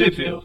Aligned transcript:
Can. 0.00 0.40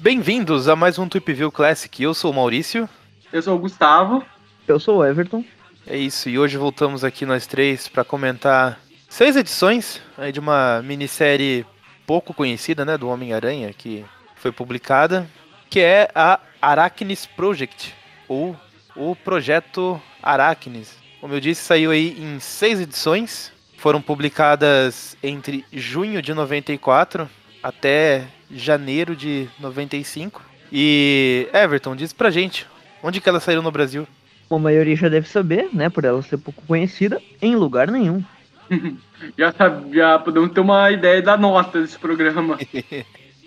Bem-vindos 0.00 0.66
a 0.66 0.74
mais 0.74 0.98
um 0.98 1.08
Tweepville 1.08 1.52
Classic. 1.52 2.02
Eu 2.02 2.12
sou 2.14 2.32
o 2.32 2.34
Maurício. 2.34 2.88
Eu 3.32 3.40
sou 3.42 3.54
o 3.54 3.58
Gustavo. 3.60 4.24
Eu 4.66 4.80
sou 4.80 4.98
o 4.98 5.04
Everton. 5.04 5.44
É 5.86 5.96
isso, 5.96 6.28
e 6.28 6.36
hoje 6.36 6.56
voltamos 6.56 7.04
aqui 7.04 7.24
nós 7.24 7.46
três 7.46 7.86
para 7.86 8.02
comentar 8.02 8.80
seis 9.08 9.36
edições 9.36 10.02
aí 10.18 10.32
de 10.32 10.40
uma 10.40 10.82
minissérie 10.82 11.64
pouco 12.04 12.34
conhecida, 12.34 12.84
né, 12.84 12.98
do 12.98 13.08
Homem-Aranha, 13.08 13.72
que 13.72 14.04
foi 14.34 14.50
publicada, 14.50 15.30
que 15.68 15.78
é 15.78 16.10
a 16.12 16.40
Arachnis 16.60 17.24
Project, 17.24 17.94
ou 18.26 18.56
o 19.00 19.16
Projeto 19.16 20.00
Arachnis. 20.22 20.94
Como 21.20 21.34
eu 21.34 21.40
disse, 21.40 21.62
saiu 21.62 21.90
aí 21.90 22.16
em 22.18 22.38
seis 22.40 22.80
edições, 22.80 23.52
foram 23.76 24.00
publicadas 24.00 25.16
entre 25.22 25.64
junho 25.72 26.20
de 26.22 26.32
94 26.34 27.28
até 27.62 28.24
janeiro 28.50 29.14
de 29.16 29.48
95. 29.58 30.42
E 30.72 31.48
Everton, 31.52 31.96
diz 31.96 32.12
pra 32.12 32.30
gente, 32.30 32.66
onde 33.02 33.20
que 33.20 33.28
ela 33.28 33.40
saiu 33.40 33.62
no 33.62 33.70
Brasil? 33.70 34.06
A 34.50 34.58
maioria 34.58 34.96
já 34.96 35.08
deve 35.08 35.28
saber, 35.28 35.68
né? 35.72 35.88
Por 35.88 36.04
ela 36.04 36.22
ser 36.22 36.36
pouco 36.38 36.62
conhecida, 36.66 37.20
em 37.40 37.54
lugar 37.56 37.90
nenhum. 37.90 38.22
Já, 39.36 39.52
sabe, 39.52 39.94
já 39.96 40.18
podemos 40.18 40.50
ter 40.52 40.60
uma 40.60 40.90
ideia 40.90 41.20
da 41.20 41.36
nota 41.36 41.80
desse 41.80 41.98
programa. 41.98 42.56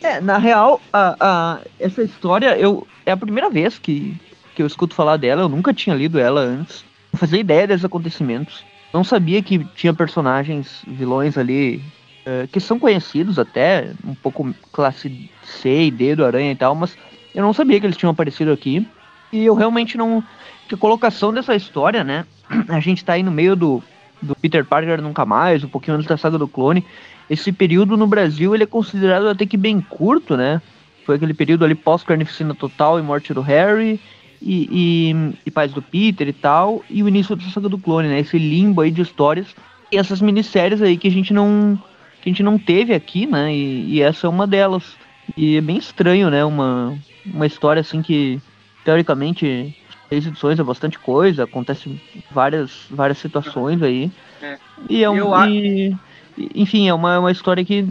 É, 0.04 0.20
na 0.20 0.38
real, 0.38 0.82
a, 0.92 1.16
a- 1.18 1.60
essa 1.80 2.04
história 2.04 2.58
eu 2.58 2.86
é 3.06 3.12
a 3.14 3.16
primeira 3.18 3.50
vez 3.50 3.80
que, 3.80 4.14
que 4.56 4.62
eu 4.62 4.68
escuto 4.68 4.96
falar 4.96 5.18
dela. 5.18 5.42
Eu 5.42 5.50
nunca 5.50 5.74
tinha 5.74 5.96
lido 5.96 6.20
ela 6.20 6.42
antes. 6.42 6.84
Não 7.12 7.20
fazia 7.20 7.40
ideia 7.40 7.68
desses 7.68 7.86
acontecimentos. 7.86 8.64
Não 8.94 9.04
sabia 9.04 9.42
que 9.42 9.66
tinha 9.76 9.94
personagens, 9.94 10.84
vilões 10.88 11.38
ali, 11.38 11.82
eh, 12.26 12.48
que 12.52 12.60
são 12.60 12.80
conhecidos 12.80 13.40
até, 13.40 13.92
um 14.06 14.14
pouco 14.14 14.54
classe 14.72 15.30
C 15.44 15.86
e 15.86 15.92
D 15.92 16.16
do 16.16 16.26
Aranha 16.26 16.52
e 16.52 16.56
tal, 16.56 16.76
mas 16.76 16.96
eu 17.34 17.42
não 17.42 17.54
sabia 17.54 17.80
que 17.80 17.86
eles 17.86 17.98
tinham 17.98 18.12
aparecido 18.12 18.52
aqui. 18.52 18.88
E 19.32 19.44
eu 19.44 19.56
realmente 19.56 19.98
não. 19.98 20.24
Que 20.68 20.76
a 20.76 20.78
colocação 20.78 21.34
dessa 21.34 21.56
história, 21.56 22.04
né? 22.04 22.26
A 22.70 22.80
gente 22.80 23.04
tá 23.04 23.14
aí 23.14 23.24
no 23.24 23.32
meio 23.32 23.56
do, 23.56 23.84
do 24.22 24.36
Peter 24.36 24.64
Parker 24.64 25.02
Nunca 25.02 25.26
Mais, 25.26 25.64
um 25.64 25.70
pouquinho 25.70 25.98
antes 25.98 26.08
da 26.08 26.18
saga 26.18 26.38
do 26.38 26.48
clone. 26.48 26.86
Esse 27.30 27.52
período 27.52 27.98
no 27.98 28.06
Brasil 28.06 28.54
ele 28.54 28.64
é 28.64 28.68
considerado 28.68 29.28
até 29.28 29.46
que 29.46 29.58
bem 29.58 29.82
curto, 29.82 30.38
né? 30.38 30.62
Foi 31.06 31.16
aquele 31.16 31.34
período 31.34 31.66
ali 31.66 31.76
pós-carnificina 31.76 32.54
total 32.54 33.00
e 33.00 33.02
morte 33.02 33.34
do 33.34 33.42
Harry 33.42 34.00
e, 34.44 34.68
e, 34.72 35.34
e 35.46 35.52
paz 35.52 35.72
do 35.72 35.82
Peter 35.82 36.28
e 36.28 36.34
tal, 36.34 36.84
e 36.90 37.02
o 37.02 37.08
início 37.08 37.36
da 37.36 37.44
saga 37.46 37.70
do 37.70 37.78
clone, 37.78 38.10
né? 38.10 38.20
Esse 38.20 38.38
limbo 38.38 38.82
aí 38.82 38.92
de 38.92 39.02
histórias 39.02 39.48
e 39.92 39.98
essas 39.98 40.22
minisséries 40.22 40.82
aí 40.82 40.98
que 40.98 41.08
a 41.08 41.12
gente 41.12 41.34
não 41.34 41.80
que 42.22 42.30
a 42.30 42.32
gente 42.32 42.44
não 42.44 42.58
teve 42.58 42.94
aqui, 42.94 43.26
né? 43.26 43.54
E, 43.54 43.96
e 43.96 44.02
essa 44.02 44.28
é 44.28 44.30
uma 44.30 44.46
delas. 44.48 44.96
E 45.38 45.58
é 45.58 45.62
bem 45.62 45.78
estranho, 45.78 46.30
né? 46.30 46.44
Uma, 46.44 46.98
uma 47.26 47.46
história 47.46 47.80
assim 47.80 48.02
que 48.02 48.40
teoricamente 48.84 49.76
seis 50.10 50.28
edições 50.28 50.60
é 50.60 50.64
bastante 50.64 51.00
coisa, 51.00 51.46
acontece 51.46 52.00
várias 52.32 52.86
várias 52.90 53.18
situações 53.18 53.82
aí. 53.82 54.12
É. 54.42 54.58
E 54.90 55.04
é 55.04 55.10
um, 55.10 55.46
e- 55.48 55.96
e- 56.38 56.50
enfim, 56.56 56.88
é 56.88 56.94
uma, 56.94 57.20
uma 57.20 57.32
história 57.32 57.64
que 57.64 57.86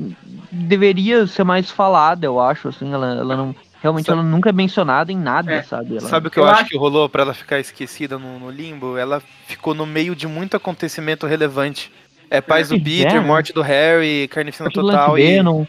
deveria 0.51 1.27
ser 1.27 1.45
mais 1.45 1.71
falada, 1.71 2.27
eu 2.27 2.39
acho, 2.39 2.69
assim, 2.69 2.93
ela, 2.93 3.07
ela 3.15 3.37
não 3.37 3.55
realmente 3.83 4.07
Sabe- 4.07 4.21
ela 4.21 4.29
nunca 4.29 4.49
é 4.49 4.53
mencionada 4.53 5.11
em 5.13 5.19
nada, 5.19 5.53
É. 5.53 5.63
sabe? 5.63 5.97
Ela- 5.99 6.09
Sabe 6.09 6.29
o 6.29 6.31
que 6.31 6.39
eu, 6.39 6.45
Eu 6.45 6.49
acho 6.51 6.61
acho- 6.63 6.71
que 6.71 6.77
rolou 6.79 7.09
pra 7.09 7.23
ela 7.23 7.35
ficar 7.35 7.59
esquecida 7.59 8.17
no, 8.19 8.39
no 8.39 8.51
limbo? 8.51 8.97
Ela 8.97 9.21
ficou 9.47 9.75
no 9.75 9.85
meio 9.85 10.15
de 10.15 10.27
muito 10.27 10.57
acontecimento 10.57 11.27
relevante. 11.27 11.93
É 12.31 12.41
paz 12.41 12.69
do 12.69 12.77
É, 12.77 12.81
Peter, 12.81 13.15
né? 13.15 13.21
morte 13.21 13.53
do 13.53 13.61
Harry, 13.61 14.27
carnificina 14.29 14.71
total 14.71 15.19
e, 15.19 15.23
Venom, 15.23 15.67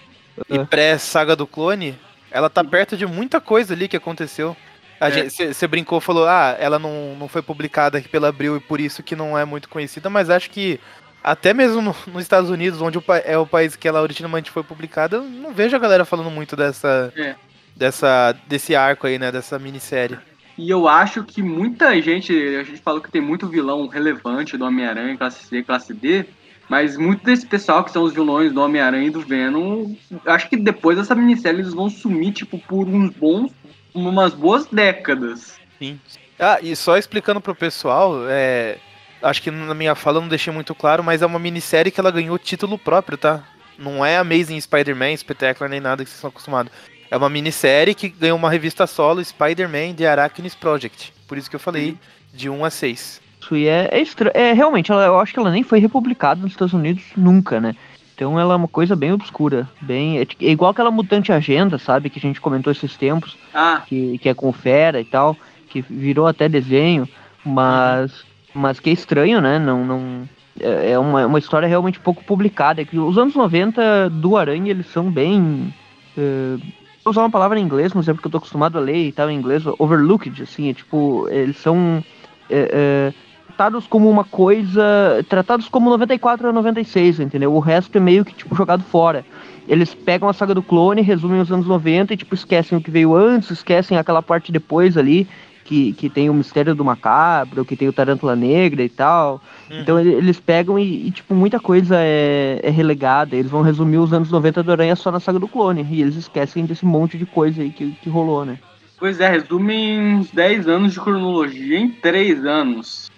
e 0.50 0.58
É. 0.58 0.64
pré-saga 0.64 1.36
do 1.36 1.46
clone. 1.46 1.98
Ela 2.32 2.50
tá 2.50 2.64
perto 2.64 2.96
de 2.96 3.06
muita 3.06 3.42
coisa 3.42 3.74
ali 3.74 3.88
que 3.90 3.98
aconteceu. 3.98 4.56
É. 5.02 5.28
Você 5.30 5.68
brincou, 5.68 6.00
falou, 6.00 6.26
ah, 6.26 6.56
ela 6.58 6.80
não, 6.80 7.16
não 7.20 7.28
foi 7.28 7.42
publicada 7.42 7.98
aqui 7.98 8.08
pela 8.08 8.30
Abril 8.30 8.56
e 8.56 8.60
por 8.62 8.80
isso 8.80 9.04
que 9.04 9.16
não 9.18 9.38
é 9.38 9.44
muito 9.44 9.68
conhecida, 9.68 10.10
mas 10.10 10.30
acho 10.30 10.50
que 10.50 10.80
até 11.22 11.54
mesmo 11.54 11.82
no- 11.82 11.96
nos 12.08 12.22
Estados 12.22 12.50
Unidos, 12.50 12.82
onde 12.82 12.98
o 12.98 13.04
é 13.26 13.38
o 13.38 13.46
país 13.46 13.76
que 13.76 13.86
ela 13.88 14.02
originalmente 14.02 14.50
foi 14.50 14.64
publicada, 14.64 15.18
eu 15.18 15.24
não 15.24 15.52
vejo 15.54 15.76
a 15.76 15.80
galera 15.80 16.06
falando 16.06 16.32
muito 16.32 16.56
dessa, 16.56 17.12
É. 17.18 17.36
dessa 17.76 18.36
desse 18.48 18.76
arco 18.76 19.08
aí, 19.08 19.18
né, 19.18 19.32
dessa 19.32 19.58
minissérie. 19.60 20.18
E 20.58 20.70
eu 20.70 20.88
acho 20.88 21.24
que 21.24 21.42
muita 21.42 22.00
gente, 22.02 22.32
a 22.56 22.64
gente 22.64 22.82
falou 22.82 23.02
que 23.02 23.12
tem 23.12 23.22
muito 23.22 23.48
vilão 23.48 23.88
relevante 23.88 24.56
do 24.56 24.66
Homem-Aranha, 24.66 25.18
classe 25.18 25.46
C, 25.46 25.64
classe 25.64 25.94
D, 25.94 26.26
mas 26.70 26.96
muito 26.96 27.24
desse 27.26 27.46
pessoal 27.46 27.84
que 27.84 27.92
são 27.92 28.04
os 28.04 28.14
vilões 28.14 28.52
do 28.52 28.62
Homem-Aranha 28.62 29.08
e 29.08 29.12
do 29.12 29.22
Venom, 29.22 29.96
acho 30.26 30.50
que 30.50 30.58
depois 30.58 30.98
dessa 30.98 31.16
minissérie 31.16 31.60
eles 31.60 31.74
vão 31.74 31.90
sumir, 31.90 32.34
tipo, 32.34 32.60
por 32.60 32.88
uns 32.88 33.10
bons, 33.10 33.52
umas 33.94 34.34
boas 34.34 34.68
décadas. 34.68 35.60
Sim. 35.80 36.00
Ah, 36.40 36.60
e 36.62 36.76
só 36.76 36.98
explicando 36.98 37.42
pro 37.42 37.56
pessoal, 37.56 38.30
é, 38.30 38.78
acho 39.24 39.42
que 39.42 39.50
na 39.50 39.74
minha 39.74 39.96
fala 39.96 40.18
eu 40.18 40.22
não 40.22 40.28
deixei 40.28 40.54
muito 40.54 40.76
claro, 40.76 41.04
mas 41.04 41.22
é 41.22 41.26
uma 41.26 41.40
minissérie 41.40 41.92
que 41.92 42.00
ela 42.00 42.12
ganhou 42.12 42.38
título 42.38 42.78
próprio, 42.78 43.18
tá? 43.18 43.44
Não 43.78 44.06
é 44.06 44.18
Amazing 44.18 44.62
Spider-Man, 44.62 45.18
Spectacular, 45.18 45.70
nem 45.70 45.80
nada 45.80 46.04
que 46.04 46.10
vocês 46.10 46.18
estão 46.18 46.30
acostumados. 46.30 46.72
É 47.13 47.18
uma 47.18 47.29
minissérie 47.29 47.94
que 47.94 48.09
ganhou 48.09 48.35
uma 48.35 48.50
revista 48.50 48.88
solo, 48.88 49.24
Spider-Man 49.24 49.94
The 49.96 50.07
Arachnis 50.07 50.56
Project. 50.56 51.13
Por 51.28 51.38
isso 51.38 51.47
que 51.47 51.56
eu 51.56 51.59
falei 51.59 51.96
de 52.34 52.50
1 52.50 52.66
a 52.66 52.72
6. 52.72 53.22
Isso 53.40 53.56
e 53.56 53.68
é, 53.68 53.88
é, 53.91 54.01
estra- 54.01 54.31
é 54.34 54.51
realmente, 54.51 54.91
ela, 54.91 55.06
eu 55.06 55.19
acho 55.19 55.31
que 55.31 55.38
ela 55.38 55.51
nem 55.51 55.62
foi 55.62 55.78
republicada 55.78 56.41
nos 56.41 56.53
Estados 56.53 56.74
Unidos 56.74 57.03
nunca, 57.16 57.62
né? 57.62 57.75
Então 58.16 58.40
ela 58.40 58.56
é 58.56 58.57
uma 58.57 58.68
coisa 58.68 58.96
bem 58.96 59.12
obscura, 59.12 59.69
bem 59.79 60.18
é, 60.18 60.22
é 60.24 60.50
igual 60.50 60.72
aquela 60.72 60.90
mutante 60.90 61.31
agenda, 61.31 61.78
sabe, 61.78 62.09
que 62.09 62.18
a 62.18 62.22
gente 62.22 62.41
comentou 62.41 62.72
esses 62.72 62.97
tempos, 62.97 63.38
Ah, 63.53 63.84
que, 63.85 64.18
que 64.18 64.28
é 64.28 64.34
com 64.34 64.51
fera 64.51 65.00
e 65.00 65.06
tal, 65.06 65.38
que 65.69 65.81
virou 65.81 66.25
até 66.25 66.50
desenho, 66.50 67.07
mas 67.45 68.25
mas 68.56 68.80
que 68.80 68.90
é 68.90 68.94
estranho, 68.94 69.40
né? 69.40 69.59
Não 69.59 69.85
não 69.85 70.30
é 70.59 70.94
é 70.94 70.97
uma, 70.97 71.28
uma 71.28 71.38
história 71.38 71.68
realmente 71.68 72.00
pouco 72.00 72.24
publicada. 72.24 72.81
É 72.81 72.85
que 72.85 72.97
os 72.97 73.19
anos 73.19 73.35
90 73.35 74.09
do 74.09 74.35
Aranha, 74.35 74.72
eles 74.72 74.88
são 74.88 75.12
bem 75.12 75.72
vou 76.16 76.83
usar 77.06 77.22
uma 77.22 77.30
palavra 77.30 77.59
em 77.59 77.64
inglês, 77.64 77.94
mas 77.94 78.08
é 78.08 78.14
porque 78.14 78.28
eu 78.28 78.31
tô 78.31 78.38
acostumado 78.38 78.78
a 78.78 78.81
ler 78.81 79.08
e 79.08 79.12
tal 79.12 79.30
em 79.30 79.38
inglês, 79.38 79.64
overlooked, 79.78 80.41
assim, 80.41 80.69
é 80.69 80.74
tipo, 80.74 81.28
eles 81.30 81.58
são 81.58 82.03
é, 82.50 82.69
é, 82.72 83.14
tratados 83.47 83.88
como 83.88 84.09
uma 84.09 84.24
coisa, 84.24 85.24
tratados 85.30 85.69
como 85.69 85.90
94 85.90 86.50
a 86.50 86.53
96, 86.53 87.19
entendeu? 87.19 87.53
O 87.53 87.59
resto 87.59 87.97
é 87.97 88.02
meio 88.02 88.25
que, 88.25 88.34
tipo, 88.34 88.56
jogado 88.56 88.84
fora. 88.84 89.25
Eles 89.68 89.94
pegam 89.94 90.28
a 90.28 90.34
saga 90.34 90.53
do 90.53 90.63
clone, 90.63 91.02
resumem 91.02 91.40
os 91.40 91.52
anos 91.52 91.66
90 91.66 92.13
e, 92.13 92.18
tipo, 92.18 92.36
esquecem 92.36 92.78
o 92.78 92.81
que 92.81 92.92
veio 92.92 93.16
antes, 93.16 93.52
esquecem 93.52 93.97
aquela 93.97 94.22
parte 94.22 94.52
depois 94.52 94.97
ali, 94.97 95.28
que, 95.66 95.94
que 95.94 96.09
tem 96.09 96.29
o 96.29 96.34
mistério 96.34 96.75
do 96.75 96.84
macabro, 96.85 97.63
que 97.66 97.75
tem 97.75 97.88
o 97.88 97.94
Tarântula 97.94 98.35
Negra 98.35 98.84
e 98.84 98.90
tal. 98.90 99.41
Então 99.81 100.00
ele- 100.00 100.13
eles 100.13 100.40
pegam 100.40 100.78
e, 100.78 101.07
e, 101.07 101.12
tipo, 101.12 101.34
muita 101.34 101.59
coisa 101.59 101.96
é, 102.00 102.59
é 102.62 102.69
relegada. 102.69 103.35
Eles 103.35 103.50
vão 103.50 103.62
resumir 103.62 103.97
os 103.97 104.12
anos 104.13 104.29
90 104.29 104.62
do 104.62 104.72
Aranha 104.72 104.96
só 104.96 105.12
na 105.12 105.19
saga 105.19 105.40
do 105.40 105.47
clone. 105.47 105.85
E 105.90 106.01
eles 106.01 106.16
esquecem 106.16 106.66
desse 106.66 106.85
monte 106.85 107.18
de 107.18 107.25
coisa 107.25 107.62
aí 107.62 107.69
que, 107.72 107.91
que 108.01 108.09
rolou, 108.09 108.46
né? 108.46 108.57
pois 109.00 109.19
é, 109.19 109.29
resume 109.29 110.00
uns 110.00 110.31
10 110.31 110.66
anos 110.66 110.94
de 110.94 111.00
cronologia 111.01 111.78
em 111.78 111.90
3 111.90 112.45
anos. 112.45 113.12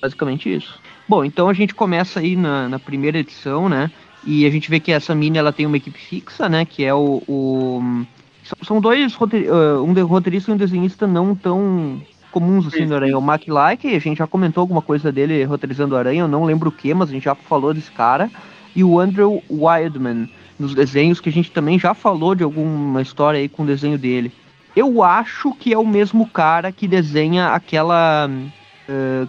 Basicamente 0.00 0.52
isso. 0.54 0.78
Bom, 1.08 1.24
então 1.24 1.48
a 1.48 1.52
gente 1.52 1.74
começa 1.74 2.20
aí 2.20 2.36
na, 2.36 2.68
na 2.68 2.78
primeira 2.78 3.18
edição, 3.18 3.68
né? 3.68 3.90
E 4.24 4.46
a 4.46 4.50
gente 4.50 4.70
vê 4.70 4.78
que 4.78 4.92
essa 4.92 5.12
mini 5.14 5.36
ela 5.38 5.52
tem 5.52 5.66
uma 5.66 5.76
equipe 5.78 5.98
fixa, 5.98 6.48
né? 6.48 6.64
Que 6.64 6.84
é 6.84 6.94
o. 6.94 7.22
o- 7.26 8.04
são- 8.62 8.80
dois 8.80 9.16
um 9.84 9.92
roteirista 10.04 10.50
e 10.50 10.54
um 10.54 10.56
desenhista 10.56 11.06
não 11.06 11.34
tão 11.34 12.00
comuns 12.30 12.66
assim 12.66 12.92
Aranha. 12.92 13.18
O 13.18 13.22
Mac 13.22 13.46
Like, 13.46 13.94
a 13.94 13.98
gente 13.98 14.18
já 14.18 14.26
comentou 14.26 14.60
alguma 14.60 14.80
coisa 14.82 15.10
dele 15.10 15.42
roteirizando 15.44 15.94
o 15.94 15.98
Aranha, 15.98 16.22
eu 16.22 16.28
não 16.28 16.44
lembro 16.44 16.68
o 16.68 16.72
que, 16.72 16.92
mas 16.94 17.08
a 17.08 17.12
gente 17.12 17.24
já 17.24 17.34
falou 17.34 17.74
desse 17.74 17.90
cara. 17.90 18.30
E 18.74 18.84
o 18.84 19.00
Andrew 19.00 19.42
Wildman, 19.50 20.30
nos 20.58 20.74
desenhos, 20.74 21.20
que 21.20 21.28
a 21.28 21.32
gente 21.32 21.50
também 21.50 21.78
já 21.78 21.92
falou 21.92 22.34
de 22.34 22.44
alguma 22.44 23.02
história 23.02 23.40
aí 23.40 23.48
com 23.48 23.64
o 23.64 23.66
desenho 23.66 23.98
dele. 23.98 24.32
Eu 24.76 25.02
acho 25.02 25.52
que 25.54 25.72
é 25.72 25.78
o 25.78 25.86
mesmo 25.86 26.28
cara 26.28 26.70
que 26.70 26.86
desenha 26.86 27.48
aquela 27.48 28.30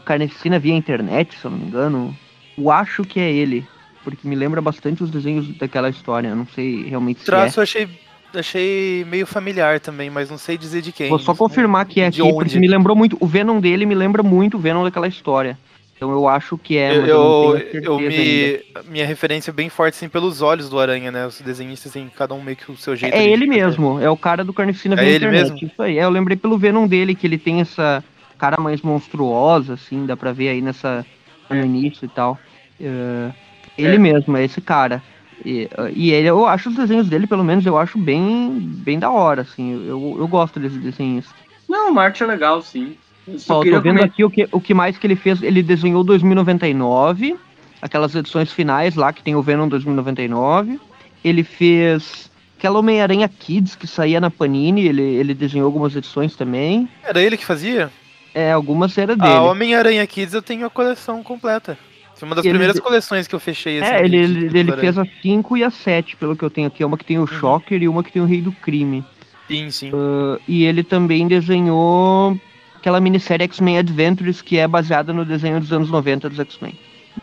Carnificina 0.06 0.60
via 0.60 0.76
internet, 0.76 1.38
se 1.38 1.46
eu 1.46 1.52
não 1.52 1.58
me 1.58 1.66
engano. 1.66 2.16
Eu 2.58 2.70
acho 2.70 3.04
que 3.04 3.20
é 3.20 3.32
ele, 3.32 3.66
porque 4.04 4.28
me 4.28 4.36
lembra 4.36 4.62
bastante 4.62 5.04
os 5.04 5.10
desenhos 5.10 5.48
daquela 5.58 5.90
história. 5.90 6.28
Eu 6.28 6.36
não 6.36 6.46
sei 6.48 6.84
realmente 6.88 7.18
O 7.18 7.20
se 7.22 7.26
traço 7.26 7.60
eu 7.60 7.64
achei, 7.64 7.90
achei 8.34 9.06
meio 9.10 9.26
familiar 9.26 9.80
também, 9.80 10.10
mas 10.10 10.30
não 10.30 10.38
sei 10.38 10.58
dizer 10.58 10.82
de 10.82 10.92
quem. 10.92 11.10
Vou 11.10 11.20
só 11.20 11.34
confirmar 11.36 11.86
que 11.86 12.02
é 12.02 12.10
De 12.10 12.22
aqui, 12.22 12.32
onde? 12.32 12.44
porque 12.46 12.60
me 12.60 12.68
lembrou 12.68 12.96
muito. 12.96 13.18
O 13.20 13.28
Venom 13.28 13.60
dele 13.60 13.86
me 13.86 13.96
lembra 13.96 14.24
muito 14.24 14.58
o 14.58 14.60
Venom 14.60 14.84
daquela 14.84 15.08
história. 15.08 15.58
Então 15.96 16.10
eu 16.12 16.28
acho 16.28 16.58
que 16.58 16.78
é. 16.78 16.96
Eu, 16.96 17.06
eu 17.06 17.60
eu, 17.84 18.00
me. 18.00 18.60
Minha 18.90 19.06
referência 19.06 19.52
é 19.52 19.54
bem 19.54 19.70
forte, 19.70 19.94
assim, 19.96 20.10
pelos 20.10 20.42
olhos 20.42 20.68
do 20.68 20.80
Aranha, 20.80 21.12
né? 21.12 21.28
Os 21.28 21.40
desenhistas 21.42 21.92
têm 21.94 22.10
cada 22.18 22.34
um 22.34 22.42
meio 22.42 22.58
que 22.58 22.72
o 22.72 22.76
seu 22.78 22.96
jeito. 22.96 23.14
É 23.14 23.24
ele 23.24 23.46
fazer. 23.46 23.60
mesmo, 23.66 24.00
é 24.02 24.10
o 24.10 24.18
cara 24.18 24.44
do 24.44 24.52
Carnificina 24.52 25.00
É 25.00 25.06
ele 25.06 25.18
internet. 25.18 25.52
mesmo? 25.52 25.68
Isso 25.68 25.82
aí. 25.82 26.00
É, 26.00 26.04
eu 26.04 26.10
lembrei 26.10 26.36
pelo 26.36 26.58
Venom 26.58 26.88
dele 26.88 27.14
que 27.14 27.28
ele 27.28 27.38
tem 27.38 27.62
essa 27.62 28.04
cara 28.40 28.60
mais 28.60 28.82
monstruosa, 28.82 29.76
assim, 29.76 30.08
dá 30.08 30.18
pra 30.18 30.32
ver 30.32 30.50
aí 30.50 30.62
nessa 30.62 31.06
no 31.48 31.64
início 31.64 32.06
e 32.06 32.08
tal. 32.10 32.40
É, 32.80 33.30
ele 33.78 33.96
É. 33.96 34.00
mesmo, 34.00 34.36
é 34.38 34.44
esse 34.44 34.60
cara. 34.60 35.04
E, 35.44 35.70
e 35.94 36.12
ele, 36.12 36.28
eu 36.28 36.46
acho 36.46 36.70
os 36.70 36.76
desenhos 36.76 37.08
dele, 37.10 37.28
pelo 37.28 37.44
menos, 37.44 37.66
eu 37.66 37.78
acho 37.78 37.98
bem, 37.98 38.52
bem 38.60 39.00
da 39.00 39.10
hora, 39.10 39.42
assim. 39.42 39.86
Eu, 39.88 40.18
eu 40.20 40.28
gosto 40.28 40.60
desses 40.60 40.78
desenhos. 40.82 41.26
Não, 41.68 41.92
uma 41.92 42.04
arte 42.04 42.24
é 42.24 42.26
legal, 42.26 42.62
sim. 42.62 42.96
Eu 43.28 43.40
só 43.40 43.60
Ó, 43.60 43.64
tô 43.64 43.70
vendo 43.70 43.82
comentar- 43.82 44.06
aqui 44.06 44.24
o 44.24 44.30
que, 44.30 44.48
o 44.52 44.60
que 44.60 44.74
mais 44.74 44.98
que 44.98 45.08
ele 45.08 45.16
fez. 45.16 45.42
Ele 45.42 45.62
desenhou 45.64 46.04
2099, 46.04 47.36
aquelas 47.82 48.16
edições 48.16 48.52
finais 48.52 48.96
lá 48.96 49.14
que 49.14 49.24
tem 49.24 49.36
o 49.36 49.42
Venom 49.42 49.68
2099. 49.68 50.80
Ele 51.24 51.44
fez 51.44 52.30
aquela 52.58 52.80
Homem-Aranha 52.80 53.28
Kids 53.28 53.76
que 53.76 53.88
saía 53.88 54.20
na 54.20 54.30
Panini, 54.30 54.86
ele, 54.86 55.02
ele 55.02 55.34
desenhou 55.34 55.66
algumas 55.66 55.96
edições 55.96 56.36
também. 56.36 56.88
Era 57.04 57.22
ele 57.22 57.38
que 57.38 57.46
fazia? 57.46 57.92
É, 58.34 58.52
algumas 58.52 58.98
era 58.98 59.16
dele. 59.16 59.32
Ah, 59.34 59.42
Homem-Aranha 59.42 60.06
Kids 60.08 60.34
eu 60.34 60.42
tenho 60.42 60.66
a 60.66 60.70
coleção 60.70 61.22
completa. 61.24 61.78
Foi 62.22 62.30
uma 62.30 62.36
das 62.36 62.46
Ele- 62.46 62.54
primeiras 62.54 62.80
coleções 62.80 63.26
que 63.28 63.34
eu 63.34 63.40
fechei. 63.40 63.82
assim, 63.82 63.92
É, 63.92 64.06
ele, 64.06 64.16
ele, 64.16 64.60
ele 64.60 64.72
fez 64.78 64.96
a 64.96 65.04
5 65.24 65.58
e 65.58 65.64
a 65.64 65.72
7, 65.72 66.16
pelo 66.16 66.36
que 66.36 66.44
eu 66.44 66.52
tenho 66.52 66.68
aqui. 66.68 66.86
Uma 66.86 66.96
que 66.96 67.04
tem 67.04 67.18
o 67.18 67.26
Shocker 67.26 67.82
e 67.82 67.88
uma 67.88 68.04
que 68.04 68.12
tem 68.12 68.22
o 68.22 68.26
Rei 68.26 68.42
do 68.42 68.52
Crime. 68.52 69.04
Sim, 69.48 69.72
sim. 69.72 69.90
Uh, 69.92 70.40
e 70.48 70.64
ele 70.64 70.84
também 70.84 71.28
desenhou 71.28 72.40
aquela 72.76 73.00
minissérie 73.02 73.44
X-Men 73.46 73.80
Adventures, 73.80 74.40
que 74.40 74.58
é 74.60 74.68
baseada 74.68 75.12
no 75.12 75.26
desenho 75.26 75.60
dos 75.60 75.74
anos 75.74 75.90
90 75.90 76.30
dos 76.30 76.40
X-Men. 76.40 76.78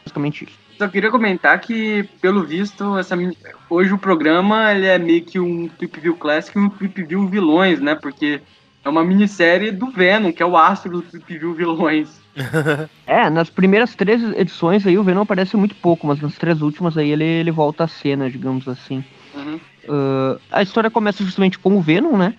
Basicamente 0.05 0.45
isso. 0.45 0.59
Só 0.77 0.89
queria 0.89 1.11
comentar 1.13 1.61
que, 1.61 2.05
pelo 2.21 2.43
visto, 2.43 2.99
essa, 2.99 3.15
min- 3.15 3.37
hoje 3.71 3.93
o 3.93 3.99
programa 3.99 4.73
ele 4.75 4.87
é 4.87 4.99
meio 4.99 5.23
que 5.23 5.39
um 5.39 5.69
Trip 5.69 6.01
View 6.01 6.17
Classic 6.17 6.57
e 6.59 6.61
um 6.61 6.69
Trip 6.69 7.03
View 7.05 7.27
Vilões, 7.29 7.81
né? 7.81 7.95
Porque 7.95 8.41
é 8.85 8.89
uma 8.89 9.05
minissérie 9.05 9.71
do 9.71 9.91
Venom, 9.93 10.33
que 10.33 10.43
é 10.43 10.47
o 10.47 10.57
astro 10.57 10.91
do 10.91 11.03
Trip 11.03 11.39
View 11.39 11.55
Vilões. 11.55 12.21
É, 13.07 13.31
nas 13.31 13.49
primeiras 13.51 13.95
três 13.95 14.23
edições 14.37 14.87
aí 14.87 14.99
o 14.99 15.03
Venom 15.03 15.23
aparece 15.23 15.57
muito 15.57 15.75
pouco, 15.77 16.07
mas 16.07 16.21
nas 16.21 16.35
três 16.37 16.61
últimas 16.61 16.97
aí 16.97 17.11
ele, 17.11 17.25
ele 17.25 17.51
volta 17.51 17.85
à 17.85 17.89
cena, 17.89 18.31
digamos 18.31 18.69
assim. 18.69 19.03
Uhum. 19.35 19.59
Uh, 19.89 20.39
a 20.53 20.63
história 20.63 20.91
começa 20.91 21.25
justamente 21.25 21.59
com 21.59 21.77
o 21.77 21.81
Venom, 21.81 22.17
né? 22.17 22.35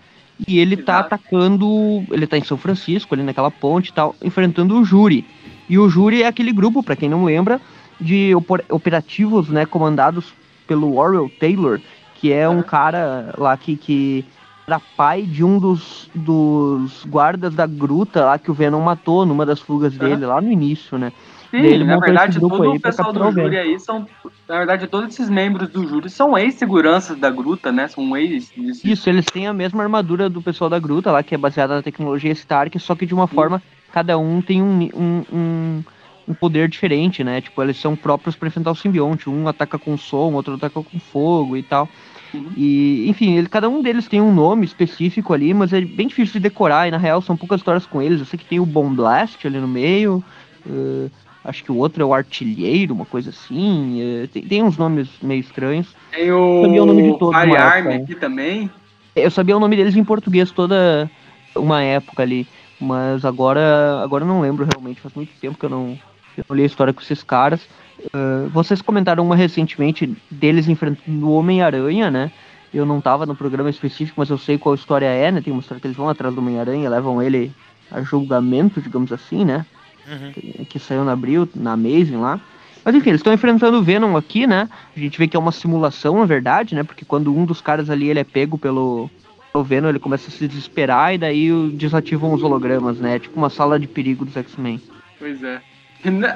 E 0.48 0.60
ele 0.60 0.78
tá 0.78 0.94
Exato. 1.00 1.16
atacando. 1.16 2.04
Ele 2.12 2.28
tá 2.28 2.38
em 2.38 2.44
São 2.44 2.58
Francisco, 2.58 3.14
ali 3.14 3.24
naquela 3.24 3.50
ponte 3.52 3.90
e 3.90 3.94
tal, 3.94 4.16
enfrentando 4.24 4.80
o 4.80 4.86
Júri. 4.86 5.26
E 5.68 5.78
o 5.78 5.90
Júri 5.90 6.24
é 6.24 6.28
aquele 6.28 6.52
grupo, 6.54 6.82
pra 6.84 6.96
quem 6.96 7.10
não 7.10 7.26
lembra, 7.26 7.60
de 8.00 8.34
operativos, 8.70 9.50
né, 9.50 9.66
comandados 9.66 10.34
pelo 10.68 10.96
Orwell 10.98 11.30
Taylor, 11.40 11.82
que 12.16 12.32
é 12.32 12.48
um 12.48 12.58
Uhum. 12.58 12.64
cara 12.64 13.34
lá 13.38 13.58
que, 13.58 13.76
que 13.76 14.24
era 14.70 14.80
pai 14.96 15.24
de 15.24 15.44
um 15.44 15.58
dos, 15.58 16.10
dos 16.14 17.04
guardas 17.06 17.54
da 17.56 17.66
gruta 17.66 18.24
lá 18.24 18.38
que 18.38 18.52
o 18.52 18.54
Venom 18.54 18.82
matou 18.82 19.26
numa 19.26 19.46
das 19.46 19.60
fugas 19.60 19.94
Uhum. 19.94 20.00
dele, 20.00 20.26
lá 20.26 20.40
no 20.40 20.52
início, 20.52 20.98
né? 20.98 21.12
Sim, 21.50 21.84
na 21.84 21.98
verdade, 21.98 22.40
todo 22.40 22.72
o 22.72 22.80
pessoal 22.80 23.12
do 23.12 23.32
júri 23.32 23.58
aí 23.58 23.80
são. 23.80 24.06
Na 24.48 24.58
verdade, 24.60 24.88
todos 24.88 25.14
esses 25.14 25.30
membros 25.30 25.68
do 25.70 25.88
júri 25.88 26.10
são 26.10 26.38
ex-seguranças 26.38 27.18
da 27.18 27.30
gruta, 27.30 27.72
né? 27.72 27.88
São 27.88 28.16
ex. 28.16 28.54
Isso, 28.84 29.10
eles 29.10 29.26
têm 29.26 29.48
a 29.48 29.54
mesma 29.54 29.82
armadura 29.82 30.30
do 30.30 30.42
pessoal 30.42 30.70
da 30.70 30.78
gruta 30.78 31.12
lá, 31.12 31.24
que 31.24 31.34
é 31.34 31.38
baseada 31.38 31.76
na 31.76 31.82
tecnologia 31.82 32.32
Stark, 32.32 32.78
só 32.80 32.96
que 32.96 33.06
de 33.06 33.14
uma 33.14 33.28
forma, 33.28 33.62
cada 33.92 34.18
um 34.18 34.42
tem 34.42 34.62
um, 34.62 34.90
um, 34.96 35.24
um, 35.34 35.84
um 36.28 36.34
poder 36.36 36.70
diferente, 36.70 37.24
né? 37.24 37.42
Tipo, 37.42 37.64
eles 37.64 37.78
são 37.78 37.96
próprios 37.96 38.36
pra 38.36 38.48
enfrentar 38.48 38.72
o 38.72 38.76
simbionte. 38.76 39.28
Um 39.30 39.48
ataca 39.48 39.80
com 39.80 39.98
som, 39.98 40.34
outro 40.34 40.54
ataca 40.54 40.84
com 40.84 41.00
fogo 41.00 41.58
e 41.58 41.64
tal. 41.64 41.90
Uhum. 42.34 42.52
E, 42.56 43.10
enfim, 43.10 43.38
ele, 43.38 43.48
cada 43.48 43.70
um 43.70 43.82
deles 43.82 44.08
tem 44.08 44.22
um 44.22 44.34
nome 44.34 44.66
específico 44.66 45.34
ali, 45.34 45.54
mas 45.54 45.74
é 45.74 45.82
bem 45.82 46.08
difícil 46.08 46.34
de 46.34 46.40
decorar, 46.40 46.88
e 46.88 46.92
na 46.92 46.98
real 46.98 47.22
são 47.22 47.36
poucas 47.36 47.60
histórias 47.60 47.86
com 47.86 48.02
eles. 48.02 48.20
Eu 48.20 48.26
sei 48.26 48.38
que 48.38 48.46
tem 48.46 48.60
o 48.60 48.66
Bomb 48.66 48.96
Blast 48.96 49.46
ali 49.48 49.60
no 49.60 49.68
meio, 49.68 50.24
eh, 50.68 51.10
acho 51.44 51.64
que 51.64 51.72
o 51.72 51.78
outro 51.78 52.04
é 52.04 52.06
o 52.06 52.14
Artilheiro, 52.14 52.94
uma 52.94 53.06
coisa 53.06 53.32
assim. 53.32 54.02
eh, 54.02 54.28
tem, 54.28 54.44
tem 54.44 54.64
uns 54.64 54.78
nomes 54.78 55.10
meio 55.22 55.40
estranhos. 55.40 55.88
Tem 56.12 56.30
Sabia 56.62 56.84
o 56.84 56.86
nome 56.86 57.04
de 57.04 57.10
o 57.10 57.18
todos, 57.18 57.40
Firearm 57.40 57.88
época, 57.88 58.04
aqui 58.04 58.16
também. 58.16 58.70
Eu 59.16 59.32
sabia 59.32 59.58
o 59.58 59.60
nome 59.60 59.76
deles 59.76 59.96
em 59.96 60.04
português 60.04 60.52
toda 60.52 61.10
uma 61.56 61.82
época 61.82 62.24
ali, 62.24 62.48
mas 62.80 63.26
agora, 63.26 64.02
agora 64.04 64.24
eu 64.24 64.28
não 64.28 64.42
lembro 64.42 64.66
realmente, 64.66 65.02
faz 65.02 65.14
muito 65.16 65.32
tempo 65.40 65.58
que 65.58 65.66
eu 65.66 65.70
não, 65.70 65.98
que 66.36 66.42
eu 66.42 66.46
não 66.48 66.56
li 66.56 66.64
a 66.64 66.68
história 66.68 66.94
com 66.94 67.02
esses 67.02 67.24
caras. 67.24 67.68
Ah, 68.14 68.48
vocês 68.52 68.82
comentaram 68.82 69.26
uma 69.26 69.36
recentemente 69.36 70.16
deles 70.30 70.68
enfrentando 70.68 71.28
o 71.28 71.34
Homem-Aranha, 71.34 72.10
né? 72.10 72.32
Eu 72.74 72.86
não 72.86 73.02
tava 73.02 73.26
no 73.26 73.36
programa 73.36 73.70
específico, 73.70 74.20
mas 74.20 74.30
eu 74.30 74.38
sei 74.38 74.58
qual 74.58 74.76
história 74.76 75.08
é, 75.08 75.32
né? 75.32 75.42
Tem 75.42 75.52
uma 75.52 75.62
história 75.62 75.82
que 75.82 75.88
eles 75.88 75.98
vão 75.98 76.10
atrás 76.10 76.34
do 76.34 76.42
Homem-Aranha, 76.42 76.90
levam 76.90 77.22
ele 77.22 77.52
a 77.92 78.02
julgamento, 78.02 78.82
digamos 78.82 79.12
assim, 79.12 79.44
né? 79.44 79.66
Uhum. 80.08 80.32
que, 80.32 80.66
que 80.66 80.80
saiu 80.80 81.04
na 81.04 81.12
Abril, 81.12 81.48
na 81.56 81.74
Amazing 81.74 82.18
lá. 82.18 82.40
Mas 82.84 82.96
enfim, 82.96 83.10
eles 83.10 83.20
estão 83.20 83.34
enfrentando 83.34 83.78
o 83.78 83.84
Venom 83.84 84.16
aqui, 84.16 84.48
né? 84.48 84.70
A 84.96 85.00
gente 85.00 85.18
vê 85.18 85.28
que 85.28 85.36
é 85.36 85.40
uma 85.40 85.52
simulação, 85.52 86.20
na 86.20 86.26
verdade, 86.26 86.74
né? 86.74 86.84
Porque 86.84 87.06
quando 87.06 87.36
um 87.36 87.46
dos 87.46 87.62
caras 87.62 87.90
ali 87.90 88.10
ele 88.10 88.20
é 88.20 88.24
pego 88.24 88.58
pelo, 88.58 89.10
pelo 89.52 89.64
Venom, 89.64 89.90
ele 89.90 90.00
começa 90.00 90.30
a 90.30 90.32
se 90.32 90.48
desesperar 90.48 91.14
e 91.14 91.18
daí 91.18 91.52
desativam 91.74 92.34
os 92.34 92.42
hologramas, 92.42 92.98
né? 92.98 93.20
Tipo 93.20 93.38
uma 93.38 93.50
sala 93.50 93.80
de 93.80 93.88
perigo 93.88 94.26
dos 94.26 94.38
X-Men. 94.38 94.82
Pois 95.20 95.44
é. 95.44 95.62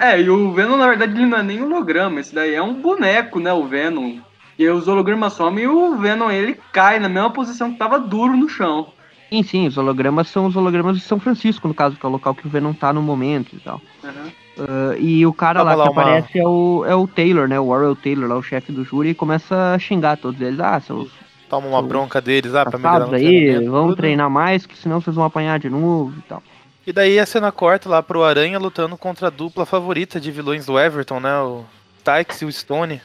É, 0.02 0.20
e 0.22 0.30
o 0.30 0.52
Venom, 0.52 0.76
na 0.78 0.88
verdade, 0.88 1.14
ele 1.14 1.26
não 1.26 1.38
é 1.38 1.44
nem 1.44 1.62
holograma. 1.62 2.20
Esse 2.20 2.34
daí 2.36 2.54
é 2.54 2.62
um 2.62 2.74
boneco, 2.74 3.40
né? 3.40 3.54
O 3.54 3.66
Venom. 3.66 4.18
E 4.60 4.68
os 4.70 4.88
hologramas 4.88 5.34
somem 5.34 5.64
e 5.64 5.68
o 5.68 5.96
Venom, 5.98 6.30
ele 6.30 6.60
cai 6.72 7.00
na 7.00 7.10
mesma 7.10 7.30
posição 7.32 7.72
que 7.72 7.78
tava 7.80 8.00
duro 8.00 8.36
no 8.36 8.48
chão. 8.50 8.88
Sim, 9.30 9.42
sim, 9.42 9.68
os 9.68 9.78
hologramas 9.78 10.28
são 10.28 10.46
os 10.46 10.56
hologramas 10.56 10.96
de 10.98 11.02
São 11.04 11.20
Francisco, 11.20 11.68
no 11.68 11.74
caso, 11.74 11.96
que 11.96 12.06
é 12.06 12.10
o 12.10 12.12
local 12.12 12.36
que 12.36 12.46
o 12.46 12.50
Venom 12.50 12.72
tá 12.74 12.94
no 12.94 13.02
momento 13.02 13.56
e 13.56 13.60
tal. 13.60 13.82
Uhum. 14.04 14.32
Ah, 14.60 14.96
e 15.00 15.26
o 15.26 15.34
cara 15.34 15.64
lá 15.64 15.74
lá 15.74 15.86
que 15.86 15.90
uma- 15.92 16.02
aparece 16.04 16.38
é 16.40 16.48
o, 16.48 16.86
é 16.88 16.94
o 16.94 17.08
Taylor, 17.08 17.48
né? 17.48 17.60
O 17.60 17.66
Warrell 17.66 17.96
Taylor, 17.96 18.30
lá, 18.30 18.36
o 18.38 18.44
chefe 18.44 18.72
do 18.72 18.84
júri, 18.84 19.10
e 19.10 19.14
começa 19.16 19.74
a 19.74 19.80
xingar 19.80 20.18
todos 20.18 20.40
eles. 20.40 20.60
Ah, 20.60 20.80
seus 20.80 21.10
Toma 21.50 21.68
uma 21.68 21.80
São 21.80 21.88
bronca 21.88 22.22
deles, 22.22 22.54
ah, 22.56 22.66
pra 22.66 22.78
melhorar 22.80 23.14
aí, 23.16 23.54
vamos 23.68 23.90
tudo. 23.92 23.96
treinar 23.98 24.30
mais, 24.30 24.66
que 24.66 24.78
senão 24.78 25.00
vocês 25.02 25.16
vão 25.16 25.26
apanhar 25.26 25.60
de 25.60 25.70
novo 25.70 26.14
e 26.18 26.22
tal. 26.24 26.42
E 26.86 26.92
daí 26.92 27.18
a 27.20 27.26
cena 27.26 27.52
corta 27.52 27.88
lá 27.90 28.04
pro 28.04 28.24
Aranha 28.24 28.60
lutando 28.60 28.98
contra 28.98 29.28
a 29.28 29.30
dupla 29.30 29.66
favorita 29.66 30.20
de 30.20 30.32
vilões 30.32 30.66
do 30.66 30.78
Everton, 30.78 31.20
né? 31.20 31.40
O 31.40 31.64
Tykes 32.04 32.42
e 32.42 32.46
o 32.46 32.52
Stone. 32.52 33.02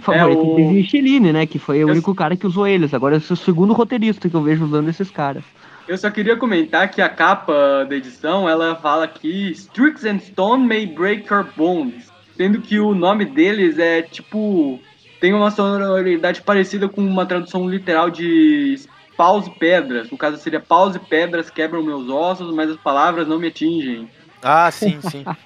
favorito 0.00 0.40
o- 0.40 0.56
do 0.56 0.60
Michelini, 0.70 1.32
né? 1.32 1.46
Que 1.46 1.58
foi 1.58 1.78
o 1.78 1.88
Eu- 1.88 1.88
único 1.88 2.14
cara 2.14 2.36
que 2.36 2.46
usou 2.46 2.66
eles. 2.66 2.92
Agora 2.94 3.16
esse 3.16 3.30
é 3.30 3.34
o 3.34 3.36
segundo 3.36 3.72
roteirista 3.72 4.28
que 4.28 4.34
eu 4.34 4.42
vejo 4.42 4.64
usando 4.64 4.88
esses 4.88 5.10
caras. 5.10 5.44
Eu 5.86 5.96
só 5.96 6.10
queria 6.10 6.36
comentar 6.36 6.90
que 6.90 7.00
a 7.00 7.08
capa 7.08 7.86
da 7.88 7.96
edição, 7.96 8.46
ela 8.48 8.76
fala 8.76 9.08
que 9.08 9.50
Strix 9.52 10.04
and 10.04 10.18
Stone 10.20 10.66
may 10.66 10.86
break 10.86 11.30
your 11.32 11.46
bones. 11.56 12.08
Sendo 12.36 12.60
que 12.60 12.78
o 12.78 12.94
nome 12.94 13.24
deles 13.24 13.78
é 13.78 14.02
tipo. 14.02 14.78
Tem 15.20 15.32
uma 15.34 15.50
sonoridade 15.50 16.42
parecida 16.42 16.88
com 16.88 17.00
uma 17.00 17.26
tradução 17.26 17.68
literal 17.68 18.08
de 18.10 18.78
paus 19.18 19.48
e 19.48 19.50
pedras. 19.50 20.10
No 20.10 20.16
caso 20.16 20.38
seria 20.38 20.60
paus 20.60 20.94
e 20.94 20.98
pedras 21.00 21.50
quebram 21.50 21.82
meus 21.82 22.08
ossos, 22.08 22.54
mas 22.54 22.70
as 22.70 22.76
palavras 22.76 23.26
não 23.26 23.38
me 23.38 23.48
atingem. 23.48 24.08
Ah, 24.42 24.70
sim, 24.70 24.98
sim. 25.02 25.24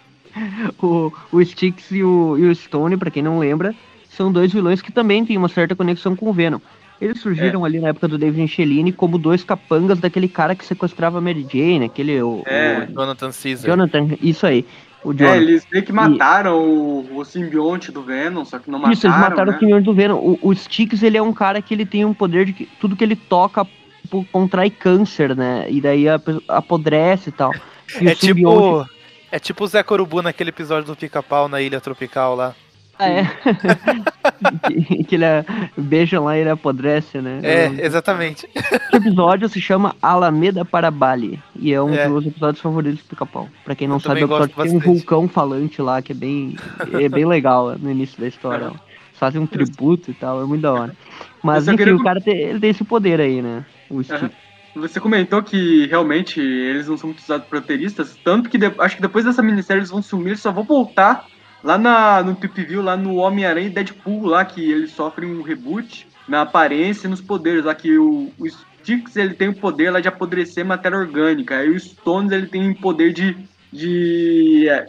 O, 0.83 1.12
o 1.31 1.43
Styx 1.43 1.91
e 1.91 2.02
o, 2.02 2.38
e 2.38 2.47
o 2.47 2.55
Stone, 2.55 2.97
pra 2.97 3.11
quem 3.11 3.23
não 3.23 3.38
lembra, 3.38 3.75
são 4.09 4.33
dois 4.33 4.50
vilões 4.50 4.81
que 4.81 4.91
também 4.91 5.26
têm 5.26 5.37
uma 5.37 5.49
certa 5.49 5.76
conexão 5.76 6.17
com 6.17 6.31
o 6.31 6.33
Venom. 6.33 6.59
Eles 6.99 7.21
surgiram 7.21 7.67
ali 7.67 7.79
na 7.79 7.88
época 7.88 8.09
do 8.09 8.17
David 8.17 8.41
Michelini 8.41 8.93
como 8.95 9.19
dois 9.19 9.45
capangas 9.45 9.99
daquele 9.99 10.29
cara 10.29 10.55
que 10.55 10.64
sequestrava 10.64 11.19
a 11.19 11.21
Mary 11.21 11.47
Jane, 11.52 11.85
aquele. 11.85 12.23
O, 12.23 12.43
É. 12.47 12.87
Jonathan 12.87 13.29
o 13.29 13.33
Caesar. 13.35 13.71
Jonathan, 13.71 14.09
isso 14.23 14.47
aí. 14.47 14.64
O 15.04 15.12
É, 15.18 15.37
eles 15.37 15.66
meio 15.71 15.85
que 15.85 15.92
mataram 15.92 16.59
o, 16.62 17.16
o 17.18 17.25
simbionte 17.25 17.90
do 17.90 18.02
Venom, 18.02 18.44
só 18.44 18.59
que 18.59 18.71
não 18.71 18.78
mataram. 18.78 18.92
Isso, 18.92 19.06
eles 19.06 19.16
mataram 19.18 19.50
né? 19.52 19.56
o 19.56 19.61
senhor 19.61 19.82
do 19.82 19.92
Venom. 19.92 20.16
O, 20.16 20.38
o 20.40 20.52
Styx, 20.52 21.02
ele 21.02 21.16
é 21.16 21.23
um 21.23 21.32
cara 21.32 21.61
que 21.61 21.75
ele 21.75 21.85
tem 21.85 22.04
um 22.04 22.14
poder 22.14 22.47
de 22.47 22.52
que 22.52 22.66
tudo 22.80 22.94
que 22.94 23.02
ele 23.02 23.16
toca 23.16 23.66
tipo, 24.02 24.25
contrai 24.30 24.71
câncer, 24.71 25.35
né? 25.35 25.66
E 25.68 25.80
daí 25.80 26.04
apodrece 26.49 27.30
e 27.30 27.32
tal. 27.32 27.52
E 28.00 28.09
É 28.09 28.12
o 28.12 28.16
simbionte- 28.16 28.87
tipo. 28.88 29.02
É 29.35 29.38
tipo 29.38 29.64
o 29.64 29.66
Zé 29.66 29.82
Corubu 29.82 30.21
naquele 30.21 30.50
episódio 30.50 30.87
do 30.87 30.94
Pica-Pau 30.97 31.49
na 31.49 31.61
Ilha 31.62 31.80
Tropical 31.80 32.35
lá. 32.37 32.54
Ah, 33.02 33.09
é. 33.11 34.68
que, 34.68 35.04
que 35.04 35.14
ele 35.16 35.25
é, 35.25 35.44
beija 35.76 36.21
lá 36.21 36.37
e 36.37 36.40
ele 36.40 36.50
apodrece, 36.50 37.18
né? 37.21 37.40
É, 37.42 37.66
exatamente. 37.85 38.49
Esse 38.54 38.97
episódio 38.97 39.49
se 39.49 39.61
chama 39.61 39.94
Alameda 40.00 40.64
para 40.64 40.90
Bali. 40.90 41.40
E 41.56 41.73
é 41.73 41.80
um 41.82 41.92
É. 41.94 42.02
dos 42.04 42.12
meus 42.12 42.26
episódios 42.26 42.61
favoritos 42.62 43.00
do 43.04 43.09
Pica-Pau. 43.09 43.49
Pra 43.64 43.75
quem 43.75 43.88
não 43.88 43.97
Eu 43.97 44.00
sabe, 44.00 44.21
é 44.21 44.25
episódio 44.25 44.54
tem 44.56 44.76
um 44.76 44.78
vulcão 44.78 45.28
falante 45.28 45.80
lá, 45.82 46.00
que 46.02 46.12
é 46.12 46.14
bem, 46.14 46.56
é 46.92 47.09
bem 47.09 47.25
legal 47.26 47.76
no 47.78 47.90
início 47.90 48.21
da 48.21 48.26
história. 48.28 48.66
Eles 48.66 48.76
Fazem 49.14 49.40
um 49.40 49.47
tributo 49.47 50.11
e 50.11 50.14
tal, 50.14 50.42
é 50.42 50.44
muito 50.44 50.62
da 50.62 50.73
hora. 50.73 50.97
Mas 51.42 51.68
enfim, 51.68 51.76
queria 51.76 51.94
o 51.97 52.02
cara 52.02 52.21
tem, 52.21 52.37
ele 52.37 52.59
tem 52.61 52.71
esse 52.71 52.82
poder 52.85 53.21
aí, 53.21 53.40
né? 53.40 53.64
O 53.88 53.94
Aham. 53.94 54.02
Styx. 54.02 54.30
Você 54.75 54.99
comentou 54.99 55.42
que 55.42 55.87
realmente 55.87 56.40
eles 56.40 56.88
não 56.88 56.97
são 56.97 57.09
muito 57.11 57.21
usados 57.23 57.47
por 57.47 57.59
roteiristas, 57.59 58.16
tanto 58.25 58.49
que 58.49 58.56
de- 58.56 58.73
acho 58.78 58.97
que 58.97 59.02
depois 59.02 59.23
dessa 59.23 59.42
minissérie 59.42 59.80
eles 59.80 59.90
vão 59.90 60.00
sumir, 60.00 60.28
eles 60.28 60.40
só 60.40 60.50
vão 60.50 60.64
voltar 60.64 61.26
lá 61.62 61.78
na, 61.78 62.23
no 62.23 62.35
Trip 62.35 62.64
View, 62.64 62.83
lá 62.83 62.97
no 62.97 63.16
Homem-Aranha 63.16 63.66
e 63.66 63.71
Deadpool, 63.71 64.26
lá 64.26 64.45
que 64.45 64.71
eles 64.71 64.92
sofrem 64.92 65.31
um 65.31 65.42
reboot 65.42 66.07
na 66.28 66.42
aparência 66.42 67.07
e 67.07 67.11
nos 67.11 67.21
poderes, 67.21 67.64
lá 67.64 67.75
que 67.75 67.97
o, 67.99 68.33
o, 68.38 68.47
Styx 68.47 69.16
ele 69.16 69.35
tem 69.35 69.49
o 69.49 69.54
poder 69.54 69.90
lá 69.90 70.00
de 70.00 70.09
apodrecer 70.09 70.64
matéria 70.64 70.99
orgânica. 70.99 71.57
Aí 71.59 71.71
o 71.71 71.78
Stones 71.78 72.33
ele 72.33 72.47
tem 72.47 72.71
o 72.71 72.75
poder 72.75 73.12
de. 73.12 73.37
de 73.73 74.69
é, 74.69 74.87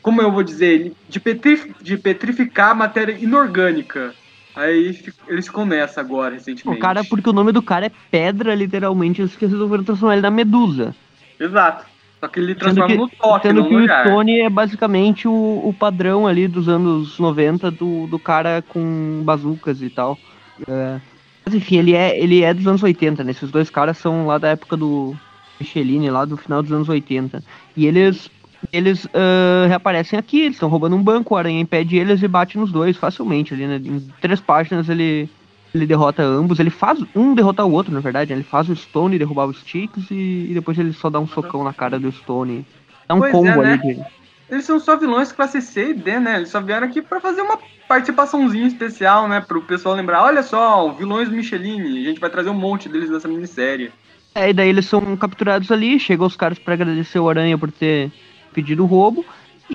como 0.00 0.22
eu 0.22 0.30
vou 0.30 0.42
dizer? 0.42 0.92
De, 1.08 1.20
petrif- 1.20 1.74
de 1.80 1.96
petrificar 1.96 2.74
matéria 2.74 3.12
inorgânica. 3.12 4.14
Aí 4.54 4.98
eles 5.28 5.50
começam 5.50 6.02
agora, 6.02 6.34
recentemente. 6.34 6.78
O 6.78 6.80
cara, 6.80 7.04
porque 7.04 7.28
o 7.28 7.32
nome 7.32 7.52
do 7.52 7.60
cara 7.60 7.86
é 7.86 7.92
pedra, 8.10 8.54
literalmente, 8.54 9.20
eles 9.20 9.34
resolveram 9.34 9.84
transformar 9.84 10.14
ele 10.14 10.22
na 10.22 10.30
medusa. 10.30 10.94
Exato. 11.38 11.84
Só 12.20 12.28
que 12.28 12.40
ele 12.40 12.54
transforma 12.54 12.88
que, 12.88 12.96
no 12.96 13.08
toque, 13.08 13.48
sendo 13.48 13.64
que 13.64 13.74
no 13.74 13.84
o. 13.84 13.88
Stone 13.88 14.40
é 14.40 14.48
basicamente 14.48 15.28
o, 15.28 15.32
o 15.32 15.74
padrão 15.78 16.26
ali 16.26 16.48
dos 16.48 16.68
anos 16.68 17.18
90 17.18 17.70
do, 17.70 18.06
do 18.06 18.18
cara 18.18 18.62
com 18.62 19.22
bazucas 19.24 19.82
e 19.82 19.90
tal. 19.90 20.18
É, 20.66 21.00
mas 21.44 21.54
enfim, 21.54 21.76
ele 21.76 21.94
é, 21.94 22.18
ele 22.18 22.42
é 22.42 22.54
dos 22.54 22.66
anos 22.66 22.82
80, 22.82 23.22
né? 23.22 23.30
Esses 23.30 23.50
dois 23.50 23.68
caras 23.68 23.98
são 23.98 24.26
lá 24.26 24.38
da 24.38 24.48
época 24.48 24.76
do 24.76 25.14
Michelin, 25.60 26.08
lá 26.08 26.24
do 26.24 26.36
final 26.36 26.62
dos 26.62 26.72
anos 26.72 26.88
80. 26.88 27.42
E 27.76 27.86
eles 27.86 28.30
eles 28.72 29.06
ah, 29.14 29.66
reaparecem 29.68 30.18
aqui, 30.18 30.40
eles 30.40 30.56
estão 30.56 30.68
roubando 30.68 30.96
um 30.96 31.02
banco, 31.02 31.34
o 31.34 31.36
Aranha 31.36 31.60
impede 31.60 31.96
eles 31.96 32.22
e 32.22 32.28
bate 32.28 32.58
nos 32.58 32.72
dois 32.72 32.96
facilmente 32.96 33.54
ali, 33.54 33.66
né? 33.66 33.76
Em 33.76 34.00
três 34.20 34.40
páginas 34.40 34.88
ele, 34.88 35.28
ele 35.76 35.86
derrota 35.86 36.22
ambos, 36.22 36.58
ele 36.58 36.70
faz 36.70 36.98
um 37.14 37.34
derrotar 37.34 37.66
o 37.66 37.72
outro, 37.72 37.92
na 37.92 38.00
verdade, 38.00 38.30
né? 38.30 38.36
ele 38.36 38.44
faz 38.44 38.68
o 38.68 38.76
Stone 38.76 39.18
derrubar 39.18 39.46
o 39.46 39.52
Styx 39.52 40.10
e, 40.10 40.48
e 40.50 40.54
depois 40.54 40.78
ele 40.78 40.92
só 40.92 41.08
dá 41.10 41.20
um 41.20 41.26
socão 41.26 41.62
na 41.62 41.72
cara 41.72 41.98
do 41.98 42.10
Stone. 42.10 42.66
Dá 43.08 43.14
um 43.14 43.18
Pois 43.18 43.30
é, 43.30 43.32
combo 43.32 43.62
né? 43.62 43.72
ali 43.72 43.94
de. 43.94 44.04
Eles 44.48 44.64
são 44.64 44.78
só 44.78 44.96
vilões 44.96 45.32
classe 45.32 45.60
C 45.60 45.90
e 45.90 45.94
D, 45.94 46.20
né? 46.20 46.36
Eles 46.36 46.50
só 46.50 46.60
vieram 46.60 46.86
aqui 46.86 47.02
pra 47.02 47.20
fazer 47.20 47.42
uma 47.42 47.58
participaçãozinha 47.88 48.66
especial, 48.66 49.28
né? 49.28 49.40
Pro 49.40 49.60
pessoal 49.62 49.94
lembrar, 49.94 50.22
olha 50.22 50.42
só, 50.42 50.88
vilões 50.92 51.28
Michelin, 51.28 51.80
a 51.80 52.08
gente 52.08 52.20
vai 52.20 52.30
trazer 52.30 52.50
um 52.50 52.54
monte 52.54 52.88
deles 52.88 53.10
nessa 53.10 53.26
minissérie. 53.26 53.90
É, 54.34 54.50
e 54.50 54.52
daí 54.52 54.68
eles 54.68 54.86
são 54.86 55.16
capturados 55.16 55.72
ali, 55.72 55.98
chegam 55.98 56.26
os 56.26 56.36
caras 56.36 56.58
pra 56.58 56.74
agradecer 56.74 57.18
o 57.18 57.28
Aranha 57.28 57.56
por 57.56 57.72
ter 57.72 58.12
pedido 58.52 58.82
o 58.84 58.86
roubo. 58.86 59.24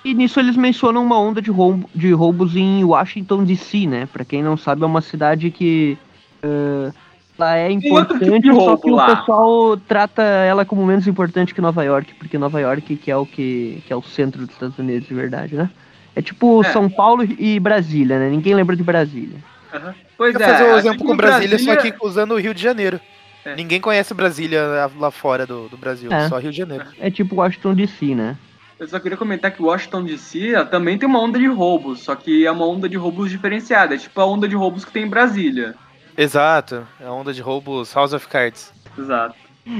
E 0.04 0.14
nisso 0.14 0.40
eles 0.40 0.56
mencionam 0.56 1.04
uma 1.04 1.18
onda 1.18 1.40
de, 1.42 1.50
roubo, 1.50 1.88
de 1.94 2.12
roubos 2.12 2.56
em 2.56 2.82
Washington 2.82 3.44
DC, 3.44 3.86
né? 3.86 4.08
Pra 4.12 4.24
quem 4.24 4.42
não 4.42 4.56
sabe, 4.56 4.82
é 4.82 4.86
uma 4.86 5.02
cidade 5.02 5.50
que 5.50 5.98
eh, 6.42 6.92
ela 7.38 7.56
é 7.56 7.68
tipo 7.68 7.86
importante, 7.88 8.40
de 8.40 8.54
só 8.54 8.76
que 8.76 8.90
lá. 8.90 9.12
o 9.12 9.16
pessoal 9.16 9.76
trata 9.76 10.22
ela 10.22 10.64
como 10.64 10.84
menos 10.86 11.06
importante 11.06 11.54
que 11.54 11.60
Nova 11.60 11.82
York, 11.84 12.14
porque 12.14 12.38
Nova 12.38 12.60
York 12.60 12.96
que 12.96 13.10
é 13.10 13.16
o 13.16 13.26
que, 13.26 13.82
que 13.86 13.92
é 13.92 13.96
o 13.96 14.02
centro 14.02 14.40
dos 14.46 14.54
Estados 14.54 14.78
Unidos 14.78 15.06
de 15.08 15.14
verdade, 15.14 15.54
né? 15.54 15.68
É 16.16 16.22
tipo 16.22 16.62
É. 16.62 16.72
São 16.72 16.88
Paulo 16.90 17.24
e 17.38 17.58
Brasília, 17.60 18.18
né? 18.18 18.28
Ninguém 18.30 18.54
lembra 18.54 18.74
de 18.76 18.82
Brasília. 18.82 19.36
Aham. 19.74 19.94
Pois 20.16 20.34
Vou 20.34 20.42
é, 20.42 20.46
fazer 20.46 20.62
o 20.64 20.66
assim 20.74 20.88
exemplo 20.88 21.06
com 21.06 21.16
Brasília, 21.16 21.58
só 21.58 21.72
Brasília- 21.72 21.92
que 21.98 22.06
usando 22.06 22.32
o 22.32 22.38
Rio 22.38 22.54
de 22.54 22.62
Janeiro. 22.62 23.00
É. 23.44 23.56
Ninguém 23.56 23.80
conhece 23.80 24.14
Brasília 24.14 24.62
lá- 24.62 24.90
lá 24.98 25.10
fora 25.10 25.46
do, 25.46 25.68
do 25.68 25.76
Brasil, 25.76 26.12
É. 26.12 26.28
só 26.28 26.38
Rio 26.38 26.50
de 26.52 26.56
Janeiro. 26.58 26.84
É 27.00 27.10
tipo 27.10 27.36
Washington 27.36 27.74
DC, 27.74 28.14
né? 28.14 28.36
Eu 28.82 28.88
só 28.88 28.98
queria 28.98 29.16
comentar 29.16 29.52
que 29.52 29.62
Washington 29.62 30.02
DC 30.04 30.54
ela 30.54 30.66
também 30.66 30.98
tem 30.98 31.08
uma 31.08 31.20
onda 31.20 31.38
de 31.38 31.46
roubos, 31.46 32.00
só 32.00 32.16
que 32.16 32.44
é 32.44 32.50
uma 32.50 32.66
onda 32.66 32.88
de 32.88 32.96
roubos 32.96 33.30
diferenciada, 33.30 33.94
é 33.94 33.98
tipo 33.98 34.20
a 34.20 34.26
onda 34.26 34.48
de 34.48 34.56
roubos 34.56 34.84
que 34.84 34.90
tem 34.90 35.04
em 35.04 35.08
Brasília. 35.08 35.76
Exato, 36.18 36.84
é 37.00 37.06
a 37.06 37.12
onda 37.12 37.32
de 37.32 37.40
roubos 37.40 37.94
House 37.94 38.12
of 38.12 38.26
Cards. 38.26 38.72
Exato. 38.98 39.36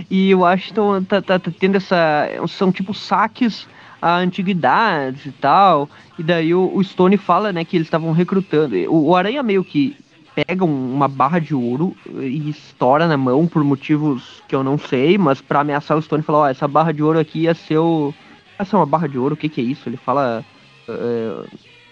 E 0.09 0.33
Washington 0.33 1.03
tá, 1.03 1.21
tá, 1.21 1.37
tá 1.37 1.51
tendo 1.59 1.77
essa. 1.79 2.29
São 2.47 2.71
tipo 2.71 2.95
saques 2.95 3.67
a 4.01 4.19
antiguidades 4.19 5.27
e 5.27 5.33
tal. 5.33 5.89
E 6.17 6.23
daí 6.23 6.55
o, 6.55 6.71
o 6.73 6.85
Stone 6.85 7.17
fala, 7.17 7.53
né, 7.53 7.65
que 7.65 7.77
eles 7.77 7.89
estavam 7.89 8.13
recrutando. 8.13 8.77
O, 8.89 9.09
o 9.09 9.17
Aranha 9.17 9.43
meio 9.43 9.65
que 9.65 9.97
pega 10.33 10.65
um- 10.65 10.95
uma 10.95 11.09
barra 11.09 11.41
de 11.41 11.57
ouro 11.57 11.97
e 12.09 12.49
estoura 12.51 13.09
na 13.09 13.17
mão 13.17 13.49
por 13.49 13.65
motivos 13.65 14.41
que 14.47 14.55
eu 14.55 14.63
não 14.63 14.79
sei, 14.79 15.19
mas 15.19 15.41
pra 15.41 15.61
ameaçar 15.61 15.99
o 15.99 16.03
Stone, 16.03 16.23
fala, 16.23 16.39
ó, 16.39 16.49
essa 16.49 16.69
barra 16.69 16.93
de 16.93 17.03
ouro 17.03 17.19
aqui 17.19 17.41
ia 17.41 17.55
ser 17.55 17.79
o. 17.79 18.15
Essa 18.63 18.77
é 18.77 18.79
uma 18.79 18.87
barra 18.87 19.09
de 19.09 19.19
ouro, 19.19 19.35
o 19.35 19.37
que 19.37 19.49
que 19.49 19.61
é 19.61 19.65
isso? 19.65 19.89
Ele 19.89 19.97
fala. 19.97 20.45
É, 20.89 21.45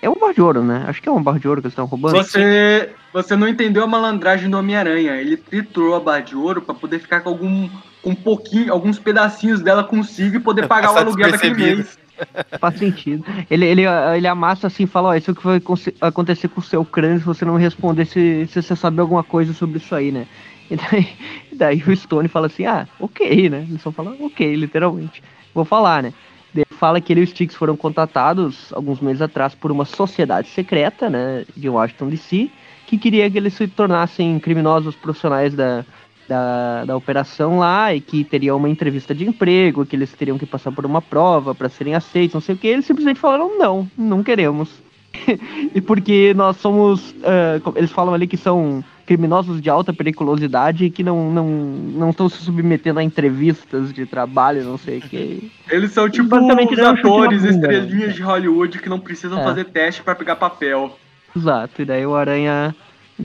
é 0.02 0.08
uma 0.08 0.18
barra 0.18 0.32
de 0.32 0.40
ouro, 0.40 0.62
né? 0.62 0.84
Acho 0.88 1.02
que 1.02 1.08
é 1.08 1.12
uma 1.12 1.22
barra 1.22 1.38
de 1.38 1.46
ouro 1.46 1.60
que 1.60 1.66
eles 1.66 1.72
estão 1.72 1.84
roubando. 1.84 2.16
Você, 2.16 2.90
você 3.12 3.36
não 3.36 3.46
entendeu 3.46 3.84
a 3.84 3.86
malandragem 3.86 4.48
do 4.48 4.58
Homem-Aranha. 4.58 5.16
Ele 5.16 5.36
triturou 5.36 5.94
a 5.94 6.00
barra 6.00 6.20
de 6.20 6.34
ouro 6.34 6.62
pra 6.62 6.74
poder 6.74 6.98
ficar 6.98 7.20
com 7.20 7.28
algum 7.28 7.68
com 8.02 8.10
um 8.10 8.14
pouquinho, 8.14 8.72
alguns 8.72 8.98
pedacinhos 8.98 9.60
dela 9.60 9.84
consigo 9.84 10.36
e 10.36 10.40
poder 10.40 10.66
pagar 10.66 10.90
o 10.90 10.94
Passar 10.94 11.06
aluguel 11.06 11.30
daquele 11.30 11.54
mês. 11.54 11.98
Faz 12.60 12.78
sentido. 12.78 13.24
Ele, 13.50 13.64
ele, 13.66 13.82
ele 14.16 14.26
amassa 14.26 14.66
assim 14.66 14.84
e 14.84 14.86
fala, 14.86 15.10
ó, 15.10 15.14
isso 15.14 15.30
é 15.30 15.32
o 15.32 15.36
que 15.36 15.44
vai 15.44 15.62
acontecer 16.00 16.48
com 16.48 16.60
o 16.60 16.64
seu 16.64 16.84
crânio 16.84 17.18
se 17.18 17.24
você 17.24 17.44
não 17.44 17.56
responder 17.56 18.04
se, 18.04 18.46
se 18.46 18.62
você 18.62 18.76
sabe 18.76 19.00
alguma 19.00 19.22
coisa 19.22 19.52
sobre 19.52 19.78
isso 19.78 19.94
aí, 19.94 20.12
né? 20.12 20.26
E 20.70 20.76
daí, 20.76 21.08
daí 21.52 21.82
o 21.86 21.96
Stone 21.96 22.28
fala 22.28 22.46
assim, 22.46 22.66
ah, 22.66 22.86
ok, 22.98 23.48
né? 23.48 23.66
Ele 23.68 23.78
só 23.78 23.90
fala, 23.90 24.14
ok, 24.20 24.54
literalmente. 24.54 25.22
Vou 25.54 25.64
falar, 25.64 26.02
né? 26.02 26.12
Ele 26.54 26.64
fala 26.70 27.00
que 27.00 27.12
ele 27.12 27.20
e 27.20 27.24
o 27.24 27.26
Sticks 27.26 27.54
foram 27.56 27.76
contatados 27.76 28.72
alguns 28.72 29.00
meses 29.00 29.22
atrás 29.22 29.54
por 29.54 29.70
uma 29.70 29.84
sociedade 29.84 30.48
secreta, 30.48 31.08
né, 31.08 31.44
de 31.56 31.68
Washington 31.68 32.08
DC, 32.08 32.50
que 32.86 32.98
queria 32.98 33.30
que 33.30 33.38
eles 33.38 33.54
se 33.54 33.68
tornassem 33.68 34.38
criminosos 34.40 34.96
profissionais 34.96 35.54
da, 35.54 35.84
da, 36.28 36.84
da 36.84 36.96
operação 36.96 37.58
lá 37.58 37.94
e 37.94 38.00
que 38.00 38.24
teria 38.24 38.54
uma 38.56 38.68
entrevista 38.68 39.14
de 39.14 39.26
emprego, 39.28 39.86
que 39.86 39.94
eles 39.94 40.12
teriam 40.12 40.38
que 40.38 40.46
passar 40.46 40.72
por 40.72 40.84
uma 40.84 41.00
prova 41.00 41.54
para 41.54 41.68
serem 41.68 41.94
aceitos, 41.94 42.34
não 42.34 42.40
sei 42.40 42.54
o 42.54 42.58
que. 42.58 42.66
Eles 42.66 42.84
simplesmente 42.84 43.20
falaram: 43.20 43.56
não, 43.58 43.88
não 43.96 44.22
queremos. 44.22 44.70
e 45.74 45.80
porque 45.80 46.32
nós 46.34 46.56
somos. 46.56 47.14
co- 47.62 47.74
eles 47.76 47.90
falam 47.90 48.14
ali 48.14 48.26
que 48.26 48.36
são 48.36 48.82
criminosos 49.14 49.60
de 49.60 49.68
alta 49.68 49.92
periculosidade 49.92 50.88
que 50.88 51.02
não, 51.02 51.32
não, 51.32 51.48
não 51.48 52.10
estão 52.10 52.28
se 52.28 52.36
submetendo 52.44 53.00
a 53.00 53.02
entrevistas 53.02 53.92
de 53.92 54.06
trabalho, 54.06 54.62
não 54.62 54.78
sei 54.78 54.98
o 54.98 55.00
que. 55.00 55.50
Eles 55.68 55.90
são 55.90 56.08
tipo 56.08 56.28
Basicamente, 56.28 56.74
os 56.74 56.78
atores, 56.78 57.42
bunda, 57.42 57.66
né? 57.66 57.74
estrelinhas 57.74 58.14
de 58.14 58.22
Hollywood 58.22 58.78
que 58.78 58.88
não 58.88 59.00
precisam 59.00 59.40
É. 59.40 59.42
fazer 59.42 59.64
teste 59.64 60.00
pra 60.04 60.14
pegar 60.14 60.36
papel. 60.36 60.96
Exato, 61.36 61.82
e 61.82 61.84
daí 61.84 62.06
o 62.06 62.14
Aranha. 62.14 62.72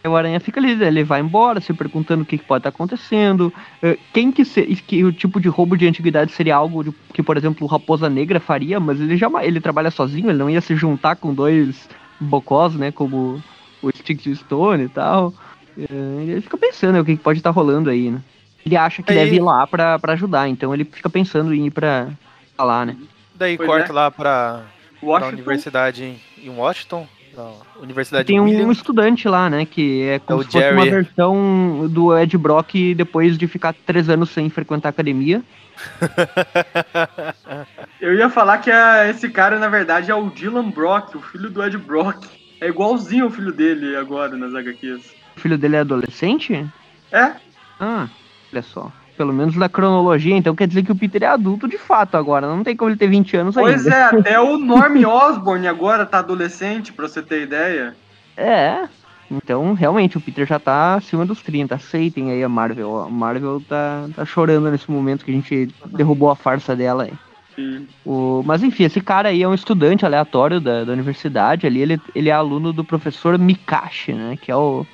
O 0.04 0.15
Aranha 0.15 0.39
fica 0.39 0.60
ali, 0.60 0.72
ele 0.72 1.04
vai 1.04 1.22
embora, 1.22 1.62
se 1.62 1.72
perguntando 1.72 2.24
o 2.24 2.25
que, 2.25 2.39
pode 2.39 2.62
estar 2.62 2.70
acontecendo. 2.70 3.54
eh, 3.84 3.96
Quem 4.12 4.32
que, 4.32 4.44
se, 4.44 4.63
que 4.63 5.04
o 5.06 5.13
tipo 5.13 5.39
de 5.39 5.48
roubo 5.50 5.77
de 5.77 5.88
antiguidade 5.88 6.32
seria 6.32 6.56
algo 6.56 6.84
de- 6.84 6.94
que, 7.13 7.22
por 7.22 7.38
exemplo, 7.38 7.63
o 7.63 7.70
Raposa 7.70 8.10
Negra 8.10 8.39
faria, 8.39 8.80
mas 8.80 9.00
ele 9.00 9.15
jamais 9.18 9.48
ele 9.48 9.62
trabalha 9.62 9.92
sozinho, 9.92 10.32
ele 10.32 10.39
não 10.39 10.50
ia 10.50 10.62
se 10.62 10.75
juntar 10.75 11.15
com 11.15 11.32
dois 11.32 11.88
bocós, 12.20 12.74
né? 12.74 12.92
Como 12.92 13.39
o 13.84 13.89
Sticks 13.96 14.39
Stone 14.39 14.86
e 14.86 14.89
tal. 14.89 15.32
Eh, 15.77 16.24
Ele 16.24 16.41
fica 16.41 16.58
pensando 16.58 16.94
né, 16.94 17.01
o 17.01 17.05
que, 17.05 17.15
pode 17.17 17.39
estar 17.39 17.50
rolando 17.50 17.89
aí, 17.89 18.10
né? 18.12 18.22
Ele 18.65 18.75
acha 18.77 19.03
que 19.03 19.12
Aí- 19.12 19.20
deve 19.20 19.36
ir 19.36 19.41
lá 19.41 19.67
pra, 19.67 20.00
pra 20.00 20.13
ajudar, 20.13 20.48
então 20.50 20.74
ele 20.74 20.86
fica 20.86 21.10
pensando 21.10 21.53
em 21.53 21.67
ir 21.67 21.72
pra, 21.72 22.08
pra 22.55 22.65
lá, 22.65 22.86
né? 22.86 22.96
Daí 23.36 23.58
Pois 23.58 23.70
corta 23.70 23.91
é. 23.91 23.94
lá 23.94 24.10
pra, 24.10 24.63
pra 25.00 25.27
universidade 25.27 26.15
em, 26.41 26.50
Washington, 26.50 27.05
na 27.36 27.51
Universidade 27.82 28.25
Tem 28.25 28.39
um 28.39 28.46
William. 28.46 28.72
estudante 28.72 29.27
lá, 29.27 29.50
né? 29.50 29.65
Que 29.65 30.03
é 30.03 30.20
como 30.20 30.41
É 30.41 30.46
se 30.46 30.51
fosse 30.51 30.72
uma 30.72 30.86
versão 30.86 31.88
do 31.89 32.17
Ed 32.17 32.38
Brock 32.38 32.74
depois 32.96 33.38
de 33.38 33.48
ficar 33.48 33.74
três 33.86 34.10
anos 34.10 34.29
sem 34.29 34.50
frequentar 34.50 34.89
a 34.89 34.91
academia. 34.91 35.44
eu 38.00 38.13
ia 38.15 38.29
falar 38.29 38.60
que 38.60 38.72
a- 38.72 39.10
esse 39.10 39.29
cara, 39.29 39.60
na 39.60 39.67
verdade, 39.67 40.12
é 40.12 40.15
o 40.15 40.29
Dylan 40.29 40.70
Brock, 40.70 41.15
o 41.15 41.22
filho 41.22 41.50
do 41.50 41.63
Ed 41.63 41.77
Brock. 41.77 42.25
É 42.62 42.67
igualzinho 42.70 43.27
o 43.27 43.32
filho 43.32 43.51
dele 43.51 43.96
agora 43.96 44.36
nas 44.38 44.53
HQs. 44.55 45.13
O 45.36 45.39
filho 45.39 45.58
dele 45.58 45.75
é 45.75 45.80
adolescente? 45.80 46.65
É? 47.12 47.32
Ah, 47.80 48.08
olha 48.51 48.62
só. 48.62 48.92
Pelo 49.18 49.32
menos 49.34 49.56
na 49.56 49.70
cronologia, 49.70 50.36
então 50.36 50.56
quer 50.56 50.68
dizer 50.68 50.84
que 50.84 50.92
o 50.92 50.96
Peter 50.96 51.24
é 51.24 51.27
adulto 51.27 51.68
de 51.68 51.77
fato 51.77 52.18
agora. 52.18 52.48
Não 52.48 52.63
tem 52.63 52.75
como 52.75 52.89
ele 52.89 52.98
ter 52.98 53.08
20 53.08 53.38
anos 53.38 53.56
Pois 53.56 53.86
ainda. 53.86 53.96
é, 53.96 54.04
até 54.20 54.39
o 54.39 54.58
Norm 54.58 55.04
Osborn 55.06 55.68
agora 55.68 56.06
tá 56.06 56.20
adolescente, 56.20 56.92
pra 56.92 57.08
você 57.08 57.22
ter 57.22 57.44
ideia. 57.44 57.96
É. 58.36 58.88
Então, 59.32 59.74
realmente, 59.74 60.18
o 60.18 60.22
Peter 60.22 60.46
já 60.46 60.60
tá 60.60 60.96
acima 60.96 61.25
dos 61.25 61.42
30. 61.42 61.75
Aceitem 61.75 62.32
aí 62.32 62.44
a 62.44 62.50
Marvel. 62.50 63.04
A 63.04 63.10
Marvel 63.10 63.62
tá, 63.68 64.08
tá 64.15 64.25
chorando 64.25 64.70
nesse 64.70 64.92
momento 64.92 65.24
que 65.24 65.32
a 65.32 65.34
gente 65.34 65.70
derrubou 65.88 66.30
a 66.30 66.36
farsa 66.36 66.75
dela 66.75 67.04
aí. 67.04 67.13
Sim. 67.56 67.88
O, 68.06 68.44
mas 68.46 68.62
enfim, 68.62 68.84
esse 68.84 69.00
cara 69.00 69.30
aí 69.30 69.42
é 69.42 69.48
um 69.48 69.54
estudante 69.54 70.06
aleatório 70.06 70.60
da, 70.60 70.84
da 70.84 70.92
universidade 70.92 71.65
ali, 71.65 71.82
ele, 71.82 72.01
ele 72.13 72.30
é 72.30 72.34
aluno 72.34 72.74
do 72.74 72.84
professor 72.84 73.39
Mikashi, 73.39 74.12
né? 74.12 74.38
Que 74.39 74.51
é 74.51 74.56
o, 74.56 74.86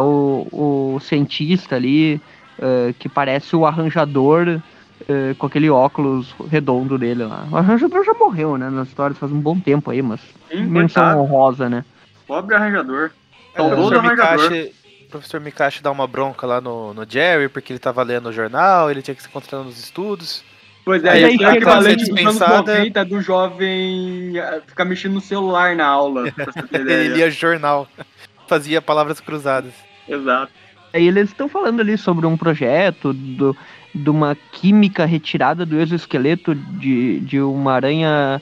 o, 0.00 0.46
o 0.52 1.00
cientista 1.00 1.76
ali 1.76 2.20
eh, 2.60 2.94
que 2.98 3.08
parece 3.08 3.54
o 3.54 3.64
arranjador 3.64 4.60
eh, 5.08 5.34
com 5.38 5.46
aquele 5.46 5.70
óculos 5.70 6.34
redondo 6.50 6.98
dele 6.98 7.24
lá. 7.24 7.46
O 7.50 7.56
arranjador 7.56 8.04
já 8.04 8.14
morreu, 8.14 8.56
né? 8.56 8.68
Nas 8.68 8.88
histórias 8.88 9.18
faz 9.18 9.30
um 9.30 9.40
bom 9.40 9.58
tempo 9.58 9.90
aí, 9.90 10.02
mas 10.02 10.20
Sim, 10.50 10.64
menção 10.64 11.04
coitado. 11.04 11.20
honrosa, 11.20 11.68
né? 11.68 11.84
Pobre 12.26 12.54
arranjador. 12.54 13.10
É, 13.54 13.62
o 13.62 13.68
professor 13.68 13.96
arranjador. 13.98 14.50
Mikashi, 14.50 14.74
o 15.06 15.10
professor 15.10 15.40
Mikashi 15.40 15.82
dá 15.82 15.90
uma 15.90 16.06
bronca 16.06 16.46
lá 16.46 16.60
no, 16.60 16.92
no 16.92 17.06
Jerry, 17.08 17.48
porque 17.48 17.72
ele 17.72 17.78
tava 17.78 18.02
lendo 18.02 18.28
o 18.28 18.32
jornal, 18.32 18.90
ele 18.90 19.02
tinha 19.02 19.14
que 19.14 19.22
se 19.22 19.28
concentrar 19.28 19.62
nos 19.62 19.78
estudos. 19.78 20.44
Pois 20.84 21.04
é, 21.04 21.10
Aí 21.10 21.34
esse 21.34 21.44
é 21.44 21.48
o 21.48 21.52
equivalente 21.52 21.96
dos 21.96 22.08
anos 22.08 22.32
dispensada. 22.32 22.78
90 22.78 23.04
do 23.04 23.20
jovem 23.20 24.38
eh, 24.38 24.62
ficar 24.66 24.84
mexendo 24.84 25.12
no 25.14 25.20
celular 25.20 25.76
na 25.76 25.86
aula, 25.86 26.32
Ele 26.72 27.08
lia 27.08 27.30
jornal, 27.30 27.86
fazia 28.48 28.80
palavras 28.80 29.20
cruzadas. 29.20 29.74
Exato. 30.08 30.52
Aí 30.92 31.06
eles 31.06 31.28
estão 31.28 31.48
falando 31.48 31.80
ali 31.80 31.98
sobre 31.98 32.26
um 32.26 32.36
projeto 32.36 33.12
do, 33.12 33.54
de 33.94 34.08
uma 34.08 34.34
química 34.52 35.04
retirada 35.04 35.66
do 35.66 35.78
exoesqueleto 35.78 36.54
de, 36.54 37.20
de 37.20 37.40
uma 37.40 37.74
aranha 37.74 38.40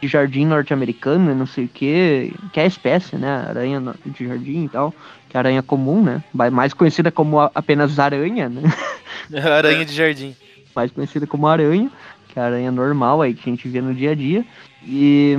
de 0.00 0.08
jardim 0.08 0.46
norte-americana, 0.46 1.34
não 1.34 1.44
sei 1.46 1.64
o 1.64 1.68
que, 1.68 2.32
que 2.52 2.60
é 2.60 2.62
a 2.62 2.66
espécie, 2.66 3.16
né? 3.16 3.44
Aranha 3.48 3.82
de 4.06 4.26
jardim 4.26 4.64
e 4.64 4.68
tal, 4.68 4.94
que 5.28 5.36
é 5.36 5.38
a 5.38 5.40
aranha 5.40 5.62
comum, 5.62 6.02
né? 6.02 6.22
Mais 6.50 6.72
conhecida 6.72 7.10
como 7.10 7.40
a- 7.40 7.50
apenas 7.54 7.98
aranha, 7.98 8.48
né? 8.48 8.62
Aranha 9.56 9.84
de 9.84 9.92
jardim. 9.94 10.34
mais 10.74 10.90
conhecida 10.90 11.26
como 11.26 11.46
aranha, 11.46 11.90
que 12.28 12.38
é 12.38 12.42
a 12.42 12.46
aranha 12.46 12.70
normal 12.70 13.20
aí 13.20 13.34
que 13.34 13.48
a 13.50 13.52
gente 13.52 13.68
vê 13.68 13.80
no 13.82 13.94
dia 13.94 14.12
a 14.12 14.14
dia. 14.14 14.44
E 14.86 15.36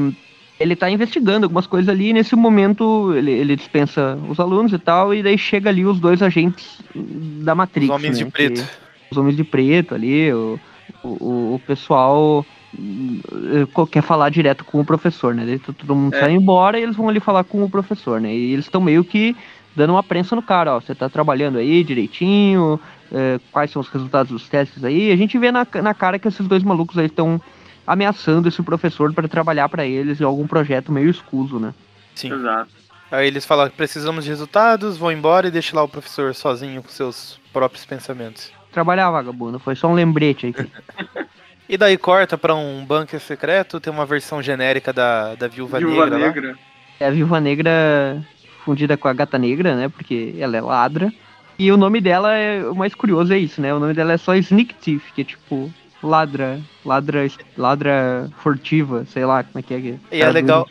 ele 0.59 0.75
tá 0.75 0.89
investigando 0.89 1.45
algumas 1.45 1.67
coisas 1.67 1.89
ali, 1.89 2.09
e 2.09 2.13
nesse 2.13 2.35
momento 2.35 3.13
ele, 3.15 3.31
ele 3.31 3.55
dispensa 3.55 4.17
os 4.29 4.39
alunos 4.39 4.71
e 4.73 4.79
tal, 4.79 5.13
e 5.13 5.21
daí 5.23 5.37
chega 5.37 5.69
ali 5.69 5.85
os 5.85 5.99
dois 5.99 6.21
agentes 6.21 6.79
da 6.95 7.53
Matrix. 7.55 7.89
Os 7.89 7.95
homens 7.95 8.17
né, 8.19 8.25
de 8.25 8.31
preto. 8.31 8.61
que- 8.61 8.69
os 9.11 9.17
homens 9.17 9.35
de 9.35 9.43
preto 9.43 9.93
ali, 9.93 10.31
o, 10.33 10.59
o, 11.03 11.53
o 11.55 11.61
pessoal 11.67 12.45
eh, 12.75 13.85
quer 13.91 14.01
falar 14.01 14.29
direto 14.29 14.63
com 14.65 14.79
o 14.79 14.85
professor, 14.85 15.35
né? 15.35 15.45
Daí 15.45 15.59
to- 15.59 15.73
todo 15.73 15.95
mundo 15.95 16.15
É. 16.15 16.19
sai 16.19 16.31
embora 16.33 16.79
e 16.79 16.83
eles 16.83 16.95
vão 16.95 17.09
ali 17.09 17.19
falar 17.19 17.43
com 17.43 17.63
o 17.63 17.69
professor, 17.69 18.19
né? 18.19 18.33
E 18.33 18.53
eles 18.53 18.65
estão 18.65 18.81
meio 18.81 19.03
que 19.03 19.35
dando 19.75 19.91
uma 19.93 20.03
prensa 20.03 20.35
no 20.35 20.41
cara, 20.41 20.75
ó, 20.75 20.79
você 20.79 20.93
tá 20.95 21.09
trabalhando 21.09 21.57
aí 21.57 21.83
direitinho, 21.83 22.79
eh, 23.11 23.39
quais 23.51 23.69
são 23.71 23.81
os 23.81 23.87
resultados 23.89 24.31
dos 24.31 24.47
testes 24.49 24.83
aí. 24.83 25.11
A 25.11 25.15
gente 25.15 25.37
vê 25.37 25.51
na, 25.51 25.65
na 25.81 25.93
cara 25.93 26.17
que 26.17 26.27
esses 26.27 26.47
dois 26.47 26.63
malucos 26.63 26.97
aí 26.97 27.05
estão 27.07 27.39
ameaçando 27.85 28.47
esse 28.47 28.61
professor 28.61 29.13
para 29.13 29.27
trabalhar 29.27 29.69
para 29.69 29.85
eles 29.85 30.19
em 30.19 30.23
algum 30.23 30.47
projeto 30.47 30.91
meio 30.91 31.09
escuso, 31.09 31.59
né? 31.59 31.73
Sim. 32.15 32.33
Exato. 32.33 32.71
Aí 33.11 33.27
eles 33.27 33.45
falam 33.45 33.69
que 33.69 33.75
precisamos 33.75 34.23
de 34.23 34.29
resultados, 34.29 34.97
vão 34.97 35.11
embora 35.11 35.47
e 35.47 35.51
deixa 35.51 35.75
lá 35.75 35.83
o 35.83 35.87
professor 35.87 36.33
sozinho 36.33 36.81
com 36.81 36.89
seus 36.89 37.39
próprios 37.51 37.85
pensamentos. 37.85 38.51
Trabalhar, 38.71 39.11
vagabundo, 39.11 39.59
foi 39.59 39.75
só 39.75 39.87
um 39.87 39.93
lembrete 39.93 40.47
aí. 40.47 40.55
E 41.67 41.77
daí 41.77 41.97
corta 41.97 42.37
pra 42.37 42.53
um 42.53 42.85
bunker 42.85 43.19
secreto, 43.19 43.79
tem 43.79 43.91
uma 43.91 44.05
versão 44.05 44.41
genérica 44.41 44.91
da, 44.91 45.33
da 45.35 45.47
Viúva, 45.47 45.79
Viúva 45.79 46.05
Negra, 46.05 46.17
lá. 46.17 46.27
Negra. 46.27 46.57
É 46.99 47.07
a 47.07 47.09
Viúva 47.09 47.39
Negra 47.39 48.21
fundida 48.65 48.97
com 48.97 49.07
a 49.07 49.13
Gata 49.13 49.37
Negra, 49.37 49.75
né? 49.75 49.89
Porque 49.89 50.35
ela 50.37 50.57
é 50.57 50.61
ladra. 50.61 51.11
E 51.57 51.71
o 51.71 51.77
nome 51.77 52.01
dela 52.01 52.33
é 52.33 52.63
o 52.67 52.75
mais 52.75 52.93
curioso 52.93 53.33
é 53.33 53.37
isso, 53.37 53.61
né? 53.61 53.73
O 53.73 53.79
nome 53.79 53.93
dela 53.93 54.13
é 54.13 54.17
só 54.17 54.35
Sneak 54.35 54.73
Thief, 54.75 55.11
que 55.13 55.21
é 55.21 55.23
tipo 55.23 55.71
ladra, 56.03 56.59
ladra, 56.85 57.27
ladra 57.57 58.29
furtiva, 58.37 59.05
sei 59.05 59.25
lá 59.25 59.43
como 59.43 59.59
é 59.59 59.61
que 59.61 59.73
é. 59.73 59.81
que 59.81 59.99
E 60.11 60.21
é 60.21 60.29
legal-. 60.29 60.67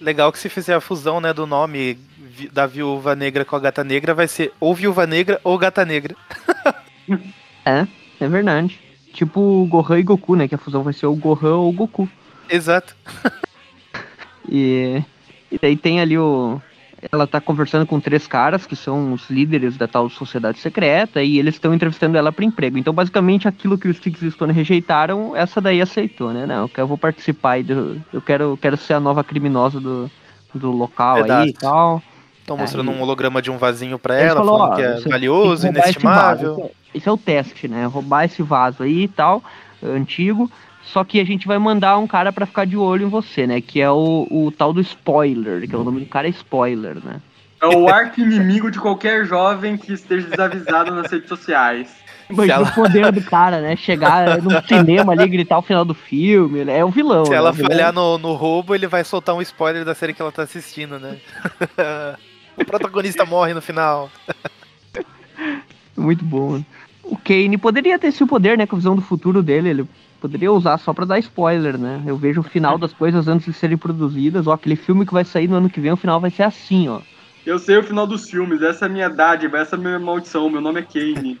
Legal 0.00 0.30
que 0.32 0.38
se 0.38 0.48
fizer 0.48 0.74
a 0.74 0.80
fusão, 0.80 1.20
né, 1.20 1.32
do 1.32 1.46
nome 1.46 1.96
da 2.52 2.66
Viúva 2.66 3.14
Negra 3.14 3.44
com 3.44 3.56
a 3.56 3.60
Gata 3.60 3.84
Negra, 3.84 4.12
vai 4.12 4.28
ser 4.28 4.52
ou 4.60 4.74
Viúva 4.74 5.06
Negra 5.06 5.40
ou 5.42 5.56
Gata 5.56 5.84
Negra. 5.84 6.14
É, 7.66 7.86
é 8.20 8.28
verdade. 8.28 8.78
Tipo 9.14 9.40
o 9.40 9.66
Gohan 9.66 9.98
e 9.98 10.02
Goku, 10.02 10.36
né? 10.36 10.46
Que 10.46 10.54
a 10.54 10.58
fusão 10.58 10.82
vai 10.82 10.92
ser 10.92 11.06
o 11.06 11.14
Gohan 11.14 11.56
ou 11.56 11.70
o 11.70 11.72
Goku. 11.72 12.06
Exato. 12.48 12.94
E, 14.46 15.02
e 15.50 15.58
daí 15.58 15.74
tem 15.74 16.00
ali 16.02 16.18
o. 16.18 16.60
Ela 17.12 17.26
tá 17.26 17.40
conversando 17.40 17.86
com 17.86 18.00
três 18.00 18.26
caras 18.26 18.66
que 18.66 18.74
são 18.74 19.12
os 19.12 19.28
líderes 19.28 19.76
da 19.76 19.86
tal 19.86 20.08
sociedade 20.08 20.58
secreta 20.58 21.22
e 21.22 21.38
eles 21.38 21.54
estão 21.54 21.74
entrevistando 21.74 22.16
ela 22.16 22.32
para 22.32 22.44
emprego. 22.44 22.78
Então, 22.78 22.92
basicamente, 22.94 23.46
aquilo 23.46 23.76
que 23.78 23.88
os 23.88 23.96
Sticks 23.96 24.22
e 24.22 24.30
Stone 24.30 24.52
rejeitaram, 24.52 25.36
essa 25.36 25.60
daí 25.60 25.80
aceitou, 25.80 26.32
né? 26.32 26.46
Não, 26.46 26.70
eu 26.76 26.86
vou 26.86 26.96
participar 26.98 27.52
aí 27.52 27.62
do, 27.62 28.00
eu 28.12 28.20
quero, 28.22 28.58
quero 28.60 28.76
ser 28.76 28.94
a 28.94 29.00
nova 29.00 29.22
criminosa 29.22 29.78
do, 29.80 30.10
do 30.54 30.70
local 30.70 31.16
aí 31.16 31.22
Verdade. 31.22 31.50
e 31.50 31.52
tal. 31.52 32.02
Estão 32.40 32.56
Aí- 32.56 32.62
mostrando 32.62 32.90
um 32.90 33.00
holograma 33.00 33.40
de 33.40 33.50
um 33.50 33.56
vasinho 33.58 33.98
Ele 34.08 34.14
ela, 34.22 34.36
falou, 34.36 34.58
falando 34.58 34.72
ó, 34.72 34.76
que 34.76 34.82
é 34.82 35.00
valioso, 35.08 35.66
esse 35.66 35.74
vaso. 35.74 35.88
inestimável. 35.88 36.52
Esse 36.52 36.62
é- 36.62 36.70
Esse 36.98 37.08
é 37.08 37.12
o 37.12 37.16
teste, 37.16 37.68
né? 37.68 37.86
Roubar 37.86 38.24
esse 38.24 38.42
vaso 38.42 38.82
aí 38.82 39.04
e 39.04 39.08
tal, 39.08 39.42
antigo. 39.82 40.50
Só 40.86 41.02
que 41.02 41.18
a 41.20 41.24
gente 41.24 41.46
vai 41.46 41.58
mandar 41.58 41.98
um 41.98 42.06
cara 42.06 42.32
pra 42.32 42.46
ficar 42.46 42.66
de 42.66 42.76
olho 42.76 43.06
em 43.06 43.10
você, 43.10 43.46
né? 43.46 43.60
Que 43.60 43.80
é 43.80 43.90
o, 43.90 44.26
o 44.30 44.52
tal 44.56 44.72
do 44.72 44.80
spoiler, 44.80 45.68
que 45.68 45.74
é 45.74 45.78
o 45.78 45.84
nome 45.84 46.00
do 46.00 46.06
cara 46.06 46.26
é 46.26 46.30
spoiler, 46.30 46.96
né? 47.04 47.20
É 47.60 47.66
o 47.66 47.88
arco 47.88 48.20
inimigo 48.20 48.70
de 48.70 48.78
qualquer 48.78 49.24
jovem 49.24 49.76
que 49.76 49.92
esteja 49.92 50.28
desavisado 50.28 50.94
nas 50.94 51.10
redes 51.10 51.28
sociais. 51.28 51.88
Imagina 52.28 52.54
ela- 52.58 52.68
o 52.68 52.74
poder 52.74 53.10
do 53.12 53.22
cara, 53.22 53.60
né? 53.60 53.76
Chegar 53.76 54.40
no 54.42 54.50
cinema 54.66 55.12
ali 55.12 55.24
e 55.24 55.28
gritar 55.28 55.58
o 55.58 55.62
final 55.62 55.84
do 55.84 55.94
filme. 55.94 56.64
né? 56.64 56.78
É 56.78 56.84
o 56.84 56.90
vilão. 56.90 57.24
Se 57.24 57.30
né? 57.30 57.36
ela 57.36 57.52
vilão- 57.52 57.70
falhar 57.70 57.92
no, 57.92 58.18
no 58.18 58.34
roubo, 58.34 58.74
ele 58.74 58.86
vai 58.86 59.02
soltar 59.04 59.34
um 59.34 59.42
spoiler 59.42 59.84
da 59.84 59.94
série 59.94 60.12
que 60.12 60.20
ela 60.22 60.32
tá 60.32 60.42
assistindo, 60.42 60.98
né? 60.98 61.16
o 62.56 62.64
protagonista 62.64 63.24
morre 63.24 63.54
no 63.54 63.62
final. 63.62 64.10
Muito 65.96 66.24
bom. 66.24 66.62
O 67.02 67.16
Kane 67.16 67.56
poderia 67.58 67.98
ter 67.98 68.08
esse 68.08 68.24
poder, 68.26 68.56
né? 68.58 68.66
Com 68.66 68.76
a 68.76 68.78
visão 68.78 68.96
do 68.96 69.02
futuro 69.02 69.42
dele. 69.42 69.68
Ele 69.70 69.88
poderia 70.24 70.50
usar 70.50 70.78
só 70.78 70.94
pra 70.94 71.04
dar 71.04 71.18
spoiler, 71.18 71.76
né? 71.76 72.02
Eu 72.06 72.16
vejo 72.16 72.40
o 72.40 72.44
final 72.44 72.78
das 72.78 72.94
coisas 72.94 73.28
antes 73.28 73.44
de 73.44 73.52
serem 73.52 73.76
produzidas. 73.76 74.46
Ó, 74.46 74.52
aquele 74.52 74.74
filme 74.74 75.04
que 75.04 75.12
vai 75.12 75.22
sair 75.22 75.46
no 75.46 75.56
ano 75.56 75.68
que 75.68 75.78
vem, 75.78 75.92
o 75.92 75.98
final 75.98 76.18
vai 76.18 76.30
ser 76.30 76.44
assim, 76.44 76.88
ó. 76.88 77.00
Eu 77.44 77.58
sei 77.58 77.76
o 77.76 77.82
final 77.82 78.06
dos 78.06 78.30
filmes, 78.30 78.62
essa 78.62 78.86
é 78.86 78.88
a 78.88 78.90
minha 78.90 79.10
dádiva, 79.10 79.58
essa 79.58 79.76
é 79.76 79.78
a 79.78 79.82
minha 79.82 79.98
maldição, 79.98 80.48
meu 80.48 80.62
nome 80.62 80.80
é 80.80 80.82
Kane. 80.82 81.38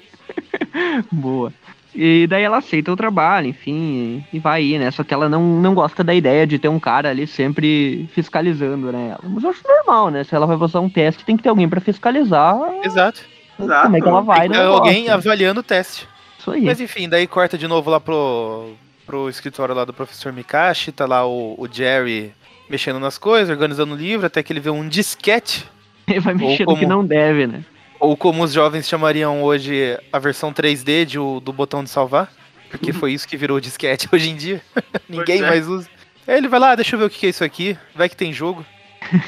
Boa. 1.12 1.52
E 1.94 2.26
daí 2.26 2.42
ela 2.42 2.56
aceita 2.56 2.90
o 2.90 2.96
trabalho, 2.96 3.48
enfim, 3.48 4.24
e, 4.32 4.38
vai 4.38 4.62
aí, 4.62 4.78
né? 4.78 4.90
Só 4.90 5.04
que 5.04 5.12
ela 5.12 5.28
não, 5.28 5.42
não 5.60 5.74
gosta 5.74 6.02
da 6.02 6.14
ideia 6.14 6.46
de 6.46 6.58
ter 6.58 6.68
um 6.68 6.80
cara 6.80 7.10
ali 7.10 7.26
sempre 7.26 8.08
fiscalizando, 8.14 8.90
né? 8.90 9.10
ela. 9.10 9.20
Mas 9.22 9.44
eu 9.44 9.50
acho 9.50 9.60
normal, 9.62 10.10
né? 10.10 10.24
Se 10.24 10.34
ela 10.34 10.46
vai 10.46 10.56
passar 10.56 10.80
um 10.80 10.88
teste, 10.88 11.22
tem 11.22 11.36
que 11.36 11.42
ter 11.42 11.50
alguém 11.50 11.68
pra 11.68 11.82
fiscalizar 11.82 12.56
Exato. 12.82 13.20
Exato. 13.60 13.82
como 13.82 13.96
é 13.96 14.00
que 14.00 14.08
ela 14.08 14.22
vai, 14.22 14.48
né? 14.48 14.64
alguém 14.64 15.10
avaliando 15.10 15.60
o 15.60 15.62
teste. 15.62 16.08
Isso 16.44 16.50
aí. 16.50 16.62
Mas 16.64 16.80
enfim, 16.80 17.08
daí 17.08 17.26
corta 17.26 17.56
de 17.56 17.66
novo 17.66 17.88
lá 17.90 17.98
pro, 17.98 18.74
pro 19.06 19.28
escritório 19.30 19.74
lá 19.74 19.84
do 19.86 19.94
professor 19.94 20.30
Mikashi, 20.32 20.92
tá 20.92 21.06
lá 21.06 21.26
o, 21.26 21.54
o 21.58 21.66
Jerry 21.70 22.34
mexendo 22.68 23.00
nas 23.00 23.16
coisas, 23.16 23.48
organizando 23.50 23.94
o 23.94 23.96
livro, 23.96 24.26
até 24.26 24.42
que 24.42 24.52
ele 24.52 24.60
vê 24.60 24.68
um 24.70 24.86
disquete, 24.88 25.64
Ele 26.06 26.20
vai 26.20 26.34
mexer 26.34 26.64
no 26.64 26.66
como- 26.66 26.78
que 26.78 26.86
não 26.86 27.04
deve, 27.04 27.46
né? 27.46 27.64
ou 27.98 28.14
como 28.14 28.42
os 28.42 28.52
jovens 28.52 28.86
chamariam 28.86 29.42
hoje 29.42 29.98
a 30.12 30.18
versão 30.18 30.52
3D 30.52 31.06
de, 31.06 31.16
do 31.16 31.52
botão 31.52 31.82
de 31.82 31.88
salvar, 31.88 32.30
porque 32.70 32.92
foi 32.94 33.12
isso 33.14 33.26
que 33.26 33.36
virou 33.38 33.56
o 33.56 33.60
disquete 33.60 34.06
hoje 34.12 34.28
em 34.28 34.36
dia. 34.36 34.60
Ninguém 35.08 35.38
é. 35.42 35.46
mais 35.48 35.66
usa. 35.66 35.88
Aí 36.26 36.36
ele 36.36 36.48
vai 36.48 36.60
lá, 36.60 36.72
"Ah, 36.72 36.74
deixa 36.74 36.94
eu 36.94 36.98
ver 36.98 37.06
o 37.06 37.10
que 37.10 37.24
é 37.24 37.30
isso 37.30 37.42
aqui, 37.44 37.78
vai 37.94 38.08
que 38.10 38.16
tem 38.16 38.30
jogo. 38.32 38.64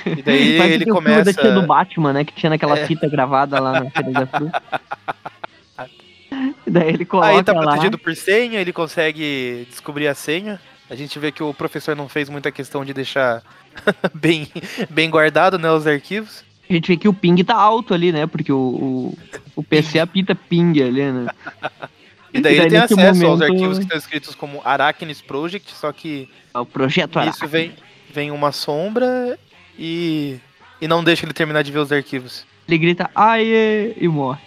E 0.07 0.23
daí 0.23 0.57
ele 0.73 0.85
filme 0.85 0.91
começa. 0.93 1.25
da 1.33 1.33
tia 1.43 1.53
do 1.53 1.63
Batman, 1.63 2.13
né? 2.15 2.25
Que 2.25 2.33
tinha 2.35 2.49
naquela 2.51 2.79
É. 2.79 2.87
fita 2.87 3.07
gravada 3.09 3.61
lá 3.61 3.81
na 3.85 3.91
Feira 3.91 4.11
da 4.11 4.27
Fruta. 4.27 4.63
E 6.67 6.71
daí 6.73 6.89
ele 6.89 7.05
coloca 7.05 7.29
Aí 7.29 7.43
tá 7.45 7.53
lá. 7.53 7.63
protegido 7.63 7.99
por 7.99 8.15
senha, 8.17 8.61
ele 8.61 8.73
consegue 8.73 9.67
descobrir 9.71 10.09
a 10.09 10.15
senha. 10.15 10.61
A 10.89 10.95
gente 10.95 11.19
vê 11.19 11.33
que 11.33 11.43
o 11.43 11.53
professor 11.55 11.97
não 11.97 12.09
fez 12.09 12.29
muita 12.29 12.51
questão 12.53 12.85
de 12.85 12.93
deixar 12.95 13.43
bem, 14.15 14.49
bem 14.91 15.11
guardado, 15.11 15.59
né, 15.59 15.71
os 15.71 15.87
arquivos. 15.87 16.45
A 16.69 16.73
gente 16.73 16.89
vê 16.89 16.97
que 16.97 17.09
o 17.09 17.15
ping 17.15 17.43
tá 17.45 17.55
alto 17.55 17.95
ali, 17.95 18.11
né? 18.13 18.27
Porque 18.27 18.53
o, 18.53 18.57
o, 18.57 19.19
o 19.57 19.63
PC 19.63 19.99
apita 20.01 20.35
ping 20.35 20.81
ali, 20.83 21.03
né? 21.13 21.27
E 22.35 22.41
daí 22.41 22.55
E 22.55 22.59
daí, 22.59 22.67
ele 22.67 22.71
tem 22.71 22.79
acesso 22.81 23.01
aos 23.27 23.39
momento- 23.41 23.43
arquivos 23.45 23.79
que 23.79 23.85
estão 23.85 23.97
escritos 23.99 24.35
como 24.35 24.61
Arachnis 24.63 25.23
Project, 25.23 25.73
só 25.73 25.91
que 25.91 26.29
É 26.53 26.59
o 26.59 26.67
projeto 26.67 27.19
isso 27.21 27.45
Aracne. 27.45 27.49
vem, 27.49 27.73
vem 28.13 28.31
uma 28.31 28.53
sombra 28.53 29.39
e, 29.79 30.37
e 30.81 30.87
não 30.89 31.03
deixa 31.03 31.25
ele 31.25 31.33
terminar 31.33 31.63
de 31.63 31.73
ver 31.73 31.79
os 31.79 31.91
arquivos. 31.91 32.45
Ele 32.69 32.77
grita, 32.79 33.09
ai, 33.15 33.47
e 33.97 34.07
morre. 34.09 34.41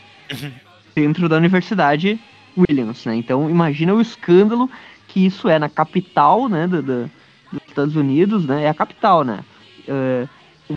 Dentro 0.99 1.29
da 1.29 1.37
Universidade 1.37 2.19
Williams, 2.57 3.05
né? 3.05 3.15
Então 3.15 3.49
imagina 3.49 3.93
o 3.93 4.01
escândalo 4.01 4.69
que 5.07 5.25
isso 5.25 5.47
é 5.47 5.57
na 5.57 5.69
capital, 5.69 6.49
né? 6.49 6.67
Do, 6.67 6.81
do- 6.83 7.09
dos 7.53 7.61
Estados 7.67 7.95
Unidos, 7.95 8.45
né? 8.45 8.63
É 8.65 8.69
a 8.69 8.73
capital, 8.73 9.23
né? 9.23 9.39
É, 9.87 10.27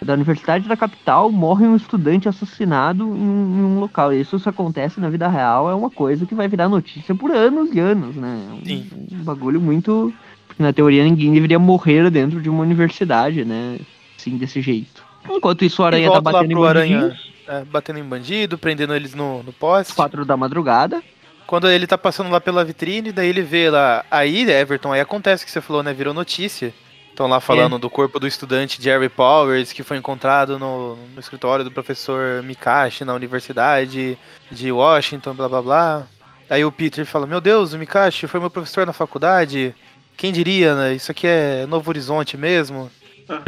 da 0.05 0.15
Universidade 0.15 0.69
da 0.69 0.77
capital 0.77 1.31
morre 1.31 1.67
um 1.67 1.75
estudante 1.75 2.29
assassinado 2.29 3.03
em, 3.05 3.09
um- 3.11 3.59
em 3.59 3.65
um 3.65 3.81
local. 3.81 4.13
Isso 4.13 4.39
se 4.39 4.49
acontece 4.49 5.01
na 5.01 5.11
vida 5.11 5.27
real 5.29 5.69
é 5.69 5.75
uma 5.75 5.91
coisa 5.91 6.25
que 6.25 6.37
vai 6.37 6.47
virar 6.47 6.69
notícia 6.69 7.15
por 7.17 7.33
anos 7.33 7.75
e 7.75 7.81
anos, 7.81 8.15
né? 8.15 8.47
É 8.49 8.53
um, 8.55 8.65
Sim. 8.65 8.87
um 9.13 9.25
bagulho 9.25 9.61
muito. 9.61 10.15
Porque 10.47 10.63
na 10.63 10.73
teoria 10.73 11.03
ninguém 11.03 11.33
deveria 11.33 11.59
morrer 11.59 12.09
dentro 12.11 12.41
de 12.41 12.49
uma 12.49 12.63
universidade, 12.63 13.45
né? 13.45 13.79
Assim, 14.17 14.37
desse 14.37 14.61
jeito. 14.63 15.03
Enquanto 15.29 15.65
isso, 15.65 15.83
o 15.83 15.85
Aranha 15.85 16.09
tá 16.09 16.15
lá 16.15 16.21
batendo 16.21 16.53
em 16.53 16.65
Aranha 16.67 17.17
é, 17.53 17.65
batendo 17.65 17.99
em 17.99 18.05
bandido, 18.05 18.57
prendendo 18.57 18.95
eles 18.95 19.15
no, 19.15 19.43
no 19.43 19.53
poste. 19.53 19.95
quatro 19.95 20.25
da 20.25 20.39
madrugada. 20.39 21.03
Quando 21.47 21.69
ele 21.69 21.87
tá 21.87 21.99
passando 21.99 22.31
lá 22.31 22.41
pela 22.41 22.65
vitrine, 22.65 23.13
daí 23.13 23.29
ele 23.29 23.43
vê 23.43 23.69
lá. 23.69 24.07
Aí, 24.11 24.51
Everton, 24.51 24.91
aí 24.91 25.01
acontece 25.01 25.45
o 25.45 25.47
que 25.47 25.53
você 25.53 25.61
falou, 25.61 25.83
né? 25.83 25.93
Virou 25.93 26.15
notícia. 26.15 26.73
Estão 27.11 27.27
lá 27.27 27.41
falando 27.41 27.79
do 27.79 27.91
corpo 27.91 28.19
do 28.19 28.27
estudante 28.27 28.83
Jerry 28.83 29.11
Powers, 29.11 29.71
que 29.71 29.83
foi 29.83 29.99
encontrado 29.99 30.59
no, 30.59 30.97
no 30.97 31.21
escritório 31.21 31.63
do 31.63 31.71
professor 31.71 32.43
Mikashi 32.43 33.05
na 33.05 33.13
Universidade 33.13 34.17
de 34.51 34.73
Washington, 34.73 35.35
blá 35.35 35.47
blá 35.47 35.61
blá. 35.61 36.07
Aí 36.49 36.65
o 36.65 36.73
Peter 36.73 37.05
fala: 37.05 37.27
Meu 37.27 37.39
Deus, 37.39 37.75
o 37.75 37.79
Mikashi 37.79 38.27
foi 38.27 38.41
meu 38.41 38.49
professor 38.49 38.87
na 38.87 38.95
faculdade. 38.95 39.75
Quem 40.17 40.33
diria, 40.33 40.75
né? 40.75 40.95
Isso 40.95 41.11
aqui 41.11 41.27
é 41.27 41.67
Novo 41.67 41.91
Horizonte 41.91 42.39
mesmo. 42.39 42.91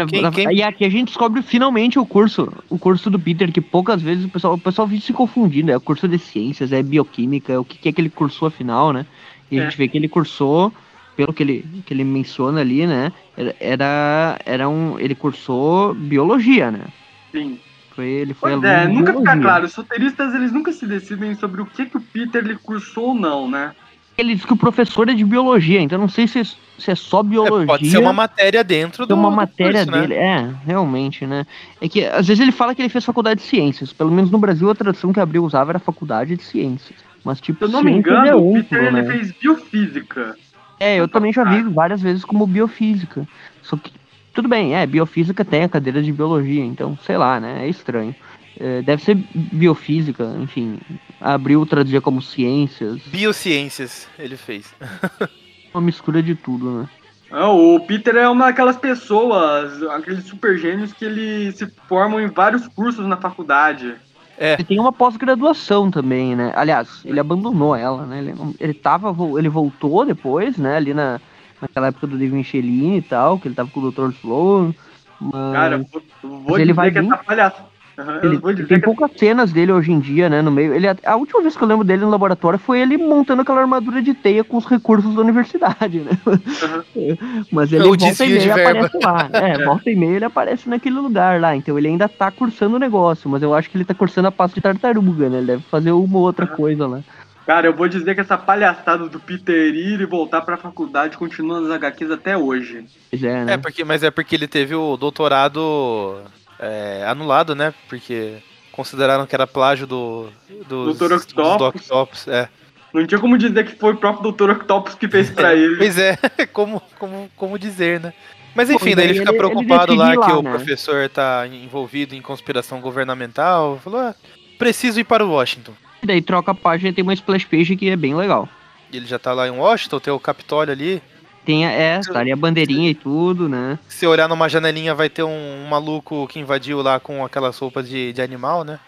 Quem- 0.09 0.31
quem- 0.31 0.57
E 0.57 0.63
aqui 0.63 0.85
a 0.85 0.89
gente 0.89 1.09
descobre 1.09 1.43
finalmente 1.43 1.99
o 1.99 2.07
curso, 2.07 2.53
o 2.69 2.79
curso 2.79 3.11
do 3.11 3.19
Peter, 3.19 3.51
que 3.53 3.61
poucas 3.61 4.01
vezes 4.01 4.25
o 4.25 4.29
pessoal, 4.29 4.55
o 4.55 4.59
pessoal 4.59 4.87
vive 4.89 5.03
se 5.03 5.13
confundindo. 5.13 5.71
É 5.71 5.77
o 5.77 5.81
curso 5.81 6.09
de 6.09 6.19
ciências, 6.19 6.73
é 6.73 6.83
bioquímica, 6.83 7.53
é 7.53 7.59
o 7.59 7.65
que, 7.65 7.79
que 7.79 7.89
é 7.89 7.93
que 7.93 8.01
ele 8.01 8.11
cursou 8.11 8.49
afinal, 8.49 8.93
né? 8.93 9.07
E 9.51 9.59
a 9.59 9.63
É. 9.63 9.65
gente 9.65 9.77
vê 9.77 9.89
que 9.89 9.97
ele 9.97 10.09
cursou, 10.09 10.73
pelo 11.17 11.33
que 11.33 11.43
ele, 11.43 11.65
que 11.87 11.95
ele 11.95 12.05
menciona 12.05 12.61
ali, 12.61 12.87
né? 12.87 13.13
Era, 13.61 14.37
era, 14.45 14.69
um. 14.69 14.99
Ele 14.99 15.15
cursou 15.15 15.95
biologia, 15.95 16.71
né? 16.71 16.85
Sim. 17.33 17.59
Foi, 17.95 18.07
ele 18.07 18.35
foi 18.35 18.51
Pois 18.59 18.65
aluno 18.65 18.69
é, 18.69 18.89
nunca 18.89 19.15
fica 19.15 19.37
claro. 19.39 19.67
Os 19.67 19.75
roteiristas, 19.75 20.35
eles 20.35 20.51
nunca 20.51 20.73
se 20.73 20.85
decidem 20.87 21.35
sobre 21.37 21.63
o 21.63 21.67
que, 21.67 21.87
que 21.87 21.97
o 21.97 22.01
Peter 22.01 22.45
ele 22.45 22.57
cursou 22.57 23.09
ou 23.09 23.15
não, 23.15 23.49
né? 23.49 23.73
Ele 24.16 24.35
diz 24.35 24.44
que 24.44 24.53
o 24.53 24.57
professor 24.57 25.09
é 25.09 25.14
de 25.14 25.24
biologia, 25.24 25.81
então 25.81 25.98
não 25.98 26.09
sei 26.09 26.29
se, 26.29 26.38
é- 26.40 26.44
se 26.44 26.90
é 26.90 26.94
só 26.94 27.20
É, 27.20 27.22
biologia. 27.24 27.66
pode 27.66 27.90
ser 27.90 27.98
uma 27.98 28.12
matéria 28.12 28.62
dentro 28.62 29.07
do 29.07 29.14
uma 29.14 29.29
do 29.31 29.37
matéria 29.37 29.85
curso, 29.85 29.90
né? 29.90 30.00
dele, 30.00 30.14
é, 30.14 30.50
realmente, 30.64 31.27
né? 31.27 31.44
É 31.81 31.88
que 31.88 32.05
às 32.05 32.27
vezes 32.29 32.40
ele 32.40 32.53
fala 32.53 32.74
que 32.74 32.83
ele 32.83 32.88
fez 32.88 33.05
faculdade 33.05 33.40
de 33.40 33.46
ciências. 33.46 33.92
Pelo 33.92 34.11
menos 34.12 34.31
no 34.31 34.38
Brasil 34.38 34.70
a 34.70 34.74
tradução 34.74 35.12
que 35.12 35.18
abriu 35.20 35.44
usava 35.44 35.72
era 35.72 35.79
faculdade 35.79 36.37
de 36.37 36.42
ciências. 36.44 36.98
Mas 37.24 37.40
tipo, 37.40 37.59
Se 37.59 37.64
eu 37.64 37.68
não 37.72 37.83
me 37.83 37.90
engano, 37.92 38.27
é 38.27 38.35
o 38.35 38.42
outro, 38.44 38.62
Peter 38.62 38.92
né? 38.92 39.00
ele 39.00 39.12
fez 39.12 39.33
biofísica. 39.33 40.37
É, 40.79 40.96
eu 40.96 41.09
também 41.09 41.33
já 41.33 41.42
vi 41.44 41.62
várias 41.62 42.00
vezes 42.00 42.24
como 42.24 42.46
biofísica. 42.46 43.27
Só 43.62 43.77
que 43.77 43.90
tudo 44.33 44.48
bem, 44.48 44.74
é, 44.77 44.87
biofísica 44.87 45.44
tem 45.44 45.62
a 45.62 45.68
cadeira 45.68 46.03
de 46.03 46.12
biologia, 46.12 46.64
então, 46.64 46.98
sei 47.05 47.16
lá, 47.16 47.38
né? 47.40 47.64
É 47.64 47.68
estranho. 47.68 48.14
É, 48.59 48.83
deve 48.83 49.03
ser 49.03 49.17
biofísica, 49.35 50.25
enfim. 50.38 50.79
Abriu 51.21 51.64
traduzia 51.67 52.01
como 52.01 52.23
ciências, 52.23 53.01
Biociências 53.07 54.07
ele 54.19 54.37
fez. 54.37 54.73
uma 55.75 55.81
mistura 55.81 56.23
de 56.23 56.35
tudo, 56.35 56.71
né? 56.83 56.88
Ah, 57.31 57.49
o 57.51 57.81
Peter 57.81 58.14
é 58.17 58.29
uma 58.29 58.47
daquelas 58.47 58.77
pessoas, 58.77 59.83
aqueles 59.85 60.25
super 60.25 60.57
gênios 60.57 60.93
que 60.93 61.05
ele 61.05 61.51
se 61.53 61.67
formam 61.88 62.21
em 62.21 62.29
vários 62.29 62.69
cursos 62.69 63.05
na 63.07 63.17
faculdade. 63.17 63.95
É, 64.38 64.55
Ele 64.55 64.64
tem 64.64 64.81
uma 64.81 64.93
pós-graduação 64.93 65.90
também, 65.90 66.35
né? 66.35 66.53
Aliás, 66.57 67.03
ele 67.05 67.21
abandonou 67.21 67.75
ela, 67.75 68.05
né? 68.05 68.19
Ele, 68.19 68.33
não- 68.35 68.55
ele 68.59 68.75
tava, 68.75 69.14
ele 69.38 69.49
voltou 69.49 70.05
depois, 70.05 70.57
né? 70.59 70.77
Ali 70.77 70.93
na, 70.93 71.21
naquela 71.61 71.88
época 71.88 72.07
do 72.09 72.17
David 72.19 72.35
Michelin 72.37 72.97
e 72.97 73.03
tal, 73.03 73.38
que 73.38 73.47
ele 73.49 73.55
tava 73.55 73.71
com 73.71 73.81
o 73.81 73.90
Dr. 73.93 74.11
Sloan. 74.11 74.75
Mas 75.21 75.53
Cara, 75.53 75.75
eu 75.77 75.87
vou, 75.90 76.03
vou 76.23 76.40
Mas 76.51 76.55
ele 76.57 76.62
dizer 76.64 76.73
vai 76.75 76.90
que 76.90 77.01
vir- 77.01 77.07
essa 77.12 77.23
palhaça. 77.25 77.64
Aham, 77.97 78.21
ele, 78.25 78.37
eu 78.37 78.67
tem 78.67 78.81
que 78.81 78.81
poucas 78.81 79.11
cenas 79.17 79.53
dele 79.53 79.71
hoje 79.73 79.93
em 79.93 80.01
dia, 80.01 80.29
né? 80.29 80.43
No 80.43 80.51
meio. 80.51 80.75
Ele, 80.75 80.87
a 80.89 81.17
última 81.17 81.43
vez 81.43 81.57
que 81.57 81.63
eu 81.63 81.69
lembro 81.69 81.85
dele 81.85 82.03
no 82.03 82.11
laboratório 82.11 82.59
foi 82.59 82.81
ele 82.81 82.97
montando 82.97 83.43
aquela 83.43 83.61
armadura 83.61 84.03
de 84.03 84.13
teia 84.13 84.43
com 84.43 84.57
os 84.57 84.67
recursos 84.67 85.15
da 85.15 85.21
universidade, 85.21 86.01
né? 86.01 86.11
Aham. 86.27 86.85
Mas 87.53 87.73
É 87.73 87.77
ele 87.77 87.85
o 87.85 87.97
volta 87.97 88.25
e 88.25 88.29
meia 88.29 88.55
aparece 88.55 88.99
lá. 89.03 89.29
É, 89.33 89.59
volta 89.65 89.91
e 89.91 89.97
meia 89.97 90.17
ele 90.17 90.25
aparece 90.25 90.69
naquele 90.69 90.97
lugar 90.97 91.41
lá. 91.41 91.55
Então 91.55 91.79
ele 91.79 91.89
ainda 91.89 92.09
tá 92.09 92.31
cursando 92.31 92.77
o 92.77 92.81
negócio, 92.81 93.31
mas 93.31 93.43
eu 93.43 93.55
acho 93.55 93.71
que 93.71 93.77
ele 93.77 93.85
tá 93.85 93.95
cursando 93.95 94.29
a 94.29 94.33
passo 94.33 94.55
de 94.55 94.61
tartaruga, 94.61 95.29
né? 95.29 95.39
Ele 95.39 95.47
deve 95.47 95.63
fazer 95.65 95.93
uma 95.93 96.19
ou 96.19 96.25
outra 96.25 96.47
coisa 96.47 96.87
lá. 96.87 97.01
Cara, 97.47 97.67
eu 97.67 97.75
vou 97.75 97.87
dizer 97.87 98.15
que 98.15 98.23
essa 98.23 98.39
palhaçada 98.39 99.07
do 99.07 99.21
Peter 99.21 99.75
ir 99.75 100.01
e 100.01 100.07
voltar 100.07 100.41
pra 100.41 100.57
faculdade 100.57 101.19
continua 101.19 101.61
nas 101.61 101.71
HQs 101.71 102.11
até 102.11 102.37
hoje. 102.37 102.87
É, 103.13 103.45
né? 103.45 103.53
é 103.53 103.57
porque, 103.59 103.85
mas 103.85 104.03
é 104.03 104.11
porque 104.11 104.35
ele 104.35 104.49
teve 104.49 104.75
o 104.75 104.97
doutorado 104.97 106.23
é, 106.64 107.05
anulado, 107.07 107.55
né? 107.55 107.74
Porque 107.88 108.35
consideraram 108.72 109.27
que 109.27 109.35
era 109.35 109.46
plágio 109.46 109.87
do, 109.87 110.29
dos, 110.68 110.98
dos 110.98 111.11
Octopus. 111.11 111.83
Octopus, 111.90 112.29
é. 112.29 112.48
Não 112.92 113.07
tinha 113.07 113.20
como 113.20 113.37
dizer 113.37 113.66
que 113.66 113.77
foi 113.77 113.92
o 113.92 113.96
próprio 113.96 114.31
Dr. 114.33 114.50
Octopus 114.50 114.94
que 114.94 115.09
fez 115.09 115.31
pra 115.31 115.53
ele. 115.57 115.77
Pois 115.77 115.98
é, 115.98 116.16
como, 116.53 116.81
como, 116.98 117.31
como 117.37 117.59
dizer, 117.59 118.00
né? 118.00 118.12
Mas 118.55 118.70
enfim, 118.70 118.94
daí 118.94 119.07
ele 119.07 119.18
fica 119.18 119.31
ele- 119.31 119.38
preocupado 119.38 119.94
lá 119.94 120.12
que 120.16 120.33
o 120.33 120.42
né? 120.42 120.50
professor 120.50 121.09
tá 121.09 121.44
envolvido 121.46 122.14
em 122.14 122.22
conspiração 122.22 122.81
governamental. 122.81 123.81
Falou, 123.83 124.00
ah, 124.00 124.14
preciso 124.59 125.00
ir 125.00 125.05
para 125.05 125.24
o 125.24 125.31
Washington. 125.31 125.72
E 126.03 126.07
daí 126.07 126.22
troca 126.22 126.53
a 126.53 126.55
página 126.55 126.90
e 126.90 126.92
tem 126.92 127.03
uma 127.03 127.14
splash 127.14 127.44
page 127.44 127.74
que 127.77 127.88
é 127.90 127.96
bem 127.96 128.14
legal. 128.14 128.48
E 128.92 128.96
ele 128.96 129.07
já 129.07 129.18
tá 129.18 129.33
lá 129.33 129.48
em 129.48 129.50
Washington, 129.50 129.98
tem 129.98 130.12
o 130.12 130.20
Capitólio 130.20 130.72
ali. 130.72 131.03
Tem 131.45 131.67
a, 131.67 131.71
é, 131.71 132.01
tá 132.01 132.21
ali 132.21 132.33
a 132.33 132.37
bandeirinha 132.37 132.91
e 132.91 132.95
tudo, 132.95 133.49
né? 133.49 133.79
Se 133.89 134.07
olhar 134.07 134.29
numa 134.29 134.49
janelinha, 134.49 134.95
vai 134.95 135.11
ter 135.11 135.23
um, 135.23 135.65
um 135.65 135.69
maluco 135.69 136.27
que 136.27 136.39
invadiu 136.39 136.81
lá 136.81 136.99
com 136.99 137.25
aquelas 137.25 137.59
roupas 137.59 137.89
de, 137.89 138.13
de 138.13 138.23
animal, 138.23 138.65
né? 138.65 138.81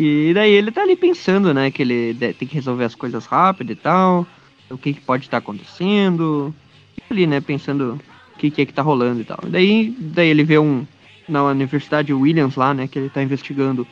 E 0.00 0.32
daí 0.32 0.52
ele 0.52 0.70
tá 0.70 0.82
ali 0.82 0.94
pensando, 0.94 1.52
né? 1.52 1.72
Que 1.72 1.82
ele 1.82 2.14
tem 2.14 2.46
que 2.46 2.54
resolver 2.54 2.84
as 2.84 2.94
coisas 2.94 3.26
rápido 3.26 3.72
e 3.72 3.74
tal. 3.74 4.24
O 4.70 4.78
que, 4.78 4.94
que 4.94 5.00
pode 5.00 5.24
estar 5.24 5.38
acontecendo. 5.38 6.54
Fica 6.94 7.06
ali, 7.12 7.26
né? 7.26 7.40
Pensando 7.40 7.98
o 8.34 8.38
que, 8.38 8.48
que 8.48 8.62
é 8.62 8.66
que 8.66 8.72
tá 8.72 8.80
rolando 8.80 9.20
e 9.20 9.24
tal. 9.24 9.40
E 9.44 9.50
daí, 9.50 9.96
daí 9.98 10.28
ele 10.28 10.44
vê 10.44 10.56
um. 10.56 10.86
Na 11.28 11.42
Universidade 11.44 12.14
Williams 12.14 12.54
lá, 12.54 12.72
né? 12.72 12.86
Que 12.86 12.98
ele 12.98 13.10
tá 13.10 13.20
investigando. 13.22 13.86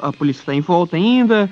A 0.00 0.12
polícia 0.12 0.44
tá 0.44 0.54
em 0.54 0.60
volta 0.60 0.96
ainda. 0.96 1.48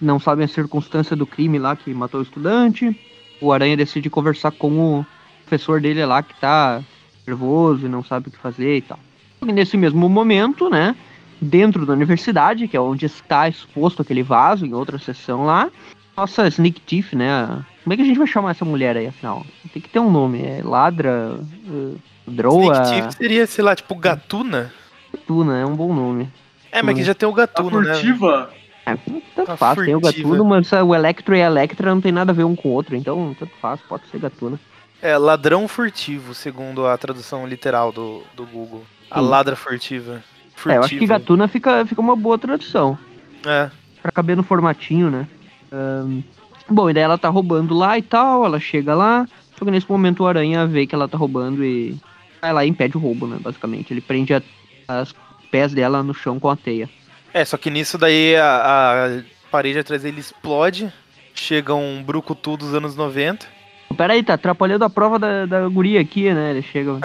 Não 0.00 0.20
sabem 0.20 0.44
a 0.44 0.48
circunstância 0.48 1.16
do 1.16 1.26
crime 1.26 1.58
lá 1.58 1.74
que 1.74 1.94
matou 1.94 2.20
o 2.20 2.22
estudante. 2.22 2.94
O 3.42 3.52
Aranha 3.52 3.76
decide 3.76 4.08
conversar 4.08 4.52
com 4.52 5.00
o 5.00 5.06
professor 5.44 5.80
dele 5.80 6.04
lá 6.06 6.22
que 6.22 6.34
tá 6.40 6.80
nervoso 7.26 7.86
e 7.86 7.88
não 7.88 8.02
sabe 8.02 8.28
o 8.28 8.30
que 8.30 8.38
fazer 8.38 8.76
e 8.76 8.82
tal. 8.82 8.98
E 9.46 9.52
nesse 9.52 9.76
mesmo 9.76 10.08
momento, 10.08 10.70
né? 10.70 10.94
dentro 11.42 11.84
da 11.84 11.92
universidade, 11.92 12.68
que 12.68 12.76
é 12.76 12.80
onde 12.80 13.04
está 13.04 13.48
exposto 13.48 14.00
aquele 14.00 14.22
vaso 14.22 14.64
em 14.64 14.72
outra 14.72 14.98
seção 14.98 15.44
lá. 15.44 15.68
Nossa 16.16 16.46
Sneak 16.46 16.80
Thief, 16.82 17.14
né? 17.14 17.64
Como 17.82 17.92
é 17.92 17.96
que 17.96 18.02
a 18.02 18.04
gente 18.04 18.18
vai 18.18 18.28
chamar 18.28 18.52
essa 18.52 18.64
mulher 18.64 18.96
aí, 18.96 19.08
afinal? 19.08 19.44
Tem 19.72 19.82
que 19.82 19.88
ter 19.88 19.98
um 19.98 20.10
nome. 20.10 20.40
É 20.40 20.62
ladra, 20.62 21.36
uh, 21.66 21.98
droa, 22.26 22.82
Sneak 22.82 22.90
Thief 22.90 23.16
seria, 23.16 23.46
sei 23.46 23.64
lá, 23.64 23.74
tipo 23.74 23.94
Gatuna. 23.96 24.72
Gatuna, 25.12 25.58
é 25.58 25.66
um 25.66 25.74
bom 25.74 25.92
nome. 25.92 26.30
É, 26.70 26.80
mas 26.80 26.94
que 26.94 27.02
já 27.02 27.14
tem 27.14 27.28
o 27.28 27.32
A 27.32 27.34
Gatuno, 27.34 27.80
né? 27.80 27.94
furtiva. 27.94 28.50
É, 28.84 28.96
tanto 28.96 29.46
Tá 29.46 29.56
faz, 29.56 29.78
tem 29.78 29.94
o 29.94 30.00
furtiva. 30.00 30.28
Gatuno, 30.28 30.44
mas 30.44 30.70
uh, 30.72 30.84
o 30.84 30.94
Electro 30.94 31.34
e 31.36 31.42
a 31.42 31.46
Electra 31.46 31.94
não 31.94 32.00
tem 32.00 32.10
nada 32.12 32.32
a 32.32 32.34
ver 32.34 32.44
um 32.44 32.56
com 32.56 32.68
o 32.68 32.72
outro, 32.72 32.96
então 32.96 33.34
tanto 33.38 33.52
faz, 33.60 33.80
pode 33.82 34.06
ser 34.08 34.18
Gatuna. 34.18 34.58
É, 35.00 35.16
ladrão 35.16 35.66
furtivo, 35.68 36.34
segundo 36.34 36.86
a 36.86 36.96
tradução 36.98 37.46
literal 37.46 37.92
do, 37.92 38.22
do 38.36 38.44
Google. 38.46 38.82
A 39.10 39.20
Sim. 39.20 39.26
ladra 39.28 39.56
furtiva. 39.56 40.22
É, 40.66 40.76
eu 40.76 40.80
acho 40.80 40.88
que 40.90 40.94
Furtiva. 40.96 41.18
Gatuna 41.18 41.48
fica, 41.48 41.84
fica 41.86 42.00
uma 42.00 42.14
boa 42.16 42.38
tradução. 42.38 42.96
É. 43.44 43.68
pra 44.00 44.12
caber 44.12 44.36
no 44.36 44.42
formatinho, 44.44 45.10
né? 45.10 45.26
Ahn, 45.72 46.20
bom, 46.68 46.88
e 46.90 46.94
daí 46.94 47.02
ela 47.02 47.18
tá 47.18 47.28
roubando 47.28 47.74
lá 47.74 47.98
e 47.98 48.02
tal, 48.02 48.44
ela 48.44 48.60
chega 48.60 48.94
lá, 48.94 49.26
só 49.58 49.64
que 49.64 49.70
nesse 49.70 49.88
momento 49.90 50.22
o 50.22 50.26
Aranha 50.26 50.66
vê 50.66 50.86
que 50.86 50.94
ela 50.94 51.08
tá 51.08 51.16
roubando 51.18 51.64
e 51.64 51.96
vai 52.40 52.52
lá 52.52 52.64
e 52.64 52.68
impede 52.68 52.96
o 52.96 53.00
roubo, 53.00 53.26
né? 53.26 53.38
Basicamente, 53.40 53.92
ele 53.92 54.00
prende 54.00 54.34
a- 54.34 54.42
as 54.88 55.12
pés 55.50 55.72
dela 55.72 56.02
no 56.02 56.14
chão 56.14 56.38
com 56.38 56.48
a 56.48 56.56
teia. 56.56 56.88
É, 57.34 57.44
só 57.44 57.56
que 57.56 57.70
nisso 57.70 57.96
daí 57.96 58.36
a, 58.36 59.06
a 59.06 59.50
parede 59.50 59.78
atrás 59.78 60.02
dele 60.02 60.20
explode. 60.20 60.92
Chega 61.34 61.74
um 61.74 62.02
brucutu 62.02 62.56
dos 62.56 62.74
anos 62.74 62.94
90. 62.94 63.46
Pera 63.96 64.14
aí, 64.14 64.22
tá 64.22 64.34
atrapalhando 64.34 64.84
a 64.84 64.90
prova 64.90 65.18
da, 65.18 65.46
da 65.46 65.68
guria 65.68 66.00
aqui, 66.00 66.32
né? 66.32 66.50
Ele 66.50 66.62
chega... 66.62 66.98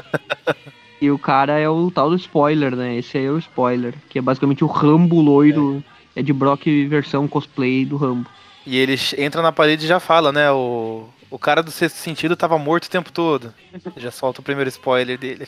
e 1.01 1.09
o 1.11 1.17
cara 1.17 1.59
é 1.59 1.69
o 1.69 1.91
tal 1.91 2.09
do 2.09 2.15
spoiler, 2.15 2.75
né? 2.75 2.97
Esse 2.97 3.17
aí 3.17 3.25
é 3.25 3.31
o 3.31 3.37
spoiler, 3.37 3.93
que 4.09 4.19
é 4.19 4.21
basicamente 4.21 4.63
o 4.63 4.67
Rambo 4.67 5.21
loiro, 5.21 5.83
é 6.15 6.21
de 6.21 6.33
Brock 6.33 6.65
versão 6.87 7.27
cosplay 7.27 7.85
do 7.85 7.97
Rambo. 7.97 8.29
E 8.65 8.77
ele 8.77 8.95
entra 9.17 9.41
na 9.41 9.51
parede 9.51 9.85
e 9.85 9.87
já 9.87 9.99
fala, 9.99 10.31
né? 10.31 10.51
O, 10.51 11.07
o 11.29 11.39
cara 11.39 11.63
do 11.63 11.71
sexto 11.71 11.97
sentido 11.97 12.35
tava 12.35 12.57
morto 12.57 12.85
o 12.85 12.89
tempo 12.89 13.11
todo. 13.11 13.53
Já 13.95 14.11
solta 14.11 14.41
o 14.41 14.43
primeiro 14.43 14.69
spoiler 14.69 15.17
dele. 15.17 15.47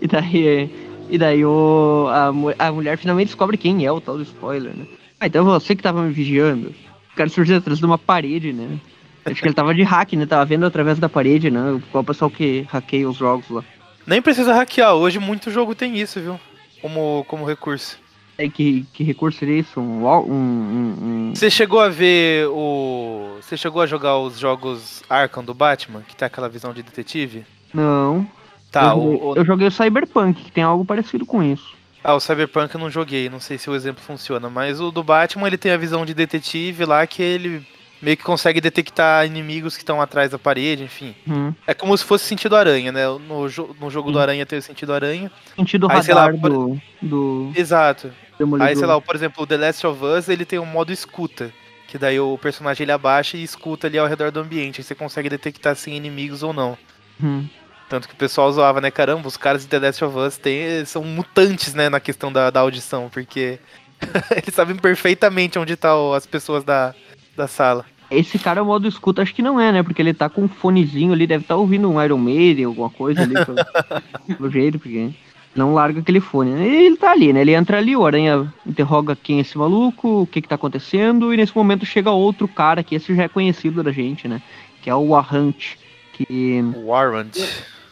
E 0.00 0.06
daí, 0.06 0.89
e 1.10 1.18
daí 1.18 1.44
o, 1.44 2.06
a, 2.08 2.66
a 2.66 2.72
mulher 2.72 2.96
finalmente 2.96 3.26
descobre 3.28 3.56
quem 3.56 3.84
é 3.84 3.92
o 3.92 4.00
tal 4.00 4.16
do 4.16 4.22
spoiler, 4.22 4.74
né? 4.74 4.86
Ah, 5.18 5.26
então 5.26 5.44
você 5.44 5.74
que 5.76 5.82
tava 5.82 6.02
me 6.02 6.12
vigiando. 6.12 6.68
O 7.12 7.16
cara 7.16 7.28
surgiu 7.28 7.56
atrás 7.58 7.78
de 7.78 7.84
uma 7.84 7.98
parede, 7.98 8.52
né? 8.52 8.78
Acho 9.24 9.42
que 9.42 9.48
ele 9.48 9.54
tava 9.54 9.74
de 9.74 9.82
hack, 9.82 10.12
né? 10.14 10.24
Tava 10.24 10.44
vendo 10.46 10.64
através 10.64 10.98
da 10.98 11.08
parede, 11.08 11.50
né? 11.50 11.80
Qual 11.92 12.02
o 12.02 12.06
pessoal 12.06 12.30
que 12.30 12.66
hackeia 12.70 13.08
os 13.08 13.16
jogos 13.16 13.48
lá. 13.50 13.62
Nem 14.06 14.22
precisa 14.22 14.54
hackear, 14.54 14.94
hoje 14.94 15.18
muito 15.18 15.50
jogo 15.50 15.74
tem 15.74 15.98
isso, 15.98 16.18
viu? 16.20 16.40
Como, 16.80 17.24
como 17.28 17.44
recurso. 17.44 17.98
Aí 18.38 18.48
que, 18.48 18.86
que 18.94 19.04
recurso 19.04 19.38
seria 19.38 19.58
isso? 19.58 19.78
Um, 19.78 20.06
um, 20.06 20.32
um, 20.32 21.28
um- 21.28 21.32
Você 21.34 21.50
chegou 21.50 21.80
a 21.80 21.90
ver 21.90 22.48
o. 22.48 23.36
Você 23.42 23.54
chegou 23.58 23.82
a 23.82 23.86
jogar 23.86 24.16
os 24.16 24.38
jogos 24.38 25.02
Arkham 25.10 25.44
do 25.44 25.52
Batman, 25.52 26.00
que 26.08 26.16
tem 26.16 26.24
aquela 26.24 26.48
visão 26.48 26.72
de 26.72 26.82
detetive? 26.82 27.44
Não. 27.74 28.26
Tá, 28.70 28.92
eu, 28.92 28.96
joguei, 28.96 29.16
o, 29.16 29.24
o- 29.30 29.36
eu 29.36 29.44
joguei 29.44 29.66
o 29.68 29.70
Cyberpunk, 29.70 30.42
que 30.44 30.52
tem 30.52 30.62
algo 30.64 30.84
parecido 30.84 31.26
com 31.26 31.42
isso. 31.42 31.74
Ah, 32.02 32.14
o 32.14 32.20
Cyberpunk 32.20 32.74
eu 32.74 32.80
não 32.80 32.90
joguei, 32.90 33.28
não 33.28 33.40
sei 33.40 33.58
se 33.58 33.68
o 33.68 33.74
exemplo 33.74 34.02
funciona, 34.02 34.48
mas 34.48 34.80
o 34.80 34.90
do 34.90 35.02
Batman 35.02 35.46
ele 35.48 35.58
tem 35.58 35.72
a 35.72 35.76
visão 35.76 36.06
de 36.06 36.14
detetive 36.14 36.84
lá 36.86 37.06
que 37.06 37.22
ele 37.22 37.66
meio 38.00 38.16
que 38.16 38.22
consegue 38.24 38.58
detectar 38.62 39.26
inimigos 39.26 39.76
que 39.76 39.82
estão 39.82 40.00
atrás 40.00 40.30
da 40.30 40.38
parede, 40.38 40.82
enfim. 40.84 41.14
Hum. 41.28 41.52
É 41.66 41.74
como 41.74 41.94
se 41.98 42.02
fosse 42.02 42.24
sentido 42.24 42.56
aranha, 42.56 42.90
né? 42.90 43.02
No, 43.28 43.46
jo- 43.50 43.76
no 43.78 43.90
jogo 43.90 44.10
do 44.10 44.16
Sim. 44.16 44.22
Aranha 44.22 44.46
tem 44.46 44.58
o 44.58 44.62
sentido 44.62 44.94
aranha. 44.94 45.30
Sentido 45.54 45.86
Aí, 45.90 45.96
lá, 46.08 46.24
radar 46.24 46.40
por- 46.40 46.50
do, 46.50 46.80
do 47.02 47.52
Exato. 47.54 48.10
Demolidor. 48.38 48.68
Aí, 48.68 48.76
sei 48.76 48.86
lá, 48.86 48.98
por 48.98 49.14
exemplo, 49.14 49.42
o 49.42 49.46
The 49.46 49.58
Last 49.58 49.86
of 49.86 50.02
Us 50.02 50.30
ele 50.30 50.46
tem 50.46 50.58
um 50.58 50.64
modo 50.64 50.90
escuta, 50.92 51.52
Que 51.86 51.98
daí 51.98 52.18
o 52.18 52.38
personagem 52.38 52.84
ele 52.84 52.92
abaixa 52.92 53.36
e 53.36 53.42
escuta 53.42 53.86
ali 53.88 53.98
ao 53.98 54.06
redor 54.06 54.30
do 54.30 54.40
ambiente. 54.40 54.80
Aí 54.80 54.84
você 54.84 54.94
consegue 54.94 55.28
detectar 55.28 55.76
se 55.76 55.84
tem 55.86 55.96
inimigos 55.98 56.42
ou 56.42 56.54
não. 56.54 56.78
Hum. 57.22 57.44
Tanto 57.90 58.06
que 58.06 58.14
o 58.14 58.16
pessoal 58.16 58.52
zoava, 58.52 58.80
né? 58.80 58.88
Caramba, 58.88 59.26
os 59.26 59.36
caras 59.36 59.62
de 59.62 59.68
The 59.68 59.80
Last 59.80 60.04
of 60.04 60.16
Us 60.16 60.38
tem, 60.38 60.84
são 60.84 61.02
mutantes, 61.02 61.74
né? 61.74 61.88
Na 61.88 61.98
questão 61.98 62.32
da, 62.32 62.48
da 62.48 62.60
audição, 62.60 63.10
porque 63.12 63.58
eles 64.30 64.54
sabem 64.54 64.76
perfeitamente 64.76 65.58
onde 65.58 65.72
estão 65.72 66.12
as 66.12 66.24
pessoas 66.24 66.62
da, 66.62 66.94
da 67.36 67.48
sala. 67.48 67.84
Esse 68.08 68.38
cara, 68.38 68.62
o 68.62 68.66
modo 68.66 68.86
escuta, 68.86 69.22
acho 69.22 69.34
que 69.34 69.42
não 69.42 69.60
é, 69.60 69.72
né? 69.72 69.82
Porque 69.82 70.00
ele 70.00 70.14
tá 70.14 70.28
com 70.28 70.42
um 70.42 70.48
fonezinho 70.48 71.12
ali, 71.12 71.26
deve 71.26 71.42
estar 71.42 71.56
ouvindo 71.56 71.90
um 71.90 72.00
Iron 72.00 72.18
Maiden, 72.18 72.66
alguma 72.66 72.90
coisa 72.90 73.22
ali, 73.22 73.34
pelo, 73.34 73.58
pelo 74.38 74.50
jeito, 74.52 74.78
porque 74.78 75.10
não 75.56 75.74
larga 75.74 75.98
aquele 75.98 76.20
fone. 76.20 76.52
né? 76.52 76.68
E 76.68 76.86
ele 76.86 76.96
tá 76.96 77.10
ali, 77.10 77.32
né? 77.32 77.40
Ele 77.40 77.54
entra 77.54 77.78
ali, 77.78 77.96
o 77.96 78.06
Aranha 78.06 78.52
interroga 78.64 79.16
quem 79.16 79.38
é 79.38 79.40
esse 79.40 79.58
maluco, 79.58 80.22
o 80.22 80.26
que 80.28 80.40
que 80.40 80.48
tá 80.48 80.54
acontecendo, 80.54 81.34
e 81.34 81.36
nesse 81.36 81.56
momento 81.56 81.84
chega 81.84 82.12
outro 82.12 82.46
cara, 82.46 82.84
que 82.84 82.94
esse 82.94 83.16
já 83.16 83.24
é 83.24 83.28
conhecido 83.28 83.82
da 83.82 83.90
gente, 83.90 84.28
né? 84.28 84.40
Que 84.80 84.88
é 84.88 84.94
o 84.94 85.16
Arrant, 85.16 85.74
que 86.12 86.62
Warrant. 86.84 87.36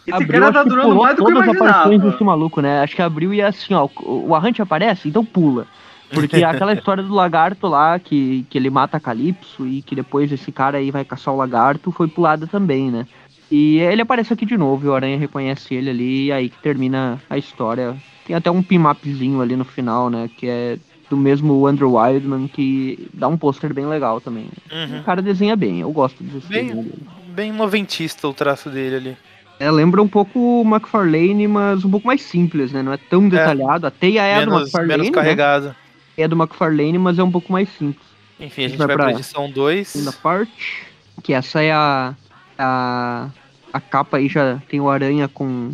Esse 0.09 0.23
abriu, 0.23 0.41
cara 0.41 0.53
tá 0.53 0.65
durando 0.65 0.95
mais 0.95 1.17
do 1.17 1.25
que 1.25 1.31
eu 1.31 1.35
todas 1.35 1.49
as 1.49 1.57
aparições 1.57 1.87
imaginava. 1.87 2.11
desse 2.11 2.25
maluco, 2.25 2.61
né? 2.61 2.81
Acho 2.81 2.97
que 2.97 3.03
abriu 3.03 3.35
e 3.35 3.41
é 3.41 3.47
assim, 3.47 3.75
ó, 3.75 3.89
o 4.03 4.35
Arrant 4.35 4.61
aparece, 4.61 5.09
então 5.09 5.25
pula. 5.25 5.67
Porque 6.11 6.37
aquela 6.45 6.73
história 6.73 7.03
do 7.03 7.15
lagarto 7.15 7.67
lá, 7.67 7.99
que, 7.99 8.47
que 8.49 8.57
ele 8.57 8.71
mata 8.71 8.97
a 8.97 9.01
Calypso 9.01 9.67
e 9.67 9.83
que 9.83 9.95
depois 9.95 10.33
esse 10.33 10.51
cara 10.51 10.79
aí 10.79 10.91
vai 10.91 11.05
caçar 11.05 11.35
o 11.35 11.37
lagarto, 11.37 11.93
foi 11.93 12.09
pulada 12.09 12.47
também, 12.47 12.91
né? 12.91 13.07
E 13.51 13.79
ele 13.79 14.03
aparece 14.03 14.33
aqui 14.33 14.45
de 14.45 14.57
novo 14.57 14.87
e 14.87 14.89
o 14.89 14.95
Aranha 14.95 15.19
reconhece 15.19 15.75
ele 15.75 15.91
ali 15.91 16.27
e 16.27 16.33
aí 16.33 16.49
que 16.49 16.59
termina 16.63 17.21
a 17.29 17.39
história. 17.39 17.97
Tem 18.27 18.37
até 18.37 18.51
um 18.51 18.63
pin-mapzinho 18.63 19.41
ali 19.41 19.57
no 19.57 19.65
final, 19.65 20.11
né? 20.11 20.29
Que 20.37 20.49
é 20.49 20.79
do 21.09 21.17
mesmo 21.17 21.67
Andrew 21.67 21.95
Wildman, 21.97 22.49
que 22.49 23.09
dá 23.15 23.29
um 23.29 23.39
pôster 23.39 23.73
bem 23.73 23.87
legal 23.87 24.21
também. 24.21 24.49
Uhum. 24.71 25.01
O 25.01 25.05
cara 25.05 25.23
desenha 25.23 25.57
bem, 25.57 25.81
eu 25.81 25.91
gosto 25.91 26.23
desse 26.23 26.47
Bem-. 26.47 26.93
Bem 27.29 27.53
noventista 27.53 28.29
o 28.29 28.35
traço 28.35 28.69
dele 28.69 28.97
ali. 28.97 29.17
É, 29.61 29.71
lembra 29.71 30.01
um 30.03 30.09
pouco 30.09 30.39
o 30.39 30.63
McFarlane, 30.65 31.49
mas 31.49 31.85
um 31.85 31.91
pouco 31.91 32.07
mais 32.07 32.23
simples, 32.23 32.71
né? 32.73 32.83
Não 32.83 32.93
é 32.93 32.97
tão 32.97 33.29
detalhado. 33.29 33.87
A 33.87 33.91
teia 33.91 34.23
é 34.23 34.37
a 34.37 34.45
do 34.45 34.51
menos, 34.53 34.61
McFarlane, 34.63 34.89
menos 34.93 35.07
né? 35.09 35.13
carregado. 35.13 35.75
É 36.17 36.29
do 36.29 36.37
McFarlane, 36.37 36.99
mas 36.99 37.19
é 37.19 37.23
um 37.23 37.31
pouco 37.31 37.53
mais 37.53 37.69
simples. 37.71 38.07
Enfim, 38.39 38.65
a 38.65 38.69
gente 38.69 38.79
Vai 38.79 38.87
vai, 38.87 38.97
pra 38.97 39.05
pra 39.07 39.15
edição 39.15 39.51
2. 39.51 39.89
Segunda 39.89 40.13
parte, 40.13 40.85
que 41.25 41.33
essa 41.33 41.61
é 41.63 41.73
a, 41.73 42.15
a 42.57 43.29
a 43.73 43.81
capa 43.81 44.17
aí 44.17 44.29
já 44.29 44.59
tem 44.69 44.81
o 44.81 44.89
Aranha 44.89 45.29
com 45.29 45.73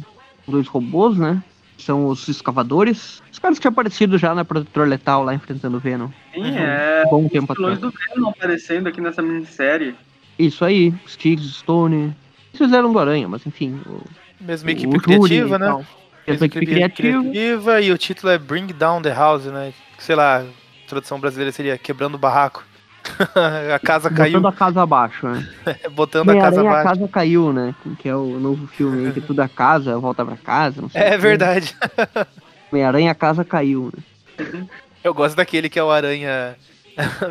dois 0.48 0.66
robôs, 0.66 1.16
né? 1.16 1.42
São 1.78 2.06
os 2.06 2.26
escavadores. 2.28 3.22
Os 3.30 3.38
caras 3.38 3.58
que 3.58 3.62
tinham 3.62 3.72
aparecido 3.72 4.16
já 4.16 4.34
na 4.34 4.44
Protetor 4.44 4.88
Letal 4.88 5.22
lá 5.24 5.34
enfrentando 5.34 5.76
o 5.76 5.80
Venom. 5.80 6.08
Sim, 6.32 6.40
Uhum. 6.40 6.56
é. 6.56 7.04
Bom 7.10 7.28
tempo 7.28 7.52
Os 7.52 7.58
atrás. 7.58 7.78
do 7.78 7.90
Venom 7.92 8.30
aparecendo 8.30 8.86
aqui 8.88 9.00
nessa 9.00 9.20
minissérie. 9.20 9.94
Isso 10.38 10.64
aí, 10.64 10.92
Sticks, 11.06 11.44
Stone. 11.56 12.14
Fizeram 12.54 12.92
do 12.92 12.98
Aranha, 12.98 13.28
mas 13.28 13.46
enfim. 13.46 13.80
O, 13.86 14.02
Mesma 14.40 14.70
equipe 14.70 14.98
criativa, 14.98 15.58
né? 15.58 15.66
tal. 15.66 15.84
Mesma 16.26 16.46
equipe 16.46 16.66
criativa. 16.66 17.20
criativa 17.22 17.80
e 17.80 17.92
o 17.92 17.98
título 17.98 18.32
é 18.32 18.38
Bring 18.38 18.66
Down 18.66 19.02
the 19.02 19.12
House, 19.12 19.44
né? 19.44 19.72
Sei 19.98 20.14
lá, 20.14 20.44
tradução 20.88 21.18
brasileira 21.20 21.52
seria 21.52 21.78
Quebrando 21.78 22.14
o 22.14 22.18
Barraco. 22.18 22.64
a 23.74 23.78
casa 23.78 24.10
caiu, 24.10 24.40
Botando 24.40 24.48
a 24.48 24.56
casa 24.56 24.82
abaixo, 24.82 25.28
né? 25.28 25.46
botando 25.92 26.30
a 26.30 26.34
casa 26.34 26.60
Homem-Aranha, 26.60 26.70
a 26.70 26.80
abaixo. 26.80 27.00
casa 27.00 27.08
caiu, 27.12 27.52
né? 27.52 27.74
Que 27.98 28.08
é 28.08 28.16
o 28.16 28.38
novo 28.38 28.66
filme 28.66 29.12
que 29.12 29.20
tudo 29.20 29.40
a 29.40 29.48
casa, 29.48 29.98
volta 29.98 30.24
pra 30.24 30.36
casa, 30.36 30.80
não 30.80 30.88
sei 30.88 31.00
o 31.00 31.04
É 31.04 31.18
verdade. 31.18 31.76
Homem-Aranha, 32.72 33.10
a 33.10 33.14
casa 33.14 33.44
caiu, 33.44 33.92
né? 33.94 34.66
Eu 35.02 35.12
gosto 35.12 35.36
daquele 35.36 35.68
que 35.68 35.78
é 35.78 35.84
o 35.84 35.90
Aranha 35.90 36.56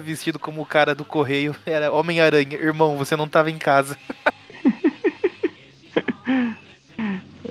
vestido 0.03 0.37
como 0.37 0.61
o 0.61 0.65
cara 0.65 0.93
do 0.93 1.03
correio. 1.03 1.55
Era 1.65 1.91
Homem-Aranha. 1.91 2.53
Irmão, 2.53 2.97
você 2.97 3.15
não 3.15 3.27
tava 3.27 3.49
em 3.49 3.57
casa. 3.57 3.97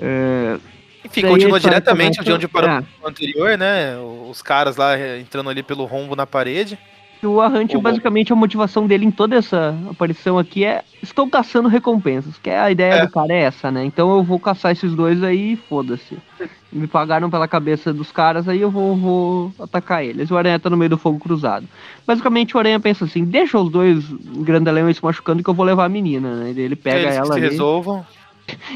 É, 0.01 0.57
Enfim, 1.05 1.21
continua 1.21 1.59
diretamente 1.59 2.13
de 2.13 2.17
começa- 2.19 2.35
onde 2.35 2.47
parou 2.47 2.69
é. 2.69 2.83
o 3.03 3.07
anterior, 3.07 3.57
né? 3.57 3.95
Os 4.29 4.41
caras 4.41 4.75
lá 4.77 4.97
eh, 4.97 5.19
entrando 5.19 5.49
ali 5.49 5.61
pelo 5.61 5.85
rombo 5.85 6.15
na 6.15 6.25
parede. 6.25 6.77
O 7.21 7.39
Arrante, 7.39 7.77
basicamente, 7.77 8.33
a 8.33 8.35
motivação 8.35 8.85
dele 8.85 9.05
em 9.05 9.11
toda 9.11 9.37
essa 9.37 9.73
aparição 9.89 10.37
aqui 10.37 10.65
é 10.65 10.81
estou 11.01 11.25
caçando 11.29 11.69
recompensas, 11.69 12.37
que 12.37 12.49
é 12.49 12.59
a 12.59 12.69
ideia 12.69 12.95
É. 12.95 13.05
do 13.05 13.11
cara 13.11 13.31
é 13.31 13.43
essa, 13.43 13.71
né? 13.71 13.85
Então 13.85 14.13
eu 14.17 14.23
vou 14.23 14.37
caçar 14.37 14.73
esses 14.73 14.93
dois 14.93 15.23
aí 15.23 15.53
e 15.53 15.55
foda-se. 15.55 16.17
Me 16.69 16.85
pagaram 16.85 17.29
pela 17.29 17.47
cabeça 17.47 17.93
dos 17.93 18.11
caras, 18.11 18.49
aí 18.49 18.59
eu 18.59 18.69
vou, 18.69 18.97
vou 18.97 19.53
atacar 19.57 20.03
eles. 20.03 20.31
O 20.31 20.35
Aranha 20.37 20.59
tá 20.59 20.69
no 20.69 20.75
meio 20.75 20.89
do 20.89 20.97
fogo 20.97 21.17
cruzado. 21.17 21.65
Basicamente 22.05 22.57
o 22.57 22.59
Aranha 22.59 22.79
pensa 22.79 23.05
assim, 23.05 23.23
deixa 23.23 23.57
os 23.57 23.71
dois 23.71 24.03
grandalhões 24.39 24.97
se 24.97 25.03
machucando 25.05 25.41
que 25.41 25.49
eu 25.49 25.53
vou 25.53 25.65
levar 25.65 25.85
a 25.85 25.89
menina, 25.89 26.35
né? 26.35 26.51
E 26.53 26.59
ele 26.59 26.75
pega 26.75 26.97
Eles 27.03 27.11
que 27.11 27.17
ela 27.19 27.25
se 27.27 27.31
ali. 27.33 27.41
resolvam. 27.41 28.05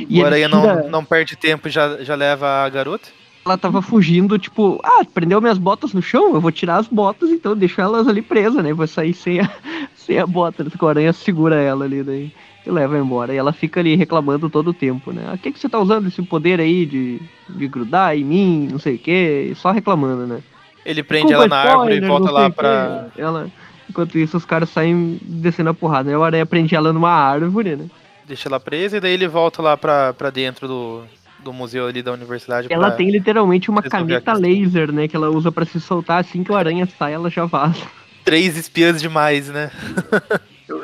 E 0.09 0.21
o 0.21 0.25
Aranha 0.25 0.49
tira- 0.49 0.75
não, 0.83 0.89
não 0.89 1.05
perde 1.05 1.35
tempo 1.35 1.67
e 1.67 1.71
já, 1.71 2.03
já 2.03 2.15
leva 2.15 2.47
a 2.47 2.69
garota. 2.69 3.09
ela 3.45 3.57
tava 3.57 3.81
fugindo, 3.81 4.37
tipo, 4.37 4.79
ah, 4.83 5.03
prendeu 5.13 5.41
minhas 5.41 5.57
botas 5.57 5.93
no 5.93 6.01
chão, 6.01 6.33
eu 6.35 6.41
vou 6.41 6.51
tirar 6.51 6.77
as 6.77 6.87
botas, 6.87 7.29
então 7.29 7.51
eu 7.53 7.55
deixo 7.55 7.79
elas 7.81 8.07
ali 8.07 8.21
presas, 8.21 8.63
né? 8.63 8.73
Vou 8.73 8.87
sair 8.87 9.13
sem 9.13 9.39
a, 9.39 9.49
sem 9.95 10.19
a 10.19 10.25
bota. 10.25 10.65
O 10.79 10.87
aranha 10.87 11.13
segura 11.13 11.55
ela 11.55 11.85
ali, 11.85 12.03
daí 12.03 12.31
e 12.67 12.71
leva 12.71 12.97
embora. 12.97 13.33
E 13.33 13.37
ela 13.37 13.53
fica 13.53 13.79
ali 13.79 13.95
reclamando 13.95 14.49
todo 14.49 14.69
o 14.69 14.73
tempo, 14.73 15.11
né? 15.11 15.23
Ah, 15.31 15.37
que 15.37 15.51
que 15.51 15.59
você 15.59 15.69
tá 15.69 15.79
usando 15.79 16.07
esse 16.07 16.21
poder 16.21 16.59
aí 16.59 16.85
de, 16.85 17.21
de 17.49 17.67
grudar 17.67 18.15
em 18.15 18.23
mim, 18.23 18.67
não 18.69 18.79
sei 18.79 18.95
o 18.95 18.99
que, 18.99 19.53
só 19.55 19.71
reclamando, 19.71 20.27
né? 20.27 20.39
Ele 20.85 21.01
prende 21.03 21.27
Desculpa, 21.27 21.55
ela 21.55 21.63
na 21.63 21.71
árvore 21.71 21.95
e 21.95 21.99
spoiler, 21.99 22.07
volta 22.09 22.31
lá 22.31 22.45
o 22.47 22.49
quê. 22.49 22.55
pra. 22.55 23.07
Ela, 23.17 23.47
enquanto 23.89 24.17
isso, 24.17 24.37
os 24.37 24.45
caras 24.45 24.69
saem 24.69 25.19
descendo 25.21 25.69
a 25.69 25.73
porrada. 25.73 26.09
Né? 26.09 26.17
O 26.17 26.23
aranha 26.23 26.45
prende 26.45 26.75
ela 26.75 26.93
numa 26.93 27.09
árvore, 27.11 27.75
né? 27.75 27.85
Deixa 28.27 28.49
ela 28.49 28.59
presa 28.59 28.97
e 28.97 28.99
daí 28.99 29.13
ele 29.13 29.27
volta 29.27 29.61
lá 29.61 29.77
pra, 29.77 30.13
pra 30.13 30.29
dentro 30.29 30.67
do, 30.67 31.03
do 31.39 31.53
museu 31.53 31.87
ali 31.87 32.03
da 32.03 32.11
universidade. 32.11 32.67
Ela 32.69 32.91
tem 32.91 33.09
literalmente 33.09 33.69
uma 33.69 33.81
caneta 33.81 34.33
laser, 34.33 34.91
né? 34.91 35.07
Que 35.07 35.15
ela 35.15 35.29
usa 35.29 35.49
pra 35.51 35.65
se 35.65 35.79
soltar 35.79 36.19
assim 36.19 36.43
que 36.43 36.51
o 36.51 36.55
aranha 36.55 36.87
sai, 36.99 37.13
ela 37.13 37.29
já 37.29 37.45
vaza. 37.45 37.81
três 38.25 38.57
espiãs 38.57 39.01
demais, 39.01 39.47
né? 39.47 39.71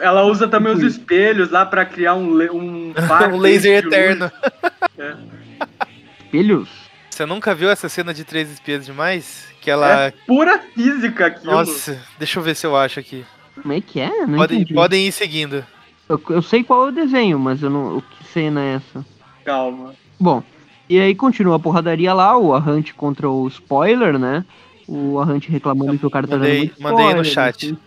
Ela 0.01 0.23
usa 0.23 0.47
também 0.47 0.71
os 0.71 0.82
espelhos 0.82 1.51
lá 1.51 1.65
pra 1.65 1.84
criar 1.86 2.15
um, 2.15 2.41
um, 2.53 2.93
um 3.34 3.38
laser 3.38 3.84
eterno. 3.86 4.32
Espelhos? 6.23 6.69
Você 7.10 7.25
nunca 7.25 7.53
viu 7.53 7.69
essa 7.69 7.89
cena 7.89 8.13
de 8.13 8.23
três 8.23 8.49
espiãs 8.49 8.86
demais? 8.86 9.45
Que 9.60 9.69
ela. 9.69 10.06
É 10.06 10.13
pura 10.25 10.58
física 10.73 11.25
aquilo. 11.25 11.51
Nossa, 11.51 12.01
deixa 12.17 12.39
eu 12.39 12.43
ver 12.43 12.56
se 12.56 12.65
eu 12.65 12.75
acho 12.77 12.99
aqui. 12.99 13.25
Como 13.62 13.73
é 13.73 13.82
que 13.82 13.99
é? 13.99 14.25
Não 14.25 14.38
Podem, 14.38 14.62
entendi. 14.62 14.73
podem 14.73 15.08
ir 15.08 15.12
seguindo. 15.12 15.65
Eu, 16.10 16.22
eu 16.30 16.42
sei 16.42 16.63
qual 16.63 16.86
é 16.88 16.89
o 16.89 16.94
desenho, 16.94 17.39
mas 17.39 17.62
eu 17.63 17.70
não. 17.70 17.98
O 17.98 18.02
que 18.02 18.24
cena 18.26 18.62
é 18.62 18.74
essa? 18.76 19.06
Calma. 19.46 19.94
Bom, 20.20 20.44
e 20.89 21.00
aí 21.00 21.16
continua 21.16 21.56
a 21.56 21.60
porradaria 21.60 22.13
lá, 22.13 22.38
o 22.38 22.54
Arrante 22.54 22.94
contra 22.94 23.30
o 23.30 23.48
spoiler, 23.48 24.18
né? 24.20 24.46
O 24.88 25.20
Arrante 25.20 25.50
reclamando 25.50 25.94
Eu 25.94 26.00
que 26.00 26.06
o 26.06 26.10
cara 26.10 26.28
tá 26.28 26.36
mandei- 26.38 26.52
dando 26.52 26.60
muito 26.68 26.82
mandei 26.82 26.98
spoiler. 27.06 27.18
no 27.18 27.26
chat. 27.26 27.78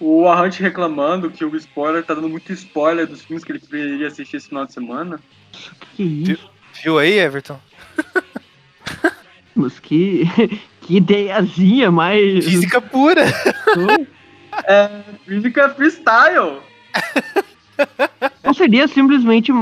o 0.00 0.28
Arrante 0.28 0.62
reclamando 0.62 1.30
que 1.30 1.44
o 1.44 1.56
spoiler 1.56 2.04
tá 2.04 2.14
dando 2.14 2.28
muito 2.28 2.52
spoiler 2.52 3.06
dos 3.06 3.22
filmes 3.22 3.44
que 3.44 3.52
ele 3.52 3.58
queria 3.60 4.06
assistir 4.06 4.36
esse 4.36 4.48
final 4.48 4.64
de 4.66 4.72
semana. 4.72 5.20
Que 5.50 5.86
que 5.96 6.02
é 6.30 6.32
isso? 6.32 6.50
Viu 6.82 6.98
aí, 6.98 7.18
Everton? 7.18 7.58
Mas 9.54 9.78
que, 9.78 10.24
que 10.82 10.96
ideiazinha 10.96 11.90
mais. 11.90 12.44
Física 12.44 12.80
pura. 12.80 13.24
É, 14.66 14.90
física 15.26 15.68
freestyle. 15.70 16.58
Não 18.44 18.54
seria 18.54 18.86
simplesmente 18.88 19.52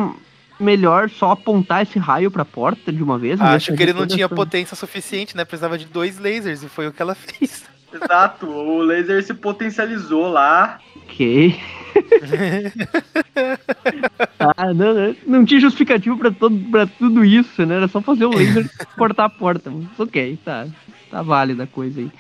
melhor 0.58 1.08
só 1.08 1.32
apontar 1.32 1.82
esse 1.82 1.98
raio 1.98 2.30
pra 2.30 2.44
porta 2.44 2.92
de 2.92 3.02
uma 3.02 3.18
vez? 3.18 3.38
de 3.38 3.44
Acho 3.44 3.74
que 3.74 3.82
ele 3.82 3.92
não 3.92 4.06
tinha 4.06 4.28
potência 4.28 4.76
suficiente, 4.76 5.36
né? 5.36 5.44
Precisava 5.44 5.78
de 5.78 5.86
dois 5.86 6.18
lasers 6.18 6.62
e 6.62 6.68
foi 6.68 6.86
o 6.86 6.92
que 6.92 7.00
ela 7.00 7.14
fez. 7.14 7.64
Exato, 7.92 8.46
o 8.46 8.82
laser 8.82 9.22
se 9.22 9.34
potencializou 9.34 10.28
lá. 10.28 10.78
Ok. 10.96 11.58
ah, 14.56 14.72
não, 14.72 14.94
não, 14.94 15.16
não 15.26 15.44
tinha 15.44 15.60
justificativo 15.60 16.16
pra, 16.16 16.30
todo, 16.30 16.56
pra 16.70 16.86
tudo 16.86 17.24
isso, 17.24 17.66
né? 17.66 17.76
Era 17.76 17.88
só 17.88 18.00
fazer 18.00 18.26
o 18.26 18.30
laser 18.30 18.70
cortar 18.96 19.24
a 19.24 19.30
porta. 19.30 19.70
Mas 19.70 19.98
ok, 19.98 20.38
tá. 20.44 20.66
Tá 21.10 21.22
válida 21.22 21.64
a 21.64 21.66
coisa 21.66 22.00
aí. 22.00 22.10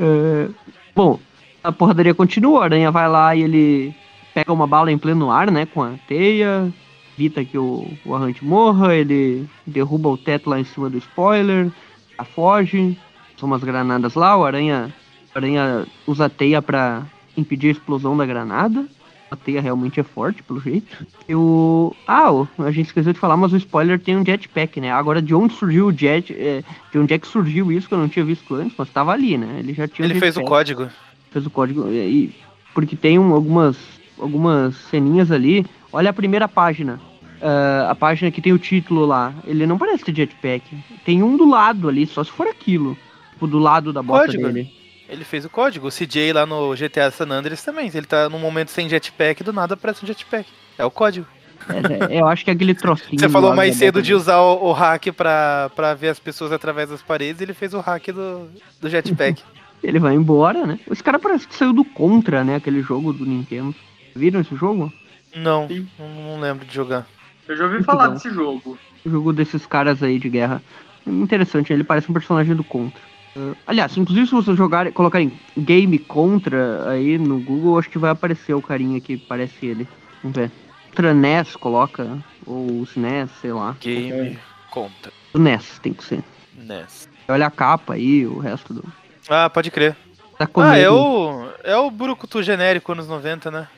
É, 0.00 0.48
bom, 0.96 1.20
a 1.62 1.72
porradaria 1.72 2.14
continua, 2.14 2.60
a 2.60 2.64
aranha 2.64 2.90
vai 2.90 3.08
lá 3.08 3.34
e 3.34 3.42
ele 3.42 3.94
pega 4.34 4.52
uma 4.52 4.66
bala 4.66 4.90
em 4.90 4.98
pleno 4.98 5.30
ar, 5.30 5.50
né? 5.50 5.66
Com 5.66 5.82
a 5.82 5.92
teia, 6.06 6.72
evita 7.16 7.44
que 7.44 7.58
o, 7.58 7.86
o 8.04 8.14
Arrante 8.14 8.44
morra, 8.44 8.94
ele 8.94 9.46
derruba 9.66 10.08
o 10.08 10.16
teto 10.16 10.48
lá 10.48 10.58
em 10.58 10.64
cima 10.64 10.88
do 10.88 10.98
spoiler, 10.98 11.70
a 12.16 12.24
foge, 12.24 12.96
são 13.36 13.46
umas 13.46 13.62
granadas 13.62 14.14
lá, 14.14 14.36
o 14.36 14.44
aranha, 14.44 14.92
o 15.34 15.38
aranha 15.38 15.86
usa 16.06 16.26
a 16.26 16.30
teia 16.30 16.62
pra 16.62 17.02
impedir 17.36 17.68
a 17.68 17.72
explosão 17.72 18.16
da 18.16 18.26
granada. 18.26 18.86
A 19.30 19.36
teia 19.36 19.60
realmente 19.60 20.00
é 20.00 20.02
forte, 20.02 20.42
pelo 20.42 20.60
jeito. 20.60 21.06
E 21.28 21.34
o. 21.36 21.94
Ah, 22.04 22.30
a 22.58 22.70
gente 22.72 22.86
esqueceu 22.86 23.12
de 23.12 23.18
falar, 23.18 23.36
mas 23.36 23.52
o 23.52 23.56
spoiler 23.56 24.00
tem 24.00 24.16
um 24.16 24.26
jetpack, 24.26 24.80
né? 24.80 24.90
Agora, 24.90 25.22
de 25.22 25.32
onde 25.32 25.54
surgiu 25.54 25.86
o 25.86 25.92
jet. 25.96 26.32
é, 26.32 26.64
de 26.90 26.98
onde 26.98 27.14
é 27.14 27.18
que 27.18 27.28
surgiu 27.28 27.70
isso 27.70 27.86
que 27.86 27.94
eu 27.94 27.98
não 27.98 28.08
tinha 28.08 28.24
visto 28.24 28.52
antes, 28.56 28.74
mas 28.76 28.90
tava 28.90 29.12
ali, 29.12 29.38
né? 29.38 29.60
Ele 29.60 29.72
já 29.72 29.86
tinha 29.86 30.04
um 30.04 30.10
Ele 30.10 30.18
fez 30.18 30.36
o 30.36 30.42
código. 30.42 30.88
Fez 31.30 31.46
o 31.46 31.50
código. 31.50 31.88
E, 31.90 32.34
porque 32.74 32.96
tem 32.96 33.18
um- 33.18 33.32
algumas, 33.32 33.76
algumas 34.18 34.74
ceninhas 34.90 35.30
ali. 35.30 35.64
Olha 35.92 36.10
a 36.10 36.12
primeira 36.12 36.48
página. 36.48 37.00
Ah, 37.42 37.88
a 37.90 37.94
página 37.94 38.30
que 38.30 38.40
tem 38.42 38.52
o 38.52 38.58
título 38.58 39.06
lá. 39.06 39.32
Ele 39.46 39.66
não 39.66 39.78
parece 39.78 40.04
ter 40.04 40.14
jetpack. 40.14 40.62
Tem 41.04 41.22
um 41.22 41.36
do 41.36 41.48
lado 41.48 41.88
ali, 41.88 42.06
só 42.06 42.22
se 42.22 42.30
for 42.30 42.46
aquilo. 42.46 42.96
Tipo, 43.32 43.46
do 43.46 43.58
lado 43.58 43.92
da 43.92 44.02
bota 44.02 44.26
Código. 44.26 44.46
dele. 44.46 44.70
Ele 45.08 45.24
fez 45.24 45.44
o 45.44 45.50
código. 45.50 45.88
O 45.88 45.90
CJ 45.90 46.32
lá 46.32 46.46
no 46.46 46.72
GTA 46.76 47.10
San 47.10 47.28
Andreas 47.30 47.64
também. 47.64 47.90
Ele 47.92 48.06
tá 48.06 48.28
num 48.28 48.38
momento 48.38 48.70
sem 48.70 48.88
jetpack, 48.88 49.42
do 49.42 49.52
nada 49.52 49.74
aparece 49.74 50.04
um 50.04 50.06
jetpack. 50.06 50.48
É 50.78 50.84
o 50.84 50.90
código. 50.90 51.26
É, 51.68 52.14
é, 52.16 52.20
eu 52.20 52.26
acho 52.28 52.44
que 52.44 52.50
é 52.50 52.54
aquele 52.54 52.74
trocinho. 52.74 53.18
Você 53.18 53.28
falou 53.28 53.54
mais 53.54 53.74
cedo 53.76 54.00
de 54.00 54.14
usar 54.14 54.38
o, 54.40 54.68
o 54.68 54.72
hack 54.72 55.06
pra, 55.12 55.70
pra 55.74 55.94
ver 55.94 56.08
as 56.08 56.18
pessoas 56.20 56.52
através 56.52 56.88
das 56.90 57.02
paredes. 57.02 57.40
Ele 57.42 57.52
fez 57.52 57.74
o 57.74 57.80
hack 57.80 58.06
do, 58.12 58.48
do 58.80 58.88
jetpack. 58.88 59.42
Ele 59.82 59.98
vai 59.98 60.14
embora, 60.14 60.66
né? 60.66 60.78
Esse 60.90 61.02
cara 61.02 61.18
parece 61.18 61.48
que 61.48 61.54
saiu 61.54 61.72
do 61.72 61.84
Contra, 61.84 62.44
né? 62.44 62.56
Aquele 62.56 62.82
jogo 62.82 63.12
do 63.12 63.24
Nintendo. 63.24 63.74
Viram 64.14 64.40
esse 64.40 64.54
jogo? 64.54 64.92
não, 65.36 65.68
Sim. 65.68 65.86
não, 65.98 66.40
lembro 66.40 66.66
de 66.66 66.74
jogar. 66.74 67.06
Eu 67.48 67.56
já 67.56 67.64
ouvi 67.64 67.76
Muito 67.76 67.86
falar 67.86 68.08
bom. 68.08 68.14
desse 68.14 68.30
jogo. 68.30 68.78
O 69.04 69.10
jogo 69.10 69.32
desses 69.32 69.64
caras 69.66 70.02
aí 70.02 70.18
de 70.18 70.28
guerra. 70.28 70.62
Interessante, 71.06 71.72
ele 71.72 71.82
parece 71.84 72.10
um 72.10 72.14
personagem 72.14 72.54
do 72.54 72.62
Contra. 72.64 73.00
Ah, 73.36 73.54
aliás, 73.66 73.96
inclusive 73.96 74.26
se 74.26 74.32
vocês 74.34 74.56
jogarem, 74.56 74.92
colocarem 74.92 75.32
Game 75.56 75.98
Contra 75.98 76.90
aí 76.90 77.16
no 77.16 77.40
Google, 77.40 77.78
acho 77.78 77.88
que 77.88 77.98
vai 77.98 78.10
aparecer 78.10 78.54
o 78.54 78.60
carinha 78.62 79.00
que 79.00 79.16
parece 79.16 79.64
ele. 79.66 79.88
Vamos 80.22 80.36
ver. 80.36 80.50
Contra 80.90 81.14
NES 81.14 81.54
coloca, 81.56 82.18
ou 82.44 82.82
SNES, 82.82 83.30
sei 83.40 83.52
lá. 83.52 83.76
Game 83.80 84.36
conta. 84.70 85.12
O 85.32 85.38
NES 85.38 85.78
tem 85.78 85.92
que 85.92 86.02
ser. 86.04 86.22
NES. 86.58 87.08
Olha 87.28 87.46
a 87.46 87.50
capa 87.50 87.94
aí, 87.94 88.26
o 88.26 88.38
resto 88.38 88.74
do. 88.74 88.84
Ah, 89.30 89.48
pode 89.48 89.70
crer. 89.70 89.96
Da 90.38 90.44
Ah, 90.44 90.46
Konami. 90.48 90.80
é 90.80 90.90
o. 90.90 91.48
É 91.64 91.76
o 91.76 91.90
Burukutu 91.90 92.42
genérico 92.42 92.92
anos 92.92 93.06
90, 93.08 93.50
né? 93.50 93.68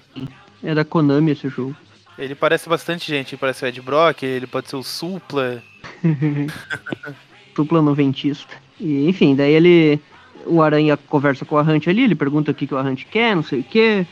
é 0.65 0.75
da 0.75 0.85
Konami 0.85 1.33
esse 1.33 1.49
jogo. 1.49 1.77
Ele 2.19 2.35
parece 2.35 2.69
bastante 2.69 3.07
gente. 3.09 3.35
Ele 3.35 3.41
parece 3.41 3.65
o 3.65 3.69
Ed 3.69 3.81
Brock, 3.81 4.23
ele 4.23 4.47
pode 4.47 4.69
ser 4.69 4.77
o 4.77 4.83
Supla. 4.83 5.63
Supla 7.55 7.83
noventista. 7.83 8.55
E, 8.81 9.09
enfim, 9.09 9.35
daí 9.35 9.53
ele. 9.53 10.01
O 10.45 10.61
Aranha 10.61 10.97
conversa 10.97 11.45
com 11.45 11.55
o 11.55 11.59
Arrante 11.59 11.89
ali, 11.89 12.03
ele 12.03 12.17
pergunta 12.17 12.51
o 12.51 12.55
que, 12.55 12.67
que 12.67 12.75
o 12.75 12.77
Arrante 12.79 13.07
quer, 13.07 13.37
não 13.37 13.45
sei 13.45 13.61
o 13.61 13.63
que. 13.63 14.05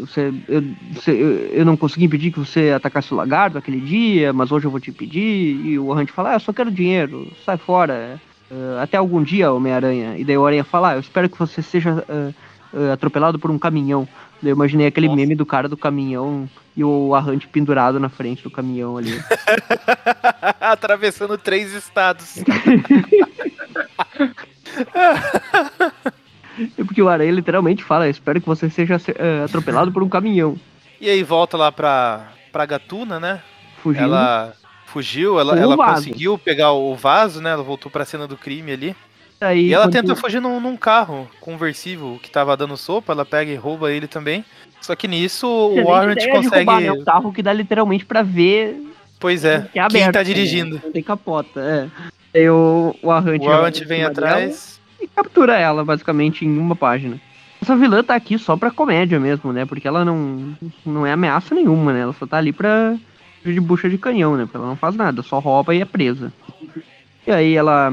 você, 0.00 0.34
eu, 0.48 0.64
você- 0.92 1.12
eu, 1.12 1.30
eu 1.58 1.64
não 1.64 1.76
consegui 1.76 2.06
impedir 2.06 2.32
que 2.32 2.40
você 2.40 2.70
atacasse 2.70 3.12
o 3.14 3.16
lagarto 3.16 3.56
aquele 3.56 3.78
dia, 3.80 4.32
mas 4.32 4.50
hoje 4.50 4.66
eu 4.66 4.70
vou 4.72 4.80
te 4.80 4.90
pedir. 4.90 5.20
E 5.64 5.78
o 5.78 5.92
Arrante 5.92 6.10
fala, 6.10 6.30
ah, 6.30 6.34
eu 6.34 6.40
só 6.40 6.52
quero 6.52 6.72
dinheiro, 6.72 7.30
sai 7.46 7.56
fora. 7.56 8.20
Eh, 8.54 8.82
até 8.82 8.96
algum 8.96 9.22
dia, 9.22 9.52
Homem-Aranha. 9.52 10.16
E 10.16 10.24
daí 10.24 10.38
o 10.38 10.46
Aranha 10.46 10.62
fala, 10.62 10.90
ah, 10.90 10.94
eu 10.94 11.00
espero 11.00 11.28
que 11.28 11.38
você 11.38 11.60
seja 11.60 12.04
eh, 12.08 12.92
atropelado 12.92 13.38
por 13.38 13.50
um 13.50 13.58
caminhão. 13.58 14.06
Daí 14.40 14.52
eu 14.52 14.54
imaginei 14.54 14.86
aquele 14.86 15.08
Nossa. 15.08 15.16
meme 15.16 15.34
do 15.34 15.44
cara 15.44 15.68
do 15.68 15.76
caminhão 15.76 16.48
e 16.76 16.84
o 16.84 17.14
Arrante 17.14 17.48
pendurado 17.48 17.98
na 17.98 18.08
frente 18.08 18.42
do 18.44 18.50
caminhão 18.50 18.96
ali. 18.96 19.20
Atravessando 20.60 21.36
três 21.36 21.72
estados. 21.72 22.36
É 26.78 26.84
porque 26.84 27.02
o 27.02 27.08
Aranha 27.08 27.32
literalmente 27.32 27.82
fala, 27.82 28.08
espero 28.08 28.40
que 28.40 28.46
você 28.46 28.70
seja 28.70 28.96
atropelado 29.44 29.90
por 29.90 30.04
um 30.04 30.08
caminhão. 30.08 30.56
E 31.00 31.10
aí 31.10 31.20
volta 31.24 31.56
lá 31.56 31.72
pra, 31.72 32.28
pra 32.52 32.64
Gatuna, 32.64 33.18
né? 33.18 33.42
Fugindo. 33.82 34.04
Ela 34.04 34.54
fugiu, 34.94 35.38
ela, 35.40 35.58
ela 35.58 35.76
vaso. 35.76 35.94
conseguiu 36.06 36.38
pegar 36.38 36.72
o 36.72 36.94
vaso, 36.94 37.40
né? 37.42 37.50
Ela 37.50 37.62
voltou 37.62 37.90
pra 37.90 38.04
cena 38.04 38.26
do 38.26 38.36
crime 38.36 38.72
ali. 38.72 38.96
Aí, 39.40 39.66
E 39.68 39.74
ela 39.74 39.84
quando- 39.84 39.92
tenta 39.92 40.14
fugir 40.16 40.40
num, 40.40 40.60
num 40.60 40.76
carro 40.76 41.28
conversível 41.40 42.18
que 42.22 42.30
tava 42.30 42.56
dando 42.56 42.76
sopa, 42.76 43.12
ela 43.12 43.24
pega 43.26 43.50
e 43.50 43.56
rouba 43.56 43.92
ele 43.92 44.06
também. 44.06 44.44
Só 44.80 44.94
que 44.94 45.08
nisso 45.08 45.46
o 45.46 45.84
Warrant 45.88 46.18
consegue. 46.30 46.56
roubar, 46.64 46.80
né? 46.80 46.92
Um 46.92 47.04
carro 47.04 47.32
que 47.32 47.42
dá 47.42 47.52
literalmente 47.52 48.04
pra 48.06 48.22
ver 48.22 48.80
Pois 49.18 49.44
é, 49.44 49.62
que 49.72 49.78
é 49.78 49.88
quem 49.88 50.02
aberto. 50.02 50.12
tá 50.12 50.18
né? 50.20 50.24
dirigindo. 50.24 50.80
Não 50.82 50.92
tem 50.92 51.02
capota, 51.02 51.60
é. 52.32 52.38
Aí 52.38 52.48
o, 52.48 52.94
o 53.02 53.10
Arrant, 53.10 53.40
O 53.42 53.46
Warrant 53.46 53.80
vem 53.84 54.04
atrás. 54.04 54.80
e 55.00 55.06
captura 55.08 55.56
ela, 55.58 55.84
basicamente, 55.84 56.44
em 56.44 56.58
uma 56.58 56.76
página. 56.76 57.20
Essa 57.60 57.74
vilã 57.76 58.02
tá 58.04 58.14
aqui 58.14 58.38
só 58.38 58.56
pra 58.56 58.70
comédia 58.70 59.18
mesmo, 59.18 59.52
né? 59.52 59.64
Porque 59.64 59.88
ela 59.88 60.04
não, 60.04 60.54
não 60.84 61.06
é 61.06 61.12
ameaça 61.12 61.54
nenhuma, 61.54 61.92
né? 61.92 62.00
Ela 62.00 62.12
só 62.12 62.26
tá 62.26 62.36
ali 62.36 62.52
pra 62.52 62.94
de 63.52 63.60
bucha 63.60 63.88
de 63.88 63.98
canhão, 63.98 64.36
né? 64.36 64.44
Porque 64.44 64.56
ela 64.56 64.66
não 64.66 64.76
faz 64.76 64.94
nada, 64.94 65.22
só 65.22 65.38
rouba 65.38 65.74
e 65.74 65.80
é 65.80 65.84
presa. 65.84 66.32
E 67.26 67.30
aí 67.30 67.54
ela 67.54 67.92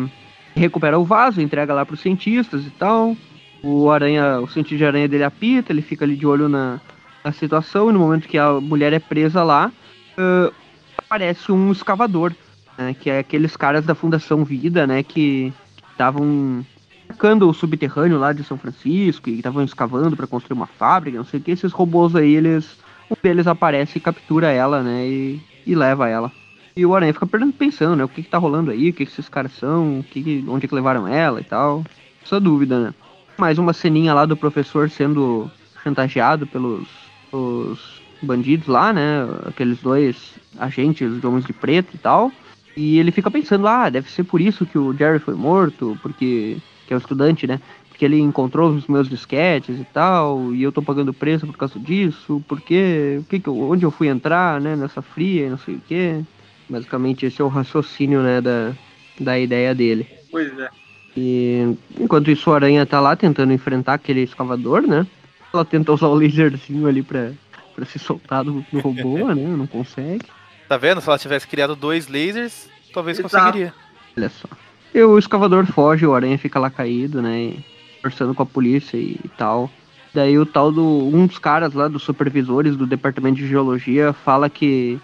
recupera 0.56 1.00
o 1.00 1.06
vaso, 1.06 1.42
entrega 1.42 1.74
lá 1.74 1.86
pros 1.86 2.02
cientistas 2.02 2.66
e 2.66 2.70
tal. 2.72 3.16
O 3.64 3.90
aranha, 3.90 4.40
o 4.40 4.48
cientista 4.48 4.78
de 4.78 4.86
aranha 4.86 5.08
dele 5.08 5.24
apita, 5.24 5.72
ele 5.72 5.82
fica 5.82 6.06
ali 6.06 6.16
de 6.16 6.26
olho 6.26 6.50
na, 6.50 6.80
na 7.24 7.32
situação, 7.32 7.90
e 7.90 7.94
no 7.94 8.00
momento 8.00 8.28
que 8.28 8.38
a 8.38 8.60
mulher 8.60 8.92
é 8.92 9.00
presa 9.00 9.44
lá, 9.44 9.72
ãh, 10.18 10.52
aparece 10.98 11.52
um 11.52 11.72
escavador, 11.72 12.34
né? 12.78 12.96
Que 13.00 13.10
é 13.10 13.20
aqueles 13.20 13.56
caras 13.56 13.86
da 13.86 13.94
Fundação 13.94 14.44
Vida, 14.44 14.88
né? 14.88 15.04
Que 15.04 15.54
estavam 15.92 16.66
atacando 17.08 17.48
o 17.48 17.54
subterrâneo 17.54 18.18
lá 18.18 18.34
de 18.34 18.44
São 18.44 18.58
Francisco 18.58 19.30
e 19.30 19.36
estavam 19.36 19.64
escavando 19.64 20.16
para 20.16 20.26
construir 20.26 20.58
uma 20.58 20.66
fábrica, 20.66 21.18
não 21.18 21.26
sei 21.26 21.40
o 21.40 21.44
que. 21.44 21.52
Esses 21.52 21.72
robôs 21.72 22.16
aí, 22.16 22.34
eles. 22.34 22.78
Um 23.12 23.16
deles 23.22 23.46
aparece 23.46 23.98
e 23.98 24.02
captura 24.02 24.52
ela, 24.52 24.82
né? 24.82 25.06
E, 25.06 25.40
e 25.68 25.76
leva 25.76 26.08
ela. 26.08 26.32
E 26.76 26.86
o 26.86 26.96
Aranha 26.96 27.14
fica 27.14 27.28
pensando, 27.28 27.98
né? 27.98 28.04
O 28.06 28.08
que, 28.08 28.24
que 28.24 28.30
tá 28.30 28.38
rolando 28.38 28.72
aí, 28.72 28.90
o 28.90 28.94
que, 28.94 29.06
que 29.06 29.12
esses 29.12 29.28
caras 29.28 29.52
são, 29.52 30.00
o 30.00 30.04
que- 30.04 30.44
onde 30.48 30.66
é 30.66 30.70
que 30.70 30.76
levaram 30.76 31.06
ela 31.08 31.42
e 31.42 31.44
tal. 31.44 31.84
Essa 32.24 32.40
dúvida, 32.40 32.80
né? 32.80 32.94
Mais 33.38 33.58
uma 33.58 33.74
ceninha 33.74 34.14
lá 34.14 34.26
do 34.26 34.38
professor 34.38 34.90
sendo 34.90 35.52
chantageado 35.84 36.48
pelos 36.48 36.88
os 37.34 38.02
bandidos 38.22 38.68
lá, 38.68 38.94
né? 38.94 39.28
Aqueles 39.46 39.80
dois 39.80 40.36
agentes 40.58 41.20
de 41.20 41.28
homens 41.28 41.46
de 41.46 41.54
preto 41.54 41.94
e 41.94 41.98
tal. 41.98 42.32
E 42.78 42.98
ele 43.00 43.12
fica 43.12 43.30
pensando, 43.30 43.68
ah, 43.68 43.90
deve 43.90 44.10
ser 44.10 44.24
por 44.24 44.40
isso 44.40 44.66
que 44.66 44.78
o 44.78 44.94
Jerry 44.96 45.20
foi 45.20 45.34
morto, 45.36 45.98
porque. 46.02 46.58
que 46.88 46.94
é 46.94 46.96
o 46.96 47.00
estudante, 47.00 47.46
né? 47.48 47.60
Porque 48.02 48.06
ele 48.08 48.20
encontrou 48.20 48.72
os 48.72 48.88
meus 48.88 49.08
disquetes 49.08 49.80
e 49.80 49.84
tal, 49.84 50.56
e 50.56 50.64
eu 50.64 50.72
tô 50.72 50.82
pagando 50.82 51.14
preço 51.14 51.46
por 51.46 51.56
causa 51.56 51.80
disso, 51.80 52.44
porque. 52.48 53.20
O 53.20 53.24
que 53.26 53.40
que 53.40 53.48
eu, 53.48 53.56
onde 53.70 53.86
eu 53.86 53.92
fui 53.92 54.08
entrar, 54.08 54.60
né? 54.60 54.76
Nessa 54.76 55.04
fria 55.04 55.46
e 55.46 55.50
não 55.52 55.58
sei 55.60 55.76
o 55.76 55.82
quê. 55.88 56.20
Basicamente 56.68 57.28
esse 57.28 57.40
é 57.40 57.46
o 57.46 57.48
raciocínio, 57.48 58.24
né, 58.24 58.42
da, 58.42 58.74
da 59.20 59.38
ideia 59.38 59.76
dele. 59.76 60.08
Pois 60.32 60.58
é. 60.58 60.70
E 61.16 61.78
enquanto 62.00 62.32
isso, 62.32 62.50
a 62.50 62.56
aranha 62.56 62.88
tá 62.88 63.00
lá 63.00 63.16
tentando 63.16 63.54
enfrentar 63.54 63.94
aquele 63.94 64.22
escavador, 64.22 64.82
né? 64.82 65.06
Ela 65.54 65.64
tenta 65.64 65.92
usar 65.92 66.08
o 66.08 66.16
laserzinho 66.16 66.88
ali 66.88 67.04
pra, 67.04 67.34
pra 67.76 67.86
se 67.86 68.00
soltar 68.00 68.44
do, 68.44 68.66
do 68.74 68.80
robô, 68.80 69.28
né? 69.36 69.46
Não 69.46 69.68
consegue. 69.68 70.26
Tá 70.68 70.76
vendo? 70.76 71.02
Se 71.02 71.08
ela 71.08 71.20
tivesse 71.20 71.46
criado 71.46 71.76
dois 71.76 72.08
lasers, 72.08 72.68
talvez 72.92 73.20
Exato. 73.20 73.36
conseguiria. 73.36 73.72
Olha 74.18 74.30
só. 74.30 74.48
E 74.92 75.04
o 75.04 75.20
escavador 75.20 75.68
foge, 75.68 76.04
o 76.04 76.16
aranha 76.16 76.40
fica 76.40 76.60
lá 76.60 76.72
caído, 76.72 77.22
né? 77.22 77.40
e 77.40 77.72
Conversando 78.02 78.34
com 78.34 78.44
a 78.44 78.46
polícia 78.46 78.98
e 78.98 79.20
tal. 79.38 79.70
Daí 80.14 80.38
o 80.38 80.46
tal 80.46 80.72
do. 80.72 80.84
Um 80.84 81.26
dos 81.28 81.38
caras 81.38 81.74
lá, 81.74 81.88
dos 81.88 82.04
supervisores 82.04 82.76
do 82.76 82.86
departamento 82.86 83.38
de 83.38 83.48
geologia, 83.48 84.14
fala 84.14 84.50
que. 84.50 85.00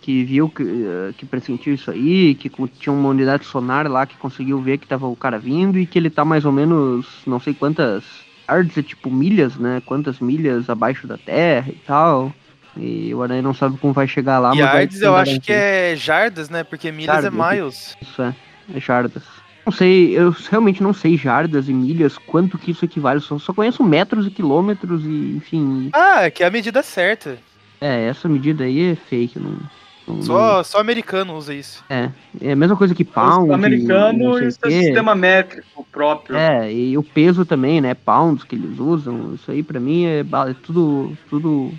Que 0.00 0.24
viu 0.24 0.48
que, 0.48 0.64
eh, 0.64 1.12
que 1.16 1.24
pressentiu 1.24 1.72
isso 1.72 1.92
aí, 1.92 2.34
que 2.34 2.50
tinha 2.80 2.92
uma 2.92 3.08
unidade 3.08 3.44
sonar 3.44 3.88
lá 3.88 4.04
que 4.04 4.16
conseguiu 4.16 4.60
ver 4.60 4.78
que 4.78 4.86
tava 4.86 5.06
o 5.06 5.14
cara 5.14 5.38
vindo 5.38 5.78
e 5.78 5.86
que 5.86 5.96
ele 5.96 6.10
tá 6.10 6.24
mais 6.24 6.44
ou 6.44 6.50
menos 6.50 7.06
não 7.24 7.38
sei 7.38 7.54
quantas 7.54 8.02
yards, 8.50 8.76
é 8.76 8.82
tipo 8.82 9.08
milhas, 9.08 9.54
né? 9.54 9.80
Quantas 9.86 10.18
milhas 10.18 10.68
abaixo 10.68 11.06
da 11.06 11.16
terra 11.16 11.68
e 11.68 11.80
tal. 11.86 12.32
E 12.76 13.14
o 13.14 13.22
Aranha 13.22 13.42
não 13.42 13.54
sabe 13.54 13.78
como 13.78 13.92
vai 13.92 14.06
chegar 14.06 14.38
lá, 14.38 14.54
e 14.54 14.58
Yards 14.58 15.00
eu 15.00 15.16
acho 15.16 15.40
que 15.40 15.52
é 15.52 15.94
jardas, 15.96 16.50
né? 16.50 16.62
Porque 16.62 16.90
milhas 16.90 17.18
é 17.24 17.30
Jardas. 17.30 17.52
miles. 17.52 17.96
Isso 18.02 18.20
é, 18.20 18.34
é 18.74 18.80
jardas. 18.80 19.22
Não 19.66 19.72
sei, 19.72 20.16
eu 20.16 20.30
realmente 20.48 20.80
não 20.80 20.92
sei 20.94 21.16
jardas 21.16 21.68
e 21.68 21.72
milhas, 21.72 22.16
quanto 22.16 22.56
que 22.56 22.70
isso 22.70 22.84
equivale. 22.84 23.20
Só, 23.20 23.36
só 23.36 23.52
conheço 23.52 23.82
metros 23.82 24.24
e 24.24 24.30
quilômetros 24.30 25.04
e, 25.04 25.34
enfim. 25.36 25.90
Ah, 25.92 26.22
é 26.26 26.30
que 26.30 26.44
é 26.44 26.46
a 26.46 26.50
medida 26.50 26.82
certa. 26.84 27.36
É, 27.80 28.06
essa 28.06 28.28
medida 28.28 28.62
aí 28.62 28.92
é 28.92 28.94
fake. 28.94 29.40
Não, 29.40 29.58
não- 30.06 30.22
Só, 30.22 30.62
só 30.62 30.78
americano 30.78 31.34
usa 31.36 31.52
isso. 31.52 31.84
É, 31.90 32.10
é 32.40 32.52
a 32.52 32.56
mesma 32.56 32.76
coisa 32.76 32.94
que 32.94 33.04
pound. 33.04 33.48
não 33.48 33.54
americano 33.54 34.38
e 34.38 34.46
o 34.46 34.52
seu 34.52 34.70
sistema 34.70 35.16
métrico 35.16 35.84
próprio. 35.90 36.36
É, 36.36 36.72
e 36.72 36.96
o 36.96 37.02
peso 37.02 37.44
também, 37.44 37.80
né? 37.80 37.92
Pounds 37.92 38.44
que 38.44 38.54
eles 38.54 38.78
usam. 38.78 39.34
Isso 39.34 39.50
aí 39.50 39.64
pra 39.64 39.80
mim 39.80 40.04
é, 40.04 40.20
é 40.20 40.54
tudo, 40.62 41.18
tudo 41.28 41.72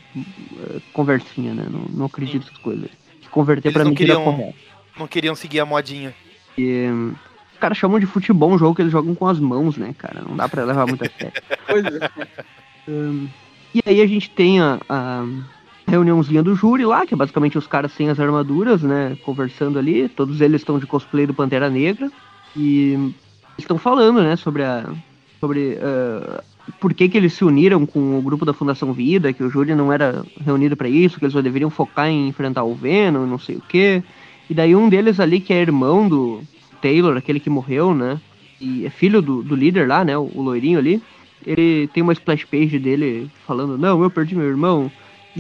é, 0.72 0.82
conversinha, 0.92 1.54
né? 1.54 1.66
Não, 1.72 1.86
não 1.90 2.06
acredito 2.08 2.44
nessas 2.44 2.58
coisas. 2.58 2.90
Converter 3.32 3.70
Eles 3.70 3.74
pra 3.74 3.84
não 3.86 3.92
medida 3.92 4.14
queriam- 4.16 4.24
correta. 4.26 4.58
Não 5.00 5.08
queriam 5.08 5.36
seguir 5.36 5.62
a 5.62 5.66
modinha. 5.66 6.14
Os 7.58 7.60
caras 7.60 7.78
chamam 7.80 8.00
de 8.00 8.06
futebol 8.06 8.52
um 8.52 8.58
jogo 8.58 8.76
que 8.76 8.84
eles 8.84 8.92
jogam 8.92 9.16
com 9.16 9.26
as 9.28 9.40
mãos, 9.40 9.78
né, 9.78 9.96
cara? 9.98 10.22
Não 10.22 10.38
dá 10.38 10.48
pra 10.48 10.64
levar 10.64 10.86
muito 10.86 11.04
a 11.04 11.10
sério. 11.10 11.42
Pois 11.66 11.86
é. 11.86 12.10
E 13.74 13.82
aí 13.84 14.00
a 14.00 14.06
gente 14.06 14.30
tem 14.30 14.62
a, 14.62 14.80
a 14.88 15.26
reuniãozinha 15.88 16.44
do 16.44 16.54
júri 16.54 16.86
lá, 16.86 17.04
que 17.04 17.16
é 17.16 17.18
basicamente 17.18 17.58
os 17.58 17.66
caras 17.66 17.92
sem 17.94 18.10
as 18.12 18.20
armaduras, 18.20 18.84
né? 18.84 19.18
Conversando 19.24 19.80
ali. 19.80 20.08
Todos 20.08 20.40
eles 20.40 20.62
estão 20.62 20.78
de 20.78 20.86
cosplay 20.86 21.26
do 21.26 21.34
Pantera 21.34 21.68
Negra. 21.68 22.12
E 22.56 23.12
estão 23.58 23.80
falando, 23.80 24.22
né, 24.22 24.36
sobre 24.36 24.64
a, 24.64 24.88
sobre 25.40 25.80
uh, 25.80 26.44
por 26.80 26.94
que, 26.94 27.10
que 27.10 27.18
eles 27.18 27.34
se 27.34 27.44
uniram 27.44 27.88
com 27.88 28.20
o 28.20 28.22
grupo 28.22 28.46
da 28.46 28.54
Fundação 28.54 28.94
Vida, 28.94 29.34
que 29.34 29.44
o 29.44 29.50
júri 29.50 29.74
não 29.74 29.92
era 29.92 30.24
reunido 30.46 30.78
para 30.78 30.88
isso, 30.88 31.18
que 31.18 31.26
eles 31.26 31.34
só 31.34 31.42
deveriam 31.42 31.72
focar 31.72 32.08
em 32.08 32.28
enfrentar 32.28 32.64
o 32.64 32.76
Venom, 32.76 33.26
não 33.26 33.40
sei 33.40 33.56
o 33.56 33.64
quê. 33.68 34.04
E 34.48 34.54
daí 34.54 34.76
um 34.76 34.88
deles 34.88 35.20
ali, 35.20 35.40
que 35.40 35.52
é 35.52 35.60
irmão 35.60 36.08
do 36.08 36.42
Taylor, 36.82 37.18
aquele 37.18 37.40
que 37.40 37.50
morreu, 37.50 37.94
né? 37.94 38.20
E 38.60 38.86
é 38.86 38.90
filho 38.90 39.22
do, 39.22 39.44
do 39.44 39.56
líder 39.56 39.88
lá, 39.88 40.04
né? 40.04 40.18
O, 40.18 40.30
o 40.34 40.42
loirinho 40.42 40.80
ali. 40.80 41.02
Ele 41.46 41.88
tem 41.94 42.02
uma 42.04 42.14
splash 42.14 42.46
page 42.46 42.80
dele 42.80 43.30
falando, 43.46 43.78
não, 43.78 44.02
eu 44.02 44.10
perdi 44.10 44.36
meu 44.36 44.48
irmão, 44.48 44.92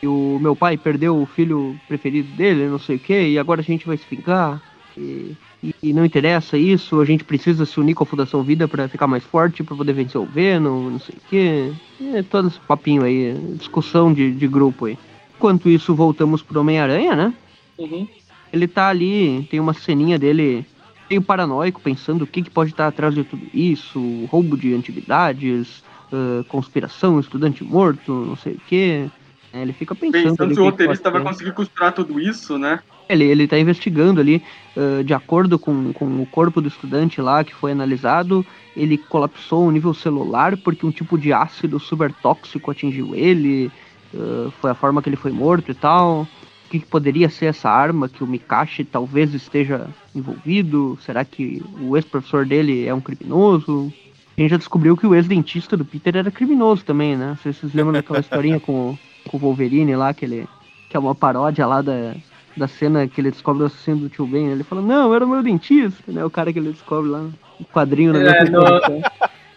e 0.01 0.07
o 0.07 0.37
meu 0.39 0.55
pai 0.55 0.77
perdeu 0.77 1.19
o 1.19 1.25
filho 1.25 1.79
preferido 1.87 2.29
dele, 2.35 2.67
não 2.67 2.79
sei 2.79 2.97
o 2.97 2.99
que, 2.99 3.29
e 3.29 3.39
agora 3.39 3.61
a 3.61 3.63
gente 3.63 3.87
vai 3.87 3.97
se 3.97 4.05
vingar. 4.09 4.61
E, 4.95 5.35
e, 5.63 5.75
e, 5.83 5.93
não 5.93 6.05
interessa 6.05 6.57
isso, 6.57 6.99
a 6.99 7.05
gente 7.05 7.23
precisa 7.23 7.65
se 7.65 7.79
unir 7.79 7.93
com 7.93 8.03
a 8.03 8.07
Fundação 8.07 8.41
Vida 8.43 8.67
para 8.67 8.87
ficar 8.87 9.07
mais 9.07 9.23
forte, 9.23 9.63
para 9.63 9.75
poder 9.75 9.93
vencer 9.93 10.19
o 10.19 10.25
Venom, 10.25 10.91
não 10.91 10.99
sei 10.99 11.15
o 11.15 11.29
que. 11.29 11.73
É 12.15 12.23
todo 12.23 12.47
esse 12.47 12.59
papinho 12.59 13.03
aí, 13.03 13.33
discussão 13.55 14.13
de, 14.13 14.31
de 14.31 14.47
grupo 14.47 14.85
aí. 14.85 14.97
Enquanto 15.35 15.69
isso, 15.69 15.93
voltamos 15.93 16.41
pro 16.41 16.59
Homem-Aranha, 16.59 17.15
né? 17.15 17.33
Uhum. 17.77 18.07
Ele 18.51 18.67
tá 18.67 18.87
ali, 18.87 19.47
tem 19.51 19.59
uma 19.59 19.73
ceninha 19.73 20.17
dele 20.17 20.65
meio 21.09 21.21
paranoico, 21.21 21.81
pensando 21.81 22.23
o 22.23 22.27
que, 22.27 22.41
que 22.43 22.49
pode 22.49 22.71
estar 22.71 22.87
atrás 22.87 23.13
de 23.13 23.23
tudo 23.23 23.45
isso, 23.53 24.25
roubo 24.25 24.57
de 24.57 24.73
antiguidades, 24.73 25.83
uh, 26.11 26.43
conspiração, 26.45 27.19
estudante 27.19 27.63
morto, 27.63 28.11
não 28.11 28.35
sei 28.35 28.53
o 28.53 28.61
que. 28.67 29.09
É, 29.53 29.61
ele 29.61 29.73
fica 29.73 29.95
pensando. 29.95 30.31
Pensando 30.31 30.53
se 30.53 30.59
o 30.59 30.63
roteirista 30.63 31.09
vai 31.09 31.23
conseguir 31.23 31.53
costurar 31.53 31.93
tudo 31.93 32.19
isso, 32.19 32.57
né? 32.57 32.79
Ele, 33.09 33.23
ele 33.23 33.47
tá 33.47 33.57
investigando 33.57 34.19
ali, 34.19 34.43
uh, 34.75 35.03
de 35.03 35.13
acordo 35.13 35.57
com, 35.57 35.93
com 35.93 36.21
o 36.21 36.25
corpo 36.25 36.59
do 36.59 36.67
estudante 36.67 37.21
lá 37.21 37.43
que 37.43 37.55
foi 37.55 37.71
analisado, 37.71 38.45
ele 38.75 38.97
colapsou 38.97 39.65
o 39.65 39.71
nível 39.71 39.93
celular 39.93 40.57
porque 40.57 40.85
um 40.85 40.91
tipo 40.91 41.17
de 41.17 41.31
ácido 41.31 41.79
super 41.79 42.11
tóxico 42.11 42.69
atingiu 42.69 43.15
ele, 43.15 43.71
uh, 44.13 44.51
foi 44.59 44.71
a 44.71 44.75
forma 44.75 45.01
que 45.01 45.07
ele 45.07 45.15
foi 45.15 45.31
morto 45.31 45.71
e 45.71 45.73
tal. 45.73 46.27
O 46.67 46.69
que, 46.69 46.79
que 46.79 46.85
poderia 46.85 47.29
ser 47.29 47.45
essa 47.45 47.69
arma 47.69 48.09
que 48.09 48.21
o 48.21 48.27
Mikashi 48.27 48.83
talvez 48.83 49.33
esteja 49.33 49.87
envolvido? 50.13 50.99
Será 51.01 51.23
que 51.23 51.63
o 51.79 51.95
ex-professor 51.95 52.45
dele 52.45 52.85
é 52.85 52.93
um 52.93 52.99
criminoso? 52.99 53.91
A 54.37 54.41
gente 54.41 54.51
já 54.51 54.57
descobriu 54.57 54.97
que 54.97 55.07
o 55.07 55.15
ex-dentista 55.15 55.77
do 55.77 55.85
Peter 55.85 56.17
era 56.17 56.29
criminoso 56.29 56.83
também, 56.83 57.15
né? 57.15 57.27
Não 57.27 57.37
sei 57.37 57.53
se 57.53 57.61
vocês 57.61 57.73
lembram 57.73 57.93
daquela 57.93 58.19
historinha 58.19 58.59
com, 58.59 58.97
com 59.29 59.37
o 59.37 59.39
Wolverine 59.39 59.95
lá, 59.95 60.13
que 60.13 60.25
ele. 60.25 60.45
que 60.89 60.97
é 60.97 60.99
uma 60.99 61.15
paródia 61.15 61.65
lá 61.65 61.81
da, 61.81 62.13
da 62.57 62.67
cena 62.67 63.07
que 63.07 63.21
ele 63.21 63.31
descobre 63.31 63.63
o 63.63 63.67
assassino 63.67 64.01
do 64.01 64.09
tio 64.09 64.27
Ben. 64.27 64.47
Ele 64.47 64.63
fala, 64.63 64.81
não, 64.81 65.15
era 65.15 65.25
o 65.25 65.29
meu 65.29 65.41
dentista, 65.41 66.11
né? 66.11 66.25
O 66.25 66.29
cara 66.29 66.51
que 66.51 66.59
ele 66.59 66.73
descobre 66.73 67.09
lá 67.09 67.19
no 67.21 67.65
quadrinho? 67.73 68.13
É, 68.17 68.43
no... 68.49 68.59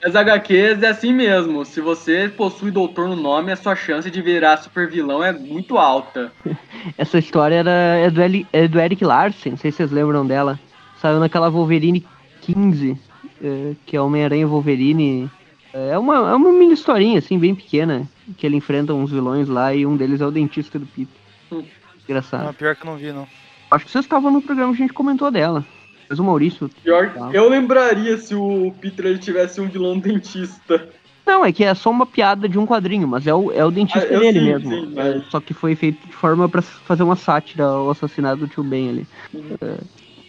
As 0.03 0.17
HQs 0.17 0.83
é 0.83 0.89
assim 0.89 1.13
mesmo. 1.13 1.65
Se 1.65 1.81
você 1.81 2.29
possui 2.29 2.71
doutor 2.71 3.09
no 3.09 3.17
nome, 3.17 3.53
a 3.53 3.57
sua 3.57 3.77
chance 3.77 4.11
de 4.11 4.23
virar 4.23 4.57
super 4.57 4.89
vilão 4.89 5.23
é 5.23 5.33
muito 5.33 5.77
alta. 5.77 6.33
Essa 6.97 7.19
história 7.19 7.57
era, 7.57 7.71
é, 7.71 8.11
do 8.11 8.23
Eli, 8.23 8.47
é 8.53 8.67
do 8.67 8.81
Eric 8.81 9.05
Larsen, 9.05 9.53
não 9.53 9.59
sei 9.59 9.71
se 9.71 9.79
vocês 9.79 9.91
lembram 9.91 10.27
dela. 10.27 10.59
Saiu 11.01 11.21
naquela 11.21 11.51
Wolverine 11.51 12.07
15, 12.41 12.99
é, 13.43 13.75
que 13.85 13.97
é 13.97 14.01
Homem-Aranha 14.01 14.47
Wolverine. 14.47 15.31
É 15.73 15.99
uma, 15.99 16.17
é 16.31 16.35
uma 16.35 16.53
mini 16.53 16.75
historinha, 16.75 17.19
assim, 17.19 17.39
bem 17.39 17.55
pequena, 17.55 18.09
que 18.37 18.47
ele 18.47 18.57
enfrenta 18.57 18.95
uns 18.95 19.11
vilões 19.11 19.49
lá 19.49 19.75
e 19.75 19.87
um 19.87 19.97
deles 19.97 20.21
é 20.21 20.27
o 20.27 20.31
dentista 20.31 20.79
do 20.79 20.87
Peter. 20.87 21.15
Hum. 21.53 21.63
Engraçado. 22.09 22.47
Não, 22.47 22.55
pior 22.55 22.75
que 22.75 22.83
eu 22.83 22.91
não 22.91 22.97
vi, 22.97 23.13
não. 23.13 23.29
Acho 23.71 23.85
que 23.85 23.91
vocês 23.93 24.05
estavam 24.05 24.33
no 24.33 24.43
programa 24.43 24.73
que 24.75 24.83
a 24.83 24.87
gente 24.87 24.95
comentou 24.95 25.31
dela. 25.31 25.65
Mas 26.11 26.19
o 26.19 26.25
Maurício. 26.25 26.69
Pior, 26.83 27.13
tá. 27.13 27.31
eu 27.33 27.49
lembraria 27.49 28.19
se 28.19 28.35
o 28.35 28.75
Peter 28.81 29.07
ele 29.07 29.19
tivesse 29.21 29.61
um 29.61 29.69
vilão 29.69 29.97
dentista. 29.97 30.89
Não, 31.25 31.45
é 31.45 31.53
que 31.53 31.63
é 31.63 31.73
só 31.73 31.89
uma 31.89 32.05
piada 32.05 32.49
de 32.49 32.59
um 32.59 32.67
quadrinho, 32.67 33.07
mas 33.07 33.29
é 33.29 33.33
o, 33.33 33.53
é 33.53 33.65
o 33.65 33.71
dentista 33.71 34.17
ah, 34.17 34.19
dele 34.19 34.41
sim, 34.41 34.45
mesmo. 34.47 34.71
Sim, 34.71 34.99
é, 34.99 35.23
só 35.31 35.39
que 35.39 35.55
foi 35.55 35.77
feito 35.77 36.05
de 36.05 36.13
forma 36.13 36.49
para 36.49 36.61
fazer 36.61 37.05
uma 37.05 37.15
sátira 37.15 37.65
ao 37.65 37.91
assassinato 37.91 38.39
do 38.39 38.49
tio 38.49 38.65
Ben 38.65 38.89
ali. 38.89 39.07
Uhum. 39.33 39.57
É, 39.61 39.79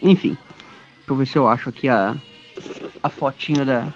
enfim. 0.03 0.37
Deixa 0.97 1.11
eu 1.11 1.15
ver 1.15 1.25
se 1.25 1.37
eu 1.39 1.47
acho 1.47 1.69
aqui 1.69 1.89
a, 1.89 2.15
a 3.01 3.09
fotinha 3.09 3.65
da, 3.65 3.87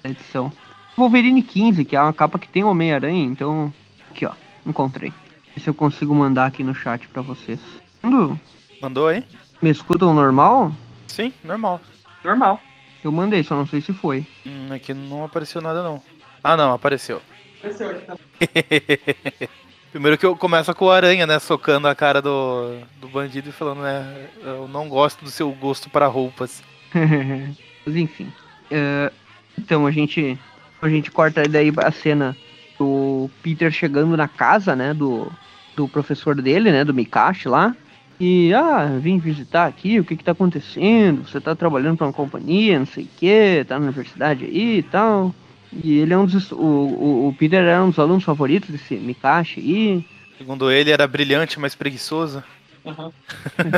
da 0.00 0.10
edição. 0.10 0.52
Wolverine 0.96 1.42
15, 1.42 1.84
que 1.84 1.96
é 1.96 2.00
uma 2.00 2.12
capa 2.12 2.38
que 2.38 2.48
tem 2.48 2.62
Homem-Aranha, 2.62 3.24
então. 3.24 3.74
Aqui, 4.08 4.24
ó. 4.24 4.32
Encontrei. 4.64 5.12
Ver 5.56 5.60
se 5.60 5.68
eu 5.68 5.74
consigo 5.74 6.14
mandar 6.14 6.46
aqui 6.46 6.62
no 6.62 6.72
chat 6.72 7.08
para 7.08 7.22
vocês. 7.22 7.58
Mando. 8.00 8.38
Mandou 8.80 9.08
aí? 9.08 9.24
Me 9.60 9.70
escutam 9.70 10.14
normal? 10.14 10.72
Sim, 11.12 11.30
normal. 11.44 11.78
Normal. 12.24 12.58
Eu 13.04 13.12
mandei, 13.12 13.42
só 13.42 13.54
não 13.54 13.66
sei 13.66 13.82
se 13.82 13.92
foi. 13.92 14.26
Hum, 14.46 14.72
aqui 14.72 14.94
não 14.94 15.24
apareceu 15.24 15.60
nada 15.60 15.82
não. 15.82 16.02
Ah 16.42 16.56
não, 16.56 16.72
apareceu. 16.72 17.20
Apareceu, 17.58 18.00
tá. 18.06 18.16
Primeiro 19.92 20.16
que 20.16 20.24
eu 20.24 20.34
começo 20.34 20.74
com 20.74 20.86
o 20.86 20.90
aranha, 20.90 21.26
né? 21.26 21.38
Socando 21.38 21.86
a 21.86 21.94
cara 21.94 22.22
do, 22.22 22.78
do 22.98 23.08
bandido 23.08 23.50
e 23.50 23.52
falando, 23.52 23.82
né? 23.82 24.26
Eu 24.42 24.66
não 24.66 24.88
gosto 24.88 25.22
do 25.22 25.30
seu 25.30 25.50
gosto 25.52 25.90
para 25.90 26.06
roupas. 26.06 26.62
Mas 27.84 27.94
enfim. 27.94 28.32
Uh, 28.70 29.12
então 29.58 29.86
a 29.86 29.90
gente. 29.90 30.38
A 30.80 30.88
gente 30.88 31.10
corta 31.10 31.46
daí 31.46 31.70
a 31.76 31.92
cena 31.92 32.34
do 32.78 33.28
Peter 33.42 33.70
chegando 33.70 34.16
na 34.16 34.26
casa, 34.26 34.74
né? 34.74 34.94
Do, 34.94 35.30
do 35.76 35.86
professor 35.86 36.40
dele, 36.40 36.72
né? 36.72 36.86
Do 36.86 36.94
Mikashi 36.94 37.48
lá. 37.48 37.76
E, 38.24 38.54
ah, 38.54 39.00
vim 39.00 39.18
visitar 39.18 39.66
aqui, 39.66 39.98
o 39.98 40.04
que 40.04 40.16
que 40.16 40.22
tá 40.22 40.30
acontecendo? 40.30 41.28
Você 41.28 41.40
tá 41.40 41.56
trabalhando 41.56 41.96
pra 41.96 42.06
uma 42.06 42.12
companhia, 42.12 42.78
não 42.78 42.86
sei 42.86 43.02
o 43.02 43.08
que, 43.18 43.64
tá 43.66 43.80
na 43.80 43.86
universidade 43.86 44.44
aí 44.44 44.78
e 44.78 44.82
tal. 44.84 45.34
E 45.72 45.98
ele 45.98 46.14
é 46.14 46.16
um 46.16 46.24
dos. 46.24 46.52
O, 46.52 46.56
o, 46.56 47.28
o 47.28 47.34
Peter 47.36 47.64
era 47.64 47.82
um 47.82 47.90
dos 47.90 47.98
alunos 47.98 48.22
favoritos 48.22 48.70
desse 48.70 48.94
Mikashi 48.94 49.58
aí. 49.58 50.06
Segundo 50.38 50.70
ele, 50.70 50.92
era 50.92 51.04
brilhante, 51.04 51.58
mas 51.58 51.74
preguiçoso. 51.74 52.44
Uhum. 52.84 53.10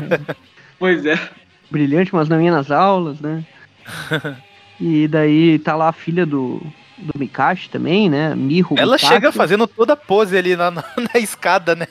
pois 0.79 1.07
é. 1.07 1.19
Brilhante, 1.71 2.15
mas 2.15 2.29
não 2.29 2.39
ia 2.39 2.53
nas 2.53 2.71
aulas, 2.71 3.19
né? 3.21 3.43
e 4.79 5.09
daí 5.09 5.59
tá 5.59 5.75
lá 5.75 5.89
a 5.89 5.93
filha 5.93 6.27
do, 6.27 6.61
do 6.99 7.19
Mikashi 7.19 7.71
também, 7.71 8.11
né? 8.11 8.35
Miho. 8.35 8.75
Ela 8.77 8.97
Mikashi. 8.97 9.07
chega 9.15 9.33
fazendo 9.33 9.67
toda 9.67 9.95
a 9.95 9.97
pose 9.97 10.37
ali 10.37 10.55
na, 10.55 10.71
na, 10.71 10.85
na 11.15 11.19
escada, 11.19 11.75
né? 11.75 11.89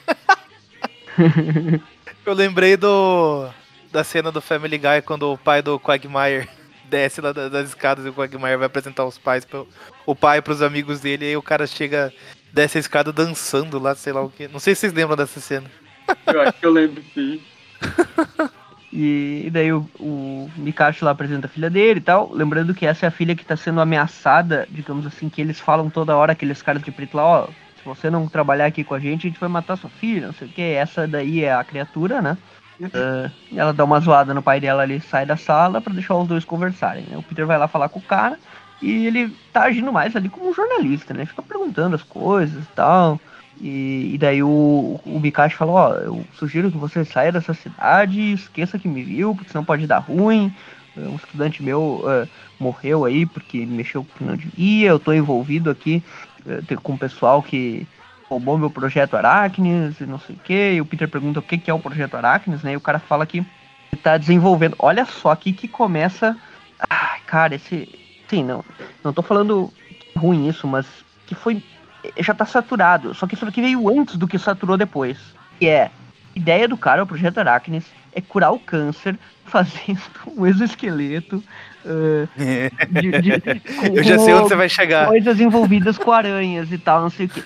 Eu 2.25 2.33
lembrei 2.33 2.77
do 2.77 3.49
da 3.91 4.03
cena 4.03 4.31
do 4.31 4.41
Family 4.41 4.77
Guy 4.77 5.01
quando 5.05 5.31
o 5.31 5.37
pai 5.37 5.61
do 5.61 5.79
Quagmire 5.79 6.49
desce 6.89 7.21
lá 7.21 7.31
das 7.31 7.69
escadas 7.69 8.05
e 8.05 8.09
o 8.09 8.13
Quagmire 8.13 8.57
vai 8.57 8.65
apresentar 8.65 9.05
os 9.05 9.17
pais 9.17 9.45
pro, 9.45 9.67
o 10.05 10.15
pai 10.15 10.41
pros 10.41 10.61
amigos 10.61 10.99
dele 11.01 11.25
e 11.25 11.27
aí 11.29 11.37
o 11.37 11.41
cara 11.41 11.67
chega 11.67 12.13
desce 12.51 12.77
a 12.77 12.81
escada 12.81 13.11
dançando 13.11 13.77
lá, 13.79 13.93
sei 13.95 14.13
lá 14.13 14.21
o 14.21 14.29
que. 14.29 14.47
Não 14.47 14.59
sei 14.59 14.73
se 14.73 14.81
vocês 14.81 14.93
lembram 14.93 15.17
dessa 15.17 15.39
cena. 15.39 15.69
Eu 16.27 16.41
acho 16.41 16.53
que 16.53 16.65
eu 16.65 16.71
lembro 16.71 17.03
sim. 17.13 17.41
E, 18.95 19.49
daí 19.51 19.73
o, 19.73 19.89
o 19.99 20.51
Mikashi 20.55 21.03
lá 21.03 21.09
apresenta 21.09 21.47
a 21.47 21.49
filha 21.49 21.67
dele 21.67 21.99
e 21.99 22.03
tal. 22.03 22.31
Lembrando 22.31 22.75
que 22.75 22.85
essa 22.85 23.07
é 23.07 23.09
a 23.09 23.11
filha 23.11 23.35
que 23.35 23.41
está 23.41 23.57
sendo 23.57 23.81
ameaçada, 23.81 24.67
digamos 24.69 25.07
assim, 25.07 25.29
que 25.29 25.41
eles 25.41 25.59
falam 25.59 25.89
toda 25.89 26.15
hora, 26.15 26.33
aqueles 26.33 26.61
caras 26.61 26.83
de 26.83 26.91
preto 26.91 27.17
lá, 27.17 27.23
ó, 27.23 27.47
se 27.83 27.89
você 27.89 28.09
não 28.09 28.27
trabalhar 28.27 28.65
aqui 28.65 28.81
com 28.81 28.95
a 28.95 28.99
gente, 28.99 29.27
a 29.27 29.29
gente 29.29 29.39
vai 29.39 29.49
matar 29.49 29.75
sua 29.75 29.89
filha, 29.89 30.27
não 30.27 30.33
sei 30.33 30.47
o 30.47 30.51
que. 30.51 30.61
Essa 30.61 31.05
daí 31.05 31.43
é 31.43 31.53
a 31.53 31.63
criatura, 31.63 32.21
né? 32.21 32.37
Uh, 32.79 33.29
ela 33.55 33.73
dá 33.73 33.83
uma 33.83 33.99
zoada 33.99 34.33
no 34.33 34.41
pai 34.41 34.59
dela 34.59 34.83
ali, 34.83 34.99
sai 35.01 35.25
da 35.25 35.37
sala 35.37 35.81
para 35.81 35.93
deixar 35.93 36.15
os 36.15 36.27
dois 36.27 36.45
conversarem. 36.45 37.03
Né? 37.03 37.17
O 37.17 37.23
Peter 37.23 37.45
vai 37.45 37.57
lá 37.57 37.67
falar 37.67 37.89
com 37.89 37.99
o 37.99 38.03
cara 38.03 38.39
e 38.81 39.05
ele 39.05 39.35
tá 39.51 39.63
agindo 39.63 39.91
mais 39.91 40.15
ali 40.15 40.29
como 40.29 40.49
um 40.49 40.53
jornalista, 40.53 41.13
né? 41.13 41.25
Fica 41.25 41.41
perguntando 41.41 41.95
as 41.95 42.03
coisas 42.03 42.65
tal. 42.73 43.19
E, 43.61 44.11
e 44.13 44.17
daí 44.17 44.41
o, 44.41 44.99
o 45.05 45.21
falou, 45.51 45.75
ó, 45.75 45.93
eu 45.95 46.25
sugiro 46.33 46.71
que 46.71 46.77
você 46.77 47.05
saia 47.05 47.31
dessa 47.31 47.53
cidade 47.53 48.33
esqueça 48.33 48.79
que 48.79 48.87
me 48.87 49.03
viu, 49.03 49.35
porque 49.35 49.51
senão 49.51 49.63
pode 49.63 49.85
dar 49.85 49.99
ruim. 49.99 50.53
Um 50.95 51.15
estudante 51.15 51.61
meu 51.63 52.03
uh, 52.03 52.27
morreu 52.59 53.03
aí 53.03 53.25
porque 53.25 53.65
mexeu 53.65 54.03
com 54.03 54.17
que 54.17 54.23
não 54.23 54.35
devia, 54.35 54.89
eu 54.89 54.99
tô 54.99 55.11
envolvido 55.11 55.69
aqui 55.69 56.03
com 56.81 56.93
o 56.93 56.97
pessoal 56.97 57.41
que 57.41 57.87
roubou 58.29 58.57
meu 58.57 58.69
projeto 58.69 59.15
Aracnes 59.15 59.99
e 59.99 60.05
não 60.05 60.19
sei 60.19 60.35
o 60.35 60.39
que. 60.39 60.73
E 60.73 60.81
o 60.81 60.85
Peter 60.85 61.07
pergunta 61.07 61.39
o 61.39 61.43
que, 61.43 61.57
que 61.57 61.69
é 61.69 61.73
o 61.73 61.79
projeto 61.79 62.15
Aracnes, 62.15 62.63
né? 62.63 62.73
E 62.73 62.77
o 62.77 62.81
cara 62.81 62.99
fala 62.99 63.25
que 63.25 63.39
ele 63.39 64.01
tá 64.01 64.17
desenvolvendo. 64.17 64.75
Olha 64.79 65.05
só 65.05 65.31
aqui 65.31 65.53
que 65.53 65.67
começa. 65.67 66.35
Ai, 66.89 67.19
cara, 67.25 67.55
esse. 67.55 67.87
Sim, 68.27 68.43
não. 68.43 68.63
Não 69.03 69.13
tô 69.13 69.21
falando 69.21 69.71
ruim 70.15 70.47
isso, 70.47 70.67
mas 70.67 70.87
que 71.25 71.35
foi. 71.35 71.63
Já 72.19 72.33
tá 72.33 72.45
saturado. 72.45 73.13
Só 73.13 73.27
que 73.27 73.35
isso 73.35 73.45
aqui 73.45 73.61
veio 73.61 73.87
antes 73.89 74.17
do 74.17 74.27
que 74.27 74.37
saturou 74.39 74.77
depois. 74.77 75.17
Que 75.59 75.67
é. 75.67 75.91
Ideia 76.35 76.67
do 76.67 76.75
cara, 76.75 77.03
o 77.03 77.07
projeto 77.07 77.37
Aracnes, 77.37 77.85
é 78.15 78.21
curar 78.21 78.51
o 78.51 78.59
câncer 78.59 79.17
fazendo 79.45 80.01
um 80.35 80.45
exoesqueleto 80.45 81.43
Uh, 81.85 82.29
de, 82.89 83.11
de, 83.21 83.59
com, 83.75 83.97
eu 83.97 84.03
já 84.03 84.17
sei 84.17 84.33
onde 84.33 84.47
você 84.47 84.55
vai 84.55 84.69
chegar. 84.69 85.07
Coisas 85.07 85.39
envolvidas 85.39 85.97
com 85.97 86.11
aranhas 86.11 86.71
e 86.71 86.77
tal, 86.77 87.01
não 87.01 87.09
sei 87.09 87.25
o 87.25 87.29
que. 87.29 87.43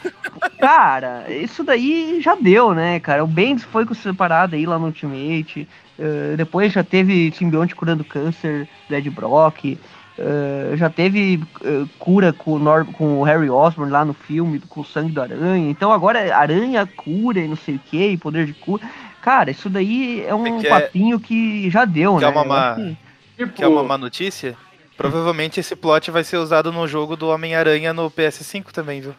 Cara, 0.60 1.26
isso 1.28 1.64
daí 1.64 2.22
já 2.22 2.36
deu, 2.36 2.74
né, 2.74 3.00
cara? 3.00 3.24
O 3.24 3.28
Bendis 3.28 3.64
foi 3.64 3.86
com 3.86 3.96
separado 3.96 4.56
aí 4.56 4.66
lá 4.66 4.78
no 4.78 4.86
Ultimate. 4.86 5.68
Uh, 5.98 6.38
depois 6.38 6.72
já 6.72 6.84
teve 6.84 7.32
simbionte 7.32 7.76
curando 7.76 8.04
câncer 8.04 8.70
do 8.88 8.96
Ed 8.96 9.10
Brock. 9.10 9.78
eh, 10.20 10.74
já 10.76 10.90
teve 10.90 11.40
eh, 11.64 11.86
cura 12.00 12.34
com 12.34 12.54
o, 12.54 12.60
Nor 12.60 12.86
com 12.86 13.20
o 13.20 13.24
Harry 13.24 13.50
Osborn 13.50 13.92
lá 13.92 14.04
no 14.04 14.14
filme, 14.14 14.60
com 14.60 14.82
o 14.82 14.86
sangue 14.86 15.12
do 15.12 15.22
aranha. 15.22 15.70
Então 15.70 15.92
agora 15.92 16.20
é 16.20 16.32
aranha 16.32 16.86
cura 16.88 17.40
e 17.40 17.48
não 17.48 17.56
sei 17.56 17.76
o 17.76 17.80
que, 17.80 18.18
poder 18.18 18.46
de 18.46 18.54
cura. 18.54 18.84
Cara, 19.22 19.52
isso 19.52 19.70
daí 19.70 20.24
é 20.26 20.34
um 20.34 20.46
É 20.58 20.62
que 20.62 20.68
é- 20.68 20.70
papinho 20.70 21.20
que 21.20 21.70
já 21.70 21.86
deu, 21.86 22.16
que 22.16 22.22
né? 22.22 22.28
é 22.28 22.30
uma 22.30 22.44
má- 22.46 22.72
acho 22.74 22.82
que- 22.82 22.98
Tipo, 23.38 23.54
Que 23.54 23.64
é 23.64 23.68
uma 23.68 23.84
má 23.84 23.98
notícia. 23.98 24.56
Provavelmente 24.98 25.60
esse 25.60 25.76
plot 25.76 26.10
vai 26.10 26.24
ser 26.24 26.38
usado 26.38 26.72
no 26.72 26.88
jogo 26.88 27.16
do 27.16 27.28
Homem-Aranha 27.30 27.94
no 27.94 28.10
PS5 28.10 28.72
também, 28.74 29.00
viu? 29.02 29.14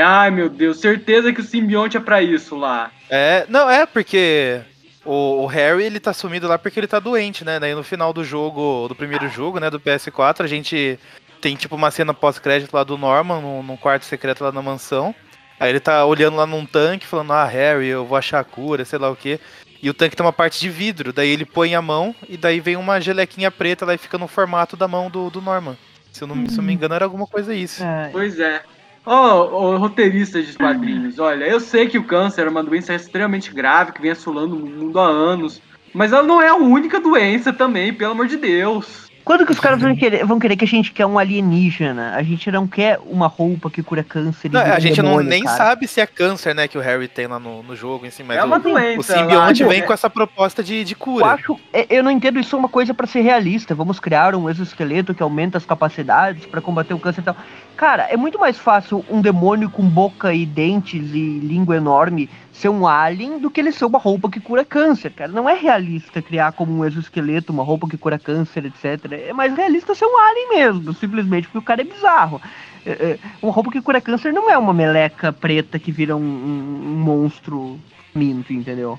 Ai, 0.00 0.30
meu 0.30 0.48
Deus, 0.48 0.78
certeza 0.78 1.32
que 1.32 1.40
o 1.40 1.44
simbionte 1.44 1.96
é 1.96 2.00
pra 2.00 2.22
isso 2.22 2.56
lá. 2.56 2.90
É, 3.10 3.44
não, 3.48 3.68
é 3.68 3.84
porque 3.84 4.60
o, 5.04 5.42
o 5.42 5.46
Harry 5.46 5.82
ele 5.84 5.98
tá 5.98 6.12
sumido 6.12 6.46
lá 6.46 6.56
porque 6.56 6.78
ele 6.78 6.86
tá 6.86 7.00
doente, 7.00 7.44
né? 7.44 7.58
Daí 7.58 7.74
no 7.74 7.82
final 7.82 8.12
do 8.12 8.22
jogo, 8.22 8.86
do 8.88 8.94
primeiro 8.94 9.28
jogo, 9.28 9.58
né, 9.58 9.68
do 9.70 9.80
PS4, 9.80 10.44
a 10.44 10.48
gente 10.48 10.98
tem 11.40 11.56
tipo 11.56 11.74
uma 11.74 11.90
cena 11.90 12.14
pós-crédito 12.14 12.72
lá 12.72 12.84
do 12.84 12.96
Norman, 12.96 13.40
num, 13.40 13.62
num 13.62 13.76
quarto 13.76 14.04
secreto 14.04 14.42
lá 14.44 14.52
na 14.52 14.62
mansão. 14.62 15.12
Aí 15.58 15.70
ele 15.70 15.80
tá 15.80 16.04
olhando 16.04 16.36
lá 16.36 16.46
num 16.46 16.66
tanque, 16.66 17.06
falando, 17.06 17.32
ah, 17.32 17.44
Harry, 17.44 17.86
eu 17.86 18.04
vou 18.04 18.18
achar 18.18 18.40
a 18.40 18.44
cura, 18.44 18.84
sei 18.84 18.98
lá 18.98 19.10
o 19.10 19.16
quê. 19.16 19.38
E 19.82 19.88
o 19.88 19.94
tanque 19.94 20.16
tem 20.16 20.24
uma 20.24 20.32
parte 20.32 20.60
de 20.60 20.68
vidro, 20.68 21.12
daí 21.12 21.28
ele 21.28 21.44
põe 21.44 21.74
a 21.74 21.82
mão 21.82 22.14
e 22.28 22.36
daí 22.36 22.58
vem 22.58 22.76
uma 22.76 23.00
gelequinha 23.00 23.50
preta 23.50 23.84
lá 23.84 23.94
e 23.94 23.98
fica 23.98 24.16
no 24.16 24.26
formato 24.26 24.76
da 24.76 24.88
mão 24.88 25.10
do, 25.10 25.30
do 25.30 25.42
Norman. 25.42 25.76
Se 26.10 26.22
eu, 26.22 26.28
não, 26.28 26.46
se 26.46 26.54
eu 26.54 26.56
não 26.58 26.64
me 26.64 26.72
engano, 26.72 26.94
era 26.94 27.04
alguma 27.04 27.26
coisa 27.26 27.54
isso. 27.54 27.82
É, 27.82 28.08
Pois 28.10 28.38
é. 28.38 28.62
Ó, 29.04 29.74
ô, 29.74 29.76
roteiristas 29.76 30.46
de 30.46 30.56
quadrinhos, 30.56 31.18
olha, 31.18 31.44
eu 31.44 31.60
sei 31.60 31.86
que 31.86 31.98
o 31.98 32.04
câncer 32.04 32.46
é 32.46 32.48
uma 32.48 32.62
doença 32.62 32.94
extremamente 32.94 33.52
grave 33.52 33.92
que 33.92 34.00
vem 34.00 34.10
assolando 34.10 34.56
o 34.56 34.58
mundo 34.58 34.98
há 34.98 35.06
anos. 35.06 35.60
Mas 35.92 36.12
ela 36.12 36.22
não 36.22 36.40
é 36.40 36.48
a 36.48 36.56
única 36.56 36.98
doença 36.98 37.52
também, 37.52 37.92
pelo 37.92 38.12
amor 38.12 38.26
de 38.26 38.36
Deus. 38.36 39.03
Quando 39.24 39.46
que 39.46 39.52
os 39.52 39.58
caras 39.58 39.80
vão 39.80 39.96
querer, 39.96 40.24
vão 40.26 40.38
querer 40.38 40.54
que 40.56 40.64
a 40.64 40.68
gente 40.68 40.92
quer 40.92 41.06
um 41.06 41.18
alienígena? 41.18 42.14
A 42.14 42.22
gente 42.22 42.50
não 42.50 42.66
quer 42.66 42.98
uma 43.06 43.26
roupa 43.26 43.70
que 43.70 43.82
cura 43.82 44.04
câncer. 44.04 44.48
e 44.48 44.50
Não, 44.50 44.60
a 44.60 44.78
gente 44.78 45.00
não, 45.00 45.10
demônio, 45.10 45.30
nem 45.30 45.42
cara. 45.44 45.56
sabe 45.56 45.88
se 45.88 46.00
é 46.00 46.06
câncer, 46.06 46.54
né, 46.54 46.68
que 46.68 46.76
o 46.76 46.80
Harry 46.80 47.08
tem 47.08 47.26
lá 47.26 47.38
no, 47.38 47.62
no 47.62 47.74
jogo, 47.74 48.06
assim, 48.06 48.22
mas 48.22 48.36
é 48.36 48.44
uma 48.44 48.56
o, 48.56 48.60
doença. 48.60 49.00
o 49.00 49.02
simbionte 49.02 49.64
vem 49.64 49.82
com 49.82 49.92
essa 49.92 50.10
proposta 50.10 50.62
de, 50.62 50.84
de 50.84 50.92
Eu 50.92 50.98
cura. 50.98 51.26
acho, 51.26 51.58
é, 51.72 51.86
eu 51.88 52.02
não 52.02 52.10
entendo 52.10 52.38
isso 52.38 52.54
é 52.54 52.58
uma 52.58 52.68
coisa 52.68 52.92
pra 52.92 53.06
ser 53.06 53.22
realista. 53.22 53.74
Vamos 53.74 53.98
criar 53.98 54.34
um 54.34 54.50
exoesqueleto 54.50 55.14
que 55.14 55.22
aumenta 55.22 55.56
as 55.56 55.64
capacidades 55.64 56.44
pra 56.44 56.60
combater 56.60 56.92
o 56.92 56.98
câncer 56.98 57.22
e 57.22 57.24
tal. 57.24 57.36
Cara, 57.76 58.04
é 58.04 58.16
muito 58.16 58.38
mais 58.38 58.56
fácil 58.56 59.04
um 59.10 59.20
demônio 59.20 59.68
com 59.68 59.82
boca 59.82 60.32
e 60.32 60.46
dentes 60.46 61.10
e 61.12 61.38
língua 61.40 61.76
enorme 61.76 62.30
ser 62.52 62.68
um 62.68 62.86
alien 62.86 63.38
do 63.40 63.50
que 63.50 63.60
ele 63.60 63.72
ser 63.72 63.84
uma 63.84 63.98
roupa 63.98 64.30
que 64.30 64.38
cura 64.38 64.64
câncer, 64.64 65.10
cara. 65.10 65.32
Não 65.32 65.48
é 65.50 65.54
realista 65.54 66.22
criar 66.22 66.52
como 66.52 66.72
um 66.72 66.84
exoesqueleto 66.84 67.52
uma 67.52 67.64
roupa 67.64 67.88
que 67.88 67.98
cura 67.98 68.16
câncer, 68.18 68.64
etc. 68.66 69.12
É 69.28 69.32
mais 69.32 69.56
realista 69.56 69.92
ser 69.94 70.06
um 70.06 70.16
alien 70.16 70.48
mesmo, 70.50 70.94
simplesmente 70.94 71.48
porque 71.48 71.58
o 71.58 71.62
cara 71.62 71.80
é 71.80 71.84
bizarro. 71.84 72.40
É, 72.86 72.90
é, 72.92 73.18
uma 73.42 73.52
roupa 73.52 73.72
que 73.72 73.82
cura 73.82 74.00
câncer 74.00 74.32
não 74.32 74.48
é 74.48 74.56
uma 74.56 74.72
meleca 74.72 75.32
preta 75.32 75.76
que 75.78 75.90
vira 75.90 76.14
um, 76.16 76.20
um- 76.20 76.80
um 76.92 76.96
monstro 77.02 77.80
minto, 78.14 78.52
entendeu? 78.52 78.98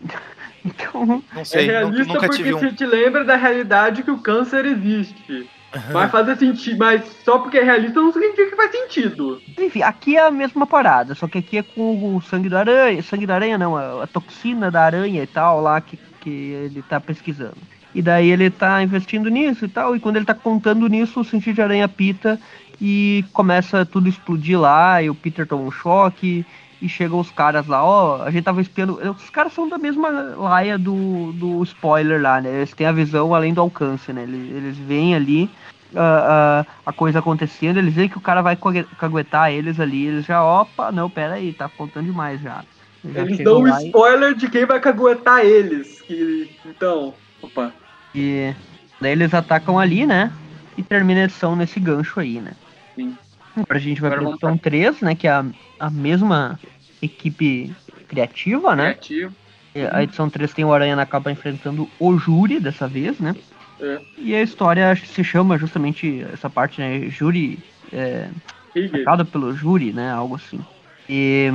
Então, 0.66 1.04
Não 1.04 1.22
É 1.42 1.44
sei, 1.44 1.66
nunca, 1.66 1.78
realista 1.78 2.14
nunca 2.14 2.26
porque 2.26 2.36
tive 2.42 2.54
um. 2.54 2.58
você 2.58 2.72
te 2.72 2.86
lembra 2.86 3.22
da 3.22 3.36
realidade 3.36 4.02
que 4.02 4.10
o 4.10 4.16
câncer 4.16 4.64
existe. 4.64 5.46
Vai 5.92 6.08
fazer 6.08 6.36
sentido, 6.36 6.78
mas 6.78 7.02
só 7.24 7.38
porque 7.38 7.58
é 7.58 7.64
realista 7.64 8.00
não 8.00 8.12
significa 8.12 8.50
que 8.50 8.56
faz 8.56 8.70
sentido. 8.70 9.40
Enfim, 9.58 9.82
aqui 9.82 10.16
é 10.16 10.26
a 10.26 10.30
mesma 10.30 10.66
parada, 10.66 11.14
só 11.14 11.26
que 11.26 11.38
aqui 11.38 11.58
é 11.58 11.62
com 11.62 12.16
o 12.16 12.22
sangue 12.22 12.48
da 12.48 12.60
aranha, 12.60 13.02
sangue 13.02 13.26
da 13.26 13.34
aranha 13.34 13.58
não, 13.58 13.76
a, 13.76 14.04
a 14.04 14.06
toxina 14.06 14.70
da 14.70 14.82
aranha 14.82 15.22
e 15.22 15.26
tal 15.26 15.60
lá 15.60 15.80
que, 15.80 15.98
que 16.20 16.30
ele 16.30 16.82
tá 16.82 17.00
pesquisando. 17.00 17.56
E 17.94 18.02
daí 18.02 18.30
ele 18.30 18.50
tá 18.50 18.82
investindo 18.82 19.28
nisso 19.28 19.64
e 19.64 19.68
tal, 19.68 19.94
e 19.94 20.00
quando 20.00 20.16
ele 20.16 20.24
tá 20.24 20.34
contando 20.34 20.88
nisso, 20.88 21.20
o 21.20 21.24
sentido 21.24 21.54
de 21.54 21.62
aranha 21.62 21.88
pita 21.88 22.40
e 22.80 23.24
começa 23.32 23.86
tudo 23.86 24.08
explodir 24.08 24.58
lá, 24.58 25.00
e 25.00 25.08
o 25.08 25.14
Peter 25.14 25.46
toma 25.46 25.62
um 25.62 25.70
choque, 25.70 26.44
e 26.84 26.88
chegam 26.88 27.18
os 27.18 27.30
caras 27.30 27.66
lá, 27.66 27.82
ó, 27.82 28.22
a 28.22 28.30
gente 28.30 28.44
tava 28.44 28.60
espiando. 28.60 29.00
Os 29.10 29.30
caras 29.30 29.54
são 29.54 29.66
da 29.66 29.78
mesma 29.78 30.10
laia 30.36 30.76
do, 30.76 31.32
do 31.32 31.62
spoiler 31.62 32.20
lá, 32.20 32.42
né? 32.42 32.56
Eles 32.56 32.74
têm 32.74 32.86
a 32.86 32.92
visão 32.92 33.34
além 33.34 33.54
do 33.54 33.60
alcance, 33.62 34.12
né? 34.12 34.24
Eles, 34.24 34.54
eles 34.54 34.76
veem 34.76 35.14
ali 35.14 35.48
a, 35.96 36.64
a, 36.84 36.90
a 36.90 36.92
coisa 36.92 37.18
acontecendo, 37.18 37.78
eles 37.78 37.94
veem 37.94 38.08
que 38.08 38.18
o 38.18 38.20
cara 38.20 38.42
vai 38.42 38.56
cague- 38.56 38.86
caguetar 38.98 39.50
eles 39.52 39.78
ali, 39.80 40.06
eles 40.06 40.24
já, 40.24 40.42
opa, 40.44 40.90
não, 40.92 41.08
pera 41.10 41.34
aí, 41.34 41.52
tá 41.52 41.68
contando 41.68 42.06
demais 42.06 42.40
já. 42.40 42.64
Já 43.12 43.20
Eles 43.22 43.38
dão 43.38 43.58
um 43.60 43.66
lá 43.66 43.82
e- 43.82 43.86
spoiler 43.86 44.34
de 44.34 44.48
quem 44.48 44.64
vai 44.64 44.80
caguetar 44.80 45.44
eles. 45.44 46.00
Que, 46.02 46.50
então, 46.64 47.12
opa. 47.42 47.72
E 48.14 48.54
daí 49.00 49.12
eles 49.12 49.34
atacam 49.34 49.78
ali, 49.78 50.06
né? 50.06 50.32
E 50.76 50.82
termina 50.82 51.20
a 51.20 51.24
edição 51.24 51.54
nesse 51.54 51.78
gancho 51.78 52.18
aí, 52.18 52.40
né? 52.40 52.52
Sim. 52.94 53.16
Agora 53.56 53.78
a 53.78 53.80
gente 53.80 54.00
vai 54.00 54.10
Agora 54.10 54.22
pra 54.22 54.30
edição 54.30 54.58
3, 54.58 55.00
né? 55.00 55.14
Que 55.14 55.28
é 55.28 55.32
a, 55.32 55.44
a 55.78 55.90
mesma 55.90 56.58
equipe 57.02 57.74
criativa, 58.08 58.74
né? 58.74 58.94
Criativo. 58.94 59.34
E 59.74 59.80
A 59.86 60.02
edição 60.02 60.30
3 60.30 60.52
tem 60.54 60.64
o 60.64 60.72
Aranha 60.72 60.94
na 60.96 61.04
capa 61.04 61.30
enfrentando 61.30 61.88
o 61.98 62.16
Júri 62.16 62.60
dessa 62.60 62.86
vez, 62.86 63.18
né? 63.18 63.34
É. 63.80 64.00
E 64.18 64.34
a 64.34 64.42
história 64.42 64.90
acho 64.90 65.02
que 65.02 65.08
se 65.08 65.24
chama 65.24 65.58
justamente 65.58 66.24
essa 66.32 66.48
parte, 66.48 66.80
né? 66.80 67.08
Júri. 67.08 67.58
É, 67.92 68.28
atacado 68.76 69.24
pelo 69.24 69.54
júri, 69.54 69.92
né? 69.92 70.10
Algo 70.10 70.36
assim. 70.36 70.60
E, 71.08 71.50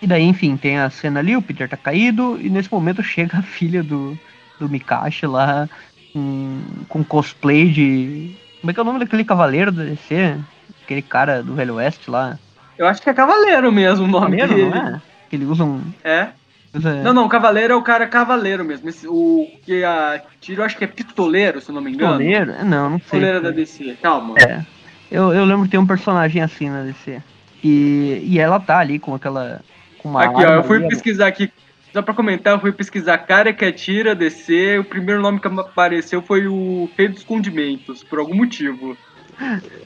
e 0.00 0.06
daí, 0.06 0.22
enfim, 0.22 0.56
tem 0.56 0.78
a 0.78 0.90
cena 0.90 1.20
ali, 1.20 1.36
o 1.36 1.42
Peter 1.42 1.68
tá 1.68 1.76
caído, 1.76 2.38
e 2.40 2.48
nesse 2.48 2.72
momento 2.72 3.02
chega 3.04 3.38
a 3.38 3.42
filha 3.42 3.82
do, 3.82 4.18
do 4.58 4.68
Mikashi 4.68 5.26
lá 5.26 5.68
com, 6.12 6.60
com 6.88 7.04
cosplay 7.04 7.70
de. 7.70 8.36
Como 8.60 8.70
é 8.70 8.74
que 8.74 8.80
é 8.80 8.82
o 8.82 8.86
nome 8.86 8.98
daquele 8.98 9.24
cavaleiro 9.24 9.70
do 9.70 9.84
DC? 9.84 10.38
Aquele 10.84 11.02
cara 11.02 11.42
do 11.42 11.54
Velho 11.54 11.74
Oeste 11.74 12.10
lá. 12.10 12.38
Eu 12.78 12.86
acho 12.86 13.00
que 13.00 13.08
é 13.08 13.14
Cavaleiro 13.14 13.70
mesmo 13.70 14.04
o 14.04 14.08
nome 14.08 14.38
Cavaleiro, 14.38 14.70
dele. 14.70 14.82
não 14.82 14.96
é? 14.96 15.02
Que 15.30 15.36
ele 15.36 15.44
usa 15.44 15.64
um. 15.64 15.80
É. 16.02 16.28
usa- 16.74 17.02
Não, 17.02 17.12
não, 17.12 17.28
Cavaleiro 17.28 17.72
é 17.72 17.76
o 17.76 17.82
cara 17.82 18.06
Cavaleiro 18.06 18.64
mesmo. 18.64 18.88
Esse- 18.88 19.06
o 19.08 19.46
que 19.64 19.84
a 19.84 20.20
tiro, 20.40 20.62
acho 20.62 20.76
que 20.76 20.84
é 20.84 20.86
Pistoleiro, 20.86 21.60
se 21.60 21.70
não 21.72 21.80
me 21.80 21.92
engano. 21.92 22.18
Pistoleiro? 22.18 22.50
É, 22.52 22.64
Não, 22.64 22.90
não 22.90 22.98
sei. 22.98 23.04
Pistoleiro 23.20 23.42
da 23.42 23.50
DC. 23.50 23.96
Calma. 24.02 24.34
É. 24.38 24.62
Eu, 25.10 25.32
eu 25.32 25.44
lembro 25.44 25.64
de 25.64 25.70
ter 25.70 25.78
um 25.78 25.86
personagem 25.86 26.42
assim 26.42 26.68
na 26.68 26.82
DC. 26.82 27.22
E, 27.62 28.20
e 28.24 28.38
ela 28.38 28.58
tá 28.60 28.78
ali 28.78 28.98
com 28.98 29.14
aquela. 29.14 29.60
Com 29.98 30.08
uma 30.10 30.24
Aqui, 30.24 30.44
ó, 30.44 30.54
eu 30.54 30.64
fui 30.64 30.78
ali, 30.78 30.88
pesquisar 30.88 31.28
aqui. 31.28 31.50
Só 31.92 32.02
pra 32.02 32.12
comentar, 32.12 32.54
eu 32.54 32.60
fui 32.60 32.72
pesquisar 32.72 33.16
cara 33.18 33.52
que 33.52 33.64
atira, 33.64 34.14
DC. 34.14 34.78
O 34.80 34.84
primeiro 34.84 35.22
nome 35.22 35.38
que 35.40 35.46
apareceu 35.46 36.20
foi 36.20 36.46
o 36.48 36.90
Rei 36.98 37.06
dos 37.08 37.22
Condimentos, 37.22 38.02
por 38.02 38.18
algum 38.18 38.34
motivo. 38.34 38.96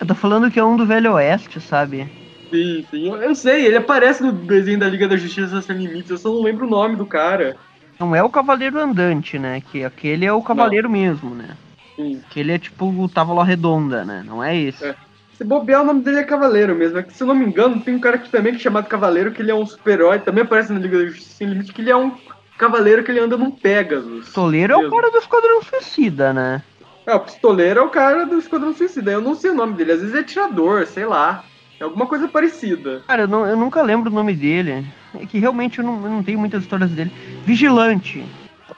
Eu 0.00 0.06
tô 0.06 0.14
falando 0.14 0.50
que 0.50 0.58
é 0.58 0.64
um 0.64 0.76
do 0.76 0.84
Velho 0.86 1.12
Oeste, 1.12 1.60
sabe? 1.60 2.08
Sim, 2.54 2.86
sim. 2.88 3.08
Eu, 3.08 3.16
eu 3.16 3.34
sei, 3.34 3.66
ele 3.66 3.76
aparece 3.76 4.22
no 4.22 4.30
desenho 4.30 4.78
da 4.78 4.88
Liga 4.88 5.08
da 5.08 5.16
Justiça 5.16 5.60
Sem 5.60 5.76
Limites, 5.76 6.10
eu 6.10 6.18
só 6.18 6.28
não 6.28 6.40
lembro 6.40 6.66
o 6.66 6.70
nome 6.70 6.94
do 6.94 7.04
cara. 7.04 7.56
Não 7.98 8.14
é 8.14 8.22
o 8.22 8.30
Cavaleiro 8.30 8.78
Andante, 8.78 9.38
né? 9.38 9.60
Que 9.60 9.84
aquele 9.84 10.24
é 10.24 10.32
o 10.32 10.42
Cavaleiro 10.42 10.88
mesmo, 10.88 11.34
né? 11.34 11.56
Sim. 11.96 12.20
Aquele 12.28 12.52
é 12.52 12.58
tipo 12.58 12.86
o 12.86 13.08
Távola 13.08 13.44
Redonda, 13.44 14.04
né? 14.04 14.22
Não 14.24 14.42
é 14.42 14.56
esse. 14.56 14.84
É. 14.84 14.94
Se 15.36 15.42
bobear, 15.42 15.82
o 15.82 15.84
nome 15.84 16.02
dele 16.02 16.18
é 16.18 16.22
Cavaleiro 16.22 16.76
mesmo. 16.76 16.98
É 16.98 17.02
que, 17.02 17.12
se 17.12 17.24
eu 17.24 17.26
não 17.26 17.34
me 17.34 17.44
engano, 17.44 17.80
tem 17.80 17.96
um 17.96 18.00
cara 18.00 18.16
aqui 18.16 18.30
também 18.30 18.52
que 18.52 18.58
é 18.58 18.62
chamado 18.62 18.86
Cavaleiro, 18.86 19.32
que 19.32 19.42
ele 19.42 19.50
é 19.50 19.54
um 19.54 19.66
super-herói, 19.66 20.20
também 20.20 20.44
aparece 20.44 20.72
na 20.72 20.78
Liga 20.78 20.98
da 20.98 21.06
Justiça 21.06 21.34
Sem 21.34 21.48
Limites, 21.48 21.72
que 21.72 21.82
ele 21.82 21.90
é 21.90 21.96
um 21.96 22.12
cavaleiro 22.56 23.02
que 23.02 23.10
ele 23.10 23.18
anda 23.18 23.36
num 23.36 23.50
Pegasus. 23.50 24.26
Pistoleiro 24.26 24.74
é 24.74 24.76
o 24.76 24.90
cara 24.90 25.10
do 25.10 25.18
Esquadrão 25.18 25.60
Suicida, 25.62 26.32
né? 26.32 26.62
É, 27.04 27.14
o 27.14 27.20
pistoleiro 27.20 27.80
é 27.80 27.82
o 27.82 27.90
cara 27.90 28.24
do 28.24 28.38
Esquadrão 28.38 28.72
Suicida. 28.72 29.10
Eu 29.10 29.20
não 29.20 29.34
sei 29.34 29.50
o 29.50 29.54
nome 29.54 29.74
dele. 29.74 29.92
Às 29.92 30.00
vezes 30.00 30.14
é 30.14 30.20
atirador, 30.20 30.86
sei 30.86 31.04
lá. 31.04 31.44
É 31.80 31.84
alguma 31.84 32.06
coisa 32.06 32.28
parecida. 32.28 33.02
Cara, 33.06 33.22
eu, 33.22 33.28
não- 33.28 33.46
eu 33.46 33.56
nunca 33.56 33.82
lembro 33.82 34.10
o 34.10 34.14
nome 34.14 34.34
dele. 34.34 34.84
É 35.20 35.26
que 35.26 35.38
realmente 35.38 35.78
eu 35.78 35.84
não, 35.84 35.94
eu 36.02 36.10
não 36.10 36.22
tenho 36.22 36.38
muitas 36.38 36.62
histórias 36.62 36.90
dele. 36.90 37.10
Vigilante. 37.44 38.24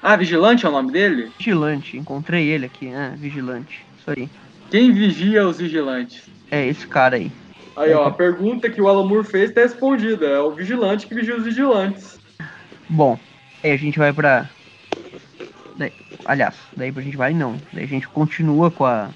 Ah, 0.02 0.16
Vigilante 0.16 0.66
é 0.66 0.68
o 0.68 0.72
nome 0.72 0.92
dele? 0.92 1.30
Vigilante. 1.38 1.96
Encontrei 1.96 2.48
ele 2.48 2.66
aqui, 2.66 2.86
né? 2.86 3.14
Vigilante. 3.18 3.84
Isso 3.98 4.10
aí. 4.10 4.28
Quem 4.70 4.92
vigia 4.92 5.46
os 5.46 5.58
vigilantes? 5.58 6.28
É 6.50 6.66
esse 6.66 6.86
cara 6.86 7.16
aí. 7.16 7.30
Aí, 7.76 7.92
ó, 7.92 8.06
a 8.06 8.10
pergunta 8.10 8.70
que 8.70 8.80
o 8.80 8.88
Alan 8.88 9.06
Moore 9.06 9.26
fez 9.26 9.52
tá 9.52 9.60
respondida. 9.60 10.26
É 10.26 10.38
o 10.40 10.50
vigilante 10.52 11.06
que 11.06 11.14
vigia 11.14 11.36
os 11.36 11.44
vigilantes. 11.44 12.18
Bom, 12.88 13.18
aí 13.62 13.72
a 13.72 13.76
gente 13.76 13.98
vai 13.98 14.12
pra. 14.12 14.48
Daí, 15.76 15.92
aliás, 16.24 16.56
daí 16.76 16.92
a 16.94 17.00
gente 17.00 17.16
vai 17.16 17.34
não. 17.34 17.60
Daí 17.72 17.84
a 17.84 17.88
gente 17.88 18.08
continua 18.08 18.70
com 18.70 18.84
a. 18.86 19.10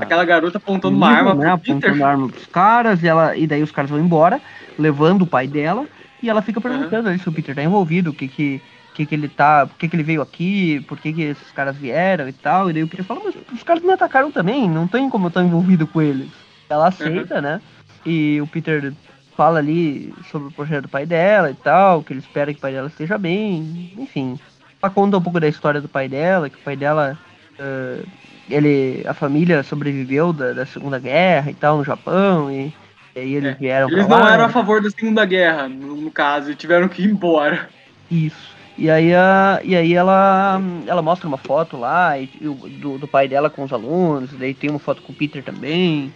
Aquela 0.00 0.24
garota 0.24 0.58
apontando 0.58 0.96
uma 0.96 1.08
arma 1.08 1.34
né, 1.34 1.50
apontando 1.50 2.04
a 2.04 2.08
arma 2.08 2.28
pros 2.28 2.46
caras, 2.46 3.02
e, 3.02 3.08
ela, 3.08 3.36
e 3.36 3.46
daí 3.46 3.62
os 3.62 3.72
caras 3.72 3.90
vão 3.90 3.98
embora, 3.98 4.40
levando 4.78 5.22
o 5.22 5.26
pai 5.26 5.48
dela, 5.48 5.86
e 6.22 6.30
ela 6.30 6.42
fica 6.42 6.60
perguntando 6.60 7.08
ali 7.08 7.18
se 7.18 7.28
o 7.28 7.32
Peter 7.32 7.54
tá 7.54 7.62
envolvido, 7.62 8.10
o 8.10 8.14
que 8.14 8.28
que, 8.28 8.62
que 8.94 9.04
que 9.04 9.14
ele 9.14 9.28
tá, 9.28 9.66
por 9.66 9.76
que 9.76 9.88
que 9.88 9.96
ele 9.96 10.04
veio 10.04 10.22
aqui, 10.22 10.80
por 10.86 10.98
que 10.98 11.12
que 11.12 11.22
esses 11.22 11.50
caras 11.50 11.76
vieram 11.76 12.28
e 12.28 12.32
tal, 12.32 12.70
e 12.70 12.72
daí 12.72 12.82
o 12.84 12.88
Peter 12.88 13.04
fala, 13.04 13.20
mas 13.24 13.34
os 13.52 13.62
caras 13.62 13.82
me 13.82 13.92
atacaram 13.92 14.30
também, 14.30 14.70
não 14.70 14.86
tem 14.86 15.10
como 15.10 15.26
eu 15.26 15.28
estar 15.28 15.42
envolvido 15.42 15.86
com 15.86 16.00
eles. 16.00 16.30
Ela 16.68 16.88
aceita, 16.88 17.40
né, 17.40 17.60
e 18.06 18.40
o 18.40 18.46
Peter 18.46 18.92
fala 19.36 19.58
ali 19.58 20.14
sobre 20.30 20.48
o 20.48 20.52
projeto 20.52 20.82
do 20.82 20.88
pai 20.88 21.04
dela 21.04 21.50
e 21.50 21.54
tal, 21.54 22.02
que 22.02 22.12
ele 22.12 22.20
espera 22.20 22.52
que 22.52 22.58
o 22.58 22.62
pai 22.62 22.72
dela 22.72 22.86
esteja 22.86 23.18
bem, 23.18 23.92
enfim. 23.98 24.38
Ela 24.80 24.90
conta 24.90 25.16
um 25.16 25.22
pouco 25.22 25.40
da 25.40 25.48
história 25.48 25.80
do 25.80 25.88
pai 25.88 26.08
dela, 26.08 26.48
que 26.48 26.56
o 26.56 26.62
pai 26.62 26.76
dela 26.76 27.18
eh, 27.58 28.04
ele, 28.48 29.02
a 29.06 29.14
família 29.14 29.62
sobreviveu 29.62 30.32
da, 30.32 30.52
da 30.52 30.66
Segunda 30.66 30.98
Guerra 30.98 31.50
e 31.50 31.54
tal 31.54 31.78
no 31.78 31.84
Japão 31.84 32.50
e, 32.50 32.72
e 33.14 33.20
aí 33.20 33.34
eles 33.34 33.52
É, 33.52 33.54
vieram 33.54 33.88
Eles 33.90 34.06
não 34.08 34.18
lá. 34.20 34.32
eram 34.34 34.44
a 34.44 34.48
favor 34.48 34.82
da 34.82 34.90
Segunda 34.90 35.24
Guerra, 35.24 35.68
no, 35.68 35.96
no 35.96 36.10
caso, 36.10 36.50
e 36.50 36.54
tiveram 36.54 36.88
que 36.88 37.02
ir 37.02 37.10
embora. 37.10 37.68
Isso. 38.10 38.54
E 38.76 38.90
aí, 38.90 39.14
a, 39.14 39.60
e 39.62 39.76
aí 39.76 39.94
ela, 39.94 40.60
ela 40.86 41.00
mostra 41.00 41.28
uma 41.28 41.36
foto 41.38 41.76
lá 41.76 42.18
e, 42.18 42.26
do, 42.26 42.98
do 42.98 43.06
pai 43.06 43.28
dela 43.28 43.48
com 43.48 43.62
os 43.62 43.72
alunos, 43.72 44.30
daí 44.32 44.52
tem 44.52 44.68
uma 44.68 44.80
foto 44.80 45.00
com 45.00 45.12
o 45.12 45.14
Peter 45.14 45.44
também. 45.44 46.12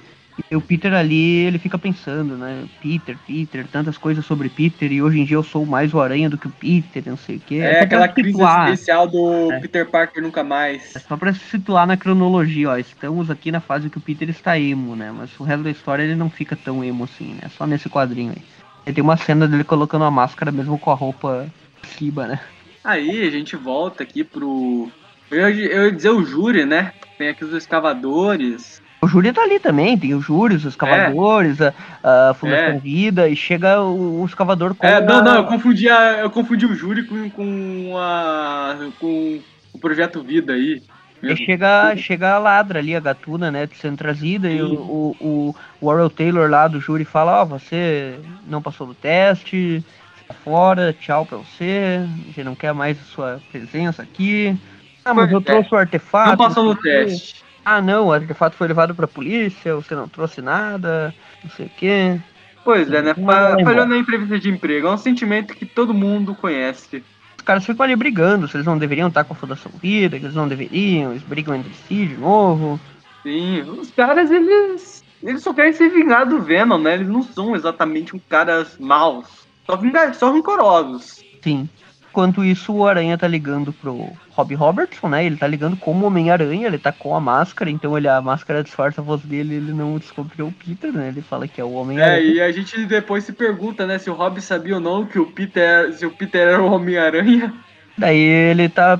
E 0.50 0.56
o 0.56 0.60
Peter 0.60 0.92
ali, 0.94 1.46
ele 1.46 1.58
fica 1.58 1.78
pensando, 1.78 2.36
né? 2.36 2.64
Peter, 2.80 3.16
Peter, 3.26 3.66
tantas 3.66 3.98
coisas 3.98 4.24
sobre 4.24 4.48
Peter, 4.48 4.90
e 4.92 5.02
hoje 5.02 5.18
em 5.20 5.24
dia 5.24 5.36
eu 5.36 5.42
sou 5.42 5.66
mais 5.66 5.92
o 5.92 6.00
Aranha 6.00 6.30
do 6.30 6.38
que 6.38 6.46
o 6.46 6.50
Peter, 6.50 7.02
não 7.06 7.16
sei 7.16 7.36
o 7.36 7.40
quê. 7.40 7.56
É 7.56 7.74
pra 7.74 7.82
aquela 7.82 8.08
crise 8.08 8.30
situar, 8.30 8.72
especial 8.72 9.06
do 9.08 9.52
É. 9.52 9.60
Peter 9.60 9.86
Parker 9.86 10.22
nunca 10.22 10.44
mais. 10.44 10.94
é 10.94 10.98
só 11.00 11.16
pra 11.16 11.32
se 11.32 11.40
situar 11.40 11.86
na 11.86 11.96
cronologia, 11.96 12.70
ó. 12.70 12.76
Estamos 12.76 13.30
aqui 13.30 13.50
na 13.50 13.60
fase 13.60 13.90
que 13.90 13.98
o 13.98 14.00
Peter 14.00 14.28
está 14.30 14.58
emo, 14.58 14.94
né? 14.94 15.12
Mas 15.16 15.30
o 15.38 15.44
resto 15.44 15.64
da 15.64 15.70
história 15.70 16.02
ele 16.02 16.14
não 16.14 16.30
fica 16.30 16.54
tão 16.56 16.82
emo 16.84 17.04
assim, 17.04 17.34
né? 17.34 17.50
Só 17.56 17.66
nesse 17.66 17.88
quadrinho 17.88 18.32
aí. 18.36 18.42
E 18.86 18.92
tem 18.92 19.04
uma 19.04 19.16
cena 19.16 19.46
dele 19.46 19.64
colocando 19.64 20.04
a 20.04 20.10
máscara 20.10 20.50
mesmo 20.50 20.78
com 20.78 20.90
a 20.90 20.94
roupa 20.94 21.46
Kiba, 21.82 22.26
né? 22.26 22.40
Aí 22.84 23.26
a 23.26 23.30
gente 23.30 23.54
volta 23.56 24.02
aqui 24.02 24.24
pro. 24.24 24.90
Eu, 25.30 25.48
eu 25.50 25.84
ia 25.86 25.92
dizer 25.92 26.10
o 26.10 26.24
júri, 26.24 26.64
né? 26.64 26.92
Tem 27.18 27.28
aqui 27.28 27.44
os 27.44 27.52
escavadores. 27.52 28.80
O 29.00 29.06
júri 29.06 29.32
tá 29.32 29.42
ali 29.42 29.60
também, 29.60 29.96
tem 29.96 30.12
o 30.14 30.20
júri, 30.20 30.56
os 30.56 30.64
escavadores, 30.64 31.60
a, 31.60 31.72
a 32.02 32.34
Fundação 32.34 32.74
É. 32.74 32.78
Vida, 32.78 33.28
e 33.28 33.36
chega 33.36 33.80
o, 33.80 34.22
o 34.22 34.26
escavador 34.26 34.74
com 34.74 34.84
É, 34.86 35.00
não, 35.00 35.18
a- 35.18 35.22
não, 35.22 35.34
eu 35.36 35.44
confundi, 35.44 35.88
a, 35.88 36.18
eu 36.18 36.30
confundi 36.30 36.66
o 36.66 36.74
júri 36.74 37.04
com, 37.04 37.30
com, 37.30 37.92
a, 37.96 38.76
com 38.98 39.40
o 39.72 39.78
Projeto 39.78 40.20
Vida 40.22 40.54
aí. 40.54 40.82
e 41.22 41.36
chega, 41.36 41.96
chega 41.96 42.34
a 42.34 42.38
ladra 42.38 42.80
ali, 42.80 42.96
a 42.96 43.00
gatuna, 43.00 43.52
né, 43.52 43.68
sendo 43.80 43.96
trazida, 43.98 44.50
e 44.50 44.56
Sim. 44.58 44.62
o, 44.62 45.14
o, 45.20 45.54
o 45.80 45.86
Warrell 45.86 46.10
Taylor 46.10 46.50
lá 46.50 46.66
do 46.66 46.80
júri 46.80 47.04
fala, 47.04 47.42
ó, 47.42 47.44
você 47.44 48.18
não 48.48 48.60
passou 48.60 48.84
no 48.84 48.94
teste, 48.94 49.80
tá 50.26 50.34
fora, 50.34 50.92
tchau 50.92 51.24
pra 51.24 51.38
você, 51.38 52.00
a 52.02 52.26
gente 52.26 52.42
não 52.42 52.56
quer 52.56 52.74
mais 52.74 52.98
a 53.00 53.04
sua 53.04 53.40
presença 53.52 54.02
aqui. 54.02 54.56
Ah, 55.04 55.14
mas 55.14 55.30
eu 55.30 55.38
É. 55.38 55.42
trouxe 55.42 55.72
o 55.72 55.78
artefato. 55.78 56.30
Não 56.30 56.36
passou 56.36 56.64
no 56.64 56.70
o 56.72 56.76
teste. 56.76 57.37
Ah, 57.70 57.82
não, 57.82 58.06
o 58.06 58.12
artefato 58.12 58.56
foi 58.56 58.66
levado 58.66 58.94
pra 58.94 59.06
polícia, 59.06 59.74
você 59.74 59.94
não 59.94 60.08
trouxe 60.08 60.40
nada, 60.40 61.14
não 61.44 61.50
sei 61.50 61.66
o 61.66 61.70
quê. 61.76 62.18
Pois 62.64 62.90
é, 62.90 63.02
né? 63.02 63.12
Fa- 63.12 63.58
Falhou 63.62 63.84
na 63.84 63.98
entrevista 63.98 64.38
de 64.38 64.48
emprego. 64.48 64.88
É 64.88 64.90
um 64.90 64.96
sentimento 64.96 65.54
que 65.54 65.66
todo 65.66 65.92
mundo 65.92 66.34
conhece. 66.34 67.04
Os 67.36 67.44
caras 67.44 67.66
ficam 67.66 67.84
ali 67.84 67.94
brigando, 67.94 68.48
se 68.48 68.56
eles 68.56 68.66
não 68.66 68.78
deveriam 68.78 69.08
estar 69.08 69.22
com 69.24 69.34
a 69.34 69.36
Fundação 69.36 69.70
Vida, 69.82 70.18
que 70.18 70.24
eles 70.24 70.34
não 70.34 70.48
deveriam, 70.48 71.10
eles 71.10 71.22
brigam 71.22 71.54
entre 71.54 71.74
si 71.74 72.06
de 72.06 72.16
novo. 72.16 72.80
Sim, 73.22 73.60
os 73.60 73.90
caras, 73.90 74.30
eles. 74.30 75.04
Eles 75.22 75.42
só 75.42 75.52
querem 75.52 75.74
se 75.74 75.86
vingar 75.90 76.26
do 76.26 76.40
Venom, 76.40 76.78
né? 76.78 76.94
Eles 76.94 77.08
não 77.08 77.22
são 77.22 77.54
exatamente 77.54 78.16
um 78.16 78.18
caras 78.30 78.78
maus. 78.78 79.26
Só, 79.66 79.76
vingar, 79.76 80.14
só 80.14 80.32
rancorosos. 80.32 81.22
Sim. 81.42 81.68
Enquanto 82.10 82.44
isso, 82.44 82.72
o 82.72 82.86
Aranha 82.86 83.16
tá 83.18 83.28
ligando 83.28 83.72
pro 83.72 84.10
Rob 84.30 84.54
Robertson, 84.54 85.08
né? 85.08 85.24
Ele 85.24 85.36
tá 85.36 85.46
ligando 85.46 85.76
como 85.76 86.06
Homem-Aranha, 86.06 86.66
ele 86.66 86.78
tá 86.78 86.90
com 86.90 87.14
a 87.14 87.20
máscara, 87.20 87.70
então 87.70 87.96
ele, 87.96 88.08
a 88.08 88.20
máscara 88.20 88.62
disfarça 88.64 89.00
a 89.00 89.04
voz 89.04 89.20
dele 89.22 89.56
ele 89.56 89.72
não 89.72 89.98
descobriu 89.98 90.46
o 90.48 90.52
Peter, 90.52 90.92
né? 90.92 91.08
Ele 91.08 91.20
fala 91.22 91.46
que 91.46 91.60
é 91.60 91.64
o 91.64 91.68
É, 91.68 91.70
Homem-Aranha. 91.80 92.20
e 92.20 92.40
a 92.40 92.50
gente 92.50 92.84
depois 92.86 93.24
se 93.24 93.32
pergunta, 93.32 93.86
né, 93.86 93.98
se 93.98 94.08
o 94.10 94.14
Rob 94.14 94.40
sabia 94.40 94.74
ou 94.76 94.80
não 94.80 95.04
que 95.06 95.18
o 95.18 95.26
Peter, 95.26 95.92
se 95.92 96.04
o 96.06 96.10
Peter 96.10 96.40
era 96.48 96.62
o 96.62 96.72
Homem-Aranha. 96.72 97.52
Daí 97.96 98.18
ele 98.18 98.68
tá. 98.68 98.98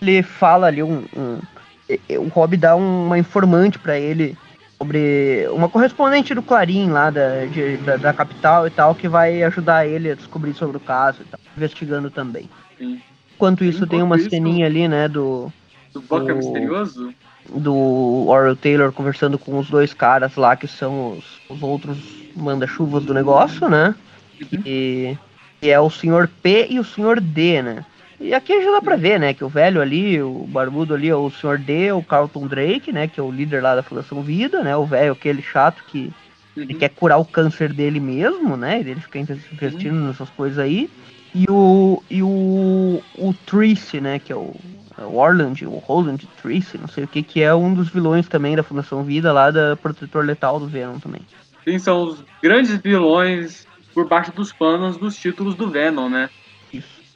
Ele 0.00 0.22
fala 0.22 0.66
ali 0.68 0.82
um. 0.82 1.04
um- 1.16 1.38
o 2.18 2.28
Rob 2.28 2.56
dá 2.56 2.74
um- 2.76 3.06
uma 3.06 3.18
informante 3.18 3.78
pra 3.78 3.98
ele 3.98 4.36
sobre 4.78 5.46
uma 5.52 5.68
correspondente 5.68 6.34
do 6.34 6.42
Clarim 6.42 6.90
lá 6.90 7.10
da, 7.10 7.44
de- 7.46 7.76
da, 7.78 7.96
da 7.96 8.12
capital 8.12 8.66
e 8.66 8.70
tal, 8.70 8.94
que 8.94 9.08
vai 9.08 9.42
ajudar 9.42 9.86
ele 9.86 10.10
a 10.10 10.14
descobrir 10.14 10.54
sobre 10.54 10.76
o 10.76 10.80
caso 10.80 11.22
e 11.22 11.24
tal, 11.24 11.40
investigando 11.56 12.10
também. 12.10 12.48
Sim. 12.78 13.00
Enquanto 13.36 13.64
isso, 13.64 13.86
tem 13.86 13.98
Enquanto 14.00 14.06
uma 14.06 14.16
isso- 14.16 14.30
ceninha 14.30 14.66
ali, 14.66 14.86
né, 14.88 15.08
do, 15.08 15.52
Do 15.92 16.00
Bucker 16.00 16.34
O- 16.34 16.38
Misterioso? 16.38 17.14
do 17.54 18.26
Oral 18.28 18.56
Taylor 18.56 18.90
conversando 18.90 19.38
com 19.38 19.58
os 19.58 19.68
dois 19.68 19.92
caras 19.92 20.34
lá 20.36 20.56
que 20.56 20.66
são 20.66 21.18
os, 21.18 21.24
os 21.48 21.62
outros 21.62 21.98
manda-chuvas 22.34 23.04
do 23.04 23.12
negócio, 23.12 23.68
né? 23.68 23.94
Uhum. 24.40 24.62
E, 24.64 25.18
e 25.60 25.68
é 25.70 25.78
o 25.78 25.90
Sr. 25.90 26.26
P 26.42 26.66
e 26.70 26.80
o 26.80 26.84
Sr. 26.84 27.20
D, 27.20 27.60
né? 27.62 27.84
E 28.20 28.32
aqui 28.32 28.62
já 28.62 28.70
dá 28.70 28.80
pra 28.80 28.96
ver, 28.96 29.18
né, 29.18 29.34
que 29.34 29.44
o 29.44 29.48
velho 29.48 29.80
ali, 29.80 30.22
o 30.22 30.46
barbudo 30.46 30.94
ali, 30.94 31.08
é 31.08 31.16
o 31.16 31.28
Sr. 31.30 31.58
D, 31.58 31.92
o 31.92 32.02
Carlton 32.02 32.46
Drake, 32.46 32.92
né, 32.92 33.08
que 33.08 33.18
é 33.18 33.22
o 33.22 33.30
líder 33.30 33.62
lá 33.62 33.74
da 33.74 33.82
Fundação 33.82 34.22
Vida, 34.22 34.62
né? 34.62 34.76
O 34.76 34.86
velho 34.86 35.12
aquele 35.12 35.42
chato 35.42 35.82
que 35.86 36.10
ele 36.56 36.72
Uhum. 36.72 36.78
quer 36.78 36.90
curar 36.90 37.18
o 37.18 37.24
câncer 37.24 37.72
dele 37.72 38.00
mesmo, 38.00 38.56
né? 38.56 38.80
Ele 38.80 39.00
fica 39.00 39.18
investindo 39.18 39.96
nessas 39.96 40.30
coisas 40.30 40.58
aí. 40.58 40.88
E 41.34 41.44
o, 41.50 42.00
e 42.08 42.22
o, 42.22 43.02
o 43.18 43.34
Trice, 43.44 44.00
né? 44.00 44.18
Que 44.20 44.32
é 44.32 44.36
o, 44.36 44.54
é 44.96 45.04
o 45.04 45.16
Orland, 45.16 45.66
o 45.66 45.78
Roland 45.78 46.18
Trice, 46.40 46.78
não 46.78 46.86
sei 46.86 47.04
o 47.04 47.08
que, 47.08 47.22
que 47.22 47.42
é 47.42 47.52
um 47.54 47.74
dos 47.74 47.88
vilões 47.88 48.28
também 48.28 48.54
da 48.54 48.62
Fundação 48.62 49.02
Vida, 49.02 49.32
lá 49.32 49.50
da 49.50 49.76
Protetor 49.76 50.24
Letal 50.24 50.60
do 50.60 50.68
Venom 50.68 50.98
também. 51.00 51.22
Sim, 51.68 51.78
são 51.78 52.04
os 52.04 52.24
grandes 52.42 52.76
vilões 52.78 53.66
por 53.92 54.08
baixo 54.08 54.32
dos 54.32 54.52
panos 54.52 54.96
dos 54.96 55.16
títulos 55.16 55.56
do 55.56 55.70
Venom, 55.70 56.08
né? 56.08 56.28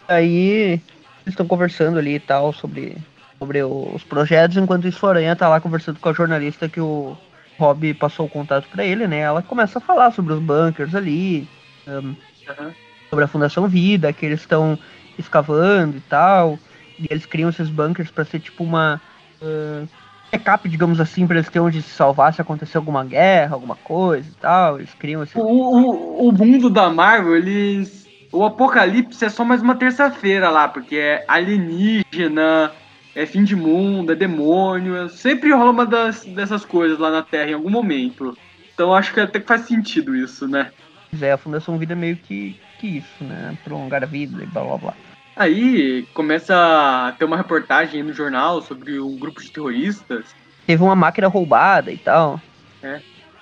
Aí 0.09 0.73
eles 0.73 0.81
estão 1.29 1.47
conversando 1.47 1.99
ali 1.99 2.15
e 2.15 2.21
tal 2.21 2.53
sobre, 2.53 2.97
sobre 3.39 3.63
os 3.63 4.03
projetos, 4.05 4.57
enquanto 4.57 4.89
isso 4.89 5.05
o 5.05 5.09
Aranha 5.09 5.37
tá 5.37 5.49
lá 5.49 5.61
conversando 5.61 6.01
com 6.01 6.09
a 6.09 6.15
jornalista 6.15 6.69
que 6.69 6.81
o 6.81 7.15
Rob 7.59 7.93
passou 7.95 8.27
o 8.27 8.31
contato 8.31 8.69
pra 8.69 8.85
ele, 8.85 9.07
né? 9.07 9.19
Ela 9.21 9.43
começa 9.43 9.79
a 9.79 9.83
falar 9.83 10.11
sobre 10.13 10.33
os 10.33 10.41
bunkers 10.41 10.95
ali, 10.95 11.47
ahn, 11.87 12.15
Aham. 12.49 12.73
sobre 13.11 13.25
a 13.25 13.29
Fundação 13.29 13.69
Vida, 13.69 14.13
que 14.13 14.25
eles 14.25 14.41
estão 14.41 14.79
escavando 15.19 15.97
e 15.97 16.01
tal. 16.01 16.59
E 16.99 17.07
eles 17.11 17.27
criam 17.27 17.51
esses 17.51 17.69
bunkers 17.69 18.11
pra 18.11 18.25
ser 18.25 18.41
tipo 18.41 18.65
uma 18.65 19.01
ah, 19.43 19.85
backup, 20.33 20.69
digamos 20.69 21.01
assim, 21.01 21.27
pra 21.27 21.37
eles 21.37 21.51
terem 21.51 21.67
onde 21.67 21.83
se 21.83 21.91
salvar 21.91 22.33
se 22.33 22.41
acontecer 22.41 22.77
alguma 22.77 23.05
guerra, 23.05 23.55
alguma 23.55 23.77
coisa 23.77 24.29
e 24.29 24.35
tal. 24.41 24.79
Eles 24.79 24.95
criam 24.95 25.23
esse. 25.23 25.39
O, 25.39 25.43
o, 25.43 26.29
o 26.29 26.33
mundo 26.33 26.71
da 26.71 26.91
Marvel, 26.91 27.37
eles. 27.37 28.08
O 28.31 28.45
apocalipse 28.45 29.25
é 29.25 29.29
só 29.29 29.45
mais 29.45 29.63
uma 29.63 29.75
terça-feira 29.75 30.51
lá, 30.51 30.69
porque 30.69 30.97
é 30.97 31.25
alienígena, 31.27 32.73
é 33.15 33.25
fim 33.25 33.43
de 33.43 33.57
mundo, 33.57 34.13
é 34.13 34.15
demônio. 34.15 35.09
Sempre 35.09 35.53
rola 35.53 35.71
uma 35.71 35.87
das, 35.87 36.25
dessas 36.25 36.65
coisas 36.65 36.99
lá 36.99 37.11
na 37.11 37.23
Terra 37.23 37.51
em 37.51 37.55
algum 37.55 37.71
momento. 37.71 38.37
Então 38.75 38.95
acho 38.95 39.15
que 39.15 39.21
até 39.21 39.41
que 39.41 39.47
faz 39.47 39.63
sentido 39.63 40.15
isso, 40.15 40.47
né? 40.47 40.71
É, 41.21 41.33
a 41.33 41.39
Fundação 41.39 41.79
Vida 41.79 41.95
é 41.95 41.97
meio 41.97 42.17
que, 42.17 42.61
que 42.79 42.99
isso, 42.99 43.25
né? 43.25 43.57
Prolongar 43.65 44.03
a 44.03 44.07
vida 44.07 44.43
e 44.43 44.47
blá 44.47 44.63
blá 44.63 44.77
blá. 44.77 44.95
Aí 45.35 46.07
começa 46.13 46.55
a 46.55 47.13
ter 47.13 47.25
uma 47.25 47.37
reportagem 47.37 48.03
no 48.03 48.13
jornal 48.13 48.61
sobre 48.61 49.01
um 49.01 49.17
grupo 49.17 49.41
de 49.41 49.51
terroristas. 49.51 50.27
Teve 50.67 50.83
uma 50.83 50.97
máquina 50.97 51.29
roubada 51.29 51.91
e 51.91 51.97
tal. 51.97 52.41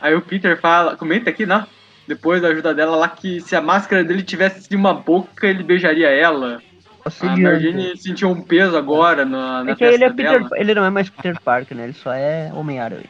Aí 0.01 0.15
o 0.15 0.23
Peter 0.23 0.61
fala, 0.61 0.97
comenta 0.97 1.31
aqui, 1.31 1.45
né? 1.45 1.67
Depois 2.07 2.41
da 2.41 2.49
ajuda 2.49 2.75
dela 2.75 2.97
lá 2.97 3.09
que 3.09 3.41
se 3.41 3.57
a 3.57 3.61
máscara 3.61 4.05
dele 4.05 4.23
tivesse 4.23 4.75
uma 4.75 4.95
boca, 4.95 5.47
ele 5.47 5.63
beijaria 5.63 6.09
ela. 6.09 6.63
A 7.05 7.09
Assediando. 7.09 7.43
Mary 7.43 7.63
Jane 7.63 7.97
sentiu 7.97 8.31
um 8.31 8.41
peso 8.43 8.77
agora 8.77 9.25
na, 9.25 9.65
na 9.65 9.73
É 9.73 9.75
que 9.77 9.85
ele, 9.85 10.05
é 10.05 10.11
Peter, 10.11 10.43
dela. 10.43 10.51
ele 10.55 10.75
não 10.75 10.85
é 10.85 10.91
mais 10.91 11.09
Peter 11.09 11.41
Parker, 11.41 11.77
né? 11.77 11.85
Ele 11.85 11.93
só 11.93 12.13
é 12.13 12.51
Homem-Aranha. 12.53 13.05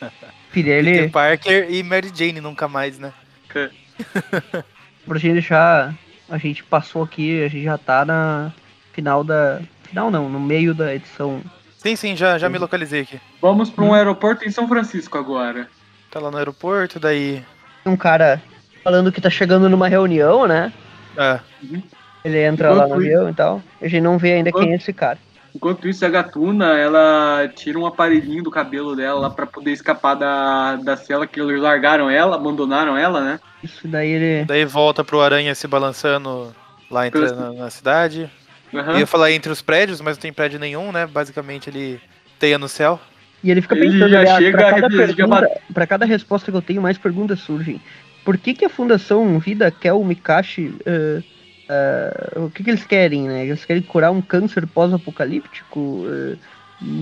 Peter, 0.52 1.10
Parker 1.10 1.70
e 1.70 1.82
Mary 1.82 2.12
Jane 2.14 2.40
nunca 2.40 2.68
mais, 2.68 2.98
né? 2.98 3.12
pra 5.06 5.18
gente 5.18 5.32
deixar. 5.32 5.94
A 6.28 6.38
gente 6.38 6.64
passou 6.64 7.02
aqui, 7.02 7.44
a 7.44 7.48
gente 7.48 7.64
já 7.64 7.76
tá 7.76 8.04
na 8.04 8.52
final 8.92 9.22
da. 9.22 9.60
Final 9.84 10.10
não, 10.10 10.28
no 10.28 10.40
meio 10.40 10.74
da 10.74 10.94
edição. 10.94 11.42
Sim, 11.76 11.96
sim, 11.96 12.16
já, 12.16 12.38
já 12.38 12.48
me 12.48 12.58
localizei 12.58 13.02
aqui. 13.02 13.20
Vamos 13.42 13.68
para 13.68 13.84
um 13.84 13.92
aeroporto 13.92 14.44
em 14.46 14.50
São 14.50 14.66
Francisco 14.66 15.18
agora. 15.18 15.68
Tá 16.10 16.18
lá 16.18 16.30
no 16.30 16.38
aeroporto, 16.38 16.98
daí. 16.98 17.44
Um 17.86 17.96
cara 17.96 18.42
falando 18.82 19.12
que 19.12 19.20
tá 19.20 19.30
chegando 19.30 19.68
numa 19.68 19.88
reunião, 19.88 20.46
né? 20.46 20.72
Ah, 21.16 21.40
Ele 22.24 22.42
entra 22.42 22.70
lá 22.70 22.82
no 22.82 22.84
Enquanto 22.86 23.00
avião 23.00 23.30
e 23.30 23.34
tal. 23.34 23.62
A 23.80 23.88
gente 23.88 24.02
não 24.02 24.18
vê 24.18 24.34
ainda 24.34 24.52
quem 24.52 24.72
é 24.72 24.76
esse 24.76 24.92
cara. 24.92 25.18
Enquanto 25.54 25.88
isso, 25.88 26.04
a 26.04 26.08
gatuna, 26.08 26.76
ela 26.76 27.48
tira 27.54 27.78
um 27.78 27.86
aparelhinho 27.86 28.42
do 28.42 28.50
cabelo 28.50 28.96
dela 28.96 29.20
lá 29.20 29.30
pra 29.30 29.46
poder 29.46 29.70
escapar 29.70 30.14
da, 30.14 30.74
da 30.76 30.96
cela 30.96 31.28
que 31.28 31.40
eles 31.40 31.60
largaram 31.60 32.10
ela, 32.10 32.34
abandonaram 32.34 32.96
ela, 32.96 33.20
né? 33.20 33.40
Isso 33.62 33.86
daí 33.86 34.08
ele. 34.10 34.44
daí 34.44 34.64
volta 34.64 35.04
pro 35.04 35.20
Aranha 35.20 35.54
se 35.54 35.68
balançando 35.68 36.52
lá 36.90 37.06
entre, 37.06 37.30
na, 37.30 37.52
na 37.52 37.70
cidade. 37.70 38.28
Aham. 38.74 38.94
Eu 38.94 38.98
ia 38.98 39.06
falar 39.06 39.30
entre 39.30 39.52
os 39.52 39.62
prédios, 39.62 40.00
mas 40.00 40.16
não 40.16 40.22
tem 40.22 40.32
prédio 40.32 40.58
nenhum, 40.58 40.90
né? 40.90 41.06
Basicamente 41.06 41.70
ele 41.70 42.00
teia 42.38 42.58
no 42.58 42.68
céu. 42.68 42.98
E 43.44 43.50
ele 43.50 43.60
fica 43.60 43.76
Ele 43.76 43.86
pensando, 43.92 44.10
já 44.10 44.18
aliás, 44.20 44.44
chega 44.44 44.58
pra 44.58 44.68
a 44.70 44.72
cada, 44.80 44.88
pergunta, 44.88 45.50
pra 45.74 45.86
cada 45.86 46.06
resposta 46.06 46.50
que 46.50 46.56
eu 46.56 46.62
tenho, 46.62 46.80
mais 46.82 46.96
perguntas 46.96 47.40
surgem. 47.40 47.78
Por 48.24 48.38
que, 48.38 48.54
que 48.54 48.64
a 48.64 48.70
Fundação 48.70 49.38
Vida 49.38 49.70
quer 49.70 49.92
o 49.92 50.02
Mikashi? 50.02 50.74
eh, 50.86 51.22
eh, 51.68 52.38
o 52.40 52.50
que, 52.50 52.64
que 52.64 52.70
eles 52.70 52.84
querem, 52.86 53.28
né? 53.28 53.44
Eles 53.46 53.64
querem 53.66 53.82
curar 53.82 54.10
um 54.10 54.22
câncer 54.22 54.66
pós-apocalíptico? 54.66 56.06
eh, 56.08 56.36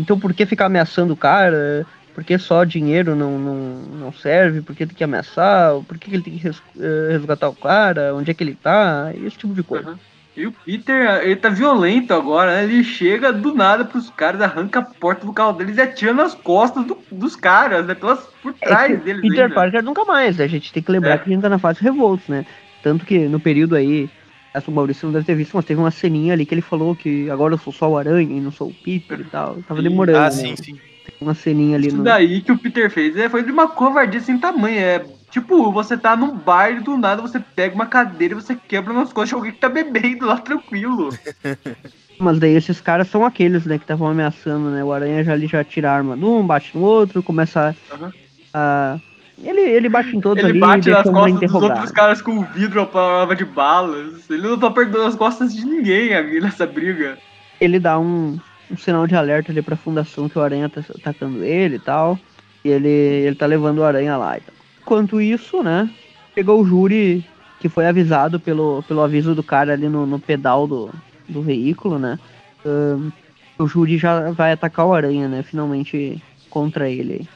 Então 0.00 0.18
por 0.18 0.34
que 0.34 0.44
ficar 0.44 0.66
ameaçando 0.66 1.12
o 1.14 1.16
cara? 1.16 1.86
Por 2.12 2.24
que 2.24 2.36
só 2.38 2.64
dinheiro 2.64 3.14
não, 3.14 3.38
não, 3.38 3.54
não 4.00 4.12
serve? 4.12 4.60
Por 4.62 4.74
que 4.74 4.84
tem 4.84 4.96
que 4.96 5.04
ameaçar? 5.04 5.80
Por 5.84 5.96
que 5.96 6.12
ele 6.12 6.22
tem 6.22 6.36
que 6.36 6.42
res- 6.42 6.62
resgatar 7.10 7.48
o 7.48 7.54
cara? 7.54 8.14
Onde 8.14 8.30
é 8.30 8.34
que 8.34 8.42
ele 8.44 8.54
tá? 8.56 9.12
Esse 9.14 9.38
tipo 9.38 9.54
de 9.54 9.62
coisa. 9.62 9.88
Aham. 9.90 9.98
E 10.34 10.46
o 10.46 10.52
Peter, 10.52 11.20
ele 11.24 11.36
tá 11.36 11.50
violento 11.50 12.14
agora, 12.14 12.52
né? 12.56 12.64
Ele 12.64 12.82
chega 12.82 13.30
do 13.32 13.54
nada 13.54 13.84
pros 13.84 14.08
caras, 14.08 14.40
arranca 14.40 14.78
a 14.78 14.82
porta 14.82 15.26
do 15.26 15.32
carro 15.32 15.52
deles 15.52 15.76
e 15.76 15.80
atira 15.82 16.14
nas 16.14 16.34
costas 16.34 16.86
do- 16.86 16.98
dos 17.10 17.36
caras, 17.36 17.86
né? 17.86 17.94
Pelas, 17.94 18.20
por 18.42 18.54
trás 18.54 18.92
É 18.92 18.96
deles. 18.96 19.20
Peter 19.20 19.44
ainda. 19.44 19.54
Parker 19.54 19.82
nunca 19.82 20.04
mais. 20.06 20.40
A 20.40 20.46
gente 20.46 20.72
tem 20.72 20.82
que 20.82 20.90
lembrar 20.90 21.14
É. 21.14 21.18
que 21.18 21.28
a 21.28 21.32
gente 21.32 21.42
tá 21.42 21.50
na 21.50 21.58
fase 21.58 21.82
Revolts, 21.82 22.28
né? 22.28 22.46
Tanto 22.82 23.04
que 23.04 23.28
no 23.28 23.38
período 23.38 23.76
aí, 23.76 24.08
essa 24.54 24.70
o 24.70 24.74
Maurício 24.74 25.06
não 25.06 25.12
deve 25.12 25.26
ter 25.26 25.34
visto, 25.34 25.54
mas 25.54 25.66
teve 25.66 25.80
uma 25.80 25.90
ceninha 25.90 26.32
ali 26.32 26.46
que 26.46 26.54
ele 26.54 26.62
falou 26.62 26.96
que 26.96 27.28
agora 27.28 27.52
eu 27.54 27.58
sou 27.58 27.72
só 27.72 27.90
o 27.90 27.98
Aranha 27.98 28.34
e 28.36 28.40
não 28.40 28.50
sou 28.50 28.68
o 28.68 28.74
Peter 28.74 29.20
e 29.20 29.24
tal. 29.24 29.56
Tava 29.68 29.82
Sim. 29.82 29.88
demorando. 29.88 30.18
Ah, 30.18 30.24
né? 30.24 30.30
sim, 30.30 30.56
sim. 30.56 30.80
Uma 31.20 31.34
ceninha 31.34 31.76
ali 31.76 31.88
Isso 31.88 31.96
no. 31.98 32.04
daí 32.04 32.40
que 32.40 32.52
o 32.52 32.58
Peter 32.58 32.90
fez 32.90 33.16
é, 33.16 33.28
foi 33.28 33.42
de 33.42 33.52
uma 33.52 33.68
covardia 33.68 34.20
sem 34.20 34.38
tamanho. 34.38 34.78
É 34.78 35.04
tipo, 35.32 35.72
você 35.72 35.96
tá 35.96 36.14
num 36.16 36.36
bar 36.36 36.70
e 36.70 36.80
do 36.80 36.96
nada 36.96 37.22
você 37.22 37.40
pega 37.40 37.74
uma 37.74 37.86
cadeira 37.86 38.34
e 38.34 38.40
você 38.40 38.54
quebra 38.68 38.92
nas 38.92 39.12
costas 39.12 39.30
de 39.30 39.34
alguém 39.34 39.52
que 39.52 39.58
tá 39.58 39.68
bebendo 39.68 40.26
lá 40.26 40.36
tranquilo. 40.38 41.08
Mas 42.20 42.38
daí 42.38 42.54
esses 42.54 42.80
caras 42.80 43.08
são 43.08 43.24
aqueles, 43.24 43.66
né, 43.66 43.78
que 43.78 43.84
estavam 43.84 44.06
ameaçando, 44.06 44.70
né? 44.70 44.84
O 44.84 44.92
Aranha 44.92 45.24
já 45.24 45.32
ali 45.32 45.46
já 45.48 45.64
tira 45.64 45.90
a 45.90 45.94
arma 45.94 46.14
num, 46.14 46.46
bate 46.46 46.76
no 46.76 46.82
outro, 46.82 47.22
começa 47.22 47.70
a. 47.70 47.94
Aham. 47.94 48.12
a- 48.54 48.98
Ele, 49.42 49.60
ele 49.60 49.88
bate 49.88 50.14
em 50.16 50.20
todos 50.20 50.44
Ele 50.44 50.52
ali 50.52 50.60
bate 50.60 50.88
e 50.88 50.92
nas 50.92 51.06
um 51.06 51.12
costas 51.12 51.40
dos 51.50 51.54
outros 51.62 51.90
caras 51.90 52.22
com 52.22 52.44
vidro 52.44 52.82
à 52.82 52.86
prova 52.86 53.34
de 53.34 53.44
balas. 53.44 54.30
Ele 54.30 54.42
não 54.46 54.58
tá 54.58 54.70
perdoando 54.70 55.08
as 55.08 55.16
costas 55.16 55.52
de 55.52 55.64
ninguém 55.64 56.14
aqui 56.14 56.40
nessa 56.40 56.66
briga. 56.66 57.18
ele 57.60 57.80
dá 57.80 57.98
um, 57.98 58.38
um 58.70 58.76
sinal 58.76 59.06
de 59.06 59.16
alerta 59.16 59.50
ali 59.50 59.62
pra 59.62 59.74
fundação 59.76 60.28
que 60.28 60.38
o 60.38 60.42
Aranha 60.42 60.68
tá 60.68 60.80
atacando 60.96 61.42
ele 61.42 61.76
e 61.76 61.80
tal. 61.80 62.18
E 62.64 62.68
ele, 62.68 62.88
ele 62.88 63.34
tá 63.34 63.46
levando 63.46 63.78
o 63.78 63.84
Aranha 63.84 64.16
lá 64.16 64.36
e 64.38 64.40
tal. 64.42 64.54
Enquanto 64.92 65.22
isso, 65.22 65.62
né? 65.62 65.88
Chegou 66.34 66.60
o 66.60 66.66
júri 66.66 67.24
que 67.58 67.66
foi 67.66 67.86
avisado 67.86 68.38
pelo, 68.38 68.82
pelo 68.86 69.00
aviso 69.00 69.34
do 69.34 69.42
cara 69.42 69.72
ali 69.72 69.88
no, 69.88 70.04
no 70.04 70.18
pedal 70.18 70.66
do, 70.66 70.90
do 71.26 71.40
veículo, 71.40 71.98
né? 71.98 72.18
Ahn, 72.62 73.10
o 73.58 73.66
júri 73.66 73.96
já 73.96 74.30
vai 74.32 74.52
atacar 74.52 74.84
o 74.86 74.92
Aranha, 74.92 75.28
né? 75.28 75.42
Finalmente 75.42 76.22
contra 76.50 76.90
ele. 76.90 77.26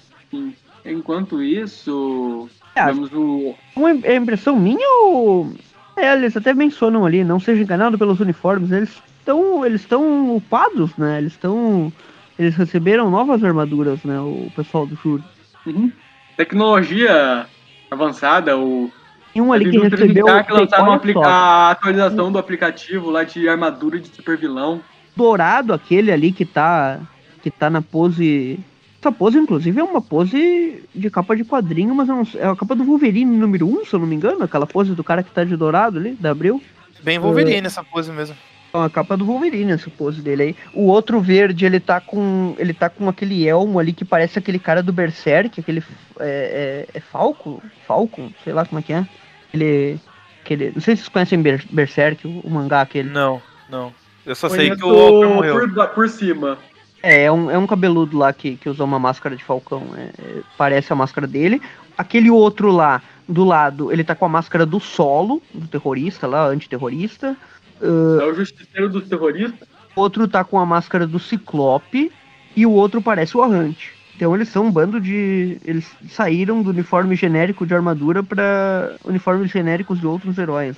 Enquanto 0.84 1.42
isso, 1.42 2.46
É, 2.74 2.84
temos 2.84 3.10
o. 3.14 3.54
Uma 3.74 3.90
im- 3.92 4.02
é 4.04 4.16
impressão 4.16 4.54
minha 4.54 4.86
ou. 5.04 5.50
É, 5.96 6.12
eles 6.12 6.36
até 6.36 6.52
mencionam 6.52 7.06
ali, 7.06 7.24
não 7.24 7.40
seja 7.40 7.62
enganado 7.62 7.96
pelos 7.96 8.20
uniformes, 8.20 8.70
eles 8.70 8.90
estão. 9.18 9.64
Eles 9.64 9.80
estão 9.80 10.36
upados, 10.36 10.94
né? 10.98 11.16
Eles 11.16 11.32
estão. 11.32 11.90
Eles 12.38 12.54
receberam 12.54 13.08
novas 13.10 13.42
armaduras, 13.42 14.04
né? 14.04 14.20
O 14.20 14.52
pessoal 14.54 14.86
do 14.86 14.94
júri. 14.96 15.24
Uhum. 15.64 15.90
Tecnologia 16.36 17.46
avançada, 17.90 18.56
o. 18.58 18.90
Tem 19.32 19.42
um 19.42 19.52
ali 19.52 19.70
que 19.70 19.78
recebeu. 19.78 20.24
que 20.44 20.52
lançaram 20.52 20.84
um 20.94 21.22
a 21.22 21.70
atualização 21.70 22.32
do 22.32 22.38
aplicativo 22.38 23.10
lá 23.10 23.22
de 23.24 23.48
armadura 23.48 23.98
de 23.98 24.08
super 24.08 24.36
vilão. 24.36 24.80
dourado 25.14 25.72
aquele 25.72 26.10
ali 26.12 26.32
que 26.32 26.44
tá. 26.44 26.98
Que 27.42 27.50
tá 27.50 27.70
na 27.70 27.80
pose. 27.82 28.58
Essa 29.00 29.12
pose, 29.12 29.38
inclusive, 29.38 29.78
é 29.78 29.84
uma 29.84 30.02
pose 30.02 30.82
de 30.92 31.10
capa 31.10 31.36
de 31.36 31.44
quadrinho, 31.44 31.94
mas 31.94 32.08
não 32.08 32.24
sei- 32.24 32.40
é 32.40 32.46
a 32.48 32.56
capa 32.56 32.74
do 32.74 32.82
Wolverine 32.82 33.36
número 33.36 33.66
1, 33.68 33.84
se 33.84 33.94
eu 33.94 34.00
não 34.00 34.06
me 34.06 34.16
engano, 34.16 34.42
aquela 34.42 34.66
pose 34.66 34.94
do 34.94 35.04
cara 35.04 35.22
que 35.22 35.30
tá 35.30 35.44
de 35.44 35.56
dourado 35.56 35.98
ali, 35.98 36.12
da 36.18 36.30
Abril. 36.30 36.60
Bem 37.02 37.18
Wolverine 37.18 37.66
essa 37.68 37.84
pose 37.84 38.10
mesmo. 38.10 38.34
É 38.76 38.80
uma 38.80 38.90
capa 38.90 39.16
do 39.16 39.24
Wolverine, 39.24 39.72
essa 39.72 39.88
pose 39.90 40.20
dele 40.20 40.42
aí. 40.42 40.56
O 40.74 40.86
outro 40.86 41.20
verde, 41.20 41.64
ele 41.64 41.80
tá 41.80 42.00
com. 42.00 42.54
Ele 42.58 42.74
tá 42.74 42.90
com 42.90 43.08
aquele 43.08 43.46
elmo 43.48 43.78
ali 43.78 43.92
que 43.92 44.04
parece 44.04 44.38
aquele 44.38 44.58
cara 44.58 44.82
do 44.82 44.92
Berserk, 44.92 45.58
aquele. 45.60 45.82
É, 46.20 46.86
é, 46.92 46.98
é 46.98 47.00
Falco? 47.00 47.62
Falcon? 47.86 48.30
Sei 48.44 48.52
lá 48.52 48.64
como 48.64 48.78
é 48.78 48.82
que 48.82 48.92
é. 48.92 49.06
Ele. 49.52 49.98
Aquele, 50.44 50.72
não 50.74 50.80
sei 50.80 50.94
se 50.94 51.02
vocês 51.02 51.08
conhecem 51.08 51.40
Ber- 51.42 51.64
Berserk, 51.70 52.26
o, 52.26 52.40
o 52.40 52.50
mangá 52.50 52.82
aquele. 52.82 53.08
Não, 53.10 53.40
não. 53.68 53.92
Eu 54.24 54.34
só 54.34 54.48
sei 54.48 54.70
que 54.70 54.78
Conheço 54.80 54.86
o 54.86 55.12
Walker 55.12 55.34
morreu. 55.34 55.68
por, 55.70 55.88
por 55.88 56.08
cima. 56.08 56.58
É, 57.02 57.24
é 57.24 57.32
um, 57.32 57.50
é 57.50 57.56
um 57.56 57.66
cabeludo 57.66 58.18
lá 58.18 58.32
que, 58.32 58.56
que 58.56 58.68
usa 58.68 58.84
uma 58.84 58.98
máscara 58.98 59.34
de 59.34 59.42
falcão. 59.42 59.82
é, 59.96 60.10
é, 60.20 60.40
parece 60.58 60.92
a 60.92 60.96
máscara 60.96 61.26
dele. 61.26 61.60
Aquele 61.96 62.30
outro 62.30 62.70
lá, 62.70 63.00
do 63.28 63.44
lado, 63.44 63.92
ele 63.92 64.04
tá 64.04 64.14
com 64.14 64.24
a 64.24 64.28
máscara 64.28 64.64
do 64.64 64.78
solo, 64.78 65.42
do 65.52 65.66
terrorista 65.66 66.26
lá, 66.26 66.46
antiterrorista. 66.46 67.36
É 67.80 68.24
o 68.24 68.34
justiceiro 68.34 68.88
dos 68.88 69.08
terroristas. 69.08 69.68
outro 69.94 70.26
tá 70.26 70.44
com 70.44 70.58
a 70.58 70.66
máscara 70.66 71.06
do 71.06 71.18
Ciclope 71.18 72.10
e 72.54 72.66
o 72.66 72.70
outro 72.70 73.02
parece 73.02 73.36
o 73.36 73.42
Arrante. 73.42 73.92
Então 74.16 74.34
eles 74.34 74.48
são 74.48 74.66
um 74.66 74.72
bando 74.72 74.98
de. 74.98 75.58
Eles 75.64 75.86
saíram 76.08 76.62
do 76.62 76.70
uniforme 76.70 77.14
genérico 77.14 77.66
de 77.66 77.74
armadura 77.74 78.22
pra 78.22 78.94
uniformes 79.04 79.50
genéricos 79.50 80.00
de 80.00 80.06
outros 80.06 80.38
heróis. 80.38 80.76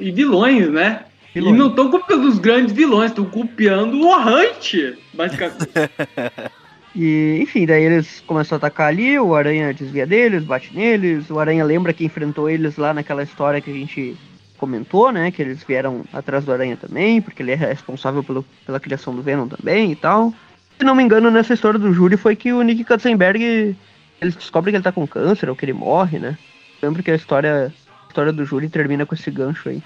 E 0.00 0.10
vilões, 0.10 0.70
né? 0.70 1.04
Vilões. 1.34 1.54
E 1.54 1.58
não 1.58 1.68
estão 1.68 1.90
copiando 1.90 2.24
os 2.24 2.38
grandes 2.38 2.74
vilões, 2.74 3.10
estão 3.10 3.24
copiando 3.24 4.00
o 4.00 4.12
Arrante, 4.12 4.96
basicamente. 5.14 5.68
E, 6.94 7.38
enfim, 7.40 7.64
daí 7.64 7.84
eles 7.84 8.22
começam 8.26 8.56
a 8.56 8.58
atacar 8.58 8.88
ali, 8.88 9.18
o 9.18 9.34
Aranha 9.34 9.72
desvia 9.72 10.06
deles, 10.06 10.44
bate 10.44 10.76
neles, 10.76 11.30
o 11.30 11.38
Aranha 11.38 11.64
lembra 11.64 11.92
que 11.92 12.04
enfrentou 12.04 12.50
eles 12.50 12.76
lá 12.76 12.92
naquela 12.92 13.22
história 13.22 13.62
que 13.62 13.70
a 13.70 13.74
gente 13.74 14.14
comentou, 14.62 15.10
né? 15.10 15.32
Que 15.32 15.42
eles 15.42 15.64
vieram 15.64 16.04
atrás 16.12 16.44
do 16.44 16.52
Aranha 16.52 16.76
também, 16.76 17.20
porque 17.20 17.42
ele 17.42 17.50
é 17.50 17.56
responsável 17.56 18.22
pelo, 18.22 18.44
pela 18.64 18.78
criação 18.78 19.12
do 19.12 19.20
Venom 19.20 19.48
também 19.48 19.90
e 19.90 19.96
tal. 19.96 20.32
Se 20.78 20.84
não 20.84 20.94
me 20.94 21.02
engano, 21.02 21.32
nessa 21.32 21.52
história 21.52 21.80
do 21.80 21.92
júri 21.92 22.16
foi 22.16 22.36
que 22.36 22.52
o 22.52 22.62
Nick 22.62 22.84
Katzenberg, 22.84 23.76
eles 24.20 24.36
descobrem 24.36 24.72
que 24.72 24.76
ele 24.76 24.84
tá 24.84 24.92
com 24.92 25.04
câncer 25.04 25.50
ou 25.50 25.56
que 25.56 25.64
ele 25.64 25.72
morre, 25.72 26.20
né? 26.20 26.38
Lembro 26.80 27.02
que 27.02 27.10
a 27.10 27.16
história, 27.16 27.72
a 28.04 28.06
história 28.06 28.32
do 28.32 28.44
júri 28.44 28.68
termina 28.68 29.04
com 29.04 29.16
esse 29.16 29.32
gancho 29.32 29.68
aí, 29.68 29.82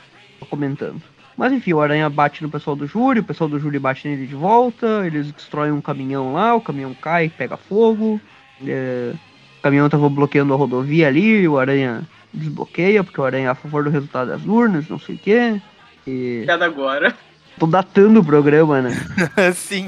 comentando. 0.50 1.00
Mas 1.38 1.52
enfim, 1.52 1.72
o 1.72 1.80
Aranha 1.80 2.10
bate 2.10 2.42
no 2.42 2.50
pessoal 2.50 2.76
do 2.76 2.86
júri, 2.86 3.20
o 3.20 3.24
pessoal 3.24 3.48
do 3.48 3.58
júri 3.58 3.78
bate 3.78 4.06
nele 4.06 4.26
de 4.26 4.34
volta, 4.34 5.06
eles 5.06 5.32
destroem 5.32 5.72
um 5.72 5.80
caminhão 5.80 6.34
lá, 6.34 6.54
o 6.54 6.60
caminhão 6.60 6.92
cai, 6.92 7.30
pega 7.30 7.56
fogo. 7.56 8.20
é, 8.66 9.14
o 9.58 9.62
caminhão 9.62 9.88
tava 9.88 10.08
bloqueando 10.10 10.52
a 10.52 10.56
rodovia 10.56 11.08
ali, 11.08 11.48
o 11.48 11.58
Aranha 11.58 12.06
desbloqueia, 12.36 13.02
porque 13.02 13.20
o 13.20 13.24
Aranha 13.24 13.48
é 13.48 13.50
a 13.50 13.54
favor 13.54 13.82
do 13.84 13.90
resultado 13.90 14.28
das 14.28 14.44
urnas, 14.44 14.88
não 14.88 14.98
sei 14.98 15.14
o 15.14 15.18
quê. 15.18 15.60
E 16.06 16.42
Piada 16.44 16.64
agora. 16.66 17.14
tô 17.58 17.66
datando 17.66 18.20
o 18.20 18.24
programa, 18.24 18.80
né? 18.82 18.90
Sim. 19.54 19.86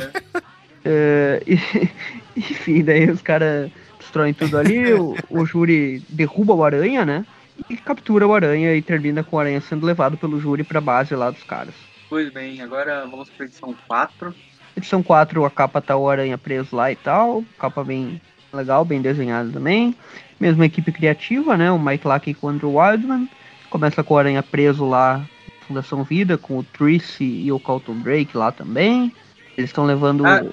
É, 0.85 1.43
e- 1.47 1.91
enfim, 2.37 2.83
daí 2.83 3.11
os 3.11 3.23
caras 3.23 3.71
destroem 3.99 4.33
tudo 4.33 4.57
ali, 4.59 4.93
o, 4.95 5.15
o 5.29 5.45
júri 5.45 6.03
derruba 6.09 6.55
o 6.55 6.65
Aranha, 6.65 7.05
né? 7.05 7.27
E 7.69 7.77
captura 7.77 8.27
o 8.27 8.35
Aranha 8.35 8.75
e 8.75 8.81
termina 8.83 9.23
com 9.25 9.37
o 9.37 9.39
Aranha 9.41 9.61
sendo 9.61 9.85
levado 9.85 10.17
pelo 10.17 10.41
júri 10.41 10.63
pra 10.65 10.81
base 10.81 11.15
lá 11.15 11.31
dos 11.31 11.43
caras. 11.43 11.75
Pois 12.09 12.33
bem, 12.33 12.63
agora 12.63 13.05
vamos 13.11 13.29
pra 13.31 13.45
edição 13.47 13.75
4. 13.87 14.35
Edição 14.77 15.03
4, 15.03 15.45
a 15.45 15.51
capa 15.51 15.81
tá 15.81 15.97
o 15.97 16.09
Aranha 16.09 16.39
preso 16.39 16.75
lá 16.77 16.91
e 16.91 16.97
tal. 16.97 17.45
Capa 17.59 17.83
bem 17.83 18.21
legal, 18.53 18.85
bem 18.85 19.01
desenhada 19.01 19.51
também. 19.51 19.95
Mesma 20.39 20.67
equipe 20.67 20.93
criativa, 20.93 21.57
né? 21.57 21.71
O 21.71 21.79
Mike 21.79 22.07
Lackey 22.07 22.35
com 22.35 22.47
o 22.47 22.51
Andrew 22.51 22.77
Wildman. 22.77 23.29
Começa 23.71 24.03
com 24.03 24.15
o 24.15 24.19
Aranha 24.19 24.43
preso 24.43 24.87
lá 24.87 25.19
na 25.19 25.67
Fundação 25.67 26.05
Vida, 26.05 26.39
com 26.39 26.59
o 26.59 26.63
Tracy 26.63 27.25
e 27.25 27.53
o 27.53 27.61
Carlton 27.61 27.99
Drake 27.99 28.37
lá 28.37 28.51
também. 28.51 29.13
Eles 29.57 29.71
estão 29.71 29.85
levando. 29.85 30.25
Ah. 30.27 30.45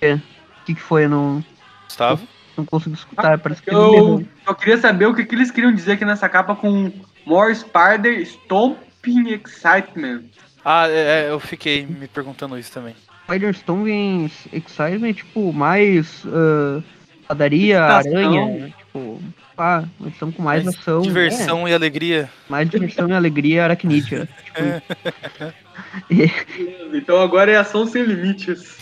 É, 0.00 0.14
O 0.14 0.20
que, 0.66 0.74
que 0.74 0.80
foi? 0.80 1.08
Não, 1.08 1.44
Gustavo. 1.84 2.26
não 2.56 2.64
consigo 2.64 2.94
escutar. 2.94 3.38
Parece 3.38 3.62
que 3.62 3.70
Eu 3.70 4.24
só 4.44 4.54
queria 4.54 4.78
saber 4.78 5.06
o 5.06 5.14
que, 5.14 5.24
que 5.24 5.34
eles 5.34 5.50
queriam 5.50 5.74
dizer 5.74 5.92
aqui 5.92 6.04
nessa 6.04 6.28
capa 6.28 6.54
com 6.54 6.92
More 7.26 7.54
Spider 7.54 8.20
Stomping 8.20 9.30
Excitement. 9.30 10.24
Ah, 10.64 10.86
é, 10.88 11.26
é, 11.26 11.30
eu 11.30 11.40
fiquei 11.40 11.86
me 11.86 12.06
perguntando 12.06 12.58
isso 12.58 12.70
também. 12.70 12.94
Spider-Stone 13.24 14.30
Excitement, 14.52 15.12
tipo, 15.12 15.52
mais 15.52 16.24
ah, 16.26 16.82
padaria, 17.30 17.80
aranha. 17.82 18.74
Tipo, 18.76 19.20
ah, 19.56 19.84
uma 19.98 20.08
edição 20.08 20.32
com 20.32 20.42
mais, 20.42 20.64
Mais 20.64 20.76
ação. 20.76 21.00
é. 21.00 21.02
Diversão 21.02 21.68
e 21.68 21.72
alegria. 21.72 22.28
Mais 22.48 22.68
diversão 22.68 23.08
e 23.08 23.12
alegria 23.12 23.64
aracnídea. 23.64 24.28
Tipo, 24.44 24.60
Então 26.92 27.20
agora 27.20 27.52
é 27.52 27.56
ação 27.56 27.86
sem 27.86 28.02
limites. 28.02 28.78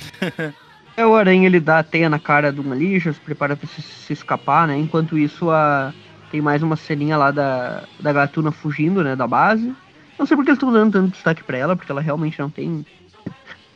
é 0.96 1.06
o 1.06 1.14
Aranha, 1.14 1.46
ele 1.46 1.60
dá 1.60 1.78
a 1.80 1.82
teia 1.82 2.08
na 2.08 2.18
cara 2.18 2.50
do 2.50 2.72
ali, 2.72 2.98
já 2.98 3.12
se 3.12 3.20
prepara 3.20 3.54
pra 3.56 3.68
se, 3.68 3.82
se 3.82 4.12
escapar, 4.12 4.66
né? 4.66 4.76
Enquanto 4.78 5.18
isso, 5.18 5.50
a... 5.50 5.92
tem 6.30 6.40
mais 6.40 6.62
uma 6.62 6.76
ceninha 6.76 7.16
lá 7.16 7.30
da, 7.30 7.84
da 8.00 8.12
gatuna 8.12 8.50
fugindo, 8.50 9.04
né? 9.04 9.14
Da 9.14 9.26
base. 9.26 9.72
Não 10.18 10.26
sei 10.26 10.36
porque 10.36 10.50
eles 10.50 10.56
estão 10.58 10.72
dando 10.72 10.92
tanto 10.92 11.12
destaque 11.12 11.44
pra 11.44 11.58
ela, 11.58 11.76
porque 11.76 11.92
ela 11.92 12.00
realmente 12.00 12.38
não 12.40 12.50
tem. 12.50 12.84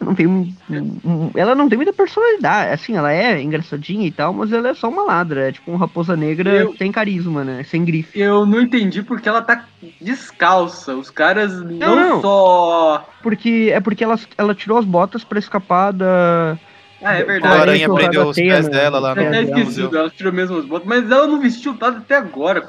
Não 0.02 0.14
tem. 0.14 0.26
um- 0.26 0.52
um- 0.70 1.30
ela 1.34 1.54
não 1.54 1.68
tem 1.68 1.76
muita 1.76 1.92
personalidade. 1.92 2.72
Assim, 2.72 2.96
ela 2.96 3.12
é 3.12 3.40
engraçadinha 3.40 4.06
e 4.06 4.10
tal, 4.10 4.32
mas 4.32 4.52
ela 4.52 4.68
é 4.68 4.74
só 4.74 4.88
uma 4.88 5.02
ladra. 5.04 5.48
É 5.48 5.52
tipo 5.52 5.70
um 5.70 5.76
raposa 5.76 6.16
negra 6.16 6.50
Eu- 6.50 6.76
sem 6.76 6.90
carisma, 6.90 7.44
né? 7.44 7.62
Sem 7.64 7.84
grife. 7.84 8.18
Eu 8.18 8.44
não 8.44 8.60
entendi 8.60 9.02
porque 9.02 9.28
ela 9.28 9.40
tá 9.42 9.64
descalça. 10.00 10.94
Os 10.94 11.10
caras 11.10 11.60
não, 11.62 11.96
não. 11.96 12.20
só. 12.20 13.08
Porque 13.22 13.70
é 13.72 13.80
porque 13.80 14.04
ela, 14.04 14.18
ela 14.36 14.54
tirou 14.54 14.78
as 14.78 14.84
botas 14.84 15.24
pra 15.24 15.38
escapar 15.38 15.92
da, 15.92 16.58
Ah, 17.04 17.14
é 17.16 17.22
A 17.22 17.24
verdade. 17.24 17.60
aranha 17.60 17.86
soltado 17.86 18.00
prendeu 18.10 18.22
a 18.22 18.26
os 18.30 18.36
pés 18.36 18.64
no- 18.66 18.70
dela 18.70 18.98
lá 19.00 19.10
Eu 19.10 19.16
no 19.16 19.22
até 19.28 19.38
É, 19.38 19.40
museu. 19.42 19.58
esqueci, 19.58 19.96
ela 19.96 20.08
tirou 20.10 20.32
mesmo 20.32 20.58
as 20.58 20.64
botas, 20.64 20.86
mas 20.86 21.10
ela 21.10 21.26
não 21.26 21.40
vestiu 21.40 21.74
nada 21.80 21.98
até 21.98 22.16
agora, 22.16 22.62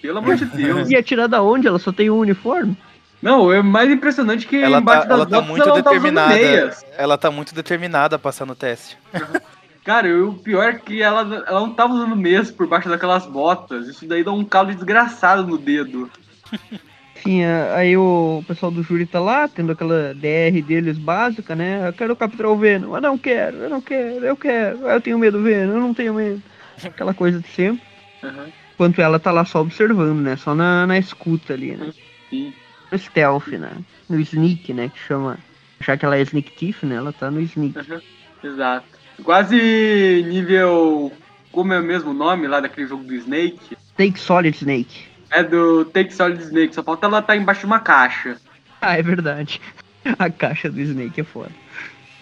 pelo 0.00 0.18
amor 0.18 0.36
de 0.36 0.44
Deus. 0.86 0.88
Ia 0.90 1.02
tirar 1.02 1.26
da 1.26 1.42
onde? 1.42 1.66
Ela 1.66 1.78
só 1.80 1.90
tem 1.90 2.08
um 2.08 2.18
uniforme. 2.18 2.76
Não, 3.22 3.52
é 3.52 3.62
mais 3.62 3.90
impressionante 3.90 4.46
que 4.46 4.56
Ela 4.56 4.78
embaixo 4.78 5.02
tá, 5.02 5.08
das 5.08 5.18
ela 5.18 5.26
tá 5.26 5.40
muito 5.42 5.62
ela 5.62 5.82
tá 5.82 5.90
determinada. 5.90 6.34
meias. 6.34 6.84
Ela 6.96 7.18
tá 7.18 7.30
muito 7.30 7.54
determinada 7.54 8.16
a 8.16 8.18
passar 8.18 8.46
no 8.46 8.54
teste. 8.54 8.96
Cara, 9.84 10.08
o 10.24 10.34
pior 10.34 10.68
é 10.68 10.78
que 10.78 11.02
ela, 11.02 11.20
ela 11.46 11.60
não 11.60 11.72
tava 11.72 11.94
usando 11.94 12.14
meias 12.14 12.50
por 12.50 12.66
baixo 12.66 12.88
daquelas 12.88 13.26
botas. 13.26 13.88
Isso 13.88 14.06
daí 14.06 14.22
dá 14.22 14.30
um 14.30 14.44
calo 14.44 14.72
desgraçado 14.74 15.46
no 15.46 15.56
dedo. 15.58 16.10
Enfim, 17.16 17.44
a- 17.44 17.74
aí 17.76 17.96
o 17.96 18.42
pessoal 18.46 18.70
do 18.72 18.82
júri 18.82 19.04
tá 19.04 19.20
lá, 19.20 19.46
tendo 19.48 19.72
aquela 19.72 20.14
DR 20.14 20.62
deles 20.62 20.96
básica, 20.96 21.54
né? 21.54 21.86
Eu 21.88 21.92
quero 21.92 22.16
capturar 22.16 22.50
o 22.52 22.56
Venom. 22.56 22.94
Eu 22.94 23.00
não 23.00 23.18
quero, 23.18 23.56
eu 23.58 23.70
não 23.70 23.80
quero, 23.80 24.24
eu 24.24 24.36
quero. 24.36 24.78
Eu 24.88 25.00
tenho 25.00 25.18
medo 25.18 25.38
do 25.38 25.44
Venom, 25.44 25.72
eu 25.74 25.80
não 25.80 25.92
tenho 25.94 26.14
medo. 26.14 26.42
Aquela 26.82 27.12
coisa 27.12 27.40
de 27.40 27.48
sempre. 27.48 27.82
Aham, 28.22 28.46
Enquanto 28.74 29.00
ela 29.02 29.18
tá 29.18 29.30
lá 29.30 29.44
só 29.44 29.60
observando, 29.60 30.20
né? 30.20 30.36
Só 30.36 30.54
na, 30.54 30.86
na 30.86 30.96
escuta 30.98 31.52
ali, 31.52 31.76
né? 31.76 31.92
sim. 32.30 32.54
No 32.90 32.98
stealth, 32.98 33.48
né? 33.48 33.72
No 34.08 34.18
sneak, 34.20 34.72
né? 34.72 34.88
Que 34.88 34.98
chama. 34.98 35.38
Já 35.80 35.96
que 35.96 36.04
ela 36.04 36.16
é 36.16 36.22
sneak 36.22 36.50
thief, 36.52 36.82
né? 36.82 36.96
Ela 36.96 37.12
tá 37.12 37.30
no 37.30 37.40
sneak. 37.40 37.78
Aham, 37.78 38.00
Exato. 38.42 38.86
Quase 39.22 40.24
nível. 40.28 41.12
Como 41.52 41.72
é 41.72 41.80
o 41.80 41.82
mesmo 41.82 42.12
nome 42.12 42.46
lá 42.46 42.60
daquele 42.60 42.86
jogo 42.86 43.04
do 43.04 43.14
Snake? 43.14 43.76
Take 43.96 44.18
Solid 44.18 44.56
Snake. 44.56 45.08
É 45.30 45.42
do 45.42 45.84
Take 45.84 46.14
Solid 46.14 46.40
Snake, 46.42 46.74
só 46.74 46.82
falta 46.82 47.06
ela 47.06 47.18
estar 47.18 47.36
embaixo 47.36 47.60
de 47.60 47.66
uma 47.66 47.80
caixa. 47.80 48.36
Ah, 48.80 48.96
é 48.96 49.02
verdade. 49.02 49.60
A 50.18 50.30
caixa 50.30 50.70
do 50.70 50.80
Snake 50.80 51.20
é 51.20 51.24
foda. 51.24 51.50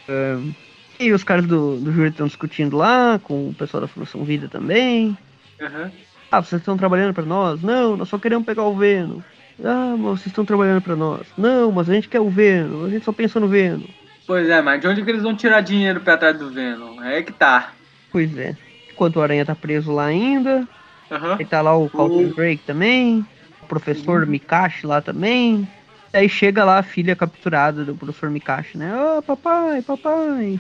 Ahn, 0.09 0.53
e 0.99 1.13
os 1.13 1.23
caras 1.23 1.47
do, 1.47 1.77
do 1.79 1.93
júri 1.93 2.09
estão 2.09 2.27
discutindo 2.27 2.77
lá, 2.77 3.21
com 3.23 3.51
o 3.51 3.55
pessoal 3.55 3.83
da 3.83 3.87
Fundação 3.87 4.25
Vida 4.25 4.49
também. 4.49 5.17
Aham. 5.61 5.93
Ah, 6.31 6.43
vocês 6.43 6.61
estão 6.61 6.77
trabalhando 6.77 7.15
pra 7.15 7.25
nós? 7.25 7.63
Não, 7.63 7.97
nós 7.97 8.09
só 8.09 8.19
queremos 8.19 8.45
pegar 8.45 8.65
o 8.65 8.77
Venom. 8.77 9.21
Ah, 9.65 9.95
mas 9.99 10.21
vocês 10.21 10.27
estão 10.27 10.45
trabalhando 10.45 10.81
pra 10.83 10.95
nós? 10.97 11.27
Não, 11.37 11.73
mas 11.73 11.89
a 11.91 11.95
gente 11.95 12.09
quer 12.09 12.21
o 12.21 12.31
Venom, 12.31 12.85
a 12.87 12.91
gente 12.91 13.05
só 13.05 13.13
pensa 13.13 13.41
no 13.41 13.49
Venom. 13.49 13.87
Pois 14.27 14.49
é, 14.49 14.61
mas 14.63 14.81
de 14.81 14.87
onde 14.87 15.03
que 15.03 15.11
eles 15.11 15.23
vão 15.23 15.35
tirar 15.35 15.61
dinheiro 15.63 16.01
pra 16.01 16.17
trás 16.17 16.39
do 16.39 16.51
Venom? 16.51 17.03
É 17.03 17.23
que 17.23 17.33
tá. 17.33 17.73
Pois 18.13 18.37
é. 18.37 18.55
Enquanto 18.93 19.17
o 19.17 19.23
Aranha 19.23 19.45
tá 19.45 19.55
preso 19.55 19.93
lá 19.93 20.05
ainda, 20.07 20.67
Aham. 21.11 21.37
aí 21.39 21.45
tá 21.45 21.61
lá 21.61 21.77
o 21.77 21.89
Carlton 21.89 22.15
Uhum. 22.19 22.33
Drake 22.35 22.63
também, 22.67 23.25
o 23.63 23.67
professor 23.67 24.27
Mikashi 24.27 24.87
lá 24.87 25.01
também. 25.01 25.67
Aí 26.13 26.29
chega 26.29 26.65
lá 26.65 26.79
a 26.79 26.83
filha 26.83 27.15
capturada 27.17 27.85
do 27.85 27.95
professor 27.95 28.31
Mikashi, 28.31 28.79
né? 28.79 28.93
Ah, 28.95 29.23
papai, 29.23 29.83
papai. 29.83 30.59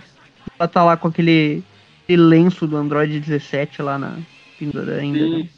Ela 0.58 0.68
tá 0.68 0.84
lá 0.84 0.96
com 0.96 1.08
aquele, 1.08 1.62
aquele 2.04 2.22
lenço 2.22 2.66
do 2.66 2.76
Android 2.76 3.18
17 3.20 3.80
lá 3.82 3.98
na 3.98 4.16
pendura 4.58 4.96
ainda. 4.96 5.26
né? 5.38 5.48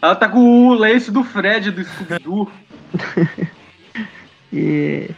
Ela 0.00 0.14
tá 0.14 0.28
com 0.28 0.68
o 0.68 0.74
lenço 0.74 1.10
do 1.10 1.24
Fred 1.24 1.70
do 1.70 1.82
Scooby-Doo. 1.84 2.50
E, 4.52 5.08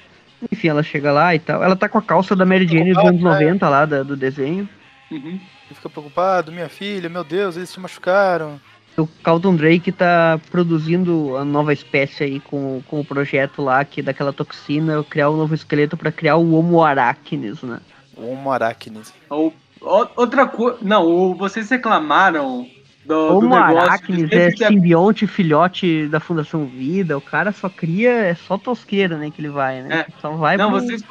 enfim, 0.52 0.68
ela 0.68 0.82
chega 0.82 1.10
lá 1.10 1.34
e 1.34 1.38
tal. 1.40 1.62
Ela 1.62 1.74
tá 1.74 1.88
com 1.88 1.98
a 1.98 2.02
calça 2.02 2.36
da 2.36 2.44
Mary 2.46 2.68
Jane 2.68 2.94
dos 2.94 3.04
anos 3.04 3.20
90 3.20 3.68
lá, 3.68 3.84
da- 3.84 4.02
do 4.02 4.16
desenho. 4.16 4.68
Uhum. 5.10 5.40
Ele 5.66 5.74
fica 5.74 5.90
preocupado, 5.90 6.52
minha 6.52 6.68
filha, 6.68 7.08
meu 7.08 7.24
Deus, 7.24 7.56
eles 7.56 7.68
se 7.70 7.80
machucaram. 7.80 8.60
O 8.96 9.08
Carlton 9.24 9.56
Drake 9.56 9.90
tá 9.90 10.38
produzindo 10.52 11.36
a 11.36 11.44
nova 11.44 11.72
espécie 11.72 12.22
aí 12.22 12.38
com, 12.38 12.80
com 12.86 13.00
o 13.00 13.04
projeto 13.04 13.60
lá, 13.60 13.84
que 13.84 14.00
daquela 14.00 14.32
toxina, 14.32 15.02
criar 15.02 15.30
um 15.30 15.36
novo 15.36 15.52
esqueleto 15.54 15.96
pra 15.96 16.12
criar 16.12 16.36
o 16.36 16.54
Homo 16.54 16.80
arachnis, 16.80 17.60
né? 17.62 17.80
O 18.16 18.30
Homo 18.30 18.52
arachnis. 18.52 19.12
Ou- 19.28 19.52
o- 19.80 20.06
Outra 20.14 20.46
coisa. 20.46 20.78
Não, 20.80 21.04
o- 21.06 21.34
vocês 21.34 21.68
reclamaram 21.70 22.68
do, 23.04 23.40
do 23.40 23.48
de 23.48 23.54
arachnis 23.54 24.20
sempre 24.20 24.38
é 24.38 24.50
simbionte, 24.50 25.26
filhote 25.26 26.06
da 26.08 26.20
Fundação 26.20 26.64
Vida. 26.64 27.16
O 27.16 27.20
cara 27.20 27.52
só 27.52 27.68
cria, 27.68 28.10
é 28.10 28.34
só 28.34 28.56
tosqueira, 28.58 29.16
né, 29.16 29.30
que 29.30 29.40
ele 29.40 29.48
vai, 29.50 29.82
né? 29.82 30.06
Só 30.20 30.30
vai 30.32 30.56
Não, 30.56 30.70
pro... 30.70 30.80
vocês. 30.80 31.02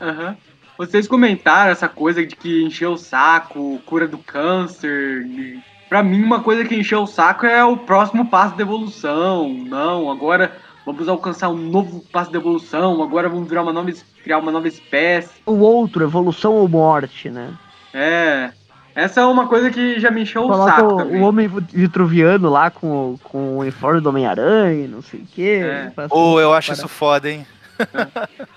Aham. 0.00 0.36
Vocês 0.78 1.06
comentaram 1.06 1.70
essa 1.70 1.88
coisa 1.88 2.24
de 2.26 2.34
que 2.34 2.64
encheu 2.64 2.92
o 2.92 2.98
saco, 2.98 3.78
cura 3.84 4.08
do 4.08 4.18
câncer. 4.18 5.22
e- 5.26 5.60
Pra 5.88 6.02
mim, 6.02 6.22
uma 6.22 6.40
coisa 6.40 6.64
que 6.64 6.74
encheu 6.74 7.02
o 7.02 7.06
saco 7.06 7.44
é 7.44 7.62
o 7.62 7.76
próximo 7.76 8.26
passo 8.26 8.56
da 8.56 8.62
evolução. 8.62 9.48
Não, 9.52 10.10
agora 10.10 10.56
vamos 10.86 11.06
alcançar 11.08 11.50
um 11.50 11.56
novo 11.56 12.02
passo 12.10 12.32
da 12.32 12.38
evolução. 12.38 13.02
Agora 13.02 13.28
vamos 13.28 13.48
virar 13.48 13.62
uma 13.62 13.72
nova, 13.72 13.92
criar 14.24 14.38
uma 14.38 14.50
nova 14.50 14.66
espécie. 14.66 15.30
O 15.44 15.58
outro, 15.58 16.02
evolução 16.02 16.54
ou 16.54 16.66
morte, 16.66 17.28
né? 17.28 17.50
É. 17.92 18.50
Essa 18.94 19.22
é 19.22 19.24
uma 19.24 19.46
coisa 19.46 19.70
que 19.70 19.98
já 19.98 20.10
me 20.10 20.22
encheu 20.22 20.42
o 20.44 20.48
Coloca 20.48 20.70
saco. 20.72 20.94
o, 20.94 20.96
também. 20.98 21.20
o 21.20 21.24
homem 21.24 21.48
vitruviano 21.72 22.50
lá 22.50 22.70
com, 22.70 22.86
o- 23.14 23.18
com 23.22 23.38
o 23.38 23.58
uniforme 23.58 24.00
do 24.00 24.08
Homem-Aranha, 24.10 24.86
não 24.88 25.00
sei 25.02 25.20
o 25.20 25.26
quê. 25.34 25.60
É. 25.64 25.92
Ou 26.10 26.34
tudo 26.34 26.40
eu 26.40 26.52
acho 26.52 26.72
isso 26.72 26.88
foda, 26.88 27.30
hein? 27.30 27.46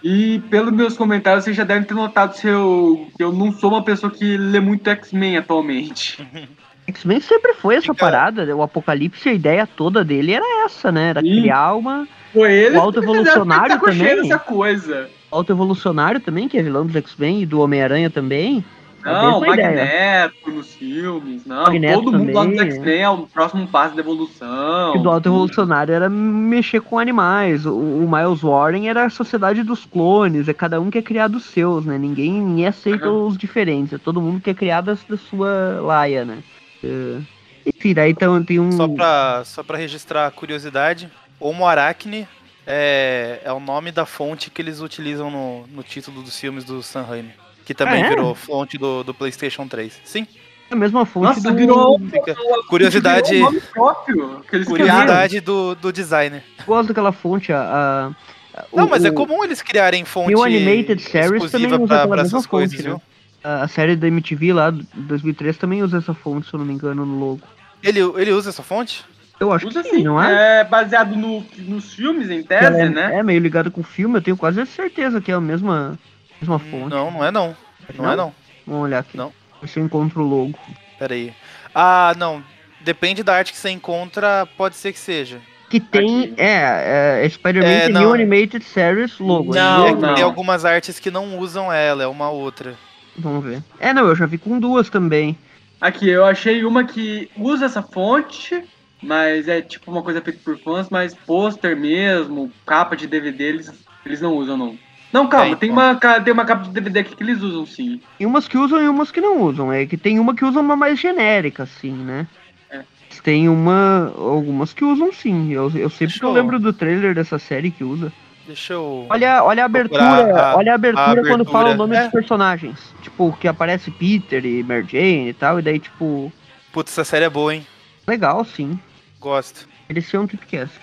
E 0.03 0.39
pelos 0.51 0.71
meus 0.71 0.95
comentários, 0.97 1.43
vocês 1.45 1.55
já 1.55 1.63
devem 1.63 1.83
ter 1.83 1.93
notado 1.93 2.35
se 2.35 2.47
eu, 2.47 3.07
que 3.17 3.23
eu 3.23 3.31
não 3.31 3.51
sou 3.51 3.71
uma 3.71 3.83
pessoa 3.83 4.11
que 4.11 4.37
lê 4.37 4.59
muito 4.59 4.87
X-Men 4.89 5.37
atualmente. 5.37 6.25
X-Men 6.87 7.19
sempre 7.19 7.53
foi 7.55 7.75
essa 7.75 7.93
Fica- 7.93 7.95
parada. 8.05 8.55
O 8.55 8.61
Apocalipse, 8.61 9.27
a 9.29 9.33
ideia 9.33 9.65
toda 9.65 10.03
dele 10.03 10.33
era 10.33 10.65
essa, 10.65 10.91
né? 10.91 11.09
Era 11.09 11.21
Sim. 11.21 11.41
criar 11.41 11.73
uma. 11.73 12.07
Foi 12.31 12.51
ele 12.53 12.77
O 12.77 12.81
auto-evolucionário 12.81 13.79
também. 13.79 14.05
essa 14.19 14.37
coisa. 14.37 15.09
Auto-evolucionário 15.31 16.19
também, 16.19 16.47
que 16.47 16.57
é 16.57 16.61
vilão 16.61 16.85
dos 16.85 16.95
X-Men 16.95 17.41
e 17.41 17.45
do 17.45 17.59
Homem-Aranha 17.61 18.09
também. 18.11 18.63
A 19.05 19.11
Não, 19.11 19.45
ideia. 19.53 19.67
Magneto 19.67 20.51
nos 20.51 20.73
filmes, 20.73 21.45
não. 21.45 21.63
Magneto 21.63 22.01
todo 22.03 22.17
mundo 22.17 22.33
lá 22.33 22.41
também, 22.43 22.57
do 22.57 22.63
X-Men 22.63 23.01
é 23.03 23.09
o 23.09 23.27
próximo 23.27 23.67
passo 23.67 23.95
da 23.95 24.01
evolução. 24.01 24.93
Que 24.93 24.99
do 24.99 25.09
auto-evolucionário 25.11 25.93
era 25.93 26.09
mexer 26.09 26.81
com 26.81 26.97
animais. 26.97 27.67
O, 27.67 27.75
o 27.75 28.09
Miles 28.11 28.41
Warren 28.41 28.89
era 28.89 29.05
a 29.05 29.09
sociedade 29.11 29.61
dos 29.61 29.85
clones, 29.85 30.47
é 30.47 30.53
cada 30.53 30.81
um 30.81 30.89
que 30.89 30.97
é 30.97 31.03
criado 31.03 31.35
os 31.35 31.45
seus, 31.45 31.85
né? 31.85 31.99
Ninguém, 31.99 32.31
ninguém 32.41 32.65
aceita 32.67 33.07
Uhum. 33.07 33.27
os 33.27 33.37
diferentes, 33.37 33.93
é 33.93 33.97
todo 33.99 34.19
mundo 34.19 34.41
que 34.41 34.49
é 34.49 34.53
criado 34.55 34.85
da, 34.85 34.97
da 35.07 35.17
sua 35.17 35.79
laia, 35.81 36.25
né? 36.25 36.39
É, 36.83 37.19
Enfim, 37.67 37.93
daí 37.93 38.09
então, 38.11 38.43
tem 38.43 38.59
um. 38.59 38.71
Só 38.71 38.87
pra, 38.87 39.43
só 39.45 39.61
pra 39.63 39.77
registrar 39.77 40.25
a 40.25 40.31
curiosidade, 40.31 41.09
Homo 41.39 41.67
arachne 41.67 42.27
é, 42.65 43.39
é 43.43 43.53
o 43.53 43.59
nome 43.59 43.91
da 43.91 44.05
fonte 44.05 44.49
que 44.49 44.61
eles 44.61 44.81
utilizam 44.81 45.29
no, 45.29 45.67
no 45.67 45.83
título 45.83 46.23
dos 46.23 46.39
filmes 46.39 46.63
do 46.63 46.81
Sam 46.81 47.03
Raimi. 47.03 47.44
Que 47.65 47.73
também 47.73 48.03
Ah, 48.03 48.05
é? 48.05 48.09
virou 48.09 48.35
fonte 48.35 48.77
do, 48.77 49.03
do 49.03 49.13
PlayStation 49.13 49.67
3. 49.67 49.99
Sim, 50.05 50.27
a 50.69 50.75
mesma 50.75 51.05
fonte 51.05 51.25
Nossa, 51.25 51.49
do. 51.51 51.55
virou 51.55 51.99
fica. 51.99 52.35
Curiosidade, 52.69 53.31
Virou 53.31 53.45
nome 53.51 53.61
próprio. 53.61 54.41
Que 54.49 54.55
eles 54.55 54.67
curiosidade 54.67 55.39
do, 55.41 55.75
do 55.75 55.91
designer. 55.91 56.43
Gosto 56.65 56.89
daquela 56.89 57.11
fonte, 57.11 57.51
a. 57.51 57.59
a- 57.59 58.59
a- 58.59 58.65
Não, 58.73 58.85
o- 58.85 58.89
mas 58.89 59.03
é 59.03 59.09
o- 59.09 59.13
comum 59.13 59.43
eles 59.43 59.61
criarem 59.61 60.05
fonte 60.05 60.27
New 60.27 60.43
Animated 60.43 61.01
Series 61.01 61.43
exclusiva 61.43 61.71
também 61.71 61.83
usa 61.85 61.87
pra, 61.87 62.07
pra 62.07 62.15
mesma 62.23 62.37
essas 62.37 62.45
coisas, 62.47 62.75
fonte, 62.75 62.87
né? 62.87 62.95
viu? 62.95 63.01
A 63.43 63.63
a 63.63 63.67
série 63.67 63.95
da 63.95 64.07
MTV 64.07 64.53
lá, 64.53 64.71
de 64.71 64.83
2003, 64.95 65.57
também 65.57 65.83
usa 65.83 65.97
essa 65.97 66.13
fonte, 66.13 66.47
se 66.47 66.53
eu 66.53 66.59
não 66.59 66.65
me 66.65 66.73
engano, 66.73 67.05
no 67.05 67.19
logo. 67.19 67.41
Ele, 67.83 67.99
ele 67.99 68.31
usa 68.31 68.49
essa 68.49 68.63
fonte? 68.63 69.03
Eu 69.39 69.51
acho 69.51 69.67
Usa 69.67 69.81
que 69.83 69.89
assim, 69.89 69.97
sim, 69.97 70.03
não 70.03 70.21
é? 70.21 70.61
é 70.61 70.63
baseado 70.63 71.15
no, 71.15 71.43
nos 71.59 71.93
filmes, 71.93 72.29
em 72.29 72.41
tese, 72.41 72.65
é, 72.81 72.89
né? 72.89 73.19
é 73.19 73.21
meio 73.21 73.39
ligado 73.39 73.69
com 73.69 73.81
o 73.81 73.83
filme, 73.83 74.17
eu 74.17 74.21
tenho 74.21 74.37
quase 74.37 74.65
certeza 74.65 75.19
que 75.21 75.29
é 75.31 75.35
a 75.35 75.41
mesma, 75.41 75.99
mesma 76.39 76.59
fonte. 76.59 76.89
Não, 76.89 77.11
não 77.11 77.25
é 77.25 77.31
não. 77.31 77.55
Não, 77.95 78.11
é 78.11 78.15
não. 78.15 78.33
Vamos 78.65 78.83
olhar 78.83 78.99
aqui. 78.99 79.17
Não. 79.17 79.31
Se 79.65 79.79
eu 79.79 79.85
encontro 79.85 80.21
o 80.21 80.27
logo. 80.27 80.57
Pera 80.99 81.13
aí. 81.13 81.33
Ah, 81.73 82.13
não. 82.17 82.43
Depende 82.81 83.23
da 83.23 83.35
arte 83.35 83.51
que 83.51 83.57
você 83.57 83.69
encontra, 83.69 84.47
pode 84.57 84.75
ser 84.75 84.93
que 84.93 84.99
seja. 84.99 85.41
Que 85.69 85.79
tem, 85.79 86.25
Aqui. 86.25 86.33
é, 86.37 87.23
é 87.25 87.29
Spider-Man 87.29 87.67
É, 87.67 87.89
não. 87.89 88.01
New 88.01 88.13
Animated 88.13 88.63
Series 88.63 89.17
logo. 89.19 89.53
Não, 89.53 89.87
é 89.87 89.95
não. 89.95 90.13
tem 90.13 90.23
algumas 90.23 90.63
artes 90.63 90.99
que 90.99 91.09
não 91.09 91.39
usam 91.39 91.73
ela, 91.73 92.03
é 92.03 92.07
uma 92.07 92.29
outra. 92.29 92.75
Vamos 93.17 93.43
ver. 93.43 93.63
É, 93.79 93.91
não, 93.93 94.07
eu 94.07 94.15
já 94.15 94.25
vi 94.27 94.37
com 94.37 94.59
duas 94.59 94.89
também. 94.89 95.37
Aqui, 95.81 96.07
eu 96.07 96.23
achei 96.25 96.63
uma 96.63 96.83
que 96.83 97.29
usa 97.35 97.65
essa 97.65 97.81
fonte, 97.81 98.63
mas 99.01 99.47
é 99.47 99.61
tipo 99.61 99.91
uma 99.91 100.03
coisa 100.03 100.21
feita 100.21 100.39
por 100.43 100.57
fãs, 100.59 100.89
mas 100.89 101.15
pôster 101.15 101.75
mesmo, 101.75 102.51
capa 102.65 102.95
de 102.95 103.07
DVD, 103.07 103.45
eles, 103.45 103.73
eles 104.05 104.21
não 104.21 104.33
usam, 104.35 104.55
não. 104.55 104.77
Não, 105.13 105.27
calma, 105.27 105.53
É, 105.53 105.55
tem, 105.55 105.71
uma, 105.71 105.95
tem 105.95 106.33
uma 106.33 106.45
capa 106.45 106.63
de 106.63 106.69
DVD 106.71 106.99
aqui 106.99 107.15
que 107.15 107.23
eles 107.23 107.41
usam, 107.41 107.65
sim. 107.65 108.01
Tem 108.17 108.27
umas 108.27 108.47
que 108.47 108.57
usam 108.57 108.81
e 108.81 108.87
umas 108.89 109.11
que 109.11 109.21
não 109.21 109.41
usam. 109.41 109.71
É 109.71 109.85
que 109.85 109.95
tem 109.97 110.19
uma 110.19 110.35
que 110.35 110.43
usa 110.43 110.59
uma 110.59 110.75
mais 110.75 110.99
genérica, 110.99 111.63
assim, 111.63 111.91
né? 111.91 112.27
É. 112.69 112.81
Tem 113.23 113.47
uma. 113.47 114.13
algumas 114.17 114.73
que 114.73 114.83
usam 114.83 115.11
sim. 115.13 115.51
Eu, 115.53 115.71
eu 115.75 115.89
sempre 115.89 116.17
eu 116.21 116.31
lembro 116.31 116.59
do 116.59 116.73
trailer 116.73 117.15
dessa 117.15 117.39
série 117.39 117.71
que 117.71 117.83
usa. 117.83 118.11
Deixa 118.45 118.73
eu. 118.73 119.07
Olha, 119.09 119.43
olha 119.43 119.63
a 119.63 119.65
abertura, 119.65 120.03
a- 120.51 120.55
olha 120.57 120.73
a 120.73 120.75
abertura, 120.75 121.03
a 121.03 121.15
quando 121.15 121.41
abertura. 121.41 121.51
fala 121.51 121.69
o 121.71 121.77
nome 121.77 121.95
É. 121.95 122.03
dos 122.03 122.11
personagens. 122.11 122.93
Tipo, 123.01 123.31
que 123.39 123.47
aparece 123.47 123.89
Peter 123.89 124.45
e 124.45 124.61
Mary 124.63 124.85
Jane 124.87 125.29
e 125.29 125.33
tal, 125.33 125.59
e 125.59 125.61
daí, 125.61 125.79
tipo, 125.79 126.31
Putz, 126.73 126.91
essa 126.91 127.03
série 127.05 127.25
é 127.25 127.29
boa, 127.29 127.55
hein? 127.55 127.65
legal, 128.05 128.43
sim. 128.43 128.77
Gosto. 129.19 129.67
Eles 129.89 130.07
são 130.07 130.23
um 130.23 130.27
tipcast. 130.27 130.79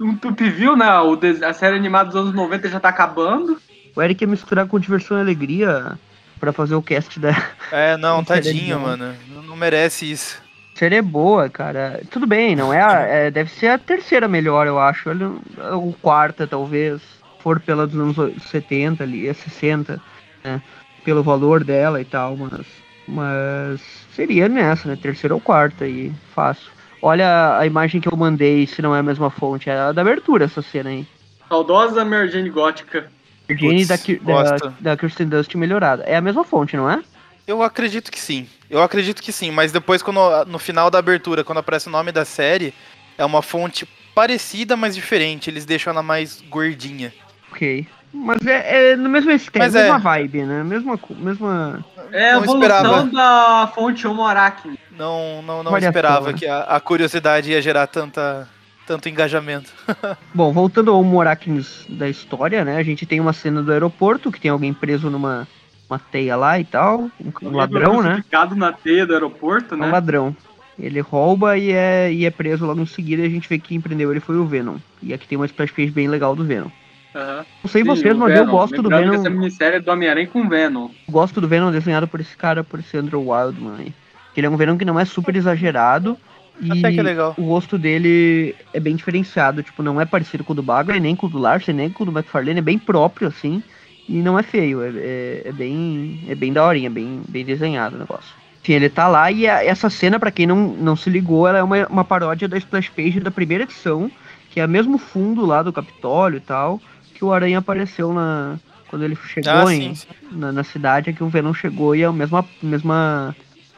Um 0.00 0.16
Tupi 0.16 0.50
viu, 0.50 0.76
né? 0.76 0.92
O 1.00 1.16
des- 1.16 1.42
a 1.42 1.52
série 1.52 1.76
animada 1.76 2.10
dos 2.10 2.16
anos 2.20 2.34
90 2.34 2.68
já 2.68 2.80
tá 2.80 2.88
acabando. 2.88 3.60
O 3.94 4.02
Eric 4.02 4.24
ia 4.24 4.28
misturar 4.28 4.66
com 4.66 4.78
diversão 4.78 5.18
e 5.18 5.20
alegria 5.20 5.98
pra 6.38 6.52
fazer 6.52 6.74
o 6.74 6.82
cast 6.82 7.18
da 7.20 7.30
É, 7.70 7.96
não, 7.96 8.22
tadinho, 8.24 8.80
mano. 8.80 9.14
Não, 9.28 9.42
não 9.42 9.56
merece 9.56 10.10
isso. 10.10 10.42
série 10.74 10.96
é 10.96 11.02
boa, 11.02 11.48
cara. 11.48 12.00
Tudo 12.10 12.26
bem, 12.26 12.56
não 12.56 12.72
é, 12.72 12.82
a, 12.82 13.00
é- 13.02 13.30
Deve 13.30 13.50
ser 13.50 13.68
a 13.68 13.78
terceira 13.78 14.26
melhor, 14.26 14.66
eu 14.66 14.78
acho. 14.80 15.10
Ele- 15.10 15.24
Ou 15.72 15.92
quarta, 16.00 16.46
talvez. 16.46 17.00
For 17.40 17.58
pela 17.58 17.86
dos 17.86 17.98
anos 18.18 18.42
70 18.50 19.02
ali, 19.04 19.26
é 19.26 19.32
60, 19.32 19.98
né? 20.44 20.60
Pelo 21.04 21.22
valor 21.22 21.64
dela 21.64 22.00
e 22.00 22.04
tal, 22.04 22.36
mas. 22.36 22.66
Mas 23.08 23.80
seria 24.14 24.48
nessa, 24.48 24.88
né? 24.88 24.96
Terceira 25.00 25.34
ou 25.34 25.40
quarta 25.40 25.84
aí, 25.84 26.12
fácil. 26.34 26.70
Olha 27.02 27.58
a 27.58 27.66
imagem 27.66 28.00
que 28.00 28.08
eu 28.08 28.16
mandei, 28.16 28.66
se 28.66 28.82
não 28.82 28.94
é 28.94 28.98
a 28.98 29.02
mesma 29.02 29.30
fonte. 29.30 29.70
É 29.70 29.76
a 29.76 29.92
da 29.92 30.02
abertura 30.02 30.44
essa 30.44 30.60
cena 30.60 30.90
aí. 30.90 31.06
Saudosa 31.48 32.04
Mary 32.04 32.30
Jane 32.30 32.50
Gótica. 32.50 33.10
Virginia 33.48 33.86
da, 33.86 33.96
da, 34.42 34.72
da 34.80 34.96
Kirsten 34.96 35.28
Dust 35.28 35.54
melhorada. 35.54 36.04
É 36.04 36.16
a 36.16 36.20
mesma 36.20 36.44
fonte, 36.44 36.76
não 36.76 36.88
é? 36.88 37.02
Eu 37.46 37.62
acredito 37.62 38.10
que 38.12 38.20
sim. 38.20 38.46
Eu 38.68 38.80
acredito 38.82 39.20
que 39.20 39.32
sim, 39.32 39.50
mas 39.50 39.72
depois, 39.72 40.02
quando, 40.02 40.20
no 40.46 40.58
final 40.58 40.90
da 40.90 40.98
abertura, 40.98 41.42
quando 41.42 41.58
aparece 41.58 41.88
o 41.88 41.90
nome 41.90 42.12
da 42.12 42.24
série, 42.24 42.72
é 43.18 43.24
uma 43.24 43.42
fonte 43.42 43.88
parecida, 44.14 44.76
mas 44.76 44.94
diferente. 44.94 45.50
Eles 45.50 45.64
deixam 45.64 45.92
ela 45.92 46.02
mais 46.02 46.40
gordinha. 46.48 47.12
Ok. 47.50 47.86
Mas 48.12 48.44
é, 48.46 48.92
é 48.92 48.96
no 48.96 49.08
mesmo 49.08 49.30
esquema, 49.30 49.64
Mas 49.64 49.74
é. 49.74 49.82
mesma 49.82 49.98
vibe, 49.98 50.42
né? 50.42 50.62
Mesma, 50.64 50.98
mesma. 51.18 51.84
É 52.12 52.32
a 52.32 52.36
evolução 52.36 52.60
esperava. 52.60 53.04
da 53.04 53.72
fonte 53.74 54.06
Homo 54.06 54.24
arachne. 54.24 54.78
Não, 55.00 55.40
não, 55.40 55.62
não 55.62 55.78
esperava 55.78 56.34
que 56.34 56.46
a, 56.46 56.60
a 56.60 56.78
curiosidade 56.78 57.50
ia 57.50 57.62
gerar 57.62 57.86
tanta, 57.86 58.46
tanto 58.86 59.08
engajamento. 59.08 59.72
Bom, 60.34 60.52
voltando 60.52 60.90
ao 60.90 61.02
Morakins 61.02 61.86
da 61.88 62.06
história, 62.06 62.66
né? 62.66 62.76
A 62.76 62.82
gente 62.82 63.06
tem 63.06 63.18
uma 63.18 63.32
cena 63.32 63.62
do 63.62 63.72
aeroporto 63.72 64.30
que 64.30 64.38
tem 64.38 64.50
alguém 64.50 64.74
preso 64.74 65.08
numa 65.08 65.48
uma 65.88 65.98
teia 65.98 66.36
lá 66.36 66.60
e 66.60 66.64
tal. 66.64 67.10
Um, 67.18 67.32
um 67.48 67.56
ladrão, 67.56 68.02
né? 68.02 68.16
Ficado 68.16 68.54
na 68.54 68.72
teia 68.72 69.06
do 69.06 69.14
aeroporto, 69.14 69.74
É 69.74 69.76
um 69.78 69.80
né? 69.80 69.90
ladrão. 69.90 70.36
Ele 70.78 71.00
rouba 71.00 71.56
e 71.56 71.72
é, 71.72 72.12
e 72.12 72.26
é 72.26 72.30
preso 72.30 72.66
logo 72.66 72.82
em 72.82 72.86
seguida 72.86 73.22
e 73.22 73.26
a 73.26 73.30
gente 73.30 73.48
vê 73.48 73.58
que 73.58 73.68
quem 73.68 73.80
prendeu 73.80 74.10
ele 74.10 74.20
foi 74.20 74.36
o 74.36 74.44
Venom. 74.44 74.76
E 75.02 75.14
aqui 75.14 75.26
tem 75.26 75.36
uma 75.36 75.46
splash 75.46 75.72
page 75.72 75.90
bem 75.90 76.08
legal 76.08 76.36
do 76.36 76.44
Venom. 76.44 76.68
Aham. 77.14 77.46
Não 77.64 77.70
sei 77.70 77.82
Sim, 77.82 77.88
vocês, 77.88 78.16
mas 78.16 78.30
eu 78.30 78.44
Venom. 78.44 78.52
gosto 78.52 78.82
do 78.82 78.88
Lembrando 78.88 79.04
que 79.04 79.10
Venom. 79.10 79.20
Essa 79.22 79.30
minissérie 79.30 79.76
é 79.78 79.80
do 79.80 79.90
Homem-Aranha 79.90 80.28
com 80.28 80.46
Venom. 80.46 80.90
Eu 81.08 81.12
gosto 81.12 81.40
do 81.40 81.48
Venom 81.48 81.72
desenhado 81.72 82.06
por 82.06 82.20
esse 82.20 82.36
cara, 82.36 82.62
por 82.62 82.80
esse 82.80 82.96
Andrew 82.98 83.30
Wildman 83.30 83.94
aí. 84.34 84.38
Ele 84.38 84.46
é 84.46 84.50
um 84.50 84.56
Venom 84.56 84.76
que 84.76 84.84
não 84.84 84.98
é 84.98 85.04
super 85.04 85.34
exagerado. 85.36 86.16
E 86.62 86.70
Até 86.70 86.92
que 86.92 87.00
é 87.00 87.02
legal. 87.02 87.34
o 87.38 87.42
rosto 87.42 87.78
dele 87.78 88.54
é 88.74 88.78
bem 88.80 88.94
diferenciado. 88.94 89.62
Tipo, 89.62 89.82
não 89.82 89.98
é 90.00 90.04
parecido 90.04 90.44
com 90.44 90.52
o 90.52 90.56
do 90.56 90.62
Bagley, 90.62 91.00
nem 91.00 91.16
com 91.16 91.26
o 91.26 91.30
do 91.30 91.38
Larsen, 91.38 91.74
nem 91.74 91.88
com 91.90 92.02
o 92.02 92.06
do 92.06 92.12
McFarlane. 92.12 92.58
É 92.58 92.62
bem 92.62 92.78
próprio, 92.78 93.28
assim. 93.28 93.62
E 94.08 94.14
não 94.20 94.38
é 94.38 94.42
feio. 94.42 94.82
É, 94.82 94.88
é, 94.94 95.42
é 95.46 95.52
bem 95.52 96.22
é 96.28 96.34
bem 96.34 96.52
daorinha, 96.52 96.90
bem, 96.90 97.22
bem 97.28 97.44
desenhado 97.44 97.96
o 97.96 97.98
negócio. 97.98 98.34
Enfim, 98.62 98.74
ele 98.74 98.90
tá 98.90 99.08
lá 99.08 99.32
e 99.32 99.48
a- 99.48 99.64
essa 99.64 99.88
cena, 99.88 100.20
pra 100.20 100.30
quem 100.30 100.46
não, 100.46 100.68
não 100.74 100.94
se 100.96 101.08
ligou, 101.08 101.48
ela 101.48 101.58
é 101.58 101.62
uma, 101.62 101.86
uma 101.86 102.04
paródia 102.04 102.46
da 102.46 102.58
splash 102.58 102.90
page 102.90 103.20
da 103.20 103.30
primeira 103.30 103.64
edição. 103.64 104.10
Que 104.50 104.60
é 104.60 104.66
o 104.66 104.68
mesmo 104.68 104.98
fundo 104.98 105.46
lá 105.46 105.62
do 105.62 105.72
Capitólio 105.72 106.36
e 106.38 106.40
tal. 106.40 106.78
Que 107.14 107.24
o 107.24 107.32
Aranha 107.32 107.58
apareceu 107.58 108.12
na... 108.12 108.58
Quando 108.88 109.04
ele 109.04 109.16
chegou 109.16 109.52
Ah, 109.52 109.72
em, 109.74 109.94
sim, 109.94 110.06
sim. 110.06 110.06
na, 110.32 110.50
na 110.52 110.64
cidade 110.64 111.08
é 111.08 111.12
que 111.12 111.22
o 111.22 111.28
Venom 111.28 111.54
chegou 111.54 111.94
e 111.94 112.02
é 112.02 112.06
a 112.06 112.12
mesma 112.12 112.44
mesma 112.60 113.34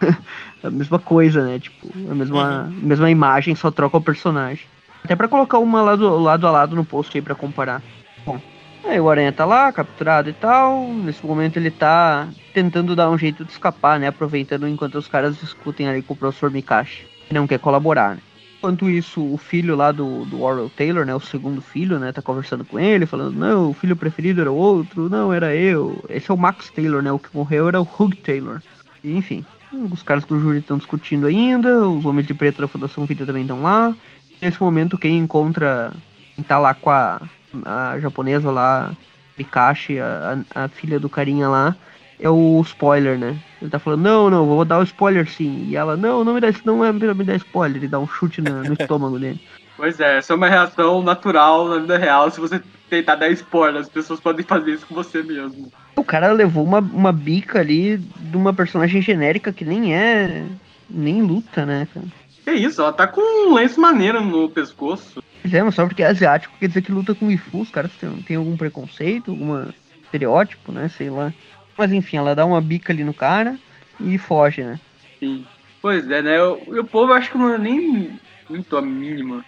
a 0.62 0.70
mesma 0.70 0.98
coisa, 0.98 1.44
né? 1.44 1.58
Tipo, 1.58 1.88
a 2.10 2.14
mesma 2.14 2.72
mesma 2.82 3.10
imagem, 3.10 3.54
só 3.54 3.70
troca 3.70 3.96
o 3.96 4.02
personagem. 4.02 4.66
Até 5.04 5.16
pra 5.16 5.28
colocar 5.28 5.58
uma 5.58 5.82
lado, 5.82 6.18
lado 6.18 6.46
a 6.46 6.50
lado 6.50 6.76
no 6.76 6.84
post 6.84 7.16
aí 7.16 7.22
pra 7.22 7.34
comparar. 7.34 7.82
Bom, 8.24 8.40
aí 8.84 9.00
o 9.00 9.10
Aranha 9.10 9.32
tá 9.32 9.44
lá, 9.44 9.72
capturado 9.72 10.30
e 10.30 10.32
tal. 10.32 10.86
Nesse 10.88 11.24
momento 11.26 11.56
ele 11.56 11.70
tá 11.70 12.28
tentando 12.54 12.94
dar 12.94 13.10
um 13.10 13.18
jeito 13.18 13.44
de 13.44 13.50
escapar, 13.50 13.98
né? 13.98 14.06
Aproveitando 14.06 14.68
enquanto 14.68 14.96
os 14.96 15.08
caras 15.08 15.38
discutem 15.38 15.88
ali 15.88 16.02
com 16.02 16.14
o 16.14 16.16
professor 16.16 16.50
Mikashi, 16.50 17.06
que 17.26 17.34
não 17.34 17.46
quer 17.46 17.58
colaborar, 17.58 18.14
né? 18.14 18.22
Enquanto 18.58 18.88
isso, 18.88 19.20
o 19.20 19.36
filho 19.36 19.74
lá 19.74 19.90
do, 19.90 20.24
do 20.24 20.40
Oral 20.40 20.70
Taylor, 20.70 21.04
né? 21.04 21.12
O 21.12 21.18
segundo 21.18 21.60
filho, 21.60 21.98
né? 21.98 22.12
Tá 22.12 22.22
conversando 22.22 22.64
com 22.64 22.78
ele, 22.78 23.06
falando, 23.06 23.36
não, 23.36 23.70
o 23.70 23.74
filho 23.74 23.96
preferido 23.96 24.40
era 24.40 24.52
o 24.52 24.54
outro, 24.54 25.08
não, 25.08 25.32
era 25.32 25.52
eu. 25.52 26.04
Esse 26.08 26.30
é 26.30 26.34
o 26.34 26.38
Max 26.38 26.70
Taylor, 26.70 27.02
né? 27.02 27.10
O 27.10 27.18
que 27.18 27.28
morreu 27.34 27.66
era 27.66 27.80
o 27.80 27.88
Hugh 27.98 28.14
Taylor. 28.22 28.62
E, 29.02 29.16
enfim, 29.16 29.44
os 29.90 30.02
caras 30.02 30.24
do 30.24 30.38
júri 30.38 30.58
estão 30.58 30.78
discutindo 30.78 31.26
ainda, 31.26 31.88
os 31.88 32.04
homens 32.04 32.26
de 32.26 32.34
preto 32.34 32.60
da 32.60 32.68
Fundação 32.68 33.06
Vida 33.06 33.26
também 33.26 33.42
estão 33.42 33.62
lá. 33.62 33.94
Nesse 34.40 34.60
momento, 34.60 34.98
quem 34.98 35.18
encontra, 35.18 35.92
quem 36.34 36.44
tá 36.44 36.58
lá 36.58 36.74
com 36.74 36.90
a, 36.90 37.20
a 37.64 37.98
japonesa 38.00 38.50
lá, 38.50 38.92
Mikashi, 39.38 39.98
a, 39.98 40.38
a, 40.54 40.64
a 40.64 40.68
filha 40.68 40.98
do 40.98 41.08
carinha 41.08 41.48
lá, 41.48 41.76
é 42.18 42.28
o 42.28 42.60
spoiler, 42.62 43.18
né? 43.18 43.36
Ele 43.60 43.70
tá 43.70 43.78
falando, 43.78 44.02
não, 44.02 44.30
não, 44.30 44.46
vou 44.46 44.64
dar 44.64 44.78
o 44.78 44.84
spoiler 44.84 45.28
sim. 45.28 45.66
E 45.68 45.76
ela, 45.76 45.96
não, 45.96 46.24
não 46.24 46.34
me 46.34 46.40
dá, 46.40 46.48
não 46.64 46.84
é 46.84 46.92
me 46.92 47.24
dar 47.24 47.36
spoiler. 47.36 47.76
Ele 47.78 47.88
dá 47.88 47.98
um 47.98 48.06
chute 48.06 48.40
na- 48.40 48.62
no 48.62 48.74
estômago 48.74 49.18
dele. 49.18 49.40
Pois 49.76 49.98
é, 49.98 50.18
essa 50.18 50.32
é 50.32 50.36
uma 50.36 50.48
reação 50.48 51.02
natural 51.02 51.68
na 51.68 51.78
vida 51.78 51.98
real. 51.98 52.30
Se 52.30 52.40
você 52.40 52.62
tentar 52.88 53.16
dar 53.16 53.30
spoiler, 53.30 53.80
as 53.80 53.88
pessoas 53.88 54.20
podem 54.20 54.44
fazer 54.44 54.72
isso 54.72 54.86
com 54.86 54.94
você 54.94 55.22
mesmo. 55.22 55.72
O 55.96 56.04
cara 56.04 56.32
levou 56.32 56.64
uma, 56.64 56.78
uma 56.78 57.12
bica 57.12 57.60
ali 57.60 57.98
de 57.98 58.36
uma 58.36 58.52
personagem 58.52 59.02
genérica 59.02 59.52
que 59.52 59.64
nem 59.64 59.94
é. 59.94 60.44
nem 60.88 61.22
luta, 61.22 61.66
né, 61.66 61.86
cara? 61.92 62.06
Que 62.44 62.52
isso, 62.52 62.80
ela 62.80 62.92
tá 62.92 63.06
com 63.06 63.20
um 63.20 63.54
lenço 63.54 63.80
maneiro 63.80 64.20
no 64.20 64.48
pescoço. 64.48 65.22
Pois 65.42 65.54
é, 65.54 65.62
mas 65.62 65.74
só 65.74 65.86
porque 65.86 66.02
é 66.02 66.06
asiático 66.06 66.56
quer 66.58 66.68
dizer 66.68 66.82
que 66.82 66.92
luta 66.92 67.14
com 67.14 67.30
Ifu, 67.30 67.60
os 67.60 67.70
caras 67.70 67.92
têm, 67.92 68.10
têm 68.22 68.36
algum 68.36 68.56
preconceito, 68.56 69.30
algum 69.30 69.68
estereótipo, 70.04 70.72
né? 70.72 70.88
Sei 70.88 71.10
lá. 71.10 71.32
Mas 71.76 71.92
enfim, 71.92 72.16
ela 72.16 72.34
dá 72.34 72.44
uma 72.44 72.60
bica 72.60 72.92
ali 72.92 73.04
no 73.04 73.14
cara 73.14 73.58
e 74.00 74.18
foge, 74.18 74.62
né? 74.62 74.78
Sim. 75.18 75.44
Pois 75.80 76.08
é, 76.08 76.22
né? 76.22 76.36
E 76.36 76.78
o 76.78 76.84
povo 76.84 77.12
acho 77.12 77.30
que 77.30 77.38
não 77.38 77.52
é 77.52 77.58
nem 77.58 78.10
muito 78.48 78.76
a 78.76 78.82
mínima. 78.82 79.44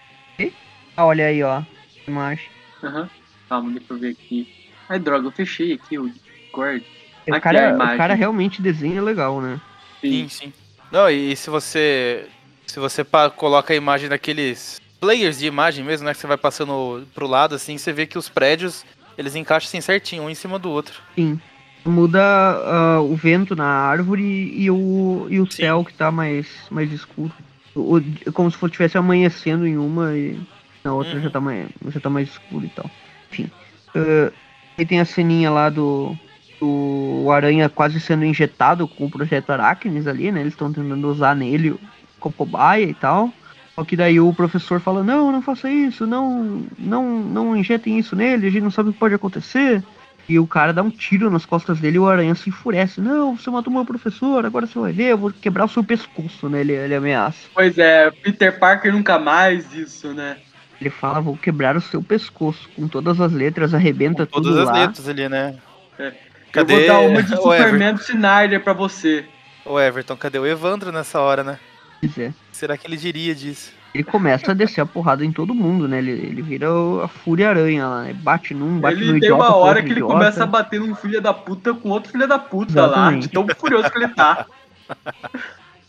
Ah, 0.97 1.05
olha 1.05 1.25
aí, 1.25 1.43
ó. 1.43 1.61
Imagem. 2.07 2.49
Aham. 2.83 3.09
Calma, 3.49 3.71
deixa 3.71 3.93
eu 3.93 3.97
ver 3.97 4.11
aqui. 4.11 4.47
Ai, 4.89 4.99
droga, 4.99 5.27
eu 5.27 5.31
fechei 5.31 5.73
aqui 5.73 5.97
o 5.97 6.09
Discord. 6.55 6.83
O 7.27 7.33
Aqui 7.33 7.37
a 7.37 7.41
cara, 7.41 7.75
o 7.75 7.97
cara 7.97 8.13
realmente 8.13 8.61
desenha 8.61 9.01
legal, 9.01 9.41
né? 9.41 9.59
Sim, 10.03 10.27
sim. 10.29 10.53
Não, 10.91 11.09
e 11.09 11.35
se 11.35 11.49
você 11.49 12.27
se 12.67 12.79
você 12.79 13.05
coloca 13.35 13.73
a 13.73 13.75
imagem 13.75 14.09
daqueles 14.09 14.75
players 14.99 15.39
de 15.39 15.47
imagem 15.47 15.83
mesmo, 15.83 16.05
né, 16.05 16.13
que 16.13 16.19
você 16.19 16.27
vai 16.27 16.37
passando 16.37 17.05
pro 17.13 17.27
lado 17.27 17.55
assim, 17.55 17.77
você 17.77 17.93
vê 17.93 18.05
que 18.05 18.17
os 18.17 18.27
prédios 18.29 18.85
eles 19.17 19.35
encaixam 19.35 19.67
assim 19.67 19.81
certinho, 19.81 20.23
um 20.23 20.29
em 20.29 20.35
cima 20.35 20.59
do 20.59 20.69
outro. 20.69 21.01
Sim. 21.15 21.39
Muda 21.87 22.19
ah, 22.21 23.01
o 23.01 23.15
vento 23.15 23.55
na 23.55 23.65
árvore 23.65 24.23
e 24.23 24.69
o, 24.71 25.27
e 25.29 25.39
o 25.39 25.45
Sim. 25.51 25.63
céu 25.63 25.83
que 25.85 25.93
tá 25.93 26.11
mais, 26.11 26.47
mais 26.71 26.91
escuro. 26.91 27.31
O, 27.75 27.97
o- 27.97 28.33
como 28.33 28.49
se 28.49 28.63
estivesse 28.65 28.97
amanhecendo 28.97 29.67
em 29.67 29.77
uma 29.77 30.15
e 30.15 30.35
na 30.83 30.93
outra 30.93 31.15
Uhum. 31.15 31.21
já, 31.21 31.29
tá 31.29 31.39
mais, 31.39 31.67
já 31.89 31.99
tá 31.99 32.09
mais 32.09 32.29
escuro 32.29 32.65
e 32.65 32.69
tal. 32.69 32.89
Enfim. 33.31 33.49
Ah, 33.95 34.31
aí 34.77 34.85
tem 34.85 34.99
a 34.99 35.05
ceninha 35.05 35.51
lá 35.51 35.69
do, 35.69 36.15
do 36.59 37.29
Aranha 37.31 37.69
quase 37.69 37.99
sendo 37.99 38.25
injetado 38.25 38.87
com 38.87 39.05
o 39.05 39.11
projeto 39.11 39.49
Aracnes 39.51 40.07
ali, 40.07 40.31
né? 40.31 40.41
Eles 40.41 40.53
estão 40.53 40.71
tentando 40.71 41.07
usar 41.09 41.35
nele 41.35 41.75
como 42.19 42.33
cobaia 42.33 42.85
e 42.85 42.93
tal. 42.93 43.31
Só 43.75 43.83
que 43.83 43.97
daí 43.97 44.19
o 44.19 44.33
professor 44.33 44.79
fala, 44.79 45.03
não, 45.03 45.31
não 45.31 45.41
faça 45.41 45.69
isso, 45.69 46.07
não, 46.07 46.63
não, 46.79 47.19
não 47.19 47.57
injetem 47.57 47.99
isso 47.99 48.15
nele, 48.15 48.47
a 48.47 48.49
gente 48.49 48.63
não 48.63 48.71
sabe 48.71 48.89
o 48.89 48.93
que 48.93 48.99
pode 48.99 49.13
acontecer. 49.13 49.83
E 50.27 50.39
o 50.39 50.47
cara 50.47 50.73
dá 50.73 50.81
um 50.81 50.89
tiro 50.89 51.29
nas 51.29 51.45
costas 51.45 51.79
dele 51.79 51.97
e 51.97 51.99
o 51.99 52.07
aranha 52.07 52.33
se 52.33 52.49
enfurece. 52.49 52.99
Não, 52.99 53.37
você 53.37 53.49
matou 53.51 53.71
meu 53.71 53.85
professor, 53.85 54.45
agora 54.45 54.65
você 54.65 54.79
vai 54.79 54.91
ver, 54.91 55.11
eu 55.11 55.17
vou 55.17 55.31
quebrar 55.31 55.65
o 55.65 55.69
seu 55.69 55.83
pescoço, 55.83 56.49
né? 56.49 56.61
Ele, 56.61 56.71
ele 56.71 56.95
ameaça. 56.95 57.37
Pois 57.53 57.77
é, 57.77 58.09
Peter 58.09 58.57
Parker 58.57 58.91
nunca 58.91 59.19
mais 59.19 59.71
isso, 59.73 60.13
né? 60.13 60.37
Ele 60.79 60.89
fala, 60.89 61.21
vou 61.21 61.37
quebrar 61.37 61.75
o 61.75 61.81
seu 61.81 62.01
pescoço. 62.01 62.67
Com 62.75 62.87
todas 62.87 63.21
as 63.21 63.31
letras, 63.31 63.73
arrebenta 63.73 64.25
Com 64.25 64.41
tudo 64.41 64.49
todas 64.49 64.67
as 64.67 64.73
lá. 64.73 64.85
letras 64.85 65.07
ali, 65.07 65.29
né? 65.29 65.55
É. 65.99 66.13
Cadê 66.55 66.73
Eu 66.73 66.77
vou 66.79 66.87
dar 66.87 66.99
uma 67.01 67.21
de 67.23 67.33
o 67.37 67.53
Everton? 67.53 67.63
Superman 67.63 67.95
Snyder 67.95 68.63
pra 68.63 68.73
você. 68.73 69.25
O 69.65 69.79
Everton, 69.79 70.15
cadê 70.17 70.39
o 70.39 70.45
Evandro 70.45 70.91
nessa 70.91 71.19
hora, 71.19 71.43
né? 71.43 71.59
Pois 71.99 72.17
é. 72.17 72.33
Será 72.51 72.77
que 72.77 72.87
ele 72.87 72.97
diria 72.97 73.33
disso? 73.35 73.71
Ele 73.93 74.03
começa 74.03 74.51
a 74.51 74.53
descer 74.53 74.81
a 74.81 74.85
porrada 74.85 75.23
em 75.23 75.31
todo 75.31 75.55
mundo, 75.55 75.87
né? 75.87 75.99
Ele, 75.99 76.11
ele 76.11 76.41
vira 76.41 76.69
o- 76.71 77.01
a 77.01 77.07
fúria 77.07 77.49
aranha 77.49 77.87
lá, 77.87 78.03
né? 78.03 78.13
Bate 78.13 78.53
num, 78.53 78.79
bate 78.79 78.97
no 78.97 79.03
ele 79.03 79.09
tem 79.21 79.29
idiota. 79.29 79.43
uma 79.43 79.55
hora 79.55 79.81
que 79.81 79.87
ele 79.87 79.93
idiota. 80.01 80.13
começa 80.13 80.43
a 80.43 80.45
bater 80.47 80.79
num 80.81 80.93
filho 80.95 81.21
da 81.21 81.33
puta 81.33 81.73
com 81.73 81.89
outro 81.89 82.11
filho 82.11 82.27
da 82.27 82.37
puta 82.37 82.73
lá. 82.85 82.87
Exatamente. 82.87 83.21
De 83.23 83.29
tão 83.29 83.47
furioso 83.57 83.89
que 83.89 83.97
ele 83.97 84.07
tá. 84.09 84.45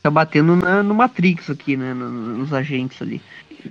Tá 0.02 0.10
batendo 0.10 0.54
na- 0.54 0.84
no 0.84 0.94
Matrix 0.94 1.50
aqui, 1.50 1.76
né? 1.76 1.92
no- 1.92 2.08
nos 2.08 2.52
agentes 2.52 3.02
ali. 3.02 3.20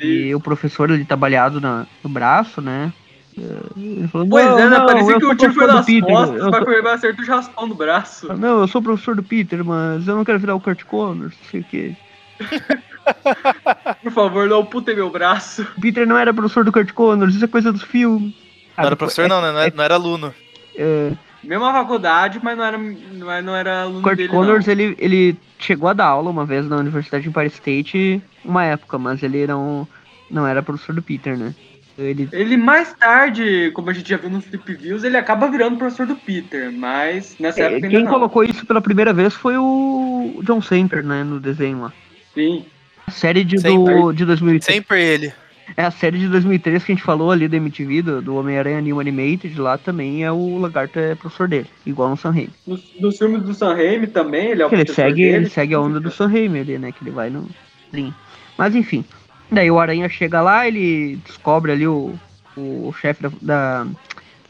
E 0.01 0.35
o 0.35 0.39
professor 0.41 0.91
ali 0.91 1.05
tá 1.05 1.15
baleado 1.15 1.61
na- 1.61 1.85
no 2.03 2.09
braço, 2.09 2.61
né? 2.61 2.91
É, 3.37 3.79
Ele 3.79 4.07
falou, 4.07 4.27
Pois 4.29 4.45
não, 4.45 4.59
é, 4.59 4.69
né? 4.69 4.77
não, 4.77 4.85
Parecia 4.85 5.19
que 5.19 5.25
o 5.25 5.35
tiro 5.35 5.53
foi 5.53 5.67
nas 5.67 5.85
Peter, 5.85 6.09
costas, 6.09 6.39
eu 6.41 6.51
vai 6.51 6.63
sou- 6.63 6.87
acertou 6.89 7.25
de 7.25 7.31
raspão 7.31 7.67
no 7.67 7.75
braço. 7.75 8.33
Não, 8.33 8.61
eu 8.61 8.67
sou 8.67 8.81
professor 8.81 9.15
do 9.15 9.23
Peter, 9.23 9.63
mas 9.63 10.07
eu 10.07 10.15
não 10.15 10.23
quero 10.23 10.39
virar 10.39 10.55
o 10.55 10.59
Kurt 10.61 10.83
Connors, 10.83 11.33
não 11.41 11.49
sei 11.51 11.59
o 11.61 11.63
quê. 11.63 11.95
Por 14.03 14.11
favor, 14.11 14.47
não 14.47 14.65
putem 14.65 14.95
meu 14.95 15.09
braço. 15.09 15.67
O 15.77 15.81
Peter 15.81 16.07
não 16.07 16.17
era 16.17 16.33
professor 16.33 16.63
do 16.63 16.71
Kurt 16.71 16.91
Connors, 16.93 17.35
isso 17.35 17.45
é 17.45 17.47
coisa 17.47 17.71
dos 17.71 17.83
filmes. 17.83 18.33
Não 18.77 18.85
era 18.85 18.95
professor, 18.95 19.27
não, 19.29 19.41
né? 19.41 19.51
Não 19.51 19.59
era, 19.59 19.73
não 19.75 19.83
era 19.83 19.93
aluno. 19.95 20.33
É, 20.75 21.11
Mesma 21.43 21.71
faculdade, 21.71 22.39
mas 22.41 22.57
não 22.57 22.63
era, 22.63 22.77
mas 22.77 23.45
não 23.45 23.55
era 23.55 23.81
aluno 23.83 24.01
Kurt 24.01 24.17
dele, 24.17 24.29
Connors, 24.29 24.65
não. 24.65 24.71
ele, 24.73 24.95
ele 24.97 25.37
chegou 25.59 25.87
a 25.87 25.93
dar 25.93 26.07
aula 26.07 26.29
uma 26.29 26.45
vez 26.45 26.67
na 26.67 26.77
Universidade 26.77 27.23
de 27.23 27.29
Empire 27.29 27.47
State, 27.47 28.21
uma 28.43 28.63
época, 28.63 28.97
mas 28.97 29.21
ele 29.21 29.45
não, 29.45 29.87
não 30.29 30.47
era 30.47 30.63
professor 30.63 30.93
do 30.95 31.01
Peter, 31.03 31.37
né? 31.37 31.53
Ele, 31.97 32.27
Ele 32.31 32.57
mais 32.57 32.93
tarde, 32.93 33.71
como 33.73 33.89
a 33.89 33.93
gente 33.93 34.09
já 34.09 34.17
viu 34.17 34.29
nos 34.29 34.45
Flip 34.45 34.75
Views, 34.75 35.03
ele 35.03 35.15
acaba 35.15 35.49
virando 35.49 35.77
professor 35.77 36.05
do 36.05 36.15
Peter, 36.15 36.71
mas 36.71 37.35
nessa 37.39 37.61
é, 37.61 37.63
época 37.65 37.87
quem 37.87 38.05
colocou 38.05 38.43
isso 38.43 38.65
pela 38.65 38.81
primeira 38.81 39.13
vez 39.13 39.33
foi 39.33 39.57
o 39.57 40.41
John 40.43 40.61
Semper, 40.61 41.03
né, 41.03 41.23
no 41.23 41.39
desenho 41.39 41.81
lá. 41.81 41.93
Sim. 42.33 42.65
A 43.07 43.11
série 43.11 43.43
de, 43.43 43.55
do, 43.55 43.61
Semper. 43.61 44.13
de 44.13 44.25
2003. 44.25 44.75
Sempre 44.75 45.03
ele. 45.03 45.33
É 45.75 45.83
a 45.83 45.91
série 45.91 46.19
de 46.19 46.27
2003 46.27 46.83
que 46.83 46.91
a 46.91 46.95
gente 46.95 47.03
falou 47.03 47.31
ali 47.31 47.47
da 47.47 47.57
MTV, 47.57 48.01
do, 48.01 48.21
do 48.21 48.35
Homem-Aranha 48.35 48.81
New 48.81 48.99
Animated, 48.99 49.59
lá 49.59 49.77
também 49.77 50.23
é 50.23 50.31
o 50.31 50.57
Lagarto 50.59 50.99
é 50.99 51.15
professor 51.15 51.47
dele, 51.47 51.67
igual 51.85 52.09
no 52.09 52.17
Sam 52.17 52.31
Raimi. 52.31 52.53
Nos, 52.67 52.83
nos 52.99 53.17
filmes 53.17 53.41
do 53.41 53.53
Sam 53.53 53.73
Raimi 53.73 54.07
também, 54.07 54.51
ele 54.51 54.61
é 54.61 54.65
o 54.65 54.69
ele 54.69 54.85
professor 54.85 54.95
segue, 54.95 55.23
dele. 55.23 55.37
ele 55.37 55.49
segue 55.49 55.73
a 55.73 55.79
onda 55.79 55.99
do 55.99 56.11
Sam 56.11 56.27
Raimi 56.27 56.59
ali, 56.59 56.77
né? 56.77 56.91
Que 56.91 57.03
ele 57.03 57.11
vai 57.11 57.29
no 57.29 57.47
Sim. 57.91 58.13
Mas 58.57 58.75
enfim. 58.75 59.03
Daí 59.51 59.69
o 59.69 59.79
Aranha 59.79 60.09
chega 60.09 60.41
lá, 60.41 60.67
ele 60.67 61.17
descobre 61.25 61.71
ali 61.71 61.87
o, 61.87 62.13
o 62.57 62.93
chefe 62.99 63.23
da, 63.23 63.31
da- 63.41 63.87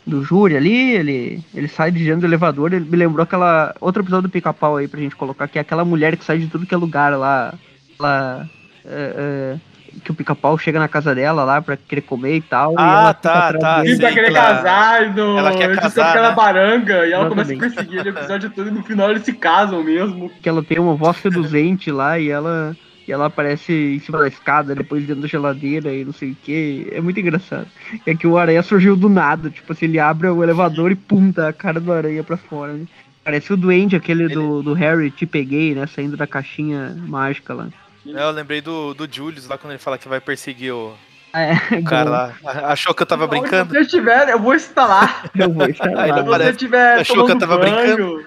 do 0.08 0.24
júri 0.24 0.56
ali, 0.56 0.92
ele, 0.94 1.44
ele 1.54 1.68
sai 1.68 1.92
de 1.92 2.04
dentro 2.04 2.22
do 2.22 2.28
elevador, 2.28 2.72
ele 2.74 2.86
me 2.86 2.96
lembrou 2.96 3.24
aquela. 3.24 3.74
Outro 3.82 4.04
episódio 4.04 4.30
do 4.30 4.32
pica-pau 4.32 4.78
aí 4.78 4.88
pra 4.88 5.00
gente 5.00 5.16
colocar, 5.16 5.48
que 5.48 5.58
é 5.58 5.62
aquela 5.62 5.84
mulher 5.84 6.16
que 6.16 6.24
sai 6.24 6.38
de 6.38 6.48
tudo 6.48 6.66
que 6.66 6.74
é 6.74 6.78
lugar 6.78 7.12
lá. 7.18 7.54
lá 8.00 8.46
é, 8.86 9.56
é, 9.58 9.76
que 10.04 10.12
o 10.12 10.14
pica-pau 10.14 10.58
chega 10.58 10.78
na 10.78 10.90
casa 10.90 11.16
dela 11.16 11.44
lá 11.46 11.62
pra 11.62 11.78
querer 11.78 12.02
comer 12.02 12.36
e 12.36 12.42
tal. 12.42 12.74
e 12.74 12.76
Ah, 12.78 12.92
ela 13.02 13.14
fica 13.14 13.22
tá, 13.30 13.54
tá, 13.54 13.82
dele. 13.82 13.96
Sim, 13.96 14.02
pra 14.02 14.12
querer 14.12 14.34
casar, 14.34 15.04
e 15.08 15.10
no, 15.14 15.38
ela 15.40 15.52
quer 15.56 15.64
ele 15.70 15.76
casar, 15.76 15.88
descobre 15.88 16.12
que 16.12 16.18
ela 16.18 16.28
é 16.28 16.30
né? 16.30 16.36
baranga, 16.36 17.08
e 17.08 17.14
ela 17.14 17.30
começa 17.30 17.52
a 17.52 17.54
Exatamente. 17.54 17.76
perseguir 17.76 18.00
ele 18.02 18.10
o 18.10 18.14
episódio 18.20 18.50
todo, 18.52 18.68
e 18.68 18.72
no 18.72 18.84
final 18.84 19.10
eles 19.10 19.24
se 19.24 19.34
casam 19.34 19.82
mesmo. 19.84 20.30
que 20.42 20.50
ela 20.50 20.62
tem 20.62 20.78
uma 20.80 20.96
voz 20.96 21.16
seduzente 21.24 21.90
lá 21.92 22.20
e 22.20 22.30
ela 22.30 22.76
e 23.08 23.12
ela 23.12 23.28
aparece 23.28 23.72
em 23.72 24.00
cima 24.00 24.20
da 24.20 24.28
escada, 24.28 24.74
depois 24.74 25.06
dentro 25.06 25.22
da 25.22 25.28
geladeira 25.28 25.94
e 25.94 26.04
não 26.04 26.14
sei 26.14 26.32
o 26.32 26.36
que. 26.36 26.88
É 26.92 27.00
muito 27.00 27.20
engraçado. 27.20 27.68
É 28.06 28.16
que 28.16 28.26
o 28.26 28.38
aranha 28.38 28.64
surgiu 28.64 28.96
do 28.96 29.08
nada, 29.08 29.50
tipo 29.50 29.72
assim, 29.72 29.86
ele 29.86 30.00
abre 30.00 30.28
o 30.28 30.44
elevador 30.44 30.92
e 30.92 30.96
pum, 30.96 31.32
tá 31.32 31.50
a 31.50 31.54
cara 31.54 31.80
do 31.80 31.92
aranha 31.94 32.24
pra 32.24 32.38
fora. 32.38 32.74
Né? 32.74 32.86
Parece 33.24 33.54
o 33.54 33.58
duende, 33.58 33.96
aquele 33.96 34.28
do, 34.28 34.62
do 34.62 34.74
Harry, 34.74 35.10
te 35.12 35.26
peguei, 35.26 35.74
né? 35.74 35.88
Saindo 35.88 36.16
da 36.18 36.28
caixinha 36.28 36.96
mágica 37.08 37.54
lá. 37.54 37.68
É, 38.06 38.22
Eu 38.22 38.32
lembrei 38.32 38.62
do, 38.62 38.94
do 38.94 39.08
Julius 39.12 39.48
lá 39.48 39.58
quando 39.58 39.72
ele 39.72 39.80
fala 39.80 39.98
que 39.98 40.08
vai 40.08 40.20
perseguir 40.22 40.74
o, 40.74 40.94
É, 41.34 41.54
o 41.78 41.84
cara 41.84 42.10
lá. 42.10 42.34
Achou 42.66 42.94
que 42.94 43.02
eu 43.02 43.08
tava 43.08 43.26
brincando? 43.28 43.72
Se 43.72 43.78
você 43.78 43.82
estiver, 43.82 44.30
eu 44.30 44.40
vou 44.40 44.54
instalar. 44.56 45.30
Eu 45.36 45.52
vou 45.52 45.68
estar 45.68 45.88
Aí 45.98 46.12
você 46.12 46.30
parece. 46.30 46.52
estiver 46.52 47.00
Achou 47.00 47.26
que 47.26 47.32
eu 47.32 47.40
tava 47.40 47.58
banho. 47.58 48.26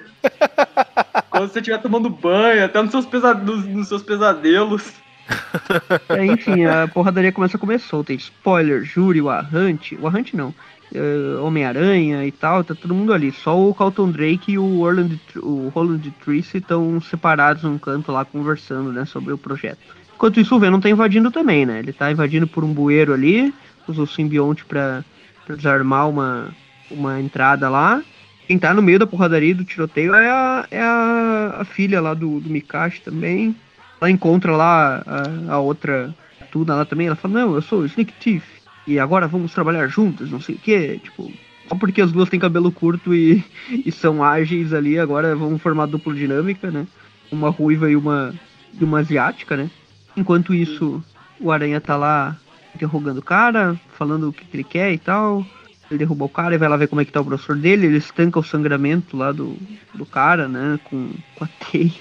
Quando 1.38 1.50
você 1.52 1.58
estiver 1.60 1.78
tomando 1.80 2.10
banho, 2.10 2.64
até 2.64 2.80
nos 2.82 2.90
seus, 2.90 3.06
pesa- 3.06 3.34
nos- 3.34 3.64
nos 3.66 3.88
seus 3.88 4.02
pesadelos. 4.02 4.92
É, 6.08 6.24
enfim, 6.24 6.64
a 6.64 6.88
porradaria 6.88 7.30
começa 7.32 7.56
a 7.56 7.60
comer 7.60 7.78
solta. 7.80 8.12
Spoiler, 8.14 8.82
Júri, 8.82 9.20
o 9.20 9.28
Arrante. 9.28 9.94
O 10.00 10.06
Arrante 10.06 10.34
não. 10.36 10.54
eh, 10.94 11.38
Homem-Aranha 11.42 12.24
e 12.26 12.32
tal, 12.32 12.64
tá 12.64 12.74
todo 12.74 12.94
mundo 12.94 13.12
ali. 13.12 13.30
Só 13.30 13.58
o 13.58 13.74
Carlton 13.74 14.10
Drake 14.10 14.52
e 14.52 14.58
o 14.58 14.78
Orland, 14.80 15.20
o 15.36 15.68
Roland 15.74 16.00
Tracy 16.24 16.56
estão 16.58 16.98
separados 17.00 17.62
num 17.62 17.76
canto 17.78 18.10
lá 18.10 18.24
conversando, 18.24 18.90
né, 18.90 19.04
sobre 19.04 19.32
o 19.34 19.38
projeto. 19.38 19.78
Enquanto 20.14 20.40
isso, 20.40 20.56
o 20.56 20.58
Venom 20.58 20.80
tá 20.80 20.88
invadindo 20.88 21.30
também, 21.30 21.66
né? 21.66 21.78
Ele 21.80 21.92
tá 21.92 22.10
invadindo 22.10 22.46
por 22.46 22.64
um 22.64 22.72
bueiro 22.72 23.12
ali, 23.12 23.52
usa 23.86 24.00
o 24.02 24.06
simbionte 24.06 24.64
pra, 24.64 25.04
pra 25.46 25.56
desarmar 25.56 26.08
uma, 26.08 26.48
uma 26.90 27.20
entrada 27.20 27.68
lá. 27.68 28.02
Quem 28.48 28.58
tá 28.58 28.72
no 28.72 28.80
meio 28.80 28.98
da 28.98 29.06
porradaria 29.06 29.54
do 29.54 29.62
tiroteio 29.62 30.14
é 30.14 30.30
a, 30.30 30.66
é 30.70 30.80
a, 30.80 31.56
a 31.58 31.64
filha 31.66 32.00
lá 32.00 32.14
do, 32.14 32.40
do 32.40 32.48
Mikashi 32.48 33.02
também. 33.02 33.54
Ela 34.00 34.10
encontra 34.10 34.56
lá 34.56 35.02
a, 35.06 35.52
a 35.52 35.58
outra 35.58 36.14
Tuna 36.50 36.74
lá 36.74 36.86
também. 36.86 37.08
Ela 37.08 37.14
fala: 37.14 37.40
Não, 37.40 37.54
eu 37.54 37.60
sou 37.60 37.80
o 37.80 37.84
Sneak 37.84 38.10
Thief. 38.14 38.42
E 38.86 38.98
agora 38.98 39.28
vamos 39.28 39.52
trabalhar 39.52 39.86
juntas, 39.88 40.30
não 40.30 40.40
sei 40.40 40.54
o 40.54 40.58
que. 40.58 40.98
Tipo, 40.98 41.30
só 41.68 41.74
porque 41.74 42.00
as 42.00 42.10
duas 42.10 42.30
têm 42.30 42.40
cabelo 42.40 42.72
curto 42.72 43.14
e, 43.14 43.44
e 43.70 43.92
são 43.92 44.24
ágeis 44.24 44.72
ali, 44.72 44.98
agora 44.98 45.36
vamos 45.36 45.60
formar 45.60 45.84
dupla 45.84 46.14
dinâmica, 46.14 46.70
né? 46.70 46.86
Uma 47.30 47.50
ruiva 47.50 47.90
e 47.90 47.96
uma, 47.96 48.34
e 48.80 48.82
uma 48.82 49.00
asiática, 49.00 49.58
né? 49.58 49.70
Enquanto 50.16 50.54
isso, 50.54 51.04
o 51.38 51.52
Aranha 51.52 51.82
tá 51.82 51.98
lá 51.98 52.34
interrogando 52.74 53.18
o 53.18 53.22
cara, 53.22 53.78
falando 53.92 54.30
o 54.30 54.32
que, 54.32 54.46
que 54.46 54.56
ele 54.56 54.64
quer 54.64 54.90
e 54.90 54.98
tal. 54.98 55.44
Ele 55.90 55.98
derruba 55.98 56.24
o 56.24 56.28
cara 56.28 56.54
e 56.54 56.58
vai 56.58 56.68
lá 56.68 56.76
ver 56.76 56.86
como 56.86 57.00
é 57.00 57.04
que 57.04 57.12
tá 57.12 57.20
o 57.20 57.24
professor 57.24 57.56
dele. 57.56 57.86
Ele 57.86 57.96
estanca 57.98 58.38
o 58.38 58.44
sangramento 58.44 59.16
lá 59.16 59.32
do, 59.32 59.56
do 59.94 60.04
cara, 60.04 60.46
né? 60.48 60.78
Com, 60.84 61.10
com 61.34 61.44
a 61.44 61.48
teia. 61.70 61.92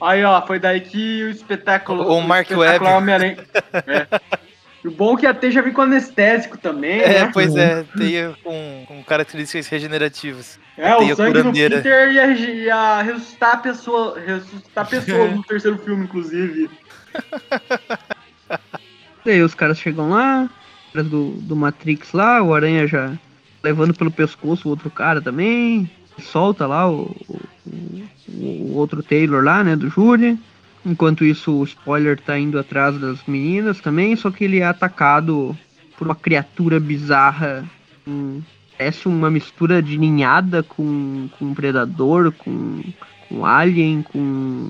Aí, 0.00 0.22
ó, 0.24 0.40
foi 0.46 0.58
daí 0.58 0.80
que 0.80 1.24
o 1.24 1.30
espetáculo. 1.30 2.06
O 2.06 2.20
Mark 2.22 2.50
espetáculo 2.50 2.90
Webb. 2.90 2.96
Homem-Aranha- 3.02 3.38
É. 3.72 4.20
O 4.84 4.90
bom 4.92 5.16
é 5.16 5.20
que 5.20 5.26
a 5.26 5.34
T 5.34 5.50
já 5.50 5.62
vem 5.62 5.72
com 5.72 5.82
anestésico 5.82 6.56
também, 6.56 7.00
É, 7.00 7.24
né? 7.24 7.30
pois 7.32 7.56
é, 7.56 7.82
teia 7.98 8.36
com, 8.44 8.84
com 8.86 9.02
características 9.02 9.66
regenerativas. 9.66 10.60
É, 10.78 10.94
o 10.94 10.98
teia 10.98 11.16
sangue 11.16 11.32
do 11.32 11.38
curandeira. 11.40 11.76
Peter 11.78 12.12
ia, 12.12 12.26
ia 12.32 13.02
ressuscitar 13.02 13.54
a 13.54 13.56
pessoa, 13.56 14.16
ressuscitar 14.24 14.88
pessoas 14.88 15.32
no 15.34 15.42
terceiro 15.42 15.76
filme, 15.78 16.04
inclusive. 16.04 16.70
Daí 19.24 19.42
os 19.42 19.54
caras 19.54 19.78
chegam 19.78 20.10
lá, 20.10 20.48
atrás 20.96 21.08
do, 21.08 21.30
do 21.42 21.54
Matrix 21.56 22.12
lá, 22.12 22.42
o 22.42 22.54
Aranha 22.54 22.86
já 22.86 23.12
levando 23.62 23.92
pelo 23.94 24.10
pescoço 24.10 24.66
o 24.68 24.70
outro 24.70 24.90
cara 24.90 25.20
também. 25.20 25.90
Solta 26.20 26.66
lá 26.66 26.90
o, 26.90 27.14
o, 27.28 27.40
o- 27.66 28.72
o 28.72 28.74
outro 28.76 29.02
Taylor 29.02 29.42
lá, 29.44 29.62
né, 29.62 29.76
do 29.76 29.88
júri. 29.88 30.38
Enquanto 30.84 31.24
isso, 31.24 31.52
o 31.52 31.64
spoiler 31.64 32.18
tá 32.18 32.38
indo 32.38 32.58
atrás 32.58 32.98
das 32.98 33.18
meninas 33.26 33.80
também, 33.80 34.14
só 34.16 34.30
que 34.30 34.44
ele 34.44 34.60
é 34.60 34.66
atacado 34.66 35.56
por 35.98 36.06
uma 36.06 36.14
criatura 36.14 36.78
bizarra. 36.78 37.64
Um, 38.06 38.40
parece 38.78 39.08
uma 39.08 39.30
mistura 39.30 39.82
de 39.82 39.98
ninhada 39.98 40.62
com, 40.62 41.28
com 41.38 41.44
um 41.46 41.54
predador, 41.54 42.32
com, 42.32 42.82
com 43.28 43.44
alien, 43.44 44.02
com 44.02 44.68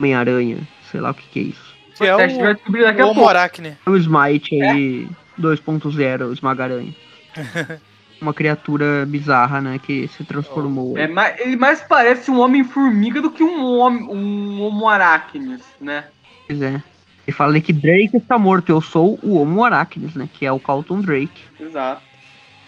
Homem-Aranha. 0.00 0.58
Sei 0.90 1.00
lá 1.00 1.10
o 1.10 1.14
que, 1.14 1.28
que 1.28 1.38
é 1.38 1.42
isso. 1.42 1.68
Que 1.96 2.04
é 2.04 2.10
a 2.12 2.28
gente 2.28 2.40
vai 2.40 2.54
o, 2.54 2.56
o 2.56 2.94
pouco. 2.96 3.10
Homo 3.20 3.28
Aracne. 3.28 3.76
É 3.84 3.90
o 3.90 3.96
Smite 3.96 4.62
aí 4.62 5.08
2.0, 5.40 6.28
o 6.28 6.32
Esmagaranha. 6.32 6.94
Uma 8.20 8.34
criatura 8.34 9.06
bizarra, 9.06 9.60
né? 9.60 9.78
Que 9.78 10.08
se 10.08 10.24
transformou. 10.24 10.98
É, 10.98 11.06
mais- 11.06 11.38
ele 11.40 11.56
mais 11.56 11.80
parece 11.82 12.30
um 12.30 12.40
homem-formiga 12.40 13.22
do 13.22 13.30
que 13.30 13.44
um 13.44 13.64
homem, 13.78 14.02
um 14.04 14.60
homo 14.62 14.88
aracnes, 14.88 15.62
né? 15.80 16.04
Pois 16.46 16.60
é. 16.60 16.82
Ele 17.26 17.36
fala 17.36 17.60
que 17.60 17.72
Drake 17.74 18.16
está 18.16 18.38
morto. 18.38 18.70
Eu 18.70 18.80
sou 18.80 19.18
o 19.22 19.36
Homo 19.36 19.62
Arachnis, 19.62 20.14
né? 20.14 20.26
Que 20.32 20.46
é 20.46 20.50
o 20.50 20.58
Carlton 20.58 21.02
Drake. 21.02 21.42
Exato. 21.60 22.00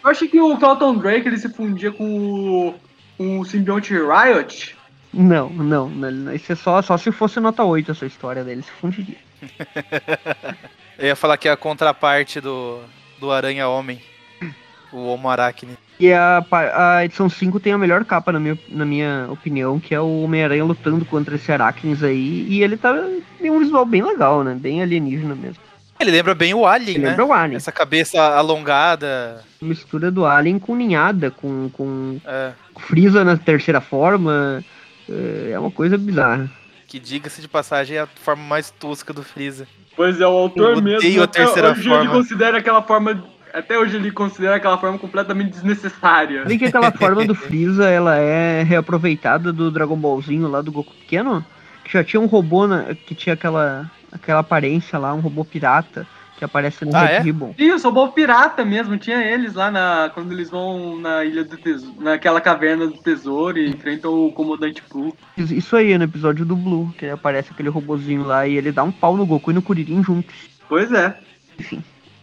Eu 0.04 0.10
achei 0.10 0.28
que 0.28 0.38
o 0.38 0.56
Carlton 0.58 0.96
Drake 0.98 1.26
ele 1.26 1.38
se 1.38 1.48
fundia 1.48 1.90
com 1.90 2.74
o, 3.18 3.38
o 3.40 3.44
simbionte 3.46 3.94
Riot. 3.94 4.76
Não, 5.14 5.48
não. 5.48 5.88
não, 5.88 6.34
Isso 6.34 6.52
é 6.52 6.54
só, 6.54 6.80
só 6.82 6.96
se 6.98 7.10
fosse 7.10 7.40
nota 7.40 7.64
8 7.64 7.90
essa 7.90 8.04
história 8.06 8.44
dele. 8.44 8.62
Se 8.62 8.70
fundiria. 8.72 9.16
Eu 11.00 11.06
ia 11.06 11.16
falar 11.16 11.38
que 11.38 11.48
é 11.48 11.50
a 11.50 11.56
contraparte 11.56 12.42
do, 12.42 12.78
do 13.18 13.32
Aranha 13.32 13.66
Homem. 13.66 13.98
O 14.92 15.06
Homo 15.06 15.30
Aracne. 15.30 15.78
E 15.98 16.12
a, 16.12 16.44
a 16.74 17.04
edição 17.04 17.28
5 17.28 17.58
tem 17.60 17.72
a 17.72 17.78
melhor 17.78 18.04
capa, 18.04 18.32
na 18.32 18.40
minha, 18.40 18.58
na 18.68 18.84
minha 18.84 19.28
opinião, 19.30 19.78
que 19.78 19.94
é 19.94 20.00
o 20.00 20.22
Homem-Aranha 20.22 20.64
lutando 20.64 21.04
contra 21.04 21.36
esse 21.36 21.50
Arachnis 21.50 22.02
aí. 22.02 22.44
E 22.48 22.62
ele 22.62 22.76
tá 22.76 22.92
tem 23.38 23.50
um 23.50 23.60
visual 23.60 23.86
bem 23.86 24.02
legal, 24.02 24.44
né? 24.44 24.54
Bem 24.54 24.82
alienígena 24.82 25.34
mesmo. 25.34 25.62
Ele 25.98 26.10
lembra 26.10 26.34
bem 26.34 26.52
o 26.54 26.66
Alien, 26.66 26.96
Ele 26.96 27.04
né? 27.04 27.10
lembra 27.10 27.24
o 27.24 27.32
Alien. 27.32 27.56
Essa 27.56 27.70
cabeça 27.70 28.20
alongada. 28.20 29.44
Mistura 29.62 30.10
do 30.10 30.26
Alien 30.26 30.58
com 30.58 30.74
ninhada, 30.74 31.30
com, 31.30 31.70
com 31.70 32.20
é, 32.26 32.52
Freeza 32.78 33.22
na 33.24 33.36
terceira 33.36 33.80
forma. 33.80 34.62
É 35.50 35.58
uma 35.58 35.70
coisa 35.70 35.96
bizarra. 35.96 36.50
Que 36.90 36.98
diga-se 36.98 37.40
de 37.40 37.46
passagem 37.46 37.96
é 37.96 38.00
a 38.00 38.06
forma 38.06 38.42
mais 38.42 38.70
tosca 38.72 39.12
do 39.12 39.22
Freeza. 39.22 39.64
Pois 39.96 40.20
é, 40.20 40.26
o 40.26 40.30
autor 40.30 40.70
Eu 40.76 40.82
mesmo. 40.82 40.98
odeio 40.98 41.20
a 41.20 41.24
até 41.24 41.44
terceira 41.44 41.70
hoje 41.70 41.80
ele 41.82 41.88
forma. 41.88 42.10
considera 42.10 42.58
aquela 42.58 42.82
forma. 42.82 43.24
Até 43.54 43.78
hoje 43.78 43.96
ele 43.96 44.10
considera 44.10 44.56
aquela 44.56 44.76
forma 44.76 44.98
completamente 44.98 45.50
desnecessária. 45.50 46.42
Sabe 46.42 46.58
que 46.58 46.64
aquela 46.64 46.90
forma 46.98 47.24
do 47.24 47.34
Freeza 47.34 47.88
ela 47.88 48.16
é 48.16 48.62
reaproveitada 48.64 49.52
do 49.52 49.70
Dragon 49.70 49.96
Ballzinho 49.96 50.48
lá 50.48 50.60
do 50.60 50.72
Goku 50.72 50.92
pequeno? 50.94 51.44
Que 51.84 51.92
já 51.92 52.02
tinha 52.02 52.20
um 52.20 52.26
robô 52.26 52.66
na- 52.66 52.92
que 52.94 53.14
tinha 53.14 53.34
aquela, 53.34 53.88
aquela 54.10 54.40
aparência 54.40 54.98
lá, 54.98 55.14
um 55.14 55.20
robô 55.20 55.44
pirata 55.44 56.04
que 56.40 56.44
aparece 56.46 56.86
no 56.86 56.96
Ah, 56.96 57.04
Red 57.04 57.12
é? 57.16 57.20
Ribbon. 57.20 57.54
Sim, 57.56 57.70
o 57.72 57.78
Sobol 57.78 58.08
Pirata 58.12 58.64
mesmo, 58.64 58.96
tinha 58.96 59.18
eles 59.22 59.52
lá 59.52 59.70
na, 59.70 60.10
quando 60.14 60.32
eles 60.32 60.48
vão 60.50 60.98
na 60.98 61.22
ilha 61.22 61.44
do 61.44 61.56
tesouro, 61.58 62.02
naquela 62.02 62.40
caverna 62.40 62.86
do 62.86 62.94
tesouro 62.96 63.58
e 63.58 63.68
enfrentam 63.68 64.26
o 64.26 64.32
comandante 64.32 64.82
Blue. 64.90 65.14
Isso- 65.36 65.76
aí, 65.76 65.96
no 65.98 66.04
episódio 66.04 66.46
do 66.46 66.56
Blue, 66.56 66.92
que 66.98 67.06
aparece 67.06 67.50
aquele 67.52 67.68
robozinho 67.68 68.24
lá 68.24 68.48
e 68.48 68.56
ele 68.56 68.72
dá 68.72 68.82
um 68.82 68.90
pau 68.90 69.16
no 69.18 69.26
Goku 69.26 69.50
e 69.50 69.54
no 69.54 69.60
Kuririn 69.60 70.02
juntos. 70.02 70.34
Pois 70.66 70.90
é. 70.92 71.14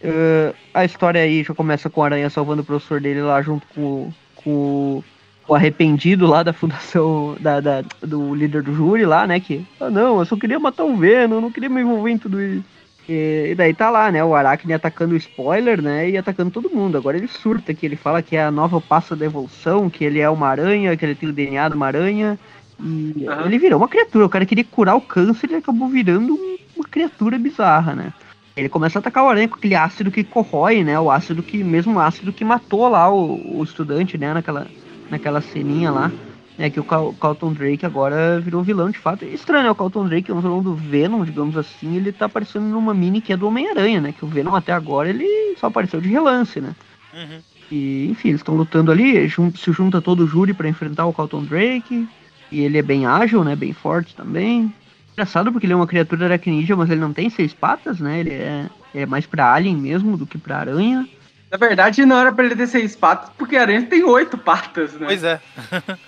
Eh, 0.02 0.52
a 0.74 0.84
história 0.84 1.20
aí 1.22 1.42
já 1.44 1.54
começa 1.54 1.88
com 1.88 2.00
o 2.00 2.04
Aranha 2.04 2.28
salvando 2.30 2.62
o 2.62 2.64
professor 2.64 3.00
dele 3.00 3.22
lá 3.22 3.40
junto 3.40 3.66
com 3.74 3.80
o, 3.80 4.14
com 4.36 4.50
o 4.50 5.04
o 5.46 5.54
arrependido 5.54 6.26
lá 6.26 6.42
da 6.42 6.52
fundação, 6.52 7.34
da, 7.40 7.58
da- 7.58 7.82
do 8.02 8.34
líder 8.34 8.62
do 8.62 8.74
júri 8.74 9.06
lá, 9.06 9.26
né? 9.26 9.40
Que, 9.40 9.64
ah, 9.80 9.88
não, 9.88 10.18
eu 10.18 10.24
só 10.26 10.36
queria 10.36 10.58
matar 10.60 10.84
um 10.84 10.94
Venom, 10.98 11.36
eu 11.36 11.40
não 11.40 11.50
queria 11.50 11.70
me 11.70 11.80
envolver 11.80 12.10
em 12.10 12.18
tudo 12.18 12.38
isso. 12.38 12.64
E, 13.08 13.48
e 13.50 13.54
daí 13.54 13.72
tá 13.72 13.88
lá, 13.90 14.12
né? 14.12 14.22
O 14.22 14.34
Aracne 14.34 14.74
atacando 14.74 15.14
o 15.14 15.16
spoiler, 15.16 15.80
né? 15.80 16.10
E 16.10 16.16
atacando 16.18 16.50
todo 16.50 16.70
mundo. 16.70 16.98
Agora 16.98 17.16
ele 17.16 17.28
surta 17.28 17.72
que 17.72 17.86
ele 17.86 17.96
fala 17.96 18.22
que 18.22 18.36
é 18.36 18.44
a 18.44 18.50
nova 18.50 18.80
passa 18.80 19.16
da 19.16 19.24
evolução, 19.24 19.88
que 19.88 20.04
ele 20.04 20.20
é 20.20 20.28
uma 20.28 20.48
aranha, 20.48 20.96
que 20.96 21.04
ele 21.04 21.14
tem 21.14 21.28
o 21.28 21.32
DNA 21.32 21.68
de 21.68 21.76
uma 21.76 21.86
aranha. 21.86 22.38
E 22.80 23.26
Aham. 23.26 23.46
ele 23.46 23.58
virou 23.58 23.78
uma 23.78 23.88
criatura. 23.88 24.26
O 24.26 24.28
cara 24.28 24.44
queria 24.46 24.64
curar 24.64 24.94
o 24.94 25.00
câncer 25.00 25.50
e 25.50 25.54
acabou 25.54 25.88
virando 25.88 26.34
um- 26.34 26.56
uma 26.76 26.84
criatura 26.84 27.38
bizarra, 27.38 27.94
né? 27.94 28.12
Ele 28.56 28.68
começa 28.68 28.98
a 28.98 29.00
atacar 29.00 29.24
o 29.24 29.28
aranha 29.28 29.48
com 29.48 29.54
aquele 29.54 29.74
ácido 29.74 30.10
que 30.10 30.24
corrói, 30.24 30.82
né? 30.84 30.98
O 30.98 31.10
ácido 31.10 31.42
que, 31.42 31.62
mesmo 31.64 31.98
ácido 31.98 32.32
que 32.32 32.44
matou 32.44 32.88
lá 32.88 33.10
o, 33.12 33.58
o 33.58 33.64
estudante, 33.64 34.18
né? 34.18 34.34
Naquela, 34.34 34.66
naquela 35.10 35.40
ceninha 35.40 35.90
lá. 35.90 36.12
É 36.58 36.68
que 36.68 36.80
o 36.80 36.84
Cal- 36.84 37.14
Carlton 37.20 37.52
Drake 37.52 37.86
agora 37.86 38.40
virou 38.40 38.64
vilão 38.64 38.90
de 38.90 38.98
fato. 38.98 39.24
É 39.24 39.28
estranho, 39.28 39.62
né? 39.64 39.70
O 39.70 39.74
Carlton 39.76 40.06
Drake 40.08 40.30
é 40.30 40.34
um 40.34 40.40
vilão 40.40 40.60
do 40.60 40.74
Venom, 40.74 41.24
digamos 41.24 41.56
assim. 41.56 41.96
Ele 41.96 42.10
tá 42.10 42.26
aparecendo 42.26 42.64
numa 42.64 42.92
mini 42.92 43.20
que 43.20 43.32
é 43.32 43.36
do 43.36 43.46
Homem-Aranha, 43.46 44.00
né? 44.00 44.12
Que 44.12 44.24
o 44.24 44.28
Venom 44.28 44.54
até 44.54 44.72
agora 44.72 45.08
ele 45.08 45.54
só 45.56 45.68
apareceu 45.68 46.00
de 46.00 46.08
relance, 46.08 46.60
né? 46.60 46.74
Uhum. 47.14 47.38
E, 47.70 48.08
enfim, 48.10 48.30
eles 48.30 48.40
estão 48.40 48.56
lutando 48.56 48.90
ali, 48.90 49.30
se 49.30 49.72
junta 49.72 50.00
todo 50.00 50.24
o 50.24 50.26
júri 50.26 50.52
pra 50.52 50.68
enfrentar 50.68 51.06
o 51.06 51.12
Carlton 51.12 51.44
Drake. 51.44 52.08
E 52.50 52.60
ele 52.60 52.78
é 52.78 52.82
bem 52.82 53.06
ágil, 53.06 53.44
né? 53.44 53.54
Bem 53.54 53.72
forte 53.72 54.16
também. 54.16 54.72
Engraçado 55.12 55.52
porque 55.52 55.66
ele 55.66 55.74
é 55.74 55.76
uma 55.76 55.86
criatura 55.86 56.24
aracnídea, 56.24 56.76
mas 56.76 56.90
ele 56.90 57.00
não 57.00 57.12
tem 57.12 57.28
seis 57.30 57.52
patas, 57.52 58.00
né? 58.00 58.20
Ele 58.20 58.30
é, 58.30 58.66
é 58.94 59.06
mais 59.06 59.26
pra 59.26 59.52
alien 59.52 59.76
mesmo 59.76 60.16
do 60.16 60.26
que 60.26 60.38
pra 60.38 60.58
aranha. 60.58 61.06
Na 61.50 61.56
verdade, 61.56 62.04
não 62.04 62.18
era 62.18 62.30
pra 62.30 62.44
ele 62.44 62.54
ter 62.54 62.66
seis 62.66 62.94
patas, 62.94 63.30
porque 63.38 63.56
a 63.56 63.62
aranha 63.62 63.82
tem 63.86 64.04
oito 64.04 64.36
patas, 64.36 64.92
né? 64.94 65.06
Pois 65.06 65.24
é. 65.24 65.40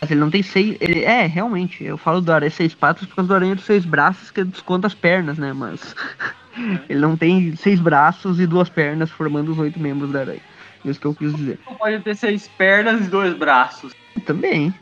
Mas 0.01 0.11
ele 0.11 0.21
não 0.21 0.31
tem 0.31 0.43
seis. 0.43 0.77
Ele, 0.81 1.03
é, 1.03 1.27
realmente. 1.27 1.83
Eu 1.83 1.97
falo 1.97 2.21
do 2.21 2.31
aranha 2.31 2.51
seis 2.51 2.75
patas 2.75 3.07
por 3.07 3.17
causa 3.17 3.29
do 3.29 3.35
aranha 3.35 3.55
dos 3.55 3.65
seis 3.65 3.85
braços, 3.85 4.31
que 4.31 4.45
desconta 4.45 4.87
as 4.87 4.95
pernas, 4.95 5.39
né? 5.39 5.53
Mas. 5.55 5.95
ele 6.89 7.01
não 7.01 7.17
tem 7.17 7.57
seis 7.57 7.81
braços 7.81 8.39
e 8.39 8.47
duas 8.47 8.69
pernas 8.69 9.11
formando 9.11 9.53
os 9.53 9.59
oito 9.59 9.81
membros 9.81 10.13
da 10.13 10.21
aranha. 10.21 10.43
Isso 10.85 11.01
que 11.01 11.07
eu 11.07 11.15
quis 11.15 11.35
dizer. 11.35 11.59
Não 11.67 11.75
pode 11.75 12.01
ter 12.01 12.17
seis 12.17 12.49
pernas 12.49 13.07
e 13.07 13.09
dois 13.09 13.35
braços. 13.35 13.93
Também. 14.27 14.75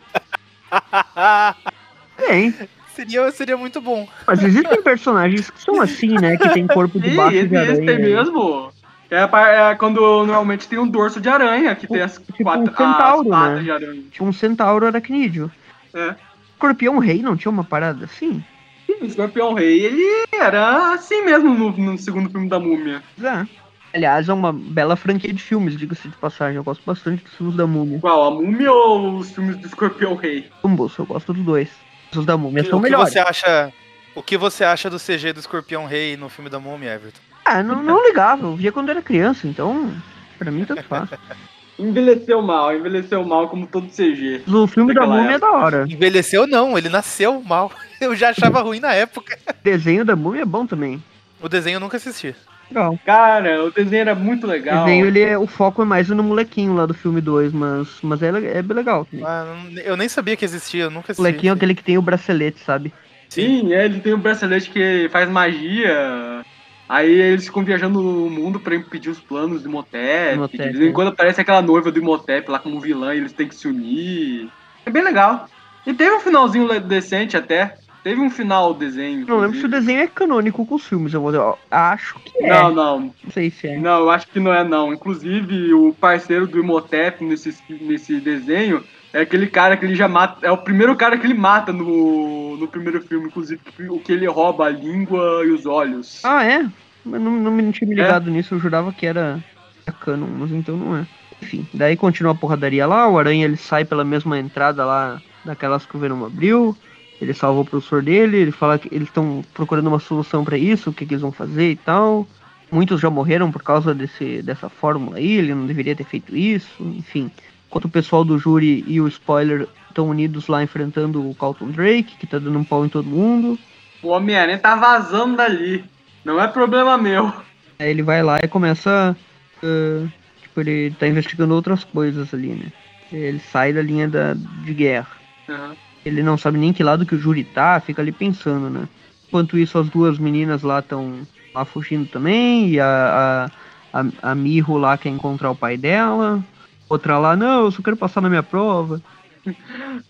Bem. 2.18 2.54
seria, 2.94 3.30
seria 3.30 3.56
muito 3.56 3.80
bom. 3.80 4.08
Mas 4.26 4.42
existem 4.42 4.82
personagens 4.82 5.50
que 5.50 5.60
são 5.60 5.80
assim, 5.80 6.14
né? 6.18 6.36
Que 6.36 6.48
tem 6.50 6.66
corpo 6.66 6.98
Sim, 7.00 7.10
debaixo 7.10 7.32
de 7.32 7.38
existe 7.38 7.56
aranha. 7.56 7.86
tem 7.86 7.98
mesmo. 7.98 8.72
É, 9.10 9.22
é 9.70 9.74
quando 9.74 10.00
normalmente 10.00 10.68
tem 10.68 10.78
um 10.78 10.86
dorso 10.86 11.20
de 11.20 11.28
aranha, 11.28 11.74
que 11.74 11.86
tem 11.86 12.00
as 12.02 12.18
Tipo 12.18 12.42
quatro 12.42 12.62
um 12.62 12.66
centauro, 12.66 13.20
as 13.20 13.28
patas 13.28 13.56
né? 13.56 13.62
de 13.62 13.70
aranha. 13.70 14.02
Tinha 14.10 14.28
um 14.28 14.32
centauro 14.32 14.86
aracnídeo. 14.86 15.50
É. 15.94 16.14
Escorpião 16.52 16.98
Rei 16.98 17.22
não 17.22 17.36
tinha 17.36 17.50
uma 17.50 17.64
parada 17.64 18.04
assim? 18.04 18.44
Sim, 18.86 18.96
o 19.02 19.06
Escorpião 19.06 19.54
Rei, 19.54 19.80
ele 19.84 20.04
era 20.32 20.92
assim 20.92 21.24
mesmo 21.24 21.54
no, 21.54 21.70
no 21.70 21.98
segundo 21.98 22.28
filme 22.30 22.48
da 22.48 22.58
Múmia. 22.58 23.02
É. 23.22 23.46
Aliás, 23.94 24.28
é 24.28 24.32
uma 24.34 24.52
bela 24.52 24.96
franquia 24.96 25.32
de 25.32 25.42
filmes, 25.42 25.78
diga-se 25.78 26.08
de 26.08 26.16
passagem. 26.16 26.56
Eu 26.56 26.64
gosto 26.64 26.82
bastante 26.84 27.24
dos 27.24 27.32
filmes 27.34 27.56
da 27.56 27.66
Múmia. 27.66 27.98
Qual, 28.00 28.26
a 28.26 28.30
Múmia 28.30 28.70
ou 28.70 29.16
os 29.16 29.30
filmes 29.30 29.56
do 29.56 29.66
Escorpião 29.66 30.14
Rei? 30.14 30.50
Ambos, 30.62 30.96
eu 30.98 31.06
gosto 31.06 31.32
dos 31.32 31.42
dois. 31.44 31.70
Os 32.14 32.26
da 32.26 32.36
Múmia 32.36 32.64
são 32.64 32.78
o 32.78 32.82
que 32.82 32.90
melhores. 32.90 33.12
você 33.12 33.18
acha? 33.18 33.72
O 34.14 34.22
que 34.22 34.36
você 34.36 34.64
acha 34.64 34.90
do 34.90 34.98
CG 34.98 35.32
do 35.32 35.40
Escorpião 35.40 35.86
Rei 35.86 36.16
no 36.16 36.28
filme 36.28 36.50
da 36.50 36.58
Múmia, 36.58 36.94
Everton? 36.94 37.20
Ah, 37.48 37.62
não, 37.62 37.82
não 37.82 38.06
ligava, 38.06 38.46
eu 38.46 38.54
via 38.56 38.70
quando 38.70 38.90
era 38.90 39.00
criança, 39.00 39.46
então 39.46 39.90
pra 40.38 40.50
mim 40.50 40.64
tanto 40.64 40.82
faz. 40.84 41.08
Envelheceu 41.78 42.42
mal, 42.42 42.74
envelheceu 42.76 43.24
mal 43.24 43.48
como 43.48 43.64
todo 43.64 43.86
CG. 43.88 44.42
O 44.48 44.66
filme 44.66 44.92
da 44.92 45.06
Múmia 45.06 45.36
é 45.36 45.38
da 45.38 45.50
hora. 45.52 45.86
Envelheceu 45.88 46.44
não, 46.44 46.76
ele 46.76 46.88
nasceu 46.88 47.40
mal. 47.40 47.70
Eu 48.00 48.16
já 48.16 48.30
achava 48.30 48.60
ruim 48.62 48.80
na 48.80 48.92
época. 48.92 49.38
O 49.48 49.54
desenho 49.62 50.04
da 50.04 50.16
Múmia 50.16 50.42
é 50.42 50.44
bom 50.44 50.66
também. 50.66 51.00
O 51.40 51.48
desenho 51.48 51.76
eu 51.76 51.80
nunca 51.80 51.96
assisti. 51.96 52.34
Legal. 52.68 52.98
Cara, 53.06 53.64
o 53.64 53.70
desenho 53.70 54.00
era 54.00 54.14
muito 54.16 54.44
O 54.44 54.50
legal. 54.50 54.84
desenho, 54.84 55.06
ele 55.06 55.20
é, 55.20 55.38
o 55.38 55.46
foco 55.46 55.80
é 55.80 55.84
mais 55.84 56.08
no 56.08 56.20
molequinho 56.22 56.74
lá 56.74 56.84
do 56.84 56.92
filme 56.94 57.20
2, 57.20 57.52
mas, 57.52 57.88
mas 58.02 58.20
é, 58.24 58.28
é 58.58 58.60
bem 58.60 58.76
legal. 58.76 59.06
Ah, 59.24 59.44
não- 59.70 59.80
eu 59.80 59.96
nem 59.96 60.08
sabia 60.08 60.36
que 60.36 60.44
existia, 60.44 60.82
eu 60.84 60.90
nunca 60.90 61.10
O 61.10 61.12
assisti. 61.12 61.20
molequinho 61.22 61.52
é 61.52 61.54
aquele 61.54 61.74
que 61.76 61.84
tem 61.84 61.96
o 61.96 62.02
bracelete, 62.02 62.58
sabe? 62.58 62.92
Sim, 63.28 63.72
é, 63.72 63.84
ele 63.84 64.00
tem 64.00 64.14
um 64.14 64.18
bracelete 64.18 64.68
que 64.68 65.08
faz 65.12 65.28
magia. 65.30 66.44
Aí 66.88 67.10
eles 67.10 67.44
ficam 67.44 67.62
viajando 67.62 68.00
no 68.00 68.30
mundo 68.30 68.58
pra 68.58 68.74
impedir 68.74 69.10
os 69.10 69.20
planos 69.20 69.62
do 69.62 69.68
Imhotep. 69.68 70.36
Imhotep, 70.36 70.72
De 70.72 70.78
vez 70.78 70.86
em 70.86 70.90
é. 70.90 70.92
quando 70.92 71.08
aparece 71.08 71.40
aquela 71.40 71.60
noiva 71.60 71.92
do 71.92 71.98
Imhotep 71.98 72.50
lá 72.50 72.58
como 72.58 72.80
vilã 72.80 73.14
e 73.14 73.18
eles 73.18 73.32
têm 73.32 73.46
que 73.46 73.54
se 73.54 73.68
unir. 73.68 74.48
É 74.86 74.90
bem 74.90 75.02
legal. 75.02 75.48
E 75.86 75.92
teve 75.92 76.12
um 76.12 76.20
finalzinho 76.20 76.80
decente 76.80 77.36
até. 77.36 77.76
Teve 78.02 78.20
um 78.20 78.30
final 78.30 78.72
desenho. 78.74 79.26
Não 79.26 79.40
lembro 79.40 79.58
se 79.58 79.66
o 79.66 79.68
desenho 79.68 80.00
é 80.00 80.06
canônico 80.06 80.64
com 80.64 80.74
os 80.74 80.86
filmes, 80.86 81.12
eu 81.12 81.20
vou 81.20 81.34
eu 81.34 81.58
acho 81.70 82.18
que 82.20 82.44
é. 82.44 82.48
Não, 82.48 82.74
não. 82.74 83.00
Não 83.00 83.30
sei 83.32 83.50
se 83.50 83.68
é. 83.68 83.78
Não, 83.78 84.00
eu 84.00 84.10
acho 84.10 84.26
que 84.28 84.40
não 84.40 84.52
é 84.52 84.64
não. 84.64 84.92
Inclusive, 84.92 85.74
o 85.74 85.92
parceiro 85.92 86.46
do 86.46 86.58
Imhotep 86.60 87.24
nesse, 87.24 87.54
nesse 87.80 88.20
desenho 88.20 88.82
é 89.12 89.20
aquele 89.22 89.46
cara 89.46 89.76
que 89.76 89.84
ele 89.84 89.94
já 89.94 90.08
mata. 90.08 90.46
É 90.46 90.50
o 90.50 90.58
primeiro 90.58 90.94
cara 90.96 91.18
que 91.18 91.26
ele 91.26 91.34
mata 91.34 91.72
no, 91.72 92.56
no 92.56 92.68
primeiro 92.68 93.02
filme, 93.02 93.26
inclusive, 93.26 93.60
o 93.88 93.98
que 93.98 94.12
ele 94.12 94.26
rouba 94.26 94.66
a 94.66 94.70
língua 94.70 95.42
e 95.44 95.50
os 95.50 95.66
olhos. 95.66 96.24
Ah, 96.24 96.44
é? 96.44 96.66
Mas 97.04 97.20
não, 97.20 97.32
não, 97.32 97.72
tinha 97.72 97.88
me 97.88 97.98
É? 97.98 98.02
ligado 98.02 98.30
nisso, 98.30 98.54
eu 98.54 98.60
jurava 98.60 98.92
que 98.92 99.06
era, 99.06 99.42
era 99.86 99.96
canon, 99.96 100.26
mas 100.38 100.52
então 100.52 100.76
não 100.76 100.96
é. 100.96 101.06
Enfim, 101.40 101.66
daí 101.72 101.96
continua 101.96 102.32
a 102.32 102.34
porradaria 102.34 102.86
lá, 102.86 103.08
o 103.08 103.18
Aranha 103.18 103.44
ele 103.44 103.56
sai 103.56 103.84
pela 103.84 104.04
mesma 104.04 104.38
entrada 104.38 104.84
lá 104.84 105.20
daquelas 105.44 105.86
que 105.86 105.96
o 105.96 106.00
Venom 106.00 106.24
abriu. 106.24 106.76
Ele 107.20 107.34
salva 107.34 107.60
o 107.60 107.64
professor 107.64 108.02
dele, 108.02 108.36
ele 108.36 108.52
fala 108.52 108.78
que 108.78 108.88
eles 108.94 109.08
estão 109.08 109.44
procurando 109.52 109.88
uma 109.88 109.98
solução 109.98 110.44
pra 110.44 110.56
isso, 110.56 110.90
o 110.90 110.92
que, 110.92 111.04
que 111.04 111.14
eles 111.14 111.22
vão 111.22 111.32
fazer 111.32 111.72
e 111.72 111.76
tal. 111.76 112.26
Muitos 112.70 113.00
já 113.00 113.10
morreram 113.10 113.50
por 113.50 113.62
causa 113.62 113.94
desse, 113.94 114.42
dessa 114.42 114.68
fórmula 114.68 115.16
aí, 115.16 115.32
ele 115.32 115.54
não 115.54 115.66
deveria 115.66 115.96
ter 115.96 116.04
feito 116.04 116.36
isso, 116.36 116.82
enfim. 116.82 117.30
Enquanto 117.66 117.86
o 117.86 117.90
pessoal 117.90 118.24
do 118.24 118.38
júri 118.38 118.84
e 118.86 119.00
o 119.00 119.08
spoiler 119.08 119.66
estão 119.88 120.08
unidos 120.08 120.46
lá 120.46 120.62
enfrentando 120.62 121.28
o 121.28 121.34
Carlton 121.34 121.70
Drake, 121.70 122.16
que 122.16 122.26
tá 122.26 122.38
dando 122.38 122.58
um 122.58 122.64
pau 122.64 122.84
em 122.84 122.88
todo 122.88 123.08
mundo. 123.08 123.58
O 124.02 124.08
Homem-Aranha 124.08 124.58
tá 124.58 124.76
vazando 124.76 125.36
dali. 125.36 125.84
Não 126.24 126.40
é 126.40 126.46
problema 126.46 126.96
meu. 126.96 127.32
Aí 127.78 127.90
ele 127.90 128.02
vai 128.02 128.22
lá 128.22 128.38
e 128.42 128.48
começa. 128.48 129.16
ah, 129.62 130.08
tipo, 130.40 130.60
ele 130.60 130.94
tá 130.98 131.06
investigando 131.06 131.54
outras 131.54 131.84
coisas 131.84 132.32
ali, 132.32 132.48
né? 132.48 132.72
Ele 133.10 133.38
sai 133.38 133.72
da 133.72 133.82
linha 133.82 134.08
da, 134.08 134.34
de 134.34 134.74
guerra. 134.74 135.08
Aham. 135.48 135.87
Ele 136.08 136.22
não 136.22 136.38
sabe 136.38 136.58
nem 136.58 136.72
que 136.72 136.82
lado 136.82 137.04
que 137.06 137.14
o 137.14 137.18
júri 137.18 137.44
tá, 137.44 137.80
fica 137.80 138.00
ali 138.02 138.12
pensando, 138.12 138.68
né? 138.70 138.88
Enquanto 139.26 139.58
isso, 139.58 139.78
as 139.78 139.88
duas 139.88 140.18
meninas 140.18 140.62
lá 140.62 140.78
estão 140.78 141.20
lá 141.54 141.64
fugindo 141.64 142.08
também, 142.08 142.70
e 142.70 142.80
a, 142.80 143.50
a, 143.92 144.00
a, 144.00 144.30
a 144.30 144.34
Miho 144.34 144.76
lá 144.78 144.96
quer 144.96 145.10
encontrar 145.10 145.50
o 145.50 145.56
pai 145.56 145.76
dela. 145.76 146.42
Outra 146.88 147.18
lá, 147.18 147.36
não, 147.36 147.64
eu 147.66 147.70
só 147.70 147.82
quero 147.82 147.96
passar 147.96 148.20
na 148.22 148.28
minha 148.30 148.42
prova. 148.42 149.02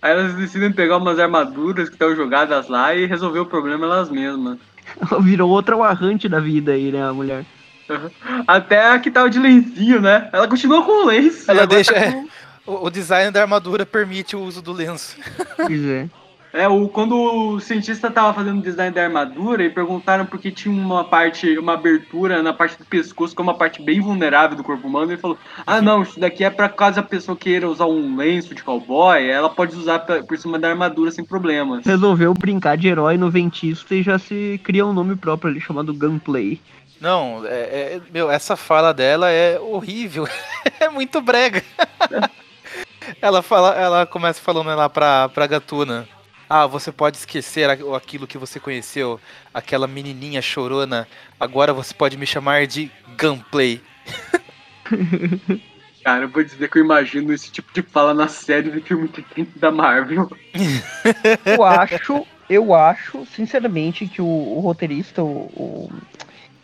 Aí 0.00 0.12
elas 0.12 0.34
decidem 0.34 0.72
pegar 0.72 0.96
umas 0.98 1.18
armaduras 1.18 1.88
que 1.88 1.94
estão 1.94 2.14
jogadas 2.14 2.68
lá 2.68 2.94
e 2.94 3.06
resolver 3.06 3.40
o 3.40 3.46
problema 3.46 3.84
elas 3.86 4.10
mesmas. 4.10 4.58
Ela 5.10 5.20
virou 5.22 5.50
outra 5.50 5.76
warrante 5.76 6.28
da 6.28 6.40
vida 6.40 6.72
aí, 6.72 6.90
né, 6.92 7.04
a 7.04 7.12
mulher. 7.12 7.44
Até 8.46 8.90
a 8.90 8.98
que 8.98 9.10
tava 9.10 9.28
de 9.30 9.38
lencinho, 9.38 10.00
né? 10.00 10.28
Ela 10.32 10.46
continua 10.46 10.82
com 10.84 11.04
o 11.04 11.06
lenço. 11.06 11.50
Ela 11.50 11.62
agora 11.62 11.76
deixa- 11.76 11.92
tá 11.94 12.12
com- 12.12 12.28
O, 12.68 12.86
o 12.86 12.90
design 12.90 13.30
da 13.30 13.40
armadura 13.40 13.86
permite 13.86 14.36
o 14.36 14.40
uso 14.40 14.60
do 14.60 14.72
lenço. 14.72 15.16
Pois 15.56 15.84
é. 15.86 16.06
É, 16.50 16.66
o, 16.66 16.88
quando 16.88 17.14
o 17.14 17.60
cientista 17.60 18.10
tava 18.10 18.32
fazendo 18.32 18.58
o 18.58 18.62
design 18.62 18.94
da 18.94 19.04
armadura 19.04 19.62
e 19.62 19.68
perguntaram 19.70 20.24
por 20.24 20.38
que 20.40 20.50
tinha 20.50 20.74
uma 20.74 21.04
parte, 21.04 21.58
uma 21.58 21.74
abertura 21.74 22.42
na 22.42 22.54
parte 22.54 22.78
do 22.78 22.86
pescoço, 22.86 23.34
que 23.34 23.40
é 23.40 23.44
uma 23.44 23.54
parte 23.54 23.82
bem 23.82 24.00
vulnerável 24.00 24.56
do 24.56 24.64
corpo 24.64 24.86
humano, 24.88 25.12
ele 25.12 25.20
falou: 25.20 25.38
Ah, 25.66 25.80
não, 25.82 26.02
isso 26.02 26.18
daqui 26.18 26.42
é 26.44 26.50
pra 26.50 26.68
caso 26.70 27.00
a 27.00 27.02
pessoa 27.02 27.36
queira 27.36 27.68
usar 27.68 27.84
um 27.86 28.16
lenço 28.16 28.54
de 28.54 28.62
cowboy, 28.62 29.28
ela 29.28 29.50
pode 29.50 29.76
usar 29.76 29.98
pra- 30.00 30.22
por 30.22 30.38
cima 30.38 30.58
da 30.58 30.70
armadura 30.70 31.10
sem 31.10 31.22
problemas. 31.24 31.84
Resolveu 31.84 32.32
brincar 32.32 32.78
de 32.78 32.88
herói 32.88 33.18
no 33.18 33.30
Ventista 33.30 33.94
e 33.94 34.02
já 34.02 34.18
se 34.18 34.58
cria 34.64 34.86
um 34.86 34.92
nome 34.94 35.16
próprio 35.16 35.50
ali 35.50 35.60
chamado 35.60 35.92
Gunplay. 35.92 36.58
Não, 36.98 37.42
é, 37.44 37.50
é- 37.96 38.00
meu, 38.10 38.30
essa 38.30 38.56
fala 38.56 38.92
dela 38.94 39.30
é 39.30 39.60
horrível. 39.60 40.26
é 40.80 40.88
muito 40.88 41.20
brega. 41.20 41.62
Ela 43.20 43.42
fala, 43.42 43.74
ela 43.74 44.06
começa 44.06 44.40
falando 44.40 44.66
lá 44.74 44.88
pra, 44.88 45.28
pra 45.28 45.46
Gatuna. 45.46 46.08
Ah, 46.48 46.66
você 46.66 46.90
pode 46.90 47.18
esquecer 47.18 47.68
aquilo 47.68 48.26
que 48.26 48.38
você 48.38 48.58
conheceu, 48.58 49.20
aquela 49.52 49.86
menininha 49.86 50.40
chorona. 50.40 51.06
Agora 51.38 51.74
você 51.74 51.92
pode 51.92 52.16
me 52.16 52.26
chamar 52.26 52.66
de 52.66 52.90
Gunplay. 53.20 53.82
Cara, 56.02 56.24
eu 56.24 56.28
vou 56.30 56.42
dizer 56.42 56.70
que 56.70 56.78
eu 56.78 56.84
imagino 56.84 57.34
esse 57.34 57.50
tipo 57.50 57.70
de 57.74 57.82
fala 57.82 58.14
na 58.14 58.28
série 58.28 58.70
de 58.70 58.80
filme 58.80 59.08
de 59.08 59.20
tempo 59.20 59.58
da 59.58 59.70
Marvel. 59.70 60.30
Eu 61.44 61.62
acho, 61.62 62.26
eu 62.48 62.74
acho, 62.74 63.26
sinceramente, 63.26 64.06
que 64.06 64.22
o, 64.22 64.26
o 64.26 64.60
roteirista, 64.60 65.22
o, 65.22 65.50
o 65.54 65.90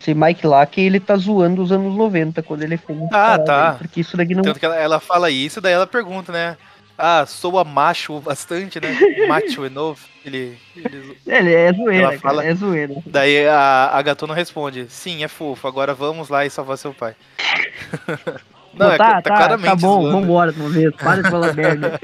esse 0.05 0.15
Mike 0.15 0.47
Lack, 0.47 0.81
ele 0.81 1.01
tá 1.01 1.17
zoando 1.17 1.63
os 1.63 1.73
anos 1.73 1.97
90 1.97 2.43
quando 2.43 2.63
ele 2.63 2.77
fez 2.77 2.99
essa 3.03 3.35
Ah, 3.35 3.39
tá. 3.39 3.71
aí, 3.73 3.79
Porque 3.79 4.01
isso 4.01 4.17
daqui 4.17 4.35
não. 4.35 4.43
Tanto 4.43 4.61
que 4.61 4.67
ela, 4.67 4.77
ela 4.77 5.01
fala 5.01 5.31
isso, 5.31 5.61
daí 5.61 5.73
ela 5.73 5.87
pergunta, 5.87 6.31
né? 6.31 6.57
ah, 6.97 7.25
soa 7.27 7.65
macho 7.65 8.21
bastante, 8.21 8.79
né? 8.81 8.97
Macho 9.27 9.65
enough. 9.67 9.99
Ele, 10.25 10.57
ele- 10.77 11.17
Ele 11.27 11.53
é 11.53 11.73
zoeira, 11.73 12.07
Ela 12.09 12.19
fala- 12.19 12.45
é 12.45 12.55
zoeira. 12.55 12.95
Daí 13.05 13.49
a, 13.49 13.91
a 13.93 14.01
gatona 14.03 14.33
responde: 14.35 14.87
Sim, 14.89 15.25
é 15.25 15.29
fofo, 15.29 15.67
agora 15.67 15.93
vamos 15.93 16.29
lá 16.29 16.47
e 16.47 16.51
salvar 16.51 16.79
seu 16.79 16.95
pai. 16.95 17.15
Não, 18.75 18.91
é, 18.91 18.97
tá, 18.99 19.15
tá, 19.15 19.23
tá, 19.23 19.37
claramente 19.37 19.71
tá 19.71 19.77
bom, 19.77 20.03
zoando. 20.03 20.21
vambora 20.21 20.53
vez, 20.53 20.95
para 20.97 21.23
de 21.23 21.31
falar 21.31 21.53
merda. 21.55 22.01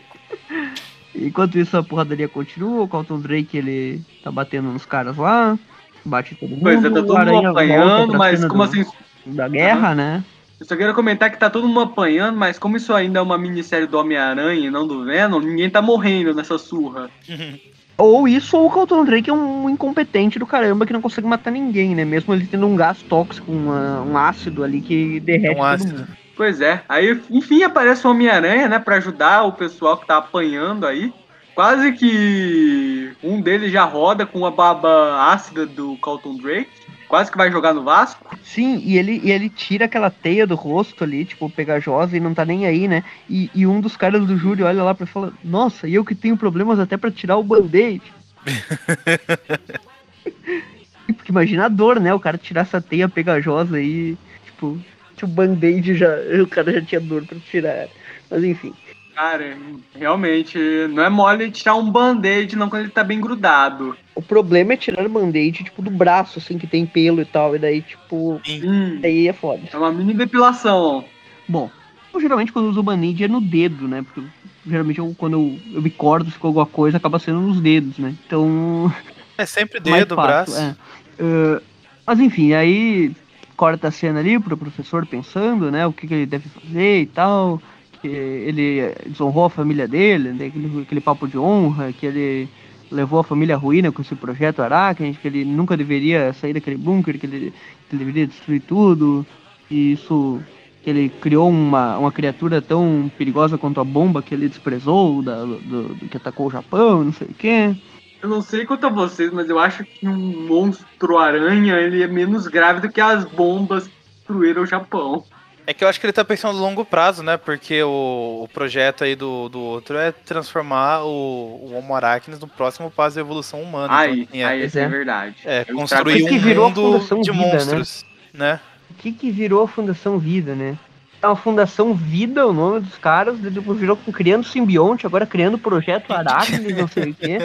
Enquanto 1.15 1.59
isso, 1.59 1.77
a 1.77 1.83
porradaria 1.83 2.29
continua, 2.29 2.83
o 2.83 2.89
Carlton 2.89 3.19
Drake, 3.21 3.59
ele 3.59 4.01
tá 4.23 4.31
batendo 4.31 4.71
nos 4.71 4.87
caras 4.87 5.17
lá, 5.17 5.59
bate 6.05 6.35
todo 6.35 6.51
mundo. 6.51 6.63
Pois 6.63 6.85
é, 6.85 6.91
tá 6.91 7.03
todo 7.03 7.27
mundo 7.27 7.49
apanhando, 7.49 8.19
mas 8.19 8.45
como 8.45 8.67
do- 8.67 8.71
assim? 8.71 8.85
Da 9.27 9.49
guerra, 9.49 9.95
né? 9.95 10.25
Eu 10.59 10.67
só 10.67 10.77
quero 10.77 10.95
comentar 10.95 11.31
que 11.31 11.39
tá 11.39 11.49
todo 11.49 11.67
mundo 11.67 11.81
apanhando, 11.81 12.37
mas 12.37 12.59
como 12.59 12.77
isso 12.77 12.93
ainda 12.93 13.19
é 13.19 13.23
uma 13.23 13.39
minissérie 13.39 13.87
do 13.87 13.99
Homem-Aranha 13.99 14.67
e 14.67 14.71
não 14.71 14.87
do 14.87 15.05
Venom, 15.05 15.41
ninguém 15.41 15.71
tá 15.71 15.81
morrendo 15.81 16.35
nessa 16.35 16.59
surra. 16.59 17.09
Ou 17.99 18.27
isso, 18.27 18.57
ou 18.57 18.67
o 18.67 18.71
Carlton 18.71 19.05
Drake 19.05 19.29
é 19.29 19.33
um 19.33 19.69
incompetente 19.69 20.39
do 20.39 20.47
caramba 20.47 20.87
que 20.87 20.93
não 20.95 21.03
consegue 21.03 21.27
matar 21.27 21.51
ninguém, 21.51 21.95
né? 21.95 22.03
Mesmo 22.03 22.33
ele 22.33 22.47
tendo 22.47 22.67
um 22.67 22.75
gás 22.75 23.03
tóxico, 23.03 23.53
uma- 23.53 24.01
um 24.01 24.17
ácido 24.17 24.65
ali 24.65 24.81
que 24.81 25.21
derrete 25.21 25.51
Um 25.51 25.57
todo 25.57 25.65
ácido. 25.67 25.99
mundo. 25.99 26.09
Pois 26.35 26.63
é, 26.63 26.83
aí 26.89 27.21
enfim 27.31 27.63
aparece 27.63 28.07
o 28.07 28.11
Homem-Aranha, 28.11 28.71
né, 28.71 28.79
pra 28.79 28.97
ajudar 28.97 29.43
o 29.43 29.53
pessoal 29.53 29.99
que 29.99 30.07
tá 30.07 30.17
apanhando 30.17 30.87
aí. 30.87 31.13
Quase 31.61 31.93
que 31.93 33.13
um 33.23 33.39
deles 33.39 33.71
já 33.71 33.85
roda 33.85 34.25
com 34.25 34.47
a 34.47 34.51
baba 34.51 35.31
ácida 35.31 35.67
do 35.67 35.95
Carlton 35.99 36.39
Drake. 36.39 36.71
Quase 37.07 37.31
que 37.31 37.37
vai 37.37 37.53
jogar 37.53 37.75
no 37.75 37.83
Vasco. 37.83 38.35
Sim, 38.43 38.81
e 38.83 38.97
ele, 38.97 39.21
e 39.23 39.31
ele 39.31 39.51
tira 39.51 39.85
aquela 39.85 40.11
teia 40.11 40.47
do 40.47 40.55
rosto 40.55 41.05
ali, 41.05 41.27
tipo, 41.27 41.51
pegajosa, 41.51 42.17
e 42.17 42.21
não 42.21 42.33
tá 42.33 42.47
nem 42.47 42.67
aí, 42.67 42.89
né? 42.89 43.05
E, 43.29 43.51
e 43.55 43.67
um 43.67 43.79
dos 43.79 43.95
caras 43.95 44.27
do 44.27 44.39
júri 44.39 44.63
olha 44.63 44.83
lá 44.83 44.95
pra 44.95 45.05
ele 45.05 45.11
e 45.11 45.13
fala, 45.13 45.35
nossa, 45.45 45.87
e 45.87 45.95
eu 45.95 46.03
que 46.03 46.15
tenho 46.15 46.35
problemas 46.35 46.81
até 46.81 46.97
pra 46.97 47.11
tirar 47.11 47.37
o 47.37 47.45
band-aid. 47.45 48.11
Porque 51.15 51.31
imagina 51.31 51.67
a 51.67 51.69
dor, 51.69 52.01
né? 52.01 52.15
O 52.15 52.21
cara 52.21 52.39
tirar 52.39 52.63
essa 52.63 52.81
teia 52.81 53.07
pegajosa 53.07 53.77
aí, 53.77 54.17
tipo, 54.47 54.81
o 55.23 55.27
band-aid 55.27 55.95
já. 55.95 56.09
O 56.43 56.47
cara 56.47 56.73
já 56.73 56.81
tinha 56.81 57.03
dor 57.03 57.23
pra 57.27 57.39
tirar. 57.39 57.87
Mas 58.31 58.45
enfim. 58.45 58.73
Cara, 59.15 59.57
realmente, 59.95 60.59
não 60.91 61.03
é 61.03 61.09
mole 61.11 61.51
tirar 61.51 61.75
um 61.75 61.91
band-aid 61.91 62.57
não 62.57 62.69
quando 62.71 62.83
ele 62.83 62.91
tá 62.91 63.05
bem 63.05 63.21
grudado. 63.21 63.97
O 64.15 64.23
problema 64.23 64.73
é 64.73 64.77
tirar 64.77 65.05
o 65.05 65.09
band-aid, 65.09 65.65
tipo, 65.65 65.83
do 65.83 65.91
braço, 65.91 66.39
assim, 66.39 66.57
que 66.59 66.67
tem 66.67 66.87
pelo 66.87 67.21
e 67.21 67.25
tal. 67.25 67.55
E 67.55 67.59
daí, 67.59 67.83
tipo, 67.83 68.41
Hum, 68.49 69.01
aí 69.03 69.29
é 69.29 69.33
foda. 69.33 69.61
é 69.73 69.77
uma 69.77 69.93
mini 69.93 70.15
depilação. 70.15 71.05
Bom, 71.49 71.71
eu 72.15 72.21
geralmente 72.21 72.53
quando 72.53 72.67
eu 72.67 72.71
uso 72.71 72.81
o 72.81 72.83
band-aid 72.85 73.25
é 73.25 73.29
no 73.29 73.41
dedo, 73.41 73.87
né? 73.89 74.03
Porque 74.03 74.23
geralmente 74.67 74.99
eu, 74.99 75.15
quando 75.19 75.35
eu, 75.35 75.59
eu 75.75 75.83
me 75.83 75.91
corto 75.91 76.31
com 76.39 76.47
alguma 76.47 76.67
coisa, 76.67 76.97
acaba 76.97 77.19
sendo 77.19 77.41
nos 77.41 77.61
dedos, 77.61 77.99
né? 77.99 78.15
Então. 78.27 78.93
É 79.39 79.47
sempre 79.47 79.81
dedo, 79.81 80.15
fácil, 80.17 80.55
braço. 80.55 80.77
é. 81.19 81.23
Uh, 81.23 81.63
mas 82.07 82.21
enfim, 82.21 82.53
aí 82.53 83.11
corta 83.57 83.89
a 83.89 83.91
cena 83.91 84.21
ali 84.21 84.39
pro 84.39 84.55
professor 84.55 85.07
pensando, 85.07 85.71
né? 85.71 85.87
O 85.87 85.93
que, 85.95 86.07
que 86.07 86.13
ele 86.13 86.27
deve 86.27 86.47
fazer 86.51 87.01
e 87.01 87.07
tal. 87.07 87.61
Que 88.01 88.09
ele 88.09 88.95
desonrou 89.07 89.45
a 89.45 89.51
família 89.51 89.87
dele, 89.87 90.33
né, 90.33 90.47
aquele, 90.47 90.83
aquele 90.83 91.01
papo 91.01 91.29
de 91.29 91.37
honra, 91.39 91.93
que 91.93 92.07
ele 92.07 92.49
levou 92.91 93.21
a 93.21 93.25
família 93.25 93.55
à 93.55 93.59
ruína 93.59 93.93
com 93.93 94.03
esse 94.03 94.15
projeto 94.15 94.61
Aracne, 94.63 95.15
que 95.15 95.29
ele 95.29 95.45
nunca 95.45 95.77
deveria 95.77 96.33
sair 96.33 96.53
daquele 96.55 96.77
bunker, 96.77 97.19
que 97.19 97.27
ele, 97.27 97.53
que 97.89 97.95
ele 97.95 98.05
deveria 98.05 98.27
destruir 98.27 98.63
tudo. 98.63 99.25
E 99.71 99.93
isso 99.93 100.41
que 100.83 100.89
ele 100.91 101.09
criou 101.21 101.49
uma, 101.51 101.99
uma 101.99 102.11
criatura 102.11 102.63
tão 102.63 103.11
perigosa 103.19 103.59
quanto 103.59 103.81
a 103.81 103.85
bomba 103.85 104.23
que 104.23 104.35
ele 104.35 104.49
desprezou, 104.49 105.23
da, 105.23 105.45
do, 105.45 105.59
do- 105.59 106.09
que 106.09 106.17
atacou 106.17 106.47
o 106.47 106.51
Japão, 106.51 107.05
não 107.05 107.13
sei 107.13 107.29
o 107.29 107.35
quê. 107.35 107.77
Eu 108.23 108.29
não 108.29 108.43
sei 108.43 108.65
quanto 108.67 108.87
a 108.87 108.91
vocês, 108.91 109.31
mas 109.33 109.49
eu 109.49 109.59
acho 109.59 109.85
que 109.85 110.09
um 110.09 110.47
monstro 110.47 111.19
aranha 111.19 111.77
ele 111.77 112.03
é 112.03 112.07
menos 112.07 112.47
grave 112.47 112.81
do 112.81 112.91
que 112.91 113.01
as 113.01 113.25
bombas 113.25 113.87
que 113.89 113.95
destruíram 114.17 114.63
o 114.63 114.67
Japão. 114.67 115.25
É 115.71 115.73
que 115.73 115.85
eu 115.85 115.89
acho 115.89 116.01
que 116.01 116.07
ele 116.07 116.13
tá 116.13 116.25
pensando 116.25 116.59
a 116.59 116.61
longo 116.61 116.85
prazo, 116.85 117.23
né? 117.23 117.37
Porque 117.37 117.81
o, 117.81 118.41
o 118.43 118.49
projeto 118.53 119.05
aí 119.05 119.15
do, 119.15 119.49
do 119.49 119.61
outro 119.61 119.97
é 119.97 120.11
transformar 120.11 121.05
o, 121.05 121.61
o 121.63 121.75
Homo 121.77 121.95
arachnis 121.95 122.41
no 122.41 122.49
próximo 122.49 122.91
passo 122.91 123.15
da 123.15 123.21
evolução 123.21 123.63
humana. 123.63 123.97
Aí, 123.97 124.23
Então, 124.23 124.41
é, 124.41 124.45
aí 124.47 124.65
isso 124.65 124.77
é 124.81 124.83
é. 124.83 124.89
verdade. 124.89 125.37
é, 125.45 125.65
Eu 125.69 125.77
construir 125.77 126.25
um 126.25 126.39
virou 126.41 126.65
a 126.65 126.69
mundo 126.71 126.83
Fundação 126.83 127.21
de 127.21 127.31
Vida, 127.31 127.45
né? 127.45 127.53
monstros, 127.53 128.05
né? 128.35 128.61
O 128.91 128.95
que 128.95 129.13
que 129.13 129.31
virou 129.31 129.63
a 129.63 129.69
Fundação 129.69 130.19
Vida, 130.19 130.57
né? 130.57 130.77
É 131.23 131.27
uma 131.29 131.37
Fundação 131.37 131.95
Vida, 131.95 132.49
o 132.49 132.53
nome 132.53 132.81
dos 132.81 132.99
caras, 132.99 133.39
depois 133.39 133.79
virou 133.79 133.97
com 133.97 134.11
criando 134.11 134.43
simbionte, 134.43 135.07
agora 135.07 135.25
criando 135.25 135.57
projeto 135.57 136.11
Aracne, 136.13 136.73
não 136.73 136.89
sei 136.89 137.11
o 137.11 137.15
quê. 137.15 137.39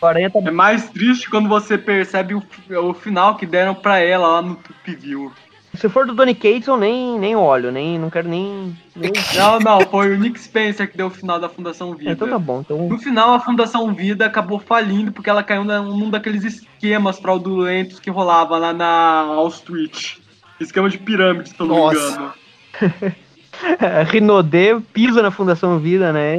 Aranha 0.00 0.30
tá 0.30 0.38
É 0.38 0.50
mais 0.52 0.88
triste 0.90 1.28
quando 1.28 1.48
você 1.48 1.76
percebe 1.76 2.34
o, 2.34 2.42
o 2.80 2.94
final 2.94 3.36
que 3.36 3.44
deram 3.44 3.74
pra 3.74 3.98
ela 3.98 4.28
lá 4.28 4.42
no 4.42 4.54
Tupi 4.54 4.94
View. 4.94 5.32
Se 5.80 5.88
for 5.88 6.04
do 6.04 6.12
Donny 6.12 6.34
Cates, 6.34 6.66
eu 6.66 6.76
nem, 6.76 7.18
nem 7.18 7.36
olho, 7.36 7.70
nem, 7.70 7.98
não 7.98 8.10
quero 8.10 8.28
nem. 8.28 8.76
nem... 8.96 9.12
Não, 9.36 9.60
não, 9.60 9.80
foi 9.82 10.12
o 10.12 10.18
Nick 10.18 10.40
Spencer 10.40 10.90
que 10.90 10.96
deu 10.96 11.06
o 11.06 11.10
final 11.10 11.38
da 11.38 11.48
Fundação 11.48 11.94
Vida. 11.94 12.10
Então 12.10 12.28
tá 12.28 12.38
bom, 12.38 12.60
então. 12.60 12.88
No 12.88 12.98
final, 12.98 13.34
a 13.34 13.40
Fundação 13.40 13.94
Vida 13.94 14.26
acabou 14.26 14.58
falindo 14.58 15.12
porque 15.12 15.30
ela 15.30 15.42
caiu 15.42 15.64
num 15.64 16.10
daqueles 16.10 16.42
esquemas 16.44 17.20
fraudulentos 17.20 18.00
que 18.00 18.10
rolava 18.10 18.58
lá 18.58 18.72
na 18.72 19.24
Wall 19.28 19.48
Street. 19.48 20.16
Esquema 20.58 20.90
de 20.90 20.98
pirâmide, 20.98 21.50
se 21.50 21.60
eu 21.60 21.66
não 21.66 21.76
me 21.76 21.80
Nossa. 21.82 22.12
engano. 22.12 22.32
Rinodê 24.10 24.80
pisa 24.92 25.22
na 25.22 25.30
Fundação 25.30 25.78
Vida, 25.78 26.12
né? 26.12 26.38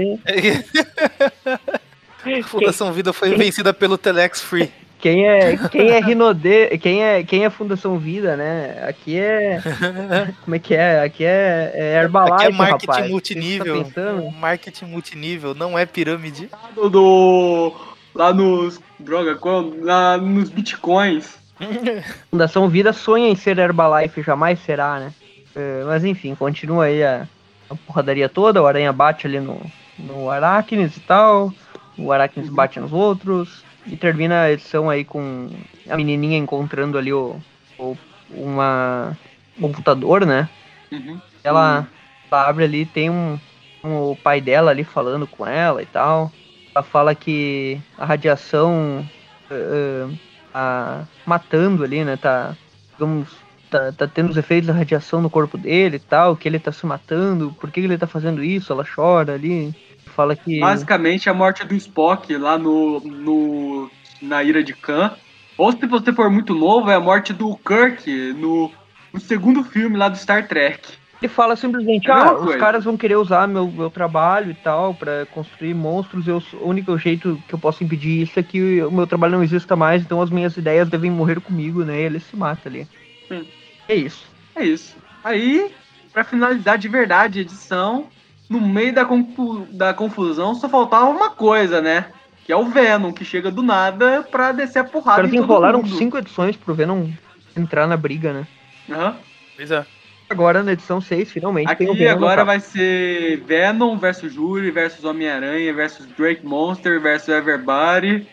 A 2.24 2.44
Fundação 2.44 2.92
Vida 2.92 3.14
foi 3.14 3.36
vencida 3.36 3.74
pelo 3.74 3.98
Telex 3.98 4.42
Free. 4.42 4.72
Quem 5.00 5.28
é, 5.28 5.58
quem 5.70 5.90
é 5.90 6.00
Rinodê, 6.00 6.78
quem 6.78 7.04
é, 7.04 7.24
quem 7.24 7.46
é 7.46 7.50
Fundação 7.50 7.98
Vida, 7.98 8.36
né? 8.36 8.84
Aqui 8.88 9.18
é. 9.18 9.62
Como 10.44 10.56
é 10.56 10.60
que 10.60 10.76
é? 10.76 11.02
Aqui 11.02 11.24
é, 11.24 11.72
é 11.74 11.96
Herbalife, 12.04 12.34
Aqui 12.34 12.46
é 12.46 12.52
marketing 12.58 12.86
rapaz. 12.88 13.10
Multinível. 13.10 13.84
Tá? 13.86 14.14
Marketing 14.40 14.86
multinível, 14.86 15.56
não 15.56 15.78
é 15.78 15.86
pirâmide. 15.86 16.50
Do, 16.76 16.90
do- 16.90 17.76
lá 18.14 18.34
nos. 18.34 18.80
Droga, 19.00 19.36
qual- 19.36 19.72
lá 19.82 20.18
nos 20.18 20.50
bitcoins. 20.50 21.38
Fundação 22.30 22.68
Vida 22.70 22.92
sonha 22.94 23.30
em 23.30 23.36
ser 23.36 23.58
Herbalife, 23.58 24.22
jamais 24.22 24.60
será, 24.60 25.00
né? 25.00 25.14
É, 25.56 25.84
mas 25.86 26.04
enfim, 26.06 26.36
continua 26.36 26.86
aí 26.86 27.04
a, 27.04 27.28
a 27.70 27.76
porradaria 27.76 28.30
toda, 28.30 28.62
o 28.62 28.68
Aranha 28.68 28.94
bate 28.94 29.26
ali 29.28 29.40
no, 29.40 29.60
no 29.98 30.30
Aracnes 30.30 30.96
e 30.96 31.00
tal, 31.02 31.54
o 31.98 32.12
Aracnes 32.12 32.50
bate 32.50 32.80
nos 32.80 32.94
outros, 32.94 33.64
e 33.94 33.98
termina 33.98 34.44
a 34.44 34.52
edição 34.52 34.90
aí 34.90 35.06
com 35.06 35.64
a 35.88 35.98
menininha 35.98 36.38
encontrando 36.38 36.98
ali 36.98 37.14
o, 37.14 37.44
o 37.78 37.98
uma 38.28 39.20
um 39.58 39.62
computador, 39.64 40.26
né? 40.26 40.50
Uhum. 40.92 41.22
Ela, 41.44 41.90
ela 42.32 42.50
abre 42.50 42.64
ali, 42.66 42.86
tem 42.86 43.10
um, 43.10 43.40
um- 43.84 44.12
o 44.12 44.18
pai 44.18 44.42
dela 44.42 44.72
ali 44.72 44.84
falando 44.84 45.28
com 45.28 45.46
ela 45.46 45.82
e 45.82 45.86
tal. 45.88 46.34
Ela 46.76 46.84
fala 46.84 47.16
que 47.16 47.84
a 47.98 48.06
radiação 48.06 49.10
eh, 49.50 50.08
tá 50.52 51.10
matando 51.26 51.84
ali, 51.84 52.04
né? 52.06 52.18
Tá, 52.18 52.58
digamos, 52.98 53.46
tá, 53.70 53.92
tá 53.94 54.08
tendo 54.08 54.30
os 54.30 54.38
efeitos 54.38 54.68
da 54.68 54.74
radiação 54.74 55.22
no 55.22 55.30
corpo 55.30 55.58
dele 55.58 55.98
e 55.98 56.00
tal, 56.00 56.38
que 56.38 56.48
ele 56.48 56.60
tá 56.60 56.72
se 56.72 56.86
matando, 56.86 57.54
por 57.56 57.72
que 57.72 57.80
ele 57.80 57.98
tá 57.98 58.08
fazendo 58.08 58.44
isso? 58.44 58.72
Ela 58.74 58.84
chora 58.86 59.34
ali. 59.34 59.76
Fala 60.20 60.36
que. 60.36 60.60
Basicamente, 60.60 61.30
a 61.30 61.34
morte 61.34 61.66
do 61.66 61.74
Spock 61.76 62.36
lá 62.36 62.58
no, 62.58 63.00
no 63.00 63.90
na 64.22 64.44
Ira 64.44 64.62
de 64.62 64.74
Khan. 64.74 65.14
Ou 65.58 65.72
se 65.72 65.88
você 65.88 66.12
for 66.12 66.30
muito 66.30 66.54
novo, 66.54 66.92
é 66.92 66.96
a 66.96 67.00
morte 67.00 67.32
do 67.32 67.56
Kirk 67.56 68.34
no, 68.34 68.70
no 69.14 69.20
segundo 69.22 69.64
filme 69.64 69.96
lá 69.96 70.10
do 70.10 70.18
Star 70.18 70.46
Trek. 70.46 70.92
Ele 71.22 71.30
fala 71.30 71.56
simplesmente, 71.56 72.10
É 72.10 72.14
ah, 72.14 72.34
os 72.34 72.54
caras 72.58 72.84
vão 72.84 72.98
querer 72.98 73.16
usar 73.16 73.48
meu, 73.48 73.72
meu 73.72 73.90
trabalho 73.90 74.52
e 74.52 74.56
tal 74.56 74.94
pra 74.94 75.26
construir 75.28 75.74
monstros. 75.74 76.28
Eu, 76.28 76.44
o 76.60 76.68
único 76.68 76.98
jeito 76.98 77.42
que 77.48 77.54
eu 77.54 77.60
posso 77.60 77.82
impedir 77.82 78.24
isso 78.24 78.38
é 78.38 78.44
que 78.44 78.82
o 78.84 78.92
meu 78.92 79.08
trabalho 79.08 79.38
não 79.38 79.44
exista 79.44 79.74
mais, 79.74 80.02
então 80.02 80.22
as 80.22 80.30
minhas 80.30 80.58
ideias 80.58 80.90
devem 80.90 81.10
morrer 81.10 81.40
comigo, 81.40 81.86
né? 81.86 82.02
E 82.02 82.04
ele 82.04 82.20
se 82.20 82.36
mata 82.36 82.68
ali. 82.68 82.86
Sim. 83.30 83.48
É 83.88 83.96
isso. 83.96 84.26
É 84.54 84.66
isso. 84.66 84.98
Aí, 85.24 85.72
pra 86.12 86.26
finalizar 86.26 86.78
de 86.78 86.90
verdade 86.90 87.40
a 87.40 87.42
edição, 87.42 88.08
no 88.50 88.60
meio 88.60 88.94
da, 88.94 89.06
confu- 89.06 89.68
da 89.72 89.94
confusão 89.94 90.56
só 90.56 90.68
faltava 90.68 91.06
uma 91.06 91.30
coisa, 91.30 91.82
né? 91.82 92.08
Que 92.46 92.52
é 92.52 92.56
o 92.56 92.66
Venom, 92.66 93.12
que 93.14 93.24
chega 93.24 93.52
do 93.52 93.62
nada 93.62 94.24
pra 94.32 94.52
descer 94.52 94.80
a 94.80 94.84
Os 94.84 94.90
porrada 94.92 95.22
todo 95.24 95.36
enrolaram 95.36 95.84
mundo. 95.84 95.96
cinco 95.96 96.18
edições 96.18 96.56
pro 96.56 96.74
Venom 96.74 97.08
entrar 97.56 97.86
na 97.88 97.96
briga, 97.96 98.34
né? 98.34 98.48
Aham. 98.90 99.16
Pois 99.56 99.70
é. 99.72 99.86
Agora 100.30 100.62
na 100.64 100.74
edição 100.74 101.00
6, 101.02 101.32
finalmente 101.32 101.76
tem 101.76 101.88
o 101.88 101.92
Aqui 101.92 102.00
Venom. 102.00 102.12
no 102.20 102.26
agora 102.26 102.46
vai 102.46 102.60
ser 102.60 103.38
Venom 103.48 103.98
versus 103.98 104.34
Jury 104.34 104.70
versus 104.72 105.04
Homem-Aranha 105.04 105.74
versus 105.74 106.06
Drake 106.18 106.46
Monster 106.46 107.00
versus 107.02 107.30
Everybody. 107.30 108.28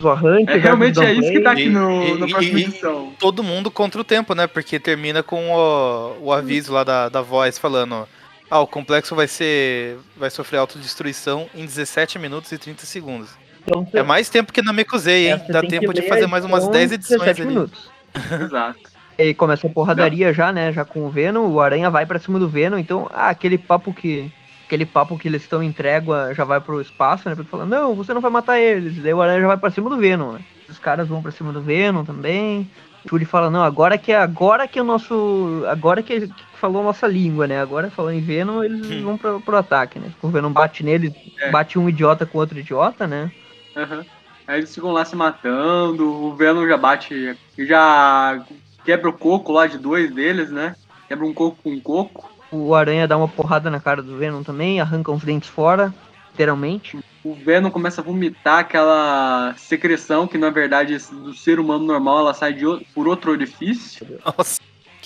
O 0.00 0.08
Arranque, 0.08 0.50
É 0.52 0.56
realmente 0.56 1.00
é 1.02 1.12
isso 1.12 1.30
que 1.32 1.40
tá 1.40 1.52
aqui 1.52 1.64
E- 1.64 1.68
no, 1.70 2.02
e- 2.04 2.18
na 2.18 2.26
e- 2.26 2.30
próxima 2.30 2.58
e- 2.58 2.62
edição. 2.62 3.12
Todo 3.18 3.42
mundo 3.42 3.70
contra 3.70 4.00
o 4.00 4.04
tempo, 4.04 4.34
né? 4.34 4.46
Porque 4.46 4.78
termina 4.78 5.22
com 5.22 5.50
o, 5.50 6.16
o 6.26 6.32
aviso 6.32 6.72
lá 6.72 6.84
da, 6.84 7.08
da 7.08 7.20
voz 7.20 7.58
falando: 7.58 8.06
Ah, 8.54 8.60
o 8.60 8.66
complexo 8.66 9.16
vai 9.16 9.26
ser. 9.26 9.96
vai 10.14 10.28
sofrer 10.28 10.58
autodestruição 10.58 11.48
em 11.54 11.64
17 11.64 12.18
minutos 12.18 12.52
e 12.52 12.58
30 12.58 12.84
segundos. 12.84 13.30
Então, 13.62 13.88
É 13.94 14.02
mais 14.02 14.28
tempo 14.28 14.52
que 14.52 14.60
na 14.60 14.74
Mekuzei, 14.74 15.30
hein? 15.30 15.38
você 15.38 15.50
Dá 15.50 15.62
tempo 15.62 15.90
de 15.94 16.02
fazer 16.02 16.26
mais 16.26 16.44
umas 16.44 16.64
edição 16.64 16.72
10 16.72 16.90
em 16.90 16.94
edições 16.96 17.20
17 17.20 17.40
ali. 17.40 17.48
minutos. 17.50 17.90
Exato. 18.30 18.78
E 19.18 19.22
aí 19.22 19.34
começa 19.34 19.66
a 19.66 19.70
porradaria 19.70 20.34
já, 20.34 20.52
né? 20.52 20.70
Já 20.70 20.84
com 20.84 21.06
o 21.06 21.08
Venom, 21.08 21.46
o 21.48 21.60
Aranha 21.62 21.88
vai 21.88 22.04
pra 22.04 22.18
cima 22.18 22.38
do 22.38 22.46
Venom, 22.46 22.76
então, 22.76 23.08
ah, 23.10 23.30
aquele 23.30 23.56
papo 23.56 23.94
que. 23.94 24.30
Aquele 24.66 24.84
papo 24.84 25.18
que 25.18 25.28
eles 25.28 25.40
estão 25.40 25.62
em 25.62 25.72
trégua 25.72 26.34
já 26.34 26.44
vai 26.44 26.60
pro 26.60 26.80
espaço, 26.82 27.26
né? 27.30 27.34
Porque 27.34 27.50
fala, 27.50 27.64
não, 27.64 27.94
você 27.94 28.12
não 28.12 28.20
vai 28.20 28.30
matar 28.30 28.58
eles. 28.60 29.02
Daí 29.02 29.14
o 29.14 29.22
Aranha 29.22 29.40
já 29.40 29.46
vai 29.46 29.56
pra 29.56 29.70
cima 29.70 29.88
do 29.88 29.96
Venom, 29.96 30.32
né? 30.32 30.40
Os 30.68 30.78
caras 30.78 31.08
vão 31.08 31.22
pra 31.22 31.30
cima 31.32 31.54
do 31.54 31.62
Venom 31.62 32.04
também. 32.04 32.70
O 33.04 33.08
Shuri 33.08 33.24
fala, 33.24 33.48
não, 33.48 33.62
agora 33.62 33.96
que 33.96 34.12
é 34.12 34.16
agora 34.16 34.68
que 34.68 34.78
é 34.78 34.82
o 34.82 34.84
nosso. 34.84 35.64
Agora 35.70 36.02
que, 36.02 36.28
que 36.28 36.51
falou 36.62 36.80
a 36.80 36.84
nossa 36.84 37.08
língua, 37.08 37.48
né? 37.48 37.60
Agora 37.60 37.90
falando 37.90 38.14
em 38.14 38.20
Venom, 38.20 38.62
eles 38.62 39.02
vão 39.02 39.18
pro, 39.18 39.40
pro 39.40 39.56
ataque, 39.56 39.98
né? 39.98 40.12
O 40.22 40.28
Venom 40.28 40.52
bate 40.52 40.84
neles, 40.84 41.12
É. 41.40 41.50
bate 41.50 41.76
um 41.76 41.88
idiota 41.88 42.24
com 42.24 42.38
outro 42.38 42.56
idiota, 42.56 43.04
né? 43.04 43.32
Aham. 43.76 44.06
Aí 44.46 44.60
eles 44.60 44.72
ficam 44.72 44.92
lá 44.92 45.04
se 45.04 45.16
matando, 45.16 46.08
o 46.08 46.34
Venom 46.36 46.66
já 46.68 46.76
bate, 46.76 47.36
já 47.58 48.44
quebra 48.84 49.08
o 49.10 49.12
coco 49.12 49.50
lá 49.50 49.66
de 49.66 49.76
dois 49.76 50.14
deles, 50.14 50.50
né? 50.52 50.76
Quebra 51.08 51.26
um 51.26 51.34
coco 51.34 51.58
com 51.64 51.70
um 51.70 51.80
coco. 51.80 52.30
O 52.52 52.74
Aranha 52.74 53.08
dá 53.08 53.16
uma 53.16 53.28
porrada 53.28 53.68
na 53.68 53.80
cara 53.80 54.00
do 54.00 54.16
Venom 54.16 54.44
também, 54.44 54.80
arranca 54.80 55.10
uns 55.10 55.24
dentes 55.24 55.48
fora, 55.48 55.92
literalmente. 56.30 56.98
O 57.24 57.34
Venom 57.34 57.70
começa 57.70 58.00
a 58.00 58.04
vomitar 58.04 58.58
aquela 58.60 59.54
secreção 59.56 60.28
que 60.28 60.38
na 60.38 60.50
verdade 60.50 60.96
do 61.10 61.34
ser 61.34 61.58
humano 61.58 61.84
normal 61.84 62.20
ela 62.20 62.34
sai 62.34 62.52
de 62.52 62.64
por 62.94 63.08
outro 63.08 63.32
orifício. 63.32 64.06
Nossa. 64.24 64.60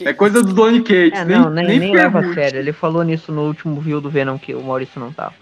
É 0.04 0.12
coisa 0.12 0.42
do 0.42 0.52
Donny 0.52 0.80
Cates, 0.80 1.12
É, 1.18 1.24
nem, 1.24 1.38
não, 1.38 1.50
nem, 1.50 1.78
nem 1.78 1.94
leva 1.94 2.20
a 2.20 2.34
sério. 2.34 2.58
Ele 2.58 2.72
falou 2.72 3.02
nisso 3.02 3.30
no 3.32 3.42
último 3.46 3.80
view 3.80 4.00
do 4.00 4.10
Venom 4.10 4.38
que 4.38 4.54
o 4.54 4.62
Maurício 4.62 5.00
não 5.00 5.12
tava. 5.12 5.34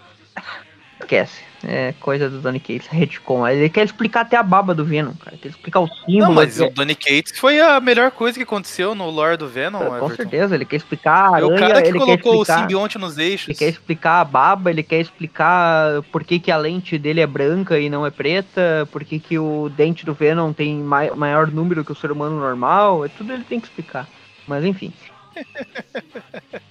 Esquece. 0.99 1.43
É 1.67 1.93
coisa 1.99 2.29
do 2.29 2.39
Donny 2.39 2.59
Cates, 2.59 2.87
retcon. 2.87 3.45
Ele 3.47 3.69
quer 3.69 3.83
explicar 3.83 4.21
até 4.21 4.37
a 4.37 4.43
baba 4.43 4.73
do 4.73 4.85
Venom, 4.85 5.13
cara. 5.13 5.35
Quer 5.35 5.49
explicar 5.49 5.79
o 5.79 5.87
símbolo. 5.87 6.19
Não, 6.27 6.33
mas 6.33 6.59
o 6.61 6.69
Donny 6.69 6.95
Cates 6.95 7.37
foi 7.37 7.59
a 7.59 7.79
melhor 7.81 8.11
coisa 8.11 8.37
que 8.37 8.43
aconteceu 8.43 8.93
no 8.95 9.09
lore 9.09 9.35
do 9.35 9.47
Venom, 9.47 9.79
com 9.79 9.85
Everton. 9.97 10.09
certeza, 10.15 10.55
ele 10.55 10.63
quer 10.63 10.77
explicar 10.77 11.33
a 11.33 11.39
É 11.39 11.43
o 11.43 11.47
aranha, 11.47 11.59
cara 11.59 11.81
que 11.81 11.87
ele 11.89 11.99
quer 11.99 12.05
colocou 12.05 12.31
o 12.37 12.41
explicar... 12.43 12.59
simbionte 12.61 12.97
nos 12.97 13.17
eixos. 13.17 13.49
Ele 13.49 13.57
quer 13.57 13.69
explicar 13.69 14.21
a 14.21 14.25
baba, 14.25 14.69
ele 14.69 14.83
quer 14.83 15.01
explicar 15.01 16.01
por 16.11 16.23
que, 16.23 16.39
que 16.39 16.51
a 16.51 16.57
lente 16.57 16.97
dele 16.97 17.19
é 17.19 17.27
branca 17.27 17.77
e 17.79 17.89
não 17.89 18.05
é 18.05 18.11
preta, 18.11 18.87
por 18.91 19.03
que, 19.03 19.19
que 19.19 19.37
o 19.37 19.69
dente 19.75 20.05
do 20.05 20.13
Venom 20.13 20.53
tem 20.53 20.75
mai- 20.77 21.11
maior 21.11 21.47
número 21.51 21.83
que 21.83 21.91
o 21.91 21.95
ser 21.95 22.11
humano 22.11 22.39
normal, 22.39 23.03
é 23.05 23.09
tudo 23.09 23.33
ele 23.33 23.43
tem 23.43 23.59
que 23.59 23.67
explicar. 23.67 24.07
Mas 24.47 24.63
enfim. 24.65 24.93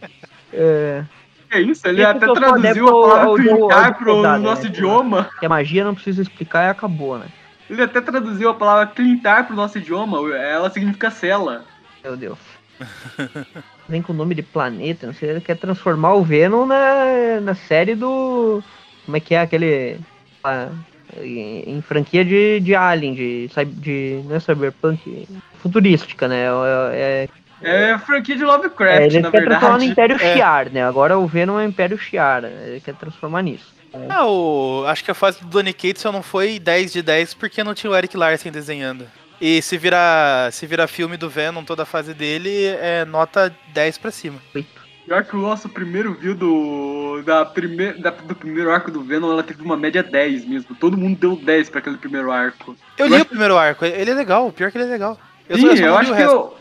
É, 0.56 1.04
É 1.50 1.60
isso, 1.60 1.86
ele 1.86 2.00
Isso 2.00 2.10
até 2.10 2.32
traduziu 2.32 2.88
a 2.88 2.92
palavra 3.08 3.34
clicar 3.42 3.98
pro 3.98 4.24
ao- 4.24 4.38
nosso 4.38 4.62
né? 4.62 4.68
idioma. 4.68 5.30
que 5.38 5.46
a 5.46 5.48
magia 5.48 5.84
não 5.84 5.94
precisa 5.94 6.22
explicar 6.22 6.66
e 6.66 6.70
acabou, 6.70 7.18
né? 7.18 7.26
Ele 7.68 7.82
até 7.82 8.00
traduziu 8.00 8.50
a 8.50 8.54
palavra 8.54 8.86
clintar 8.86 9.46
pro 9.46 9.56
nosso 9.56 9.78
idioma, 9.78 10.18
ela 10.36 10.70
significa 10.70 11.10
cela. 11.10 11.64
Meu 12.04 12.16
Deus. 12.16 12.38
Vem 13.88 14.00
com 14.02 14.12
o 14.12 14.16
nome 14.16 14.34
de 14.34 14.42
planeta, 14.42 15.06
não 15.06 15.14
sei, 15.14 15.30
ele 15.30 15.40
quer 15.40 15.56
transformar 15.56 16.14
o 16.14 16.22
Venom 16.22 16.66
na, 16.66 17.40
na 17.40 17.54
série 17.54 17.94
do. 17.94 18.62
Como 19.04 19.16
é 19.16 19.20
que 19.20 19.34
é 19.34 19.40
aquele. 19.40 19.98
ah, 20.42 20.68
em, 21.20 21.76
em 21.76 21.82
franquia 21.82 22.24
de, 22.24 22.60
de 22.60 22.74
Alien, 22.74 23.14
de, 23.14 23.50
de. 23.74 24.20
Não 24.24 24.36
é 24.36 24.40
Cyberpunk? 24.40 25.28
Futurística, 25.58 26.26
né? 26.28 26.44
É, 26.46 26.48
é, 27.24 27.28
É 27.62 27.96
franquia 27.98 28.36
de 28.36 28.42
é, 28.42 28.46
Lovecraft, 28.46 29.00
ele 29.06 29.20
na 29.20 29.30
quer 29.30 29.44
transformar 29.44 29.78
no. 29.78 29.84
Império 29.84 30.16
É. 30.16 30.34
Shi'ar, 30.34 30.70
né? 30.72 30.84
Agora 30.84 31.18
o 31.18 31.26
Venom 31.26 31.58
é 31.58 31.64
o 31.64 31.68
Império 31.68 31.96
Shi'ar, 31.98 32.44
ele 32.44 32.80
quer 32.80 32.94
transformar 32.94 33.42
nisso. 33.42 33.72
Ah, 34.08 34.26
o... 34.26 34.84
acho 34.88 35.04
que 35.04 35.10
a 35.10 35.14
fase 35.14 35.40
do 35.40 35.46
Donny 35.46 35.72
Cates 35.72 36.02
só 36.02 36.10
não 36.10 36.22
foi 36.22 36.58
10 36.58 36.92
de 36.92 37.00
10 37.02 37.34
porque 37.34 37.62
não 37.62 37.74
tinha 37.74 37.90
o 37.90 37.96
Eric 37.96 38.16
Larsen 38.16 38.50
desenhando. 38.50 39.06
E 39.40 39.62
se 39.62 39.76
virar, 39.78 40.52
se 40.52 40.66
virar 40.66 40.86
filme 40.88 41.16
do 41.16 41.28
Venom, 41.30 41.62
toda 41.64 41.84
a 41.84 41.86
fase 41.86 42.12
dele, 42.12 42.66
é 42.80 43.04
nota 43.04 43.54
10 43.72 43.98
pra 43.98 44.10
cima. 44.10 44.40
Pior 45.06 45.22
que 45.24 45.36
o 45.36 45.40
nosso 45.40 45.68
primeiro 45.68 46.14
view 46.14 46.34
do, 46.34 47.22
da 47.24 47.44
prime, 47.44 47.92
da- 47.92 48.10
do 48.10 48.34
primeiro 48.34 48.70
arco 48.72 48.90
do 48.90 49.02
Venom, 49.02 49.30
ela 49.30 49.42
teve 49.42 49.62
uma 49.62 49.76
média 49.76 50.02
10 50.02 50.44
mesmo. 50.46 50.74
Todo 50.74 50.96
mundo 50.96 51.18
deu 51.18 51.36
10 51.36 51.68
pra 51.70 51.78
aquele 51.80 51.96
primeiro 51.98 52.32
arco. 52.32 52.76
Eu 52.98 53.04
Eu 53.04 53.08
li 53.10 53.14
acho- 53.16 53.24
o 53.24 53.28
primeiro 53.28 53.56
arco, 53.56 53.84
ele 53.84 54.10
é 54.10 54.14
legal, 54.14 54.48
o 54.48 54.52
pior 54.52 54.70
que 54.72 54.78
ele 54.78 54.84
é 54.86 54.90
legal. 54.90 55.18
Eu, 55.48 55.56
Sim, 55.56 55.62
só- 55.62 55.68
eu 55.72 55.76
só 55.76 55.84
eu 55.84 55.98
acho 55.98 56.10
que 56.12 56.16
resto. 56.18 56.32
eu, 56.32 56.56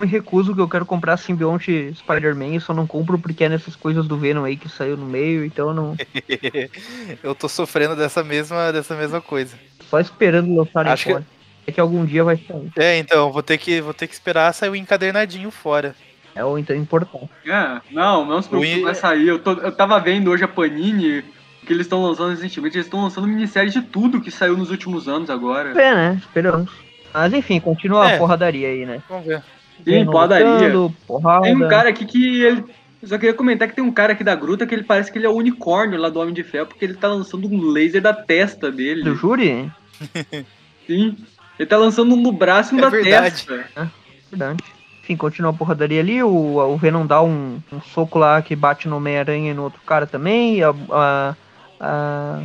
me 0.00 0.06
recuso 0.06 0.54
que 0.54 0.60
eu 0.60 0.68
quero 0.68 0.86
comprar 0.86 1.16
simbionte 1.16 1.92
Spider-Man 1.94 2.56
e 2.56 2.60
só 2.60 2.72
não 2.74 2.86
compro 2.86 3.18
porque 3.18 3.44
é 3.44 3.48
nessas 3.48 3.76
coisas 3.76 4.06
do 4.06 4.16
Venom 4.16 4.44
aí 4.44 4.56
que 4.56 4.68
saiu 4.68 4.96
no 4.96 5.06
meio, 5.06 5.44
então 5.44 5.68
eu 5.68 5.74
não. 5.74 5.96
eu 7.22 7.34
tô 7.34 7.48
sofrendo 7.48 7.94
dessa 7.96 8.22
mesma, 8.24 8.72
dessa 8.72 8.94
mesma 8.96 9.20
coisa. 9.20 9.56
Só 9.88 9.98
esperando 10.00 10.54
lançarem 10.54 10.92
Acho 10.92 11.04
que- 11.06 11.12
fora. 11.12 11.26
É 11.66 11.72
que 11.72 11.78
algum 11.80 12.04
dia 12.06 12.24
vai 12.24 12.36
sair. 12.38 12.72
É, 12.76 12.98
então, 12.98 13.30
vou 13.30 13.42
ter 13.42 13.58
que, 13.58 13.80
vou 13.82 13.92
ter 13.92 14.06
que 14.08 14.14
esperar 14.14 14.52
sair 14.54 14.70
o 14.70 14.74
encadernadinho 14.76 15.50
fora. 15.50 15.94
É 16.34 16.42
ou 16.42 16.58
então 16.58 16.74
importar. 16.74 17.20
É, 17.46 17.80
não, 17.92 18.24
não 18.24 18.40
se 18.40 18.48
preocupe, 18.48 18.72
O 18.74 18.78
I- 18.78 18.82
vai 18.82 18.94
sair. 18.94 19.28
Eu, 19.28 19.38
tô, 19.38 19.52
eu 19.52 19.70
tava 19.70 19.98
vendo 20.00 20.30
hoje 20.30 20.42
a 20.42 20.48
Panini, 20.48 21.22
que 21.66 21.72
eles 21.72 21.86
estão 21.86 22.02
lançando 22.02 22.30
recentemente, 22.30 22.76
eles 22.76 22.86
estão 22.86 23.02
lançando 23.02 23.26
minissérie 23.26 23.70
de 23.70 23.82
tudo 23.82 24.20
que 24.22 24.30
saiu 24.30 24.56
nos 24.56 24.70
últimos 24.70 25.06
anos 25.06 25.28
agora. 25.28 25.70
É, 25.80 25.94
né? 25.94 26.18
Esperamos. 26.20 26.70
Mas 27.12 27.32
enfim, 27.34 27.60
continua 27.60 28.10
É. 28.10 28.14
a 28.14 28.18
porradaria 28.18 28.68
aí, 28.68 28.86
né? 28.86 29.02
Vamos 29.08 29.26
ver. 29.26 29.42
Sim, 29.84 30.06
padaria. 30.06 30.46
lutando, 30.48 30.94
Porrada. 31.06 31.42
Tem 31.42 31.56
um 31.56 31.68
cara 31.68 31.88
aqui 31.88 32.04
que 32.04 32.42
ele. 32.42 32.64
Eu 33.02 33.08
só 33.08 33.16
queria 33.16 33.32
comentar 33.34 33.66
que 33.66 33.74
tem 33.74 33.82
um 33.82 33.90
cara 33.92 34.12
aqui 34.12 34.22
da 34.22 34.34
gruta 34.34 34.66
que 34.66 34.74
ele 34.74 34.82
parece 34.82 35.10
que 35.10 35.16
ele 35.18 35.24
é 35.24 35.28
o 35.28 35.34
unicórnio 35.34 35.98
lá 35.98 36.10
do 36.10 36.20
Homem 36.20 36.34
de 36.34 36.42
Ferro, 36.42 36.66
porque 36.66 36.84
ele 36.84 36.94
tá 36.94 37.08
lançando 37.08 37.48
um 37.48 37.62
laser 37.70 38.02
da 38.02 38.12
testa 38.12 38.70
dele. 38.70 39.02
do 39.02 39.14
júri? 39.14 39.70
Sim. 40.86 41.16
Ele 41.58 41.66
tá 41.66 41.76
lançando 41.76 42.14
um 42.14 42.20
no 42.20 42.32
braço 42.32 42.74
e 42.74 42.76
um 42.76 42.78
É 42.78 42.82
da 42.82 42.88
verdade. 42.90 43.30
testa. 43.46 43.66
Verdade. 44.30 44.62
Enfim, 45.02 45.16
continua 45.16 45.50
a 45.50 45.54
porradaria 45.54 46.00
ali. 46.00 46.22
O, 46.22 46.56
o 46.58 46.76
Venom 46.76 47.06
dá 47.06 47.22
um, 47.22 47.58
um 47.72 47.80
soco 47.80 48.18
lá 48.18 48.40
que 48.42 48.54
bate 48.54 48.86
no 48.88 48.96
Homem-Aranha 48.96 49.50
e 49.50 49.54
no 49.54 49.62
outro 49.64 49.80
cara 49.86 50.06
também. 50.06 50.62
A, 50.62 50.70
a, 50.90 51.34
a, 51.80 52.42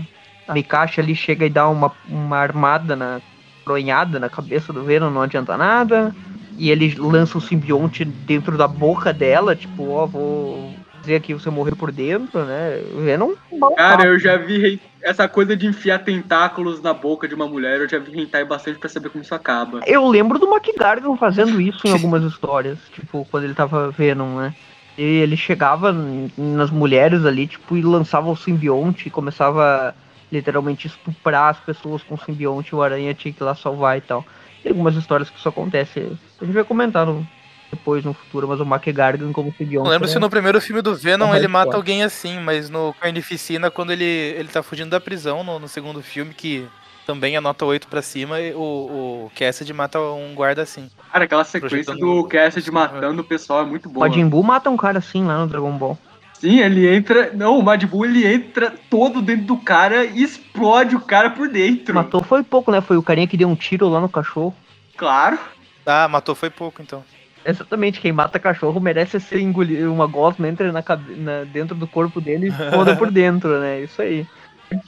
a 0.48 0.54
Mikashi 0.54 1.02
ali 1.02 1.16
chega 1.16 1.46
e 1.46 1.50
dá 1.50 1.68
uma, 1.68 1.92
uma 2.08 2.38
armada 2.38 2.96
na 2.96 3.20
bronhada 3.66 4.20
na 4.20 4.30
cabeça 4.30 4.72
do 4.72 4.84
Venom, 4.84 5.10
não 5.10 5.22
adianta 5.22 5.58
nada. 5.58 6.16
E 6.58 6.72
ele 6.72 6.96
lança 6.96 7.38
o 7.38 7.42
simbionte 7.42 8.06
dentro 8.06 8.58
da 8.58 8.68
boca 8.68 9.12
dela, 9.12 9.56
tipo, 9.56 9.90
ó, 9.90 10.06
vou 10.06 10.74
dizer 11.02 11.22
que 11.22 11.34
você 11.34 11.50
morreu 11.50 11.76
por 11.76 11.92
dentro, 11.92 12.44
né? 12.46 12.82
Venom 13.04 13.34
mal 13.52 13.76
Cara, 13.76 14.06
eu 14.06 14.20
já 14.20 14.38
vi 14.38 14.82
essa 15.02 15.28
coisa 15.28 15.56
de 15.56 15.68
enfiar 15.68 16.00
tentáculos 16.00 16.82
na 16.82 16.94
boca 16.94 17.28
de 17.28 17.36
uma 17.36 17.48
mulher, 17.48 17.80
eu 17.80 17.88
já 17.88 18.00
vi 18.00 18.20
hentai 18.20 18.44
bastante 18.44 18.80
pra 18.80 18.90
saber 18.90 19.10
como 19.10 19.24
isso 19.24 19.36
acaba. 19.36 19.82
Eu 19.86 20.08
lembro 20.08 20.40
do 20.40 20.48
McGargan 20.48 21.16
fazendo 21.16 21.62
isso 21.62 21.86
em 21.88 21.92
algumas 21.92 22.24
histórias, 22.24 22.80
tipo, 22.92 23.28
quando 23.30 23.44
ele 23.44 23.54
tava 23.54 23.92
Venom, 23.92 24.38
né? 24.38 24.54
E 24.98 25.04
ele 25.04 25.38
chegava 25.38 25.94
nas 26.38 26.72
mulheres 26.72 27.26
ali, 27.26 27.48
tipo, 27.48 27.78
e 27.78 27.82
lançava 27.82 28.30
o 28.30 28.36
simbionte 28.36 29.08
e 29.08 29.12
começava 29.12 29.90
a, 29.90 29.94
literalmente 30.32 30.88
estuprar 30.88 31.50
as 31.50 31.60
pessoas 31.60 32.02
com 32.02 32.16
o 32.16 32.20
simbionte 32.20 32.76
o 32.76 32.82
aranha 32.82 33.14
tinha 33.14 33.34
que 33.34 33.44
ir 33.44 33.46
lá 33.46 33.54
salvar 33.54 33.98
e 33.98 34.02
tal. 34.02 34.26
Tem 34.66 34.72
algumas 34.72 34.96
histórias 34.96 35.30
que 35.30 35.38
isso 35.38 35.48
acontece. 35.48 36.18
A 36.42 36.44
gente 36.46 36.56
vai 36.56 36.64
comentar 36.64 37.06
no- 37.06 37.26
depois 37.72 38.04
no 38.04 38.14
futuro, 38.16 38.48
mas 38.48 38.60
o 38.60 38.64
McGargan 38.64 39.32
como 39.32 39.54
simbionte. 39.56 39.84
Não 39.86 39.92
lembro 39.92 40.08
né? 40.08 40.14
se 40.14 40.18
no 40.18 40.28
primeiro 40.28 40.60
filme 40.60 40.82
do 40.82 40.96
Venom 40.96 41.36
É 41.36 41.38
ele 41.38 41.48
mata 41.48 41.66
hardcore. 41.66 41.76
alguém 41.76 42.02
assim, 42.04 42.40
mas 42.40 42.68
no 42.68 42.92
Carnificina, 43.00 43.70
quando 43.70 43.92
ele, 43.92 44.04
ele 44.04 44.48
tá 44.48 44.64
fugindo 44.64 44.90
da 44.90 45.00
prisão, 45.00 45.44
no, 45.44 45.60
no 45.60 45.68
segundo 45.68 46.02
filme, 46.02 46.34
que 46.34 46.68
também 47.06 47.36
é 47.36 47.40
nota 47.40 47.64
8 47.64 47.88
pra 47.88 48.02
cima, 48.02 48.38
o, 48.56 49.26
o 49.28 49.32
Cassidy 49.38 49.72
mata 49.72 50.00
um 50.00 50.34
guarda 50.34 50.64
assim. 50.64 50.90
Cara, 51.12 51.26
aquela 51.26 51.44
sequência 51.44 51.84
Projetando- 51.86 52.00
do 52.00 52.28
Cassidy 52.28 52.72
matando 52.72 53.22
o 53.22 53.26
pessoal 53.26 53.62
é 53.62 53.66
muito 53.66 53.88
O 53.88 53.92
boa. 53.92 54.08
Majin 54.08 54.28
Buu 54.28 54.42
mata 54.42 54.68
um 54.72 54.78
cara 54.78 54.98
assim 54.98 55.24
lá 55.24 55.38
no 55.38 55.46
Dragon 55.48 55.78
Ball. 55.78 55.96
Sim, 56.40 56.60
ele 56.60 56.88
entra. 56.88 57.32
Não, 57.34 57.58
o 57.58 57.64
Mad 57.64 57.84
Bull 57.86 58.06
ele 58.06 58.26
entra 58.26 58.74
todo 58.90 59.22
dentro 59.22 59.46
do 59.46 59.58
cara 59.58 60.06
e 60.06 60.22
explode 60.22 60.96
o 60.96 61.00
cara 61.00 61.30
por 61.30 61.48
dentro. 61.48 61.96
Matou 61.96 62.24
foi 62.24 62.44
pouco, 62.44 62.72
né? 62.72 62.82
Foi 62.82 62.98
o 62.98 63.04
carinha 63.04 63.28
que 63.28 63.38
deu 63.38 63.48
um 63.48 63.56
tiro 63.56 63.88
lá 63.88 64.00
no 64.00 64.10
cachorro. 64.10 64.54
Claro. 64.98 65.40
Ah, 65.86 66.08
matou 66.08 66.36
foi 66.36 66.50
pouco 66.50 66.82
então. 66.82 67.04
Exatamente, 67.46 68.02
quem 68.02 68.12
mata 68.12 68.40
cachorro 68.40 68.80
merece 68.80 69.20
ser 69.20 69.40
engolido, 69.40 69.94
uma 69.94 70.08
gosma 70.08 70.48
entra 70.48 70.72
na, 70.72 70.84
na- 71.18 71.44
dentro 71.44 71.76
do 71.76 71.86
corpo 71.88 72.20
dele 72.20 72.48
e 72.48 72.52
foda 72.72 72.96
por 72.96 73.12
dentro, 73.12 73.60
né? 73.60 73.82
Isso 73.82 74.02
aí. 74.02 74.26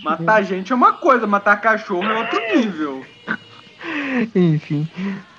Matar 0.04 0.42
gente 0.42 0.72
é 0.72 0.76
uma 0.76 0.94
coisa, 0.94 1.28
matar 1.28 1.62
cachorro 1.62 2.04
é 2.04 2.18
outro 2.20 2.40
nível. 2.56 3.06
Enfim. 4.36 4.88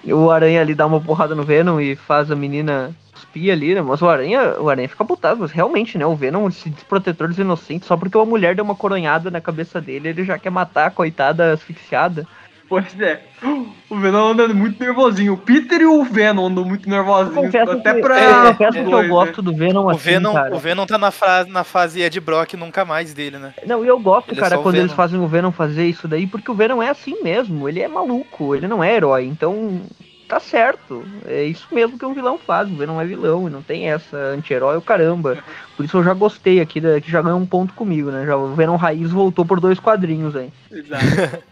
O 0.04 0.30
aranha 0.30 0.60
ali 0.60 0.74
dá 0.74 0.86
uma 0.86 1.00
porrada 1.00 1.34
no 1.34 1.42
Venom 1.42 1.80
e 1.80 1.96
faz 1.96 2.30
a 2.30 2.36
menina 2.36 2.94
cuspir 3.28 3.52
ali, 3.52 3.74
né? 3.74 3.82
Mas 3.82 4.00
o 4.02 4.08
aranha, 4.08 4.56
o 4.60 4.68
aranha 4.68 4.88
fica 4.88 5.04
putado, 5.04 5.40
mas 5.40 5.52
realmente, 5.52 5.96
né? 5.98 6.06
O 6.06 6.16
Venom 6.16 6.50
se 6.50 6.70
diz 6.70 6.82
protetor 6.82 7.28
dos 7.28 7.38
inocentes, 7.38 7.86
só 7.86 7.96
porque 7.96 8.16
uma 8.16 8.26
mulher 8.26 8.54
deu 8.54 8.64
uma 8.64 8.74
coronhada 8.74 9.30
na 9.30 9.40
cabeça 9.40 9.80
dele, 9.80 10.08
ele 10.08 10.24
já 10.24 10.38
quer 10.38 10.50
matar 10.50 10.86
a 10.86 10.90
coitada 10.90 11.52
asfixiada. 11.52 12.26
Pois 12.68 12.98
é. 13.00 13.20
O 13.90 13.96
Venom 13.96 14.32
anda 14.32 14.46
muito 14.48 14.78
nervosinho. 14.78 15.32
O 15.32 15.36
Peter 15.38 15.80
e 15.80 15.86
o 15.86 16.04
Venom 16.04 16.48
andam 16.48 16.62
muito 16.62 16.90
nervosinhos. 16.90 17.36
confesso, 17.46 17.70
Até 17.70 17.94
que, 17.94 18.00
pra. 18.02 18.20
eu, 18.22 18.50
confesso 18.52 18.72
que 18.72 18.92
eu 18.92 19.02
né? 19.02 19.08
gosto 19.08 19.40
do 19.40 19.56
Venom 19.56 19.86
O 19.86 19.88
assim, 19.88 19.98
Venom, 20.10 20.34
cara. 20.34 20.54
o 20.54 20.58
Venom 20.58 20.84
tá 20.84 20.98
na, 20.98 21.10
fra- 21.10 21.46
na 21.48 21.64
fase 21.64 22.02
Ed 22.02 22.20
Brock 22.20 22.52
nunca 22.52 22.84
mais 22.84 23.14
dele, 23.14 23.38
né? 23.38 23.54
Não, 23.66 23.82
e 23.82 23.88
eu 23.88 23.98
gosto, 23.98 24.30
Ele 24.32 24.40
é 24.40 24.42
cara, 24.42 24.58
quando 24.58 24.74
eles 24.74 24.92
fazem 24.92 25.18
o 25.18 25.26
Venom 25.26 25.50
fazer 25.50 25.86
isso 25.86 26.06
daí, 26.06 26.26
porque 26.26 26.50
o 26.50 26.54
Venom 26.54 26.82
é 26.82 26.90
assim 26.90 27.22
mesmo, 27.22 27.66
ele 27.66 27.80
é 27.80 27.88
maluco, 27.88 28.54
ele 28.54 28.68
não 28.68 28.84
é 28.84 28.94
herói, 28.94 29.24
então 29.24 29.80
tá 30.28 30.38
certo. 30.38 31.04
É 31.26 31.42
isso 31.44 31.66
mesmo 31.72 31.98
que 31.98 32.04
um 32.04 32.12
vilão 32.14 32.38
faz, 32.38 32.68
o 32.70 32.76
Venom 32.76 33.00
é 33.00 33.04
vilão 33.04 33.48
e 33.48 33.50
não 33.50 33.62
tem 33.62 33.90
essa 33.90 34.16
anti-herói 34.16 34.76
o 34.76 34.82
caramba. 34.82 35.38
Por 35.76 35.84
isso 35.84 35.96
eu 35.96 36.04
já 36.04 36.12
gostei 36.14 36.60
aqui, 36.60 36.80
da- 36.80 37.00
que 37.00 37.10
já 37.10 37.22
ganhou 37.22 37.38
um 37.38 37.46
ponto 37.46 37.72
comigo, 37.74 38.10
né? 38.10 38.26
Já 38.26 38.36
o 38.36 38.54
Venom 38.54 38.76
Raiz 38.76 39.10
voltou 39.10 39.44
por 39.44 39.58
dois 39.58 39.80
quadrinhos 39.80 40.36
aí. 40.36 40.50
Exato. 40.70 41.04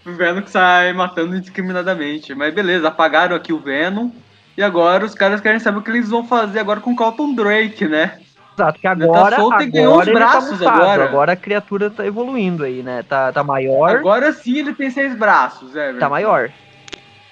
o 0.06 0.12
Venom 0.12 0.42
que 0.42 0.50
sai 0.50 0.92
matando 0.92 1.34
indiscriminadamente. 1.36 2.34
Mas 2.34 2.54
beleza, 2.54 2.88
apagaram 2.88 3.34
aqui 3.34 3.52
o 3.52 3.58
Venom. 3.58 4.10
E 4.56 4.62
agora 4.62 5.04
os 5.04 5.14
caras 5.14 5.40
querem 5.40 5.58
saber 5.60 5.78
o 5.78 5.82
que 5.82 5.90
eles 5.90 6.08
vão 6.08 6.26
fazer 6.26 6.58
agora 6.60 6.80
com 6.80 6.92
o 6.92 6.96
Carlton 6.96 7.34
Drake, 7.34 7.86
né? 7.86 8.18
Exato, 8.56 8.76
que 8.78 8.82
tá 8.82 8.92
agora, 8.92 9.36
solto 9.36 9.62
e 9.62 9.66
ganhou 9.66 10.00
agora 10.00 10.12
tá 10.12 10.18
braços 10.18 10.58
mutado, 10.58 10.80
agora. 10.80 11.04
agora 11.04 11.32
a 11.32 11.36
criatura 11.36 11.90
tá 11.90 12.06
evoluindo 12.06 12.64
aí, 12.64 12.82
né? 12.82 13.02
Tá, 13.06 13.30
tá 13.30 13.44
maior, 13.44 13.96
Agora 13.96 14.32
sim 14.32 14.58
ele 14.58 14.72
tem 14.72 14.88
seis 14.90 15.14
braços, 15.14 15.76
é 15.76 15.92
tá 15.92 16.08
maior. 16.08 16.50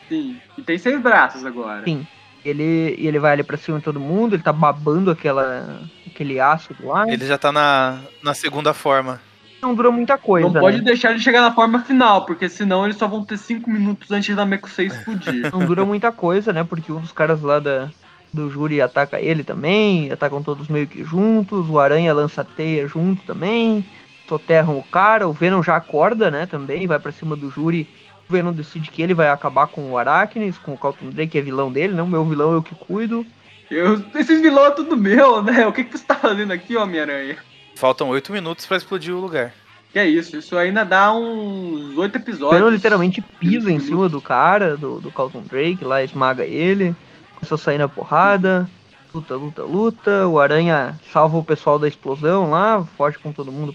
Sim. 0.09 0.37
E 0.57 0.63
tem 0.63 0.79
seis 0.79 1.01
braços 1.01 1.45
agora. 1.45 1.85
Sim. 1.85 2.07
Ele, 2.45 2.95
e 2.99 3.07
ele 3.07 3.19
vai 3.19 3.33
ali 3.33 3.43
pra 3.43 3.57
cima 3.57 3.79
de 3.79 3.85
todo 3.85 3.99
mundo, 3.99 4.37
ele 4.37 4.43
tá 4.43 4.53
babando 4.53 5.11
aquela, 5.11 5.81
aquele 6.07 6.39
ácido 6.39 6.87
lá. 6.87 7.09
Ele 7.09 7.27
já 7.27 7.39
tá 7.39 7.51
na, 7.51 8.01
na 8.23 8.35
segunda 8.35 8.75
forma. 8.75 9.21
Não 9.63 9.75
dura 9.75 9.91
muita 9.91 10.19
coisa. 10.19 10.47
Não 10.47 10.61
pode 10.61 10.79
né? 10.79 10.85
deixar 10.85 11.11
ele 11.11 11.21
chegar 11.21 11.41
na 11.41 11.55
forma 11.55 11.81
final, 11.85 12.27
porque 12.27 12.51
senão 12.51 12.85
eles 12.85 12.99
só 12.99 13.09
vão 13.09 13.25
ter 13.25 13.39
cinco 13.39 13.71
minutos 13.71 14.11
antes 14.11 14.37
da 14.37 14.45
Meco 14.45 14.69
6 14.69 14.93
explodir. 14.93 15.51
Não 15.51 15.65
dura 15.65 15.87
muita 15.87 16.13
coisa, 16.13 16.53
né? 16.53 16.63
Porque 16.63 16.93
um 16.93 17.01
dos 17.01 17.13
caras 17.13 17.41
lá 17.41 17.59
da, 17.59 17.89
do 18.35 18.51
júri 18.51 18.83
ataca 18.83 19.21
ele 19.21 19.43
também, 19.43 20.11
atacam 20.11 20.43
todos 20.43 20.69
meio 20.69 20.87
que 20.87 21.05
juntos, 21.05 21.71
o 21.71 21.79
Aranha 21.79 22.13
lança 22.13 22.45
teia 22.45 22.87
junto 22.87 23.23
também, 23.23 23.83
soterram 24.29 24.77
o 24.77 24.83
cara, 24.83 25.29
o 25.29 25.33
Venom 25.33 25.63
já 25.63 25.77
acorda, 25.77 26.31
né, 26.31 26.45
também, 26.45 26.87
vai 26.87 26.99
pra 26.99 27.13
cima 27.13 27.37
do 27.37 27.49
júri. 27.49 27.89
O 28.29 28.33
Venom 28.33 28.53
decide 28.53 28.91
que 28.91 29.03
ele 29.03 29.15
vai 29.15 29.29
acabar 29.29 29.67
com 29.67 29.91
o 29.91 29.99
Aracnes, 29.99 30.57
com 30.59 30.73
o 30.73 30.79
Carlton 30.79 31.11
Drake, 31.11 31.33
que 31.33 31.39
é 31.39 31.43
vilão 31.43 31.71
dele, 31.71 31.95
não, 31.95 32.07
meu 32.07 32.25
vilão 32.25 32.53
é 32.53 32.57
eu 32.57 32.63
que 32.63 32.75
cuido. 32.75 33.27
Eu, 33.71 34.03
esses 34.15 34.41
vilões 34.41 34.69
é 34.69 34.75
tudo 34.75 34.97
meu, 34.97 35.43
né? 35.43 35.67
O 35.67 35.73
que, 35.73 35.85
que 35.85 35.99
você 35.99 36.05
tá 36.05 36.15
fazendo 36.15 36.53
aqui, 36.53 36.77
Homem-Aranha? 36.77 37.37
Faltam 37.77 38.09
oito 38.09 38.33
minutos 38.33 38.67
pra 38.67 38.77
explodir 38.77 39.15
o 39.15 39.21
lugar. 39.21 39.53
Que 39.93 39.99
é 39.99 40.07
isso, 40.07 40.37
isso 40.37 40.57
ainda 40.57 40.85
dá 40.85 41.13
uns 41.13 41.97
oito 41.97 42.17
O 42.17 42.19
episódios. 42.19 42.61
Venom 42.61 42.71
literalmente 42.71 43.21
pisa 43.21 43.71
em 43.71 43.79
cima 43.79 44.09
do 44.09 44.21
cara, 44.21 44.77
do, 44.77 45.01
do 45.01 45.11
Carlton 45.11 45.43
Drake, 45.43 45.85
lá 45.85 46.03
esmaga 46.03 46.45
ele, 46.45 46.95
começa 47.35 47.55
a 47.55 47.59
sair 47.59 47.79
na 47.79 47.89
porrada, 47.89 48.69
luta, 49.15 49.37
luta, 49.37 49.63
luta. 49.63 50.27
O 50.27 50.41
Aranha 50.41 50.99
salva 51.13 51.39
o 51.39 51.45
pessoal 51.45 51.79
da 51.79 51.87
explosão 51.87 52.51
lá, 52.51 52.85
foge 52.97 53.19
com 53.19 53.33
todo 53.33 53.53
mundo 53.53 53.75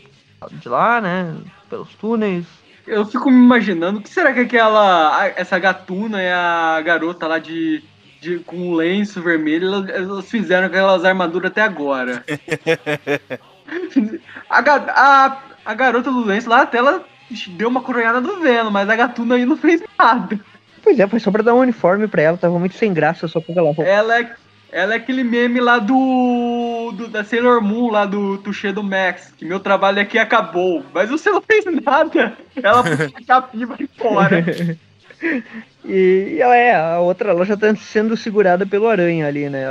de 0.51 0.67
lá, 0.69 0.99
né? 0.99 1.35
Pelos 1.69 1.89
túneis. 1.95 2.45
Eu 2.89 3.05
fico 3.05 3.29
me 3.29 3.37
imaginando, 3.37 3.99
o 3.99 4.01
que 4.01 4.09
será 4.09 4.33
que 4.33 4.39
aquela. 4.39 5.27
Essa 5.35 5.59
gatuna 5.59 6.21
e 6.21 6.31
a 6.31 6.81
garota 6.83 7.27
lá 7.27 7.37
de. 7.37 7.83
de 8.19 8.39
com 8.39 8.69
o 8.69 8.75
lenço 8.75 9.21
vermelho, 9.21 9.87
elas, 9.87 10.25
fizeram 10.25 10.65
aquelas 10.65 11.05
armaduras 11.05 11.51
até 11.51 11.61
agora. 11.61 12.23
a, 14.49 14.59
a, 14.59 15.37
a 15.63 15.73
garota 15.75 16.11
do 16.11 16.25
lenço 16.25 16.49
lá 16.49 16.63
até 16.63 16.79
ela 16.79 17.05
deu 17.49 17.69
uma 17.69 17.83
coronhada 17.83 18.19
do 18.19 18.39
Venom, 18.39 18.71
mas 18.71 18.89
a 18.89 18.95
gatuna 18.95 19.35
aí 19.35 19.45
não 19.45 19.55
fez 19.55 19.83
nada. 19.97 20.39
Pois 20.81 20.99
é, 20.99 21.07
foi 21.07 21.19
só 21.19 21.29
pra 21.29 21.43
dar 21.43 21.53
um 21.53 21.59
uniforme 21.59 22.07
pra 22.07 22.23
ela, 22.23 22.37
tava 22.37 22.57
muito 22.57 22.75
sem 22.75 22.91
graça 22.91 23.27
só 23.27 23.39
com 23.39 23.51
aquela 23.51 23.67
roupa. 23.67 23.83
Ela 23.83 24.19
é, 24.19 24.35
ela 24.71 24.93
é 24.93 24.97
aquele 24.97 25.23
meme 25.23 25.59
lá 25.59 25.79
do, 25.79 26.91
do- 26.95 27.07
da 27.07 27.23
Sailor 27.23 27.61
Moon, 27.61 27.89
lá 27.91 28.05
do 28.05 28.37
Touché 28.39 28.71
do 28.71 28.83
Max, 28.83 29.33
que 29.37 29.45
meu 29.45 29.59
trabalho 29.59 30.01
aqui 30.01 30.17
acabou. 30.17 30.83
Mas 30.93 31.09
você 31.09 31.29
não 31.31 31.41
fez 31.45 31.65
nada. 31.83 32.37
Ela 32.55 32.83
puxa 32.83 33.11
a 33.15 33.25
capinha 33.25 33.63
e 33.63 33.65
vai 33.65 33.77
embora. 33.81 34.45
E, 35.85 36.35
e 36.35 36.41
ela 36.41 36.55
é, 36.55 36.75
a 36.75 36.99
outra, 36.99 37.31
ela 37.31 37.45
já 37.45 37.57
tá 37.57 37.73
sendo 37.75 38.15
segurada 38.15 38.65
pelo 38.65 38.87
aranha 38.87 39.27
ali, 39.27 39.49
né? 39.49 39.65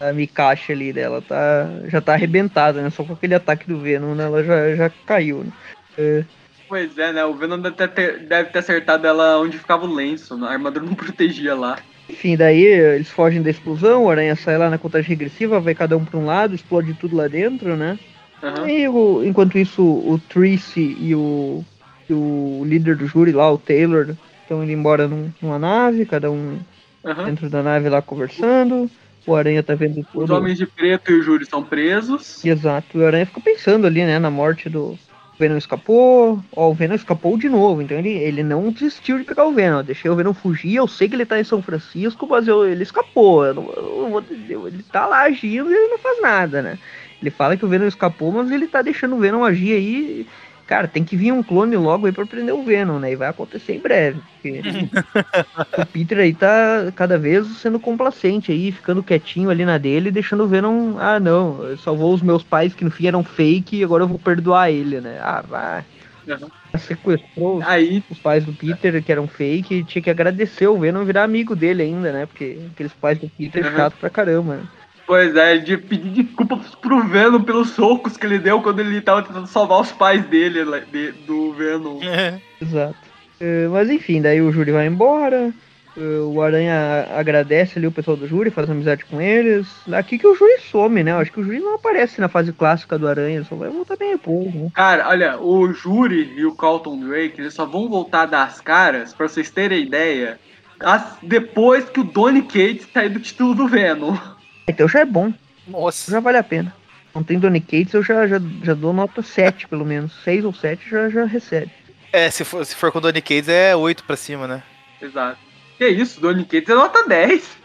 A, 0.00 0.08
a 0.08 0.12
Mikashi 0.12 0.72
ali 0.72 0.92
dela 0.92 1.20
tá, 1.20 1.66
já 1.86 2.00
tá 2.00 2.12
arrebentada, 2.14 2.80
né? 2.82 2.90
Só 2.90 3.02
com 3.04 3.12
aquele 3.14 3.34
ataque 3.34 3.66
do 3.66 3.78
Venom, 3.78 4.14
né? 4.14 4.24
Ela 4.24 4.44
já, 4.44 4.74
já 4.76 4.90
caiu, 5.06 5.44
né? 5.44 5.52
É, 5.96 6.24
Pois 6.68 6.96
é, 6.98 7.12
né? 7.14 7.24
O 7.24 7.34
Venom 7.34 7.58
deve 7.58 7.88
ter, 7.88 8.18
deve 8.26 8.50
ter 8.50 8.58
acertado 8.58 9.06
ela 9.06 9.38
onde 9.40 9.58
ficava 9.58 9.86
o 9.86 9.92
lenço. 9.94 10.34
A 10.44 10.50
armadura 10.52 10.84
não 10.84 10.94
protegia 10.94 11.54
lá. 11.54 11.78
Enfim, 12.08 12.36
daí 12.36 12.62
eles 12.62 13.10
fogem 13.10 13.42
da 13.42 13.50
explosão, 13.50 14.04
o 14.04 14.10
aranha 14.10 14.34
sai 14.34 14.56
lá 14.56 14.70
na 14.70 14.78
contagem 14.78 15.08
regressiva, 15.08 15.60
vai 15.60 15.74
cada 15.74 15.96
um 15.96 16.04
pra 16.04 16.18
um 16.18 16.24
lado, 16.24 16.54
explode 16.54 16.94
tudo 16.94 17.16
lá 17.16 17.28
dentro, 17.28 17.76
né? 17.76 17.98
Aham. 18.42 18.68
E 18.68 18.88
o- 18.88 19.22
enquanto 19.24 19.58
isso, 19.58 19.82
o 19.82 20.18
Tracy 20.18 20.96
e 21.00 21.14
o, 21.14 21.64
e 22.08 22.14
o 22.14 22.62
líder 22.64 22.96
do 22.96 23.06
júri 23.06 23.32
lá, 23.32 23.50
o 23.52 23.58
Taylor, 23.58 24.16
estão 24.42 24.62
indo 24.62 24.72
embora 24.72 25.06
num- 25.06 25.30
numa 25.42 25.58
nave, 25.58 26.06
cada 26.06 26.30
um 26.30 26.58
aham. 27.04 27.24
dentro 27.26 27.50
da 27.50 27.62
nave 27.62 27.88
lá 27.88 28.00
conversando. 28.00 28.90
O 29.26 29.34
Aranha 29.34 29.62
tá 29.62 29.74
vendo 29.74 29.98
Os 30.00 30.06
tudo. 30.12 30.34
homens 30.34 30.56
de 30.56 30.66
preto 30.66 31.10
e 31.12 31.18
o 31.18 31.22
Júri 31.22 31.44
são 31.44 31.62
presos. 31.62 32.42
Exato, 32.42 32.98
o 32.98 33.04
Aranha 33.04 33.26
fica 33.26 33.40
pensando 33.42 33.86
ali, 33.86 34.04
né, 34.04 34.18
na 34.18 34.30
morte 34.30 34.70
do 34.70 34.98
Venom 35.38 35.56
escapou, 35.56 36.42
ó, 36.54 36.70
o 36.70 36.74
Venom 36.74 36.94
escapou 36.94 37.38
de 37.38 37.48
novo, 37.48 37.80
então 37.80 37.96
ele, 37.96 38.10
ele 38.10 38.42
não 38.42 38.72
desistiu 38.72 39.18
de 39.18 39.24
pegar 39.24 39.44
o 39.44 39.52
Venom, 39.52 39.78
eu 39.78 39.82
deixei 39.84 40.10
o 40.10 40.16
Venom 40.16 40.34
fugir, 40.34 40.74
eu 40.74 40.88
sei 40.88 41.08
que 41.08 41.14
ele 41.14 41.24
tá 41.24 41.38
em 41.38 41.44
São 41.44 41.62
Francisco, 41.62 42.26
mas 42.26 42.48
eu, 42.48 42.66
ele 42.66 42.82
escapou, 42.82 43.46
eu 43.46 43.54
não, 43.54 43.70
eu 43.70 44.08
vou 44.10 44.24
ele 44.66 44.82
tá 44.90 45.06
lá 45.06 45.22
agindo 45.22 45.70
e 45.70 45.74
ele 45.74 45.88
não 45.88 45.98
faz 45.98 46.20
nada, 46.20 46.60
né. 46.60 46.78
Ele 47.20 47.30
fala 47.30 47.56
que 47.56 47.64
o 47.64 47.68
Venom 47.68 47.86
escapou, 47.86 48.32
mas 48.32 48.50
ele 48.50 48.66
tá 48.66 48.82
deixando 48.82 49.16
o 49.16 49.18
Venom 49.18 49.44
agir 49.44 49.72
aí, 49.74 50.26
cara, 50.68 50.88
tem 50.88 51.04
que 51.04 51.16
vir 51.16 51.32
um 51.32 51.42
clone 51.42 51.76
logo 51.76 52.06
aí 52.06 52.12
pra 52.12 52.26
prender 52.26 52.54
o 52.54 52.62
Venom, 52.64 53.00
né, 53.00 53.12
e 53.12 53.16
vai 53.16 53.28
acontecer 53.28 53.74
em 53.74 53.80
breve, 53.80 54.22
porque 54.22 54.62
o 55.76 55.86
Peter 55.86 56.18
aí 56.18 56.34
tá 56.34 56.92
cada 56.94 57.18
vez 57.18 57.46
sendo 57.58 57.80
complacente 57.80 58.52
aí, 58.52 58.72
ficando 58.72 59.02
quietinho 59.04 59.50
ali 59.50 59.64
na 59.64 59.78
dele, 59.78 60.10
deixando 60.10 60.44
o 60.44 60.48
Venom, 60.48 60.96
ah 60.98 61.20
não, 61.20 61.76
salvou 61.76 62.14
os 62.14 62.22
meus 62.22 62.44
pais 62.44 62.74
que 62.74 62.84
no 62.84 62.90
fim 62.90 63.06
eram 63.08 63.24
fake 63.24 63.76
e 63.78 63.84
agora 63.84 64.04
eu 64.04 64.08
vou 64.08 64.18
perdoar 64.18 64.70
ele, 64.70 65.00
né? 65.00 65.18
Ah, 65.20 65.42
vai. 65.42 65.86
Aham. 66.28 66.50
Sequestrou 66.76 67.62
Aí, 67.64 68.02
os 68.10 68.20
pais 68.20 68.44
do 68.44 68.54
Peter 68.54 69.02
que 69.02 69.10
eram 69.12 69.26
fake 69.26 69.74
e 69.76 69.84
tinha 69.84 70.02
que 70.02 70.10
agradecer 70.10 70.66
o 70.68 70.78
Venom 70.78 71.04
virar 71.04 71.24
amigo 71.24 71.56
dele 71.56 71.82
ainda, 71.82 72.12
né? 72.12 72.26
Porque 72.26 72.58
aqueles 72.72 72.94
pais 72.94 73.18
do 73.18 73.28
Peter 73.30 73.64
Aham. 73.64 73.76
chato 73.76 73.96
pra 73.98 74.10
caramba. 74.10 74.58
né? 74.58 74.68
Pois 75.08 75.34
é, 75.34 75.56
de 75.58 75.76
pedir 75.76 76.22
desculpa 76.22 76.60
pro 76.80 77.02
Venom 77.08 77.42
pelos 77.42 77.70
socos 77.70 78.16
que 78.16 78.24
ele 78.26 78.38
deu 78.38 78.62
quando 78.62 78.78
ele 78.78 79.00
tava 79.00 79.22
tentando 79.22 79.46
salvar 79.48 79.80
os 79.80 79.90
pais 79.90 80.24
dele, 80.26 80.62
lá- 80.62 80.78
de- 80.78 81.10
do 81.26 81.52
Venom. 81.54 81.98
Exato. 82.62 82.94
Eh, 83.40 83.66
mas 83.72 83.90
enfim, 83.90 84.20
daí 84.22 84.40
o 84.40 84.52
Júri 84.52 84.70
vai 84.70 84.86
embora. 84.86 85.52
eh, 85.96 86.20
o 86.22 86.40
Aranha 86.42 87.08
agradece 87.16 87.78
ali 87.78 87.86
o 87.86 87.92
pessoal 87.92 88.16
do 88.16 88.26
Júri, 88.28 88.50
faz 88.50 88.68
amizade 88.70 89.04
com 89.04 89.20
eles. 89.20 89.66
Aqui 89.92 90.18
que 90.18 90.26
o 90.26 90.34
Júri 90.36 90.60
some, 90.70 91.02
né? 91.02 91.10
Eu 91.12 91.18
acho 91.18 91.32
que 91.32 91.40
o 91.40 91.44
Júri 91.44 91.58
não 91.60 91.74
aparece 91.76 92.20
na 92.20 92.28
fase 92.28 92.52
clássica 92.52 92.98
do 92.98 93.08
Aranha, 93.08 93.42
só 93.44 93.56
vai 93.56 93.68
voltar 93.70 93.96
bem 93.96 94.12
depois, 94.12 94.54
né? 94.54 94.68
Cara, 94.74 95.08
olha, 95.08 95.40
o 95.40 95.72
Júri 95.72 96.34
e 96.36 96.44
o 96.44 96.54
Carlton 96.54 96.98
Drake, 97.00 97.40
eles 97.40 97.54
só 97.54 97.64
vão 97.64 97.88
voltar 97.88 98.26
das 98.26 98.60
caras, 98.60 99.12
pra 99.14 99.26
vocês 99.28 99.50
terem 99.50 99.82
ideia, 99.86 100.38
as- 100.80 101.16
depois 101.22 101.88
que 101.88 101.98
o 102.00 102.04
Donny 102.04 102.42
Cates 102.42 102.86
sair 102.92 103.08
do 103.08 103.18
título 103.20 103.54
do 103.54 103.66
Venom. 103.66 104.16
Então 104.68 104.86
já 104.86 105.00
é 105.00 105.04
bom, 105.04 105.32
Nossa. 105.66 106.10
já 106.10 106.20
vale 106.20 106.38
a 106.38 106.42
pena. 106.42 106.74
Não 107.14 107.22
tem 107.22 107.38
Donny 107.38 107.60
Cates, 107.60 107.94
eu 107.94 108.02
já, 108.02 108.26
já, 108.26 108.38
já 108.62 108.74
dou 108.74 108.92
nota 108.92 109.22
7, 109.22 109.66
pelo 109.66 109.84
menos. 109.84 110.12
6 110.22 110.44
ou 110.44 110.52
7 110.54 110.88
já, 110.88 111.08
já 111.08 111.24
recebe. 111.24 111.70
É, 112.12 112.30
se 112.30 112.44
for, 112.44 112.64
se 112.64 112.76
for 112.76 112.92
com 112.92 112.98
o 112.98 113.00
Donny 113.00 113.20
Cates 113.20 113.48
é 113.48 113.74
8 113.74 114.04
pra 114.04 114.16
cima, 114.16 114.46
né? 114.46 114.62
Exato. 115.00 115.38
Que 115.78 115.88
isso, 115.88 116.20
Donny 116.20 116.44
Cates 116.44 116.68
é 116.68 116.74
nota 116.74 117.08
10. 117.08 117.58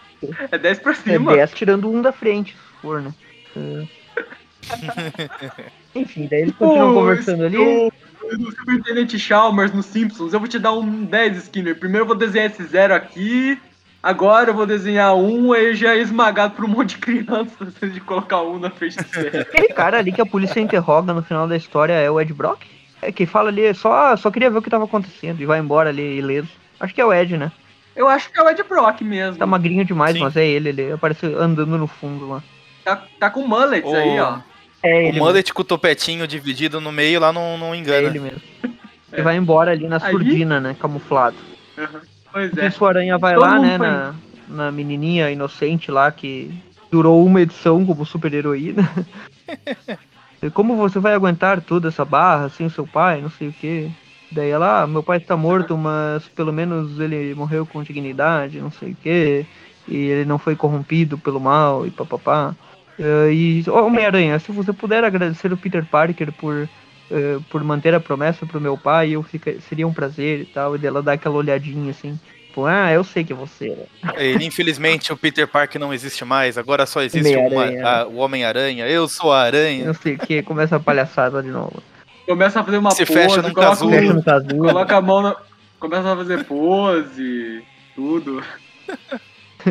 É 0.52 0.58
10 0.58 0.80
pra 0.80 0.92
É 0.94 0.96
cima. 0.96 1.36
10 1.36 1.52
tirando 1.54 1.90
um 1.92 2.02
da 2.02 2.12
frente, 2.12 2.54
se 2.54 2.82
for, 2.82 3.02
né? 3.02 3.14
É. 3.58 3.88
Enfim, 5.96 6.28
daí 6.30 6.42
eles 6.44 6.56
continuam 6.56 6.94
Pô, 6.94 7.00
conversando 7.02 7.44
ali. 7.46 7.58
No, 7.58 7.92
no 8.40 8.52
Superintendente 8.52 9.20
Chalmers, 9.20 9.74
no 9.74 9.84
Simpsons, 9.84 10.34
eu 10.34 10.40
vou 10.40 10.48
te 10.48 10.58
dar 10.58 10.74
um 10.74 11.04
10, 11.04 11.38
Skinner. 11.44 11.78
Primeiro 11.78 12.04
eu 12.04 12.08
vou 12.08 12.16
desenhar 12.16 12.50
esse 12.50 12.64
zero 12.64 12.96
aqui. 12.96 13.60
Agora 14.04 14.50
eu 14.50 14.54
vou 14.54 14.66
desenhar 14.66 15.16
um, 15.16 15.54
aí 15.54 15.74
já 15.76 15.96
é 15.96 16.00
esmagado 16.00 16.56
por 16.56 16.66
um 16.66 16.68
monte 16.68 16.90
de 16.90 16.98
criança 16.98 17.56
antes 17.62 17.94
de 17.94 18.02
colocar 18.02 18.42
um 18.42 18.60
na 18.60 18.70
frente 18.70 18.98
do. 18.98 19.38
Aquele 19.40 19.70
cara 19.70 19.98
ali 20.00 20.12
que 20.12 20.20
a 20.20 20.26
polícia 20.26 20.60
interroga 20.60 21.14
no 21.14 21.24
final 21.24 21.48
da 21.48 21.56
história 21.56 21.94
é 21.94 22.12
o 22.12 22.20
Ed 22.20 22.34
Brock? 22.34 22.64
É 23.02 23.12
que 23.14 23.26
fala 23.26 23.48
ali, 23.50 23.74
só, 23.74 24.16
só 24.18 24.30
queria 24.30 24.50
ver 24.50 24.58
o 24.58 24.62
que 24.62 24.70
tava 24.70 24.84
acontecendo 24.84 25.40
e 25.42 25.46
vai 25.46 25.60
embora 25.60 25.90
ali 25.90 26.18
ileso. 26.18 26.50
Acho 26.80 26.94
que 26.94 27.00
é 27.00 27.06
o 27.06 27.14
Ed, 27.14 27.38
né? 27.38 27.50
Eu 27.96 28.10
acho 28.10 28.30
que 28.30 28.38
é 28.40 28.44
o 28.44 28.50
Ed 28.50 28.62
Brock 28.64 29.02
mesmo. 29.02 29.38
Tá 29.38 29.46
magrinho 29.46 29.86
demais, 29.86 30.14
Sim. 30.16 30.20
mas 30.22 30.36
é 30.36 30.46
ele, 30.46 30.70
ele 30.70 30.92
aparece 30.92 31.26
andando 31.26 31.78
no 31.78 31.88
fundo 31.88 32.28
lá. 32.28 32.44
Tá, 32.84 33.04
tá 33.20 33.30
com 33.30 33.48
mullets 33.48 33.90
O- 33.90 33.96
aí, 33.96 34.20
ó. 34.20 34.40
É 34.82 34.96
O 34.96 34.98
ele, 35.08 35.20
mullet 35.20 35.54
com 35.54 35.62
o 35.62 35.66
topetinho 35.66 36.28
dividido 36.28 36.82
no 36.82 36.92
meio 36.92 37.22
lá 37.22 37.32
não, 37.32 37.58
não 37.58 37.72
mesmo, 37.72 37.76
é 37.76 37.78
engana. 37.78 38.08
ele 38.08 38.20
mesmo. 38.20 38.42
Ele 39.14 39.22
vai 39.22 39.38
embora 39.38 39.72
ali 39.72 39.88
na 39.88 39.96
Aí- 40.04 40.12
surdina, 40.12 40.60
né? 40.60 40.76
Camuflado. 40.78 41.38
Pois 42.34 42.58
é. 42.58 42.68
Isso 42.68 42.84
Aranha 42.86 43.18
vai 43.18 43.36
Todo 43.36 43.44
lá, 43.44 43.60
né, 43.60 43.78
foi- 43.78 43.88
na, 43.88 44.16
na 44.50 44.72
menininha 44.72 45.32
inocente 45.32 45.92
lá 45.92 46.12
que 46.12 46.52
durou 46.92 47.26
uma 47.26 47.42
edição 47.42 47.86
como 47.86 48.06
super 48.06 48.34
heroína. 48.34 48.84
Como 50.54 50.76
você 50.76 51.00
vai 51.00 51.14
aguentar 51.14 51.62
toda 51.62 51.88
essa 51.88 52.04
barra 52.04 52.50
sem 52.50 52.66
o 52.66 52.70
seu 52.70 52.86
pai, 52.86 53.22
não 53.22 53.30
sei 53.30 53.48
o 53.48 53.54
quê. 53.54 53.90
Daí 54.30 54.50
ela, 54.50 54.82
ah, 54.82 54.88
meu 54.88 55.02
pai 55.02 55.18
está 55.18 55.38
morto, 55.38 55.78
mas 55.78 56.28
pelo 56.28 56.52
menos 56.52 57.00
ele 57.00 57.34
morreu 57.34 57.66
com 57.66 57.82
dignidade, 57.82 58.60
não 58.60 58.70
sei 58.72 58.92
o 58.92 58.98
quê. 59.02 59.46
E 59.88 59.96
ele 59.96 60.26
não 60.26 60.38
foi 60.38 60.54
corrompido 60.56 61.18
pelo 61.18 61.40
mal 61.40 61.88
e 61.88 61.92
papapá. 61.92 62.54
Eh, 63.00 63.32
E 63.34 63.64
Homem-Aranha, 63.70 64.38
se 64.40 64.52
você 64.52 64.74
puder 64.74 65.04
agradecer 65.06 65.54
o 65.54 65.58
Peter 65.58 65.86
Parker 65.86 66.34
por, 66.34 66.68
eh, 67.12 67.38
por 67.50 67.64
manter 67.64 67.94
a 67.94 68.00
promessa 68.00 68.46
pro 68.46 68.62
meu 68.62 68.78
pai, 68.78 69.12
eu 69.12 69.24
fica, 69.24 69.56
seria 69.68 69.88
um 69.88 69.94
prazer 69.94 70.42
e 70.42 70.46
tal. 70.46 70.76
E 70.76 70.80
dela 70.80 71.02
dá 71.02 71.14
aquela 71.14 71.36
olhadinha 71.36 71.92
assim. 71.92 72.20
Tipo, 72.48 72.66
ah, 72.66 72.92
eu 72.92 73.04
sei 73.04 73.24
que 73.24 73.34
é 73.34 73.36
você. 73.36 73.70
né? 74.04 74.14
Ele, 74.18 74.46
infelizmente, 74.46 75.12
o 75.12 75.18
Peter 75.18 75.48
Parker 75.48 75.82
não 75.82 75.92
existe 75.94 76.24
mais. 76.24 76.56
Agora 76.58 76.86
só 76.86 77.02
existe 77.02 77.36
uma- 77.36 77.66
a- 77.90 78.06
o 78.08 78.18
Homem-Aranha. 78.18 78.88
Eu 78.88 79.08
sou 79.08 79.34
a 79.34 79.42
aranha. 79.42 79.86
Não 79.88 79.94
sei 79.96 80.14
o 80.14 80.20
que, 80.20 80.44
começa 80.44 80.76
a 80.76 80.80
palhaçada 80.80 81.42
de 81.42 81.50
novo. 81.50 81.82
Começa 82.28 82.60
a 82.60 82.64
fazer 82.64 82.78
uma 82.78 82.92
Se 82.92 83.06
pose, 83.06 83.20
fecha 83.20 83.42
num 83.42 83.54
coloca, 83.54 83.62
casulo. 83.70 83.92
Fecha 83.92 84.14
no 84.14 84.24
casulo. 84.24 84.58
coloca 84.68 84.96
a 84.96 85.02
mão 85.02 85.22
na... 85.24 85.36
Começa 85.80 86.14
a 86.14 86.16
fazer 86.16 86.44
pose, 86.46 87.64
tudo. 87.96 88.42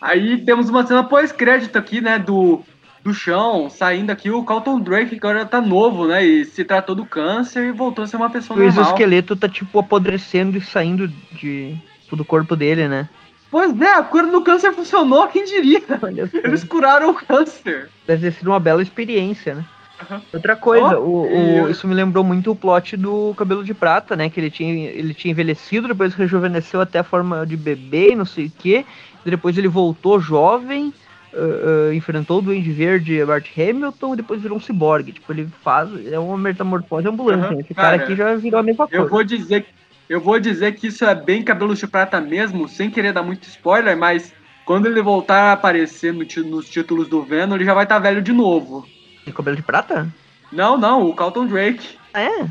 Aí 0.00 0.38
temos 0.44 0.68
uma 0.68 0.86
cena 0.86 1.04
pós-crédito 1.04 1.76
aqui, 1.78 2.00
né, 2.00 2.18
do, 2.18 2.62
do 3.04 3.12
chão, 3.12 3.68
saindo 3.68 4.10
aqui 4.10 4.30
o 4.30 4.44
Carlton 4.44 4.78
Drake, 4.80 5.10
que 5.10 5.26
agora 5.26 5.44
tá 5.44 5.60
novo, 5.60 6.06
né, 6.06 6.24
e 6.24 6.44
se 6.44 6.64
tratou 6.64 6.94
do 6.94 7.04
câncer 7.04 7.66
e 7.66 7.72
voltou 7.72 8.04
a 8.04 8.06
ser 8.06 8.16
uma 8.16 8.30
pessoa 8.30 8.56
O 8.58 8.62
normal. 8.62 8.82
exoesqueleto 8.84 9.34
tá 9.36 9.48
tipo 9.48 9.78
apodrecendo 9.78 10.56
e 10.56 10.60
saindo 10.60 11.08
de, 11.32 11.74
tipo, 12.02 12.16
do 12.16 12.24
corpo 12.24 12.54
dele, 12.54 12.86
né? 12.88 13.08
Pois 13.50 13.78
é, 13.80 13.92
a 13.94 14.02
cura 14.02 14.28
do 14.28 14.40
câncer 14.42 14.72
funcionou, 14.72 15.26
quem 15.28 15.44
diria? 15.44 15.82
Eles 16.44 16.64
curaram 16.64 17.10
o 17.10 17.14
câncer. 17.14 17.88
Deve 18.06 18.30
ter 18.30 18.32
sido 18.38 18.48
uma 18.48 18.60
bela 18.60 18.80
experiência, 18.82 19.54
né? 19.56 19.64
Aham. 20.00 20.22
Outra 20.32 20.56
coisa, 20.56 20.98
Ó, 20.98 21.02
o, 21.04 21.26
e 21.26 21.60
o- 21.60 21.66
eu- 21.66 21.70
isso 21.70 21.86
me 21.86 21.94
lembrou 21.94 22.24
muito 22.24 22.50
o 22.50 22.56
plot 22.56 22.96
do 22.96 23.34
Cabelo 23.36 23.62
de 23.62 23.74
Prata, 23.74 24.16
né? 24.16 24.30
Que 24.30 24.40
ele 24.40 24.50
tinha, 24.50 24.88
ele 24.90 25.12
tinha 25.12 25.30
envelhecido, 25.32 25.86
depois 25.88 26.14
rejuvenesceu 26.14 26.80
até 26.80 27.00
a 27.00 27.04
forma 27.04 27.46
de 27.46 27.56
bebê 27.56 28.12
e 28.12 28.16
não 28.16 28.24
sei 28.24 28.46
o 28.46 28.52
quê. 28.58 28.84
e 29.24 29.30
Depois 29.30 29.56
ele 29.58 29.68
voltou 29.68 30.18
jovem, 30.18 30.92
ah, 31.34 31.88
ah, 31.90 31.94
enfrentou 31.94 32.38
o 32.38 32.42
Duende 32.42 32.72
Verde 32.72 33.14
e 33.14 33.24
Bart 33.24 33.46
Hamilton 33.56 34.14
e 34.14 34.16
depois 34.16 34.42
virou 34.42 34.58
um 34.58 34.60
ciborgue. 34.60 35.12
Tipo, 35.12 35.32
ele 35.32 35.48
faz. 35.62 35.90
É 36.12 36.18
uma 36.18 36.36
metamorfose 36.36 37.08
ambulante. 37.08 37.54
Né? 37.54 37.60
Esse 37.60 37.74
cara 37.74 37.96
cara, 37.96 38.02
aqui 38.04 38.16
já 38.16 38.34
virou 38.34 38.60
a 38.60 38.62
mesma 38.62 38.84
Eu 38.84 39.00
coisa. 39.00 39.10
vou 39.10 39.24
dizer, 39.24 39.66
eu 40.08 40.20
vou 40.20 40.38
dizer 40.38 40.74
que 40.74 40.88
isso 40.88 41.04
é 41.04 41.14
bem 41.14 41.42
cabelo 41.42 41.74
de 41.74 41.86
prata 41.86 42.20
mesmo, 42.20 42.68
sem 42.68 42.90
querer 42.90 43.12
dar 43.12 43.22
muito 43.22 43.48
spoiler, 43.48 43.96
mas 43.96 44.32
quando 44.64 44.86
ele 44.86 45.02
voltar 45.02 45.50
a 45.50 45.52
aparecer 45.52 46.12
no 46.12 46.24
nos 46.44 46.68
títulos 46.68 47.08
do 47.08 47.22
Venom, 47.22 47.54
ele 47.54 47.64
já 47.64 47.74
vai 47.74 47.84
estar 47.84 47.98
velho 47.98 48.22
de 48.22 48.32
novo. 48.32 48.86
E 49.26 49.32
Cabelo 49.32 49.56
de 49.56 49.62
Prata? 49.62 50.12
Não, 50.50 50.76
não, 50.76 51.08
o 51.08 51.14
Carlton 51.14 51.46
Drake. 51.46 51.96
É. 52.12 52.46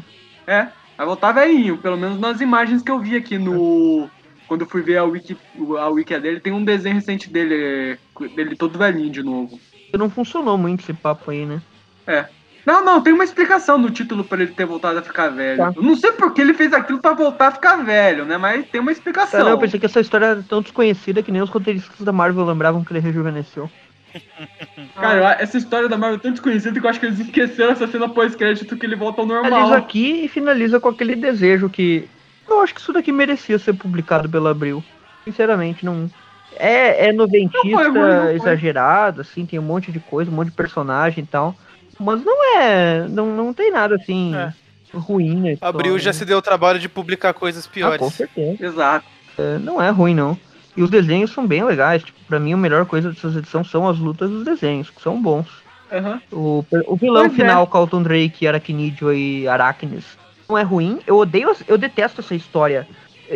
É, 0.48 0.68
vai 0.98 1.06
voltar 1.06 1.32
velhinho, 1.32 1.78
pelo 1.78 1.98
menos 1.98 2.20
nas 2.20 2.41
imagens 2.41 2.82
que 2.82 2.91
eu 2.91 2.99
vi 2.99 3.16
aqui 3.16 3.38
no. 3.38 4.10
Quando 4.48 4.62
eu 4.62 4.68
fui 4.68 4.82
ver 4.82 4.98
a 4.98 5.03
wiki, 5.03 5.38
a 5.80 5.88
wiki 5.88 6.20
dele, 6.20 6.40
tem 6.40 6.52
um 6.52 6.64
desenho 6.64 6.95
recente 6.95 7.30
dele, 7.30 7.98
dele 8.30 8.56
todo 8.56 8.77
velhinho 8.80 9.10
de 9.10 9.23
novo. 9.23 9.60
Não 9.98 10.10
funcionou 10.10 10.57
muito 10.57 10.81
esse 10.81 10.93
papo 10.93 11.31
aí, 11.31 11.45
né? 11.45 11.61
É. 12.07 12.26
Não, 12.65 12.85
não, 12.85 13.02
tem 13.02 13.11
uma 13.11 13.23
explicação 13.23 13.77
no 13.77 13.89
título 13.89 14.23
pra 14.23 14.39
ele 14.41 14.52
ter 14.52 14.65
voltado 14.65 14.99
a 14.99 15.02
ficar 15.02 15.30
velho. 15.30 15.57
Tá. 15.57 15.73
Eu 15.76 15.81
não 15.81 15.95
sei 15.95 16.11
por 16.11 16.31
que 16.34 16.41
ele 16.41 16.53
fez 16.53 16.72
aquilo 16.73 16.99
pra 16.99 17.14
voltar 17.14 17.48
a 17.48 17.52
ficar 17.52 17.77
velho, 17.77 18.23
né? 18.23 18.38
Mas 18.38 18.68
tem 18.69 18.80
uma 18.80 18.91
Ah, 18.91 18.93
explicação. 18.93 19.39
não, 19.39 19.49
eu 19.49 19.57
pensei 19.57 19.80
que 19.80 19.85
essa 19.88 19.99
história 19.99 20.26
era 20.27 20.43
tão 20.43 20.61
desconhecida 20.61 21.23
que 21.23 21.31
nem 21.31 21.41
os 21.41 21.49
roteiristas 21.49 21.99
da 22.02 22.11
Marvel 22.11 22.45
lembravam 22.45 22.84
que 22.84 22.93
ele 22.93 22.99
rejuvenesceu. 22.99 23.69
Cara, 24.95 25.38
essa 25.39 25.57
história 25.57 25.89
da 25.89 25.98
Marvel 25.98 26.18
é 26.18 26.22
tão 26.22 26.31
desconhecida 26.31 26.80
que 26.80 26.85
eu 26.85 26.89
acho 26.89 26.99
que 26.99 27.06
eles 27.07 27.19
esqueceram 27.19 27.72
essa 27.72 27.88
cena 27.88 28.07
pós-crédito 28.10 28.77
que 28.77 28.85
ele 28.85 28.95
volta 28.95 29.22
ao 29.22 29.27
Finaliza 29.27 29.49
normal. 29.49 29.73
aqui 29.73 30.26
e 30.26 30.27
finaliza 30.27 30.80
com 30.80 30.89
aquele 30.89 31.15
desejo 31.15 31.69
que. 31.69 32.07
Eu 32.48 32.61
acho 32.61 32.76
que 32.76 32.81
isso 32.81 32.91
daqui 32.93 33.11
merecia 33.11 33.57
ser 33.57 33.73
publicado 33.73 34.30
pela 34.30 34.52
Abril. 34.52 34.84
Sinceramente, 35.23 35.85
não. 35.85 36.10
É, 36.57 37.07
é 37.07 37.14
noventista, 37.14 37.68
Não 37.68 37.73
foi 37.73 37.88
não 37.91 38.22
foi. 38.23 38.36
exagerado, 38.36 39.22
assim, 39.22 39.45
tem 39.45 39.57
um 39.60 39.64
monte 39.64 39.91
de 39.91 39.99
coisa, 39.99 40.30
um 40.30 40.34
monte 40.34 40.49
de 40.49 40.56
personagem 40.56 41.23
e 41.23 41.28
tal. 41.28 41.56
Mas 41.99 42.23
não 42.23 42.57
é. 42.57 43.07
Não, 43.07 43.28
não 43.36 43.53
tem 43.53 43.72
nada 43.72 43.95
assim 43.95 44.36
É. 44.36 44.52
ruim, 44.94 45.36
né? 45.40 45.57
Abril 45.61 45.98
já 45.99 46.11
se 46.14 46.26
deu 46.26 46.38
o 46.38 46.41
trabalho 46.41 46.80
de 46.80 46.90
publicar 46.90 47.34
coisas 47.34 47.65
Ah, 47.65 47.68
com 47.68 47.73
piores. 47.73 48.14
certeza. 48.14 48.65
Exato. 48.65 49.06
É, 49.38 49.57
não 49.60 49.82
é 49.82 49.90
ruim, 49.90 50.14
não. 50.15 50.38
E 50.76 50.82
os 50.82 50.90
desenhos 50.90 51.32
são 51.32 51.45
bem 51.45 51.64
legais. 51.64 52.03
Tipo, 52.03 52.18
pra 52.28 52.40
mim, 52.40 52.53
a 52.53 52.57
melhor 52.57 52.86
coisa 52.86 53.10
dessas 53.11 53.36
edições 53.36 53.69
são 53.69 53.88
as 53.88 53.98
lutas 53.99 54.30
dos 54.30 54.44
desenhos, 54.45 54.90
que 54.90 55.02
são 55.02 55.22
bons. 55.22 55.48
Aham. 55.91 56.22
O, 56.32 56.65
o 56.88 56.95
vilão 56.95 57.23
Pois 57.28 57.34
é. 57.34 57.36
final, 57.36 57.68
Carlton 57.68 58.02
Drake, 58.03 58.48
Arachnidio 58.48 59.14
e 59.14 59.48
Arachnes, 59.48 60.06
não 60.48 60.57
é 60.57 60.64
ruim. 60.64 60.99
Eu 61.06 61.18
odeio, 61.18 61.53
eu 61.68 61.78
detesto 61.78 62.22
essa 62.22 62.34
história 62.34 62.88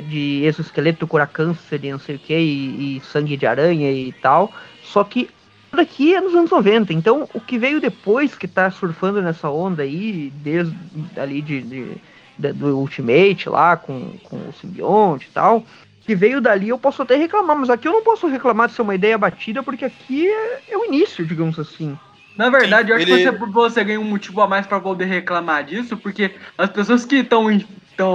de 0.02 0.44
exoesqueleto 0.44 1.08
curar 1.08 1.28
câncer 1.28 1.84
e 1.84 1.92
não 1.92 2.00
sei 2.00 2.16
o 2.16 2.20
que, 2.20 2.34
e, 2.38 2.98
e 2.98 3.02
sangue 3.02 3.38
de 3.38 3.46
aranha 3.46 3.92
e 3.92 4.12
tal. 4.14 4.54
Só 4.82 5.04
que 5.04 5.30
tudo 5.72 5.82
aqui 5.82 6.16
é 6.16 6.22
nos 6.22 6.34
anos 6.36 6.52
90, 6.52 6.94
então 6.94 7.30
o 7.34 7.42
que 7.42 7.58
veio 7.58 7.82
depois 7.82 8.36
que 8.36 8.48
tá 8.48 8.70
surfando 8.72 9.22
nessa 9.22 9.50
onda 9.50 9.84
aí, 9.84 10.30
desde 10.32 10.76
ali 11.20 11.42
de, 11.42 11.62
de- 11.62 12.02
da- 12.38 12.52
do 12.52 12.78
Ultimate 12.80 13.50
lá, 13.50 13.76
com, 13.78 14.18
com 14.24 14.48
o 14.50 14.54
simbionte 14.54 15.28
e 15.28 15.32
tal, 15.32 15.66
que 16.02 16.16
veio 16.16 16.40
dali 16.40 16.70
eu 16.70 16.78
posso 16.78 17.02
até 17.02 17.16
reclamar, 17.16 17.58
mas 17.58 17.70
aqui 17.70 17.88
eu 17.88 17.94
não 17.94 18.04
posso 18.04 18.28
reclamar 18.28 18.68
de 18.68 18.74
ser 18.74 18.84
uma 18.84 18.96
ideia 18.96 19.18
batida, 19.18 19.64
porque 19.64 19.86
aqui 19.86 20.28
é, 20.28 20.62
é 20.70 20.78
o 20.78 20.86
início, 20.86 21.26
digamos 21.26 21.58
assim. 21.60 21.98
Na 22.38 22.50
verdade, 22.50 22.92
eu 22.92 22.96
acho 22.98 23.06
ele- 23.06 23.32
que 23.32 23.32
você, 23.32 23.52
você 23.52 23.84
ganha 23.84 24.00
um 24.00 24.04
motivo 24.04 24.42
a 24.42 24.48
mais 24.48 24.68
pra 24.68 24.80
poder 24.80 25.06
reclamar 25.06 25.64
disso, 25.64 25.96
porque 25.98 26.32
as 26.58 26.70
pessoas 26.70 27.06
que 27.06 27.18
estão 27.18 27.50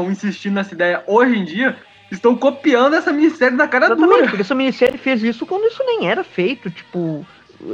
insistindo 0.08 0.54
nessa 0.54 0.74
ideia 0.74 1.02
hoje 1.06 1.36
em 1.38 1.44
dia 1.44 1.76
estão 2.10 2.36
copiando 2.36 2.94
essa 2.94 3.12
minissérie 3.12 3.56
da 3.56 3.68
cara 3.68 3.86
Exatamente, 3.86 4.14
dura. 4.14 4.28
porque 4.28 4.42
essa 4.42 4.54
minissérie 4.54 4.98
fez 4.98 5.22
isso 5.22 5.46
quando 5.46 5.66
isso 5.66 5.82
nem 5.84 6.08
era 6.08 6.24
feito, 6.24 6.70
tipo, 6.70 7.24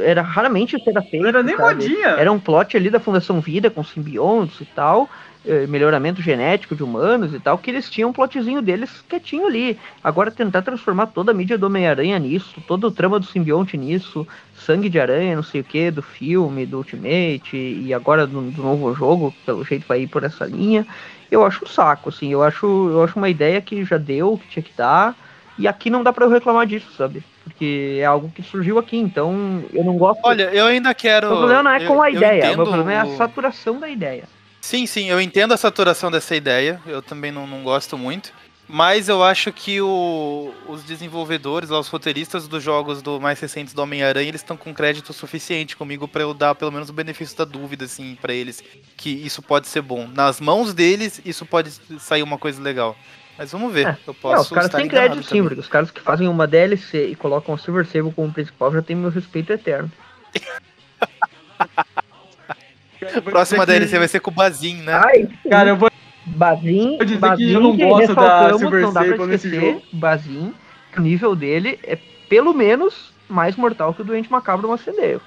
era 0.00 0.20
raramente 0.20 0.76
isso 0.76 0.88
era 0.88 1.00
feito. 1.02 1.22
Não 1.22 1.28
era 1.28 1.42
nem 1.42 1.56
sabe? 1.56 1.74
modinha. 1.74 2.08
Era 2.08 2.30
um 2.30 2.38
plot 2.38 2.76
ali 2.76 2.90
da 2.90 3.00
Fundação 3.00 3.40
Vida 3.40 3.70
com 3.70 3.82
simbiontes 3.82 4.60
e 4.60 4.64
tal, 4.66 5.08
eh, 5.46 5.66
melhoramento 5.66 6.20
genético 6.20 6.74
de 6.74 6.82
humanos 6.82 7.32
e 7.32 7.40
tal, 7.40 7.56
que 7.56 7.70
eles 7.70 7.88
tinham 7.88 8.10
um 8.10 8.12
plotzinho 8.12 8.60
deles 8.60 9.02
quietinho 9.08 9.46
ali. 9.46 9.78
Agora 10.02 10.30
tentar 10.30 10.62
transformar 10.62 11.06
toda 11.06 11.30
a 11.30 11.34
mídia 11.34 11.56
do 11.56 11.66
Homem-Aranha 11.66 12.18
nisso, 12.18 12.60
todo 12.66 12.88
o 12.88 12.90
trama 12.90 13.18
do 13.18 13.26
simbionte 13.26 13.76
nisso, 13.76 14.26
sangue 14.54 14.88
de 14.88 14.98
aranha, 15.00 15.36
não 15.36 15.42
sei 15.42 15.60
o 15.60 15.64
que, 15.64 15.90
do 15.90 16.02
filme, 16.02 16.66
do 16.66 16.78
Ultimate 16.78 17.56
e 17.56 17.94
agora 17.94 18.26
do, 18.26 18.50
do 18.50 18.62
novo 18.62 18.92
jogo, 18.94 19.32
pelo 19.46 19.64
jeito 19.64 19.86
vai 19.86 20.02
ir 20.02 20.08
por 20.08 20.24
essa 20.24 20.44
linha. 20.44 20.86
Eu 21.30 21.44
acho 21.44 21.64
um 21.64 21.68
saco, 21.68 22.08
assim, 22.08 22.32
eu 22.32 22.42
acho, 22.42 22.66
eu 22.66 23.02
acho 23.02 23.16
uma 23.18 23.28
ideia 23.28 23.60
que 23.60 23.84
já 23.84 23.96
deu, 23.96 24.38
que 24.38 24.48
tinha 24.48 24.62
que 24.62 24.72
dar, 24.76 25.14
e 25.58 25.66
aqui 25.66 25.90
não 25.90 26.02
dá 26.02 26.12
pra 26.12 26.24
eu 26.26 26.30
reclamar 26.30 26.66
disso, 26.66 26.92
sabe? 26.96 27.22
Porque 27.42 27.98
é 28.00 28.04
algo 28.04 28.30
que 28.34 28.42
surgiu 28.42 28.78
aqui, 28.78 28.96
então 28.96 29.64
eu 29.72 29.84
não 29.84 29.96
gosto. 29.96 30.20
Olha, 30.24 30.50
eu 30.52 30.66
ainda 30.66 30.94
quero. 30.94 31.32
o 31.32 31.36
problema 31.38 31.62
não 31.62 31.70
é 31.70 31.80
com 31.80 32.00
a 32.02 32.08
eu- 32.10 32.14
eu 32.14 32.22
ideia, 32.22 32.56
meu 32.56 32.64
problema 32.64 32.92
é 32.92 32.98
a 32.98 33.06
saturação 33.16 33.78
da 33.80 33.88
ideia. 33.88 34.24
Sim, 34.60 34.84
sim, 34.84 35.08
eu 35.08 35.20
entendo 35.20 35.54
a 35.54 35.56
saturação 35.56 36.10
dessa 36.10 36.34
ideia. 36.34 36.80
Eu 36.86 37.00
também 37.00 37.30
não, 37.30 37.46
não 37.46 37.62
gosto 37.62 37.96
muito. 37.96 38.32
Mas 38.68 39.08
eu 39.08 39.22
acho 39.22 39.52
que 39.52 39.80
o- 39.80 40.52
os 40.66 40.82
desenvolvedores, 40.82 41.70
os 41.70 41.88
roteiristas 41.88 42.48
dos 42.48 42.60
jogos 42.62 43.00
do 43.00 43.20
mais 43.20 43.38
recentes 43.38 43.72
do 43.72 43.80
Homem-Aranha, 43.80 44.28
eles 44.28 44.40
estão 44.40 44.56
com 44.56 44.74
crédito 44.74 45.12
suficiente 45.12 45.76
comigo 45.76 46.08
pra 46.08 46.22
eu 46.22 46.34
dar 46.34 46.54
pelo 46.56 46.72
menos 46.72 46.88
o 46.88 46.92
benefício 46.92 47.36
da 47.36 47.44
dúvida, 47.44 47.84
assim, 47.84 48.18
pra 48.20 48.34
eles. 48.34 48.62
Que 48.96 49.10
isso 49.10 49.40
pode 49.40 49.68
ser 49.68 49.82
bom. 49.82 50.08
Nas 50.12 50.40
mãos 50.40 50.74
deles, 50.74 51.20
isso 51.24 51.46
pode 51.46 51.70
sair 52.00 52.24
uma 52.24 52.38
coisa 52.38 52.60
legal. 52.60 52.96
Mas 53.38 53.52
vamos 53.52 53.72
ver. 53.72 53.86
É. 53.86 53.96
Eu 54.06 54.14
posso 54.14 54.42
os 54.42 54.48
caras 54.48 54.66
estar 54.66 54.78
têm 54.78 54.88
crédito 54.88 55.22
sim, 55.22 55.42
porque 55.44 55.60
os 55.60 55.68
caras 55.68 55.90
que 55.92 56.00
fazem 56.00 56.26
uma 56.26 56.46
DLC 56.46 57.08
e 57.10 57.14
colocam 57.14 57.54
o 57.54 57.58
Silver 57.58 57.86
Sable 57.86 58.10
como 58.12 58.32
principal 58.32 58.72
já 58.72 58.82
tem 58.82 58.96
meu 58.96 59.10
respeito 59.10 59.52
eterno. 59.52 59.92
Próxima 63.24 63.64
DLC 63.64 63.98
vai 63.98 64.08
ser 64.08 64.20
com 64.20 64.30
o 64.30 64.34
Bazin, 64.34 64.76
né? 64.82 64.94
Ai, 64.94 65.28
Cara, 65.48 65.68
eu 65.68 65.76
vou. 65.76 65.90
Bazin, 66.26 66.96
vou 66.96 67.04
dizer 67.04 67.14
que 67.16 67.20
Bazin, 67.20 67.50
eu 67.52 67.60
não 67.60 67.76
gosto 67.76 68.14
da 68.14 68.58
Silver 68.58 68.82
não 68.82 68.92
dá 68.92 69.00
pra 69.00 69.10
Sable 69.10 69.26
nesse 69.26 69.46
esquecer, 69.48 69.72
jogo. 69.74 69.82
Bazin, 69.92 70.54
o 70.96 71.00
nível 71.00 71.36
dele 71.36 71.78
é 71.84 71.96
pelo 72.28 72.52
menos 72.52 73.12
mais 73.28 73.56
mortal 73.56 73.94
que 73.94 74.02
o 74.02 74.04
Doente 74.04 74.30
Macabro 74.30 74.68
Macedeio. 74.68 75.20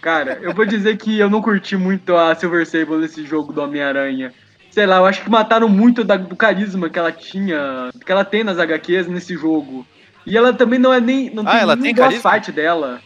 Cara, 0.00 0.38
eu 0.42 0.52
vou 0.54 0.64
dizer 0.66 0.96
que 0.96 1.18
eu 1.18 1.30
não 1.30 1.40
curti 1.40 1.76
muito 1.76 2.16
a 2.16 2.34
Silver 2.34 2.66
Sable 2.66 2.96
nesse 2.96 3.24
jogo 3.24 3.52
do 3.52 3.62
Homem-Aranha. 3.62 4.32
Sei 4.70 4.86
lá, 4.86 4.96
eu 4.96 5.06
acho 5.06 5.22
que 5.22 5.30
mataram 5.30 5.68
muito 5.68 6.02
da- 6.02 6.16
do 6.16 6.34
carisma 6.34 6.88
que 6.88 6.98
ela 6.98 7.12
tinha, 7.12 7.90
que 8.04 8.10
ela 8.10 8.24
tem 8.24 8.42
nas 8.42 8.58
HQs 8.58 9.06
nesse 9.06 9.34
jogo. 9.34 9.86
E 10.26 10.36
ela 10.36 10.52
também 10.52 10.78
não 10.78 10.92
é 10.92 11.00
nem. 11.00 11.30
Não 11.30 11.42
Ah, 11.46 11.50
tem 11.52 11.60
ela 11.60 11.76
tem 11.76 11.94
boss 11.94 12.14
fight 12.22 12.50
dela. 12.52 13.00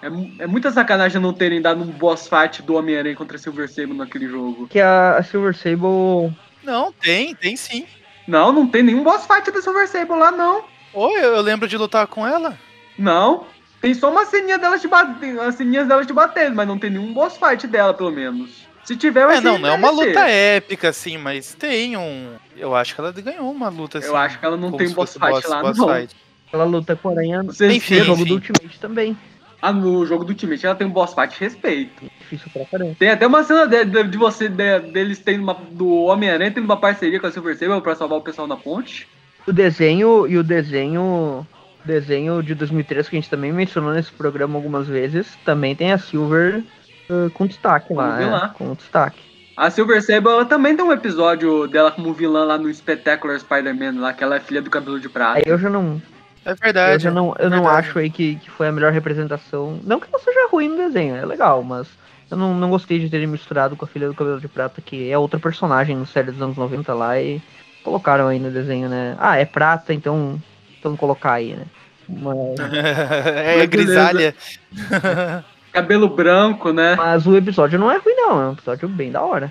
É, 0.00 0.06
é 0.44 0.46
muita 0.46 0.70
sacanagem 0.70 1.20
não 1.20 1.32
terem 1.32 1.60
dado 1.62 1.82
um 1.82 1.86
boss 1.86 2.28
fight 2.28 2.62
do 2.62 2.74
Homem-Aranha 2.74 3.14
contra 3.16 3.36
a 3.36 3.40
Silver 3.40 3.68
Sable 3.68 3.94
naquele 3.94 4.28
jogo. 4.28 4.66
Que 4.68 4.80
a, 4.80 5.16
a 5.18 5.22
Silver 5.22 5.54
Sable 5.56 6.32
Não, 6.62 6.92
tem, 6.92 7.34
tem 7.34 7.56
sim. 7.56 7.86
Não, 8.26 8.52
não 8.52 8.66
tem 8.66 8.82
nenhum 8.82 9.02
boss 9.02 9.26
fight 9.26 9.50
da 9.50 9.60
Silver 9.60 9.88
Sable 9.88 10.16
lá, 10.16 10.30
não. 10.30 10.64
Oi, 10.94 11.24
eu, 11.24 11.40
lembro 11.40 11.66
de 11.66 11.76
lutar 11.76 12.06
com 12.06 12.26
ela. 12.26 12.58
Não. 12.98 13.46
Tem 13.80 13.92
só 13.94 14.10
uma 14.10 14.24
ceninha 14.26 14.58
dela 14.58 14.78
te 14.78 14.86
batendo, 14.86 15.40
as 15.40 15.56
ceninhas 15.56 15.88
dela 15.88 16.04
te 16.04 16.12
batendo, 16.12 16.54
mas 16.54 16.68
não 16.68 16.78
tem 16.78 16.90
nenhum 16.90 17.12
boss 17.12 17.36
fight 17.36 17.66
dela, 17.66 17.92
pelo 17.92 18.12
menos. 18.12 18.62
Se 18.84 18.96
tiver, 18.96 19.26
vai 19.26 19.36
É, 19.36 19.38
ser 19.38 19.44
não, 19.44 19.58
não 19.58 19.68
é 19.68 19.72
uma 19.72 19.90
luta 19.90 20.28
épica, 20.28 20.88
assim, 20.88 21.16
mas 21.16 21.54
tem 21.54 21.96
um. 21.96 22.34
Eu 22.56 22.74
acho 22.74 22.94
que 22.94 23.00
ela 23.00 23.12
ganhou 23.12 23.50
uma 23.50 23.68
luta 23.68 23.98
assim. 23.98 24.08
Eu 24.08 24.16
acho 24.16 24.38
que 24.38 24.44
ela 24.44 24.56
não 24.56 24.72
tem 24.72 24.90
boss 24.90 25.14
fight 25.14 25.48
lá, 25.48 25.62
boss 25.62 25.78
não. 25.78 25.88
fight. 25.88 26.16
Ela 26.52 26.64
luta 26.64 26.94
com 26.94 27.08
a 27.08 27.12
aranha 27.12 27.42
no 27.42 27.52
jogo 27.52 28.24
do 28.24 28.34
Ultimate 28.34 28.78
também. 28.78 29.16
Ah, 29.62 29.72
no 29.72 30.04
jogo 30.04 30.24
do 30.24 30.30
Ultimate 30.30 30.66
ela 30.66 30.74
tem 30.74 30.86
um 30.86 30.90
boss 30.90 31.14
fight 31.14 31.38
respeito. 31.38 32.02
Difícil 32.18 32.50
pra 32.52 32.64
caramba. 32.64 32.96
Tem 32.98 33.10
até 33.10 33.24
uma 33.26 33.44
cena 33.44 33.64
de, 33.66 33.84
de- 33.84 34.02
de 34.08 34.18
você, 34.18 34.48
de- 34.48 34.80
deles 34.90 35.20
tendo 35.20 35.42
uma, 35.44 35.54
do 35.70 35.88
Homem-Aranha 36.06 36.50
tendo 36.50 36.64
uma 36.64 36.76
parceria 36.76 37.20
com 37.20 37.28
a 37.28 37.30
Silver 37.30 37.56
Sable 37.56 37.80
pra 37.80 37.94
salvar 37.94 38.18
o 38.18 38.22
pessoal 38.22 38.48
na 38.48 38.56
ponte. 38.56 39.06
O 39.46 39.52
desenho 39.52 40.26
e 40.26 40.36
o 40.36 40.42
desenho 40.42 41.46
desenho 41.84 42.42
de 42.42 42.54
2003 42.54 43.08
que 43.08 43.16
a 43.16 43.20
gente 43.20 43.30
também 43.30 43.52
mencionou 43.52 43.92
nesse 43.92 44.10
programa 44.12 44.56
algumas 44.56 44.86
vezes, 44.86 45.36
também 45.44 45.74
tem 45.74 45.92
a 45.92 45.98
Silver 45.98 46.62
uh, 47.10 47.30
com 47.30 47.46
destaque 47.46 47.92
lá, 47.92 48.06
Como 48.12 48.18
vilã. 48.24 48.50
é, 48.52 48.58
com 48.58 48.74
destaque. 48.74 49.18
A 49.56 49.68
Silver 49.70 50.00
Sable 50.02 50.44
também 50.48 50.74
tem 50.76 50.84
um 50.84 50.92
episódio 50.92 51.66
dela 51.68 51.90
como 51.90 52.12
vilã 52.14 52.44
lá 52.44 52.56
no 52.56 52.72
Spectacular 52.72 53.38
Spider-Man, 53.38 54.00
lá 54.00 54.12
que 54.12 54.22
ela 54.24 54.36
é 54.36 54.40
filha 54.40 54.62
do 54.62 54.70
cabelo 54.70 54.98
de 54.98 55.08
prata. 55.08 55.38
Aí 55.38 55.42
eu 55.44 55.58
já 55.58 55.68
não, 55.68 56.00
É 56.44 56.52
eu 56.52 56.56
verdade. 56.56 57.04
já 57.04 57.10
não, 57.10 57.34
eu 57.38 57.48
não 57.48 57.62
verdade. 57.62 57.88
acho 57.88 57.98
aí 57.98 58.10
que, 58.10 58.36
que 58.36 58.50
foi 58.50 58.68
a 58.68 58.72
melhor 58.72 58.92
representação. 58.92 59.80
Não 59.84 60.00
que 60.00 60.08
ela 60.12 60.22
seja 60.22 60.48
ruim 60.50 60.68
no 60.68 60.76
desenho, 60.76 61.16
é 61.16 61.24
legal, 61.24 61.62
mas 61.62 61.88
eu 62.30 62.36
não, 62.36 62.54
não 62.54 62.70
gostei 62.70 62.98
de 62.98 63.08
terem 63.10 63.26
misturado 63.26 63.76
com 63.76 63.84
a 63.84 63.88
filha 63.88 64.08
do 64.08 64.14
cabelo 64.14 64.40
de 64.40 64.48
prata, 64.48 64.80
que 64.80 65.10
é 65.10 65.18
outra 65.18 65.38
personagem 65.38 65.96
no 65.96 66.06
série 66.06 66.32
dos 66.32 66.42
anos 66.42 66.56
90 66.56 66.94
lá 66.94 67.20
e 67.20 67.40
colocaram 67.84 68.28
aí 68.28 68.38
no 68.38 68.50
desenho, 68.50 68.88
né? 68.88 69.16
Ah, 69.18 69.36
é 69.36 69.44
prata, 69.44 69.92
então, 69.92 70.40
então 70.78 70.96
colocar 70.96 71.34
aí, 71.34 71.54
né? 71.54 71.66
Mas, 72.08 72.58
é 73.36 73.66
grisalha. 73.66 74.34
Cabelo 75.72 76.08
branco, 76.08 76.70
né? 76.70 76.94
mas 76.96 77.26
o 77.26 77.34
episódio 77.34 77.78
não 77.78 77.90
é 77.90 77.96
ruim 77.96 78.14
não, 78.14 78.42
é 78.42 78.48
um 78.48 78.52
episódio 78.52 78.86
bem 78.88 79.10
da 79.10 79.22
hora. 79.22 79.50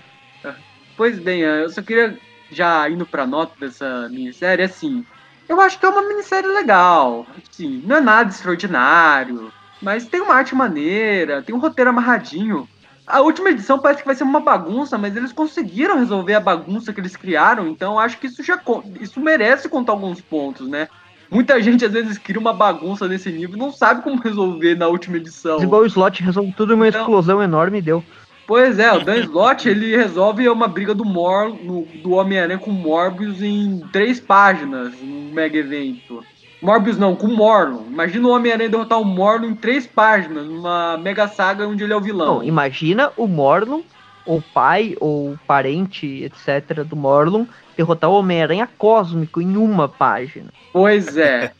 Pois 0.95 1.18
bem, 1.18 1.41
eu 1.41 1.68
só 1.69 1.81
queria, 1.81 2.15
já 2.51 2.88
indo 2.88 3.07
pra 3.07 3.26
nota 3.26 3.53
dessa 3.59 4.07
minissérie, 4.09 4.63
assim, 4.63 5.03
eu 5.51 5.61
acho 5.61 5.77
que 5.79 5.85
é 5.85 5.89
uma 5.89 6.07
minissérie 6.07 6.49
legal. 6.49 7.25
Assim, 7.49 7.83
não 7.85 7.97
é 7.97 8.01
nada 8.01 8.29
extraordinário, 8.29 9.51
mas 9.81 10.05
tem 10.07 10.21
uma 10.21 10.35
arte 10.35 10.55
maneira, 10.55 11.41
tem 11.41 11.53
um 11.53 11.59
roteiro 11.59 11.89
amarradinho. 11.89 12.67
A 13.05 13.19
última 13.19 13.49
edição 13.49 13.77
parece 13.77 14.01
que 14.01 14.05
vai 14.05 14.15
ser 14.15 14.23
uma 14.23 14.39
bagunça, 14.39 14.97
mas 14.97 15.15
eles 15.15 15.33
conseguiram 15.33 15.97
resolver 15.97 16.33
a 16.35 16.39
bagunça 16.39 16.93
que 16.93 17.01
eles 17.01 17.17
criaram, 17.17 17.67
então 17.67 17.99
acho 17.99 18.17
que 18.17 18.27
isso 18.27 18.41
já 18.41 18.59
isso 19.01 19.19
merece 19.19 19.67
contar 19.67 19.91
alguns 19.91 20.21
pontos, 20.21 20.67
né? 20.69 20.87
Muita 21.29 21.61
gente 21.61 21.83
às 21.85 21.91
vezes 21.91 22.17
cria 22.17 22.39
uma 22.39 22.53
bagunça 22.53 23.07
nesse 23.07 23.31
nível 23.31 23.55
e 23.55 23.59
não 23.59 23.71
sabe 23.71 24.01
como 24.03 24.21
resolver 24.21 24.75
na 24.75 24.87
última 24.87 25.17
edição. 25.17 25.61
Igual 25.61 25.81
o 25.81 25.85
slot 25.85 26.21
resolve 26.23 26.53
tudo 26.55 26.73
em 26.73 26.75
uma 26.75 26.87
Então- 26.87 27.01
explosão 27.01 27.41
enorme 27.41 27.79
e 27.79 27.81
deu. 27.81 28.03
Pois 28.47 28.80
é, 28.80 28.91
o 28.91 28.99
Dan 28.99 29.18
Slott 29.19 29.69
ele 29.69 29.95
resolve 29.95 30.47
uma 30.49 30.68
briga 30.68 30.93
do 30.93 31.05
Mor 31.05 31.49
no- 31.49 31.85
do 32.03 32.11
Homem-Aranha 32.11 32.59
com 32.59 32.72
Morbius 32.72 33.41
em 33.41 33.81
três 33.93 34.19
páginas, 34.19 34.93
um 35.01 35.31
mega 35.34 35.57
evento. 35.57 36.23
Morbius 36.61 36.97
não, 36.97 37.15
com 37.15 37.27
Morlun. 37.27 37.85
Imagina 37.89 38.27
o 38.27 38.31
Homem-Aranha 38.31 38.69
derrotar 38.69 38.99
o 39.01 39.05
Morlun 39.05 39.47
em 39.49 39.55
três 39.55 39.88
páginas, 39.88 40.45
numa 40.45 40.97
mega 40.97 41.27
saga 41.27 41.68
onde 41.68 41.84
ele 41.84 41.93
é 41.93 41.95
o 41.95 42.01
vilão. 42.01 42.35
Não, 42.35 42.43
imagina 42.43 43.11
o 43.18 43.26
Morlun, 43.26 43.81
ou 44.26 44.43
pai, 44.53 44.95
ou 44.99 45.35
parente, 45.47 46.05
etc. 46.23 46.84
do 46.84 46.95
Morlun, 46.95 47.47
derrotar 47.76 48.09
o 48.11 48.13
Homem-Aranha 48.19 48.69
Cósmico 48.77 49.41
em 49.41 49.57
uma 49.57 49.88
página. 49.89 50.49
Pois 50.72 51.18
é. 51.18 51.51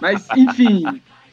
Mas, 0.00 0.26
enfim, 0.34 0.82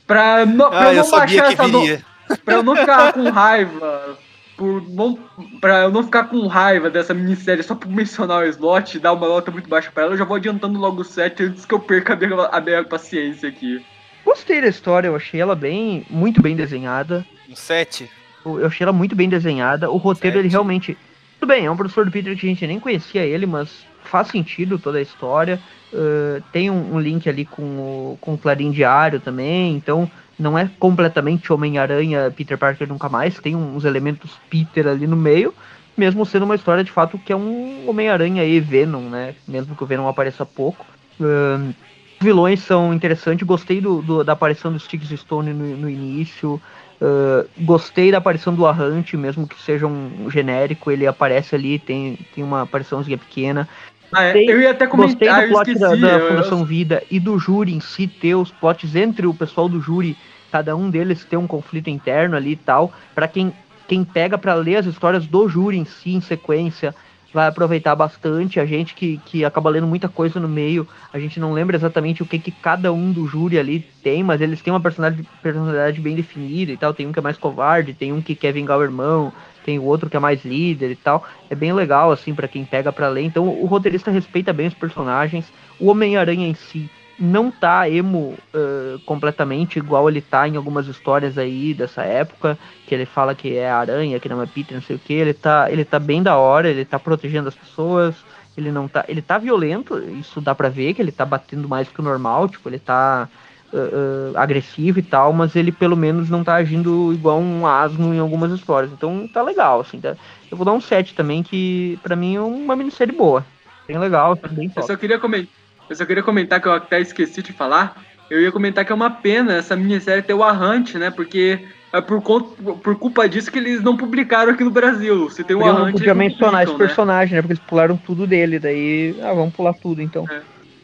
pra, 0.06 0.46
no, 0.46 0.68
pra 0.70 0.80
Ah, 0.90 0.94
eu 0.94 0.98
não 0.98 1.04
sabia 1.06 1.44
baixar 1.44 1.56
que 1.56 1.62
essa 1.62 1.68
no, 1.68 2.38
pra 2.44 2.54
eu 2.56 2.64
não 2.64 2.76
ficar 2.76 3.14
com 3.14 3.30
raiva, 3.30 4.18
por 4.58 4.88
não, 4.90 5.18
pra 5.60 5.82
eu 5.82 5.92
não 5.92 6.04
ficar 6.04 6.26
com 6.26 6.48
raiva 6.48 6.90
dessa 6.90 7.14
minissérie 7.14 7.64
só 7.64 7.76
por 7.76 7.90
mencionar 7.90 8.44
o 8.44 8.48
slot 8.48 8.96
e 8.96 9.00
dar 9.00 9.14
uma 9.14 9.28
nota 9.28 9.52
muito 9.52 9.70
baixa 9.70 9.92
pra 9.92 10.04
ela, 10.04 10.14
eu 10.14 10.18
já 10.18 10.26
vou 10.26 10.38
adiantando 10.38 10.80
logo 10.80 11.02
o 11.02 11.06
set 11.06 11.44
antes 11.44 11.66
que 11.66 11.74
eu 11.74 11.80
perca 11.80 12.14
a 12.14 12.16
minha, 12.16 12.46
a 12.46 12.62
minha 12.62 12.84
paciência 12.84 13.50
aqui. 13.50 13.84
Gostei 14.26 14.62
da 14.62 14.68
história, 14.68 15.08
eu 15.08 15.16
achei 15.16 15.42
ela 15.42 15.56
bem, 15.56 16.06
muito 16.10 16.42
bem 16.42 16.56
desenhada. 16.56 17.26
Um 17.50 17.56
7. 17.56 18.10
Eu 18.46 18.66
achei 18.66 18.84
ela 18.84 18.94
muito 18.94 19.16
bem 19.16 19.30
desenhada. 19.30 19.90
O 19.90 19.98
roteiro, 19.98 20.38
ele 20.38 20.44
Sete. 20.44 20.52
realmente. 20.52 20.98
Tudo 21.40 21.50
bem, 21.50 21.66
é 21.66 21.72
um 21.72 21.76
professor 21.76 22.06
do 22.06 22.12
Peter 22.12 22.38
que 22.38 22.46
a 22.46 22.50
gente 22.50 22.66
nem 22.66 22.80
conhecia 22.80 23.26
ele, 23.26 23.46
mas 23.46 23.86
faz 24.04 24.30
sentido 24.30 24.80
toda 24.80 24.98
a 24.98 25.02
história. 25.02 25.60
Uh, 25.92 26.42
tem 26.52 26.70
um, 26.70 26.96
um 26.96 27.00
link 27.00 27.28
ali 27.28 27.46
com 27.46 27.62
o, 27.62 28.18
com 28.20 28.34
o 28.34 28.38
Clarim 28.38 28.72
Diário 28.72 29.20
também, 29.20 29.76
então 29.76 30.10
não 30.38 30.58
é 30.58 30.70
completamente 30.80 31.52
Homem-Aranha, 31.54 32.32
Peter 32.36 32.58
Parker 32.58 32.88
nunca 32.88 33.10
mais. 33.10 33.40
Tem 33.40 33.56
uns 33.56 33.86
elementos 33.86 34.40
Peter 34.50 34.88
ali 34.88 35.08
no 35.08 35.16
meio, 35.16 35.54
mesmo 35.98 36.26
sendo 36.26 36.44
uma 36.46 36.56
história 36.56 36.84
de 36.84 36.92
fato 36.92 37.18
que 37.20 37.32
é 37.32 37.36
um 37.36 37.88
Homem-Aranha 37.88 38.44
e 38.44 38.60
Venom, 38.60 39.10
né? 39.10 39.36
Mesmo 39.48 39.76
que 39.76 39.84
o 39.84 39.88
Venom 39.88 40.08
apareça 40.08 40.46
pouco. 40.46 40.86
Uh, 41.20 41.74
vilões 42.20 42.62
são 42.62 42.94
interessantes, 42.94 43.46
gostei 43.46 43.82
do, 43.82 44.02
do- 44.02 44.24
da 44.24 44.34
aparição 44.34 44.72
do 44.72 44.80
Sticks 44.80 45.10
Stone 45.20 45.54
no, 45.54 45.78
no 45.78 45.90
início. 45.90 46.62
Uh, 47.02 47.50
gostei 47.58 48.12
da 48.12 48.18
aparição 48.18 48.56
do 48.56 48.66
Arrante, 48.66 49.18
mesmo 49.18 49.46
que 49.46 49.62
seja 49.62 49.86
um 49.86 50.30
genérico, 50.30 50.90
ele 50.90 51.06
aparece 51.06 51.54
ali, 51.54 51.78
tem, 51.78 52.18
tem 52.34 52.44
uma 52.44 52.62
apariçãozinha 52.62 53.18
pequena. 53.18 53.68
Ah, 54.14 54.23
é, 54.23 54.34
Gostei- 54.34 54.52
eu 54.52 54.61
ia 54.61 54.72
até 54.72 54.85
Gostei 54.85 55.27
comentar, 55.27 55.35
do 55.41 55.45
eu 55.45 55.49
plot 55.49 55.72
esqueci. 55.72 55.80
da, 55.80 56.07
da 56.07 56.14
eu- 56.14 56.19
eu- 56.19 56.27
Fundação 56.30 56.65
Vida 56.65 57.03
e 57.10 57.19
do 57.19 57.38
júri 57.40 57.73
em 57.73 57.80
si 57.80 58.07
ter 58.07 58.35
os 58.35 58.52
plots 58.52 58.95
entre 58.95 59.26
o 59.27 59.34
pessoal 59.34 59.68
do 59.69 59.80
júri, 59.81 60.15
cada 60.52 60.76
um 60.76 60.90
deles 60.90 61.23
ter 61.26 61.38
um 61.38 61.48
conflito 61.48 61.90
interno 61.90 62.35
ali 62.35 62.52
e 62.52 62.56
tal. 62.56 62.91
Pra 63.15 63.27
quem, 63.27 63.52
quem 63.88 64.03
pega 64.03 64.38
pra 64.38 64.53
ler 64.53 64.77
as 64.77 64.85
histórias 64.85 65.26
do 65.26 65.48
júri 65.49 65.77
em 65.77 65.85
si, 65.85 66.14
em 66.14 66.22
sequência, 66.22 66.94
vai 67.34 67.48
aproveitar 67.48 67.95
bastante. 67.95 68.60
A 68.60 68.65
gente 68.65 68.94
que, 68.94 69.19
que 69.26 69.44
acaba 69.44 69.68
lendo 69.72 69.88
muita 69.88 70.07
coisa 70.07 70.40
no 70.40 70.48
meio, 70.48 70.88
a 71.11 71.18
gente 71.18 71.40
não 71.40 71.52
lembra 71.52 71.76
exatamente 71.76 72.22
o 72.22 72.26
que, 72.27 72.38
que 72.38 72.52
cada 72.52 72.94
um 72.94 73.11
do 73.11 73.26
júri 73.26 73.57
ali 73.57 73.80
tem, 74.03 74.22
mas 74.23 74.40
eles 74.40 74.61
têm 74.61 74.72
uma 74.72 74.80
personalidade, 74.80 75.27
personalidade 75.41 75.99
bem 75.99 76.15
definida 76.15 76.72
e 76.72 76.77
tal. 76.77 76.94
Tem 76.94 77.07
um 77.07 77.11
que 77.11 77.18
é 77.18 77.22
mais 77.23 77.38
covarde, 77.38 77.95
tem 77.95 78.14
um 78.14 78.22
que 78.22 78.35
quer 78.35 78.52
vingar 78.53 78.77
o 78.77 78.84
irmão, 78.84 79.34
tem 79.64 79.80
o 79.80 79.84
outro 79.84 80.10
que 80.10 80.18
é 80.18 80.19
mais 80.19 80.44
líder 80.44 80.91
e 80.91 80.95
tal. 80.95 81.26
É 81.49 81.56
bem 81.56 81.73
legal, 81.73 82.11
assim, 82.11 82.34
pra 82.34 82.48
quem 82.48 82.65
pega 82.65 82.91
pra 82.91 83.10
ler. 83.10 83.23
Então, 83.23 83.48
o 83.48 83.65
roteirista 83.65 84.11
respeita 84.11 84.53
bem 84.53 84.68
os 84.68 84.73
personagens. 84.73 85.45
O 85.80 85.90
Homem-Aranha 85.90 86.48
em 86.48 86.53
si 86.53 86.90
não 87.19 87.52
tá 87.52 87.90
emo 87.90 88.35
uh, 88.53 88.99
completamente 89.06 89.77
igual 89.77 90.10
ele 90.10 90.22
tá 90.22 90.48
em 90.48 90.57
algumas 90.57 90.88
histórias 90.88 91.38
aí 91.38 91.73
dessa 91.73 92.03
época, 92.03 92.57
que 92.88 92.94
ele 92.94 93.06
fala 93.06 93.35
que 93.35 93.56
é 93.56 93.69
aranha, 93.69 94.19
que 94.19 94.27
não 94.27 94.41
é 94.41 94.45
Peter, 94.45 94.76
não 94.76 94.81
sei 94.81 94.95
o 94.95 94.99
que. 94.99 95.14
Ele 95.14 95.34
tá, 95.34 95.72
ele 95.72 95.85
tá 95.85 95.99
bem 95.99 96.22
da 96.23 96.38
hora, 96.38 96.69
ele 96.69 96.85
tá 96.85 96.99
protegendo 96.99 97.49
as 97.49 97.56
pessoas. 97.56 98.15
Ele 98.56 98.72
não 98.72 98.88
tá, 98.88 99.03
ele 99.07 99.22
tá 99.22 99.40
violento, 99.40 99.98
isso 99.98 100.40
dá 100.40 100.53
pra 100.53 100.69
ver 100.69 100.94
que 100.94 101.02
ele 101.02 101.11
tá 101.11 101.26
batendo 101.26 101.68
mais 101.68 101.88
que 101.90 101.99
o 101.99 102.03
normal, 102.03 102.48
tipo, 102.48 102.69
ele 102.69 102.77
tá 102.77 103.27
uh, 103.74 104.38
agressivo 104.38 105.00
e 105.00 105.04
tal, 105.04 105.34
mas 105.34 105.56
ele 105.56 105.72
pelo 105.72 105.98
menos 105.98 106.30
não 106.30 106.44
tá 106.44 106.56
agindo 106.56 107.12
igual 107.14 107.40
um 107.40 107.66
asno 107.66 108.14
em 108.14 108.20
algumas 108.20 108.52
histórias. 108.52 108.91
Então 108.91 109.28
tá 109.28 109.41
legal, 109.41 109.82
assim. 109.82 110.00
Tá? 110.00 110.16
Eu 110.50 110.58
vou 110.58 110.66
dar 110.66 110.74
um 110.74 110.82
7 110.82 111.16
também, 111.16 111.41
que 111.41 112.00
pra 112.04 112.16
mim 112.16 112.36
é 112.36 112.41
uma 112.41 112.76
minissérie 112.76 113.16
boa. 113.16 113.45
Bem 113.88 113.98
legal, 113.98 114.34
assim, 114.34 114.56
bem 114.56 114.72
Eu 114.76 114.84
só 114.84 114.95
queria 114.95 115.20
comentar, 115.20 115.54
eu 115.90 115.95
só 115.95 116.06
queria 116.06 116.24
comentar 116.24 116.62
que 116.62 116.68
eu 116.68 116.74
até 116.74 117.02
esqueci 117.02 117.41
de 117.41 117.52
falar. 117.52 118.02
Eu 118.30 118.41
ia 118.41 118.52
comentar 118.52 118.86
que 118.86 118.91
é 118.91 118.95
uma 118.95 119.12
pena 119.12 119.54
essa 119.54 119.76
minissérie 119.76 120.24
ter 120.24 120.34
o 120.34 120.44
Arrante, 120.44 120.98
né? 120.98 121.12
Porque 121.12 121.60
é 121.91 122.02
por, 122.02 122.22
conta, 122.22 122.74
por 122.76 122.98
culpa 122.98 123.28
disso 123.28 123.52
que 123.52 123.60
eles 123.60 123.84
não 123.84 123.98
publicaram 123.98 124.54
aqui 124.54 124.64
no 124.64 124.72
Brasil. 124.72 125.30
Se 125.30 125.44
tem 125.44 125.56
o 125.56 125.62
Eu 125.62 125.68
não 125.68 125.82
Arrante, 125.82 125.98
podia 125.98 126.14
mencionar 126.14 126.64
esse 126.64 126.72
publicam, 126.72 126.80
né? 126.80 126.88
personagem, 126.88 127.36
né? 127.36 127.41
Porque 127.41 127.54
eles 127.54 127.64
pularam 127.64 127.98
tudo 127.98 128.26
dele, 128.26 128.58
daí. 128.58 129.16
Ah, 129.22 129.34
vamos 129.34 129.54
pular 129.54 129.74
tudo 129.74 130.02
então. 130.02 130.26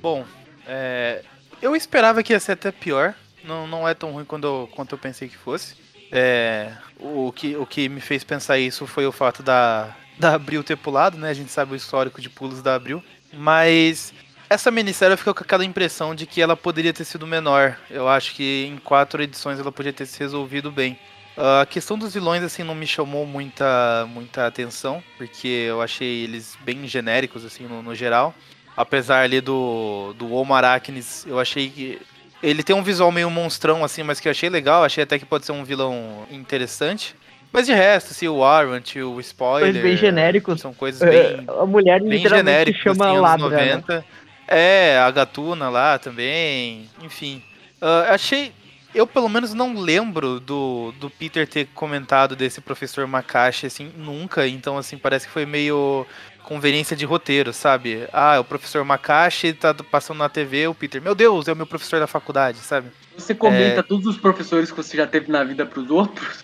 Bom, 0.01 0.23
é, 0.67 1.23
eu 1.61 1.75
esperava 1.75 2.23
que 2.23 2.33
ia 2.33 2.39
ser 2.39 2.53
até 2.53 2.71
pior. 2.71 3.13
Não, 3.43 3.67
não 3.67 3.87
é 3.87 3.93
tão 3.93 4.11
ruim 4.11 4.25
quando 4.25 4.45
eu, 4.45 4.69
quanto 4.73 4.93
eu 4.93 4.97
pensei 4.97 5.27
que 5.27 5.37
fosse. 5.37 5.75
É, 6.11 6.71
o, 6.99 7.31
que, 7.31 7.55
o 7.55 7.65
que 7.65 7.87
me 7.87 8.01
fez 8.01 8.23
pensar 8.23 8.57
isso 8.57 8.87
foi 8.87 9.05
o 9.05 9.11
fato 9.11 9.43
da, 9.43 9.95
da 10.17 10.33
Abril 10.33 10.63
ter 10.63 10.75
pulado, 10.75 11.17
né? 11.17 11.29
A 11.29 11.33
gente 11.33 11.51
sabe 11.51 11.73
o 11.73 11.75
histórico 11.75 12.21
de 12.21 12.29
pulos 12.29 12.61
da 12.61 12.75
Abril. 12.75 13.03
Mas 13.31 14.13
essa 14.49 14.71
minissérie 14.71 15.15
ficou 15.15 15.33
com 15.33 15.43
aquela 15.43 15.63
impressão 15.63 16.15
de 16.15 16.25
que 16.25 16.41
ela 16.41 16.57
poderia 16.57 16.91
ter 16.91 17.05
sido 17.05 17.27
menor. 17.27 17.77
Eu 17.89 18.07
acho 18.07 18.33
que 18.33 18.65
em 18.67 18.77
quatro 18.77 19.21
edições 19.21 19.59
ela 19.59 19.71
podia 19.71 19.93
ter 19.93 20.05
se 20.05 20.19
resolvido 20.19 20.71
bem. 20.71 20.97
A 21.37 21.65
questão 21.65 21.97
dos 21.97 22.13
vilões, 22.13 22.43
assim, 22.43 22.63
não 22.63 22.75
me 22.75 22.85
chamou 22.85 23.25
muita, 23.25 24.05
muita 24.09 24.45
atenção, 24.45 25.01
porque 25.17 25.47
eu 25.47 25.81
achei 25.81 26.23
eles 26.23 26.57
bem 26.65 26.85
genéricos, 26.85 27.45
assim, 27.45 27.63
no, 27.63 27.81
no 27.81 27.95
geral. 27.95 28.33
Apesar 28.79 29.23
ali 29.23 29.41
do, 29.41 30.15
do 30.17 30.31
Homo 30.31 30.53
Arachnis, 30.53 31.25
eu 31.27 31.37
achei 31.37 31.69
que. 31.69 31.99
Ele 32.41 32.63
tem 32.63 32.73
um 32.73 32.81
visual 32.81 33.11
meio 33.11 33.29
monstrão, 33.29 33.83
assim, 33.83 34.03
mas 34.03 34.21
que 34.21 34.29
eu 34.29 34.31
achei 34.31 34.49
legal. 34.49 34.85
Achei 34.85 35.03
até 35.03 35.19
que 35.19 35.25
pode 35.25 35.45
ser 35.45 35.51
um 35.51 35.65
vilão 35.65 36.25
interessante. 36.31 37.13
Mas 37.51 37.65
de 37.65 37.73
resto, 37.73 38.11
assim, 38.11 38.29
o 38.29 38.37
Warrant, 38.37 38.95
o 38.95 39.19
Spoiler. 39.19 39.65
Coisas 39.73 39.81
bem 39.83 39.97
genéricos. 39.97 40.61
São 40.61 40.73
coisas 40.73 41.01
É, 41.01 41.09
bem, 41.35 41.45
a 41.49 41.65
mulher 41.65 41.99
bem 41.99 42.11
literalmente 42.11 42.73
chama 42.75 43.09
assim, 43.09 43.19
ladra. 43.19 43.49
né? 43.49 43.75
90. 43.75 44.05
É, 44.47 44.97
a 44.97 45.11
Gatuna 45.11 45.67
lá 45.69 45.99
também, 45.99 46.89
enfim. 47.03 47.43
Uh, 47.81 48.13
achei. 48.13 48.53
Eu 48.95 49.05
pelo 49.05 49.27
menos 49.29 49.53
não 49.53 49.77
lembro 49.77 50.39
do, 50.39 50.91
do 50.99 51.09
Peter 51.11 51.45
ter 51.47 51.67
comentado 51.75 52.35
desse 52.35 52.61
professor 52.61 53.05
Makashi, 53.05 53.67
assim, 53.67 53.91
nunca. 53.97 54.47
Então, 54.47 54.77
assim, 54.77 54.97
parece 54.97 55.27
que 55.27 55.33
foi 55.33 55.45
meio 55.45 56.07
conveniência 56.49 56.97
de 56.97 57.05
roteiro, 57.05 57.53
sabe? 57.53 58.07
Ah, 58.11 58.39
o 58.39 58.43
professor 58.43 58.83
Makashi 58.83 59.53
tá 59.53 59.71
passando 59.73 60.17
na 60.17 60.27
TV, 60.27 60.67
o 60.67 60.73
Peter, 60.73 60.99
meu 60.99 61.13
Deus, 61.13 61.47
é 61.47 61.53
o 61.53 61.55
meu 61.55 61.67
professor 61.67 61.99
da 61.99 62.07
faculdade, 62.07 62.57
sabe? 62.57 62.89
Você 63.15 63.35
comenta 63.35 63.81
É. 63.81 63.83
todos 63.83 64.07
os 64.07 64.17
professores 64.17 64.71
que 64.71 64.75
você 64.77 64.97
já 64.97 65.05
teve 65.05 65.31
na 65.31 65.43
vida 65.43 65.63
pros 65.65 65.89
outros? 65.91 66.43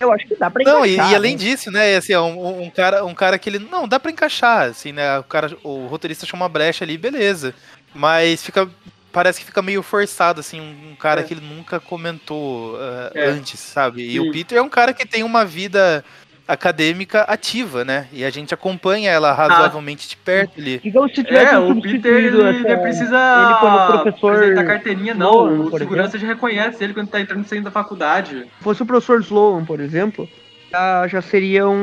Eu 0.00 0.10
acho 0.12 0.26
que 0.26 0.34
dá 0.34 0.50
pra 0.50 0.64
Não, 0.64 0.84
e, 0.84 0.94
encaixar, 0.94 1.12
e 1.12 1.14
além 1.14 1.32
né? 1.32 1.38
disso, 1.38 1.70
né, 1.70 1.94
assim, 1.96 2.12
é 2.12 2.20
um, 2.20 2.62
um 2.62 2.70
cara, 2.70 3.04
um 3.04 3.14
cara 3.14 3.38
que 3.38 3.48
ele. 3.48 3.58
Não, 3.60 3.86
dá 3.86 4.00
pra 4.00 4.10
encaixar, 4.10 4.68
assim, 4.70 4.90
né? 4.92 5.18
O, 5.18 5.22
cara, 5.24 5.56
o 5.62 5.86
roteirista 5.86 6.26
chama 6.26 6.44
uma 6.44 6.48
brecha 6.48 6.84
ali, 6.84 6.96
beleza. 6.98 7.54
Mas 7.94 8.42
fica. 8.42 8.68
Parece 9.12 9.40
que 9.40 9.44
fica 9.44 9.60
meio 9.60 9.82
forçado, 9.82 10.40
assim, 10.40 10.58
um, 10.58 10.92
um 10.92 10.96
cara 10.96 11.20
É. 11.20 11.24
que 11.24 11.34
ele 11.34 11.42
nunca 11.46 11.78
comentou 11.78 12.72
uh, 12.76 13.10
É. 13.14 13.26
antes, 13.26 13.60
sabe? 13.60 14.02
E 14.08 14.12
Sim. 14.12 14.20
o 14.20 14.32
Peter 14.32 14.56
é 14.56 14.62
um 14.62 14.70
cara 14.70 14.94
que 14.94 15.06
tem 15.06 15.22
uma 15.22 15.44
vida 15.44 16.02
acadêmica 16.52 17.22
ativa, 17.22 17.84
né? 17.84 18.06
E 18.12 18.24
a 18.24 18.30
gente 18.30 18.52
acompanha 18.54 19.10
ela 19.10 19.32
razoavelmente 19.32 20.08
de 20.08 20.16
perto 20.16 20.58
ali. 20.60 20.80
Digamos 20.82 21.12
se 21.14 21.24
tivesse 21.24 21.54
É, 21.54 21.58
o 21.58 21.80
Peter 21.80 22.12
ele, 22.14 22.28
ele 22.28 22.66
essa- 22.66 22.76
precisa 22.82 23.16
ele 23.42 23.54
quando 23.60 23.74
o 23.76 24.02
professor 24.02 24.34
apresentar 24.34 24.64
carteirinha, 24.64 25.14
não. 25.14 25.30
Sloan, 25.32 25.60
o 25.74 25.78
segurança 25.78 26.18
já 26.18 26.26
reconhece 26.26 26.82
ele 26.84 26.94
quando 26.94 27.08
tá 27.08 27.20
entrando 27.20 27.44
e 27.44 27.48
saindo 27.48 27.64
da 27.64 27.70
faculdade. 27.70 28.46
fosse 28.60 28.82
o 28.82 28.86
professor 28.86 29.20
Sloan, 29.20 29.64
por 29.64 29.80
exemplo, 29.80 30.28
já, 30.70 31.06
já 31.08 31.22
seriam 31.22 31.74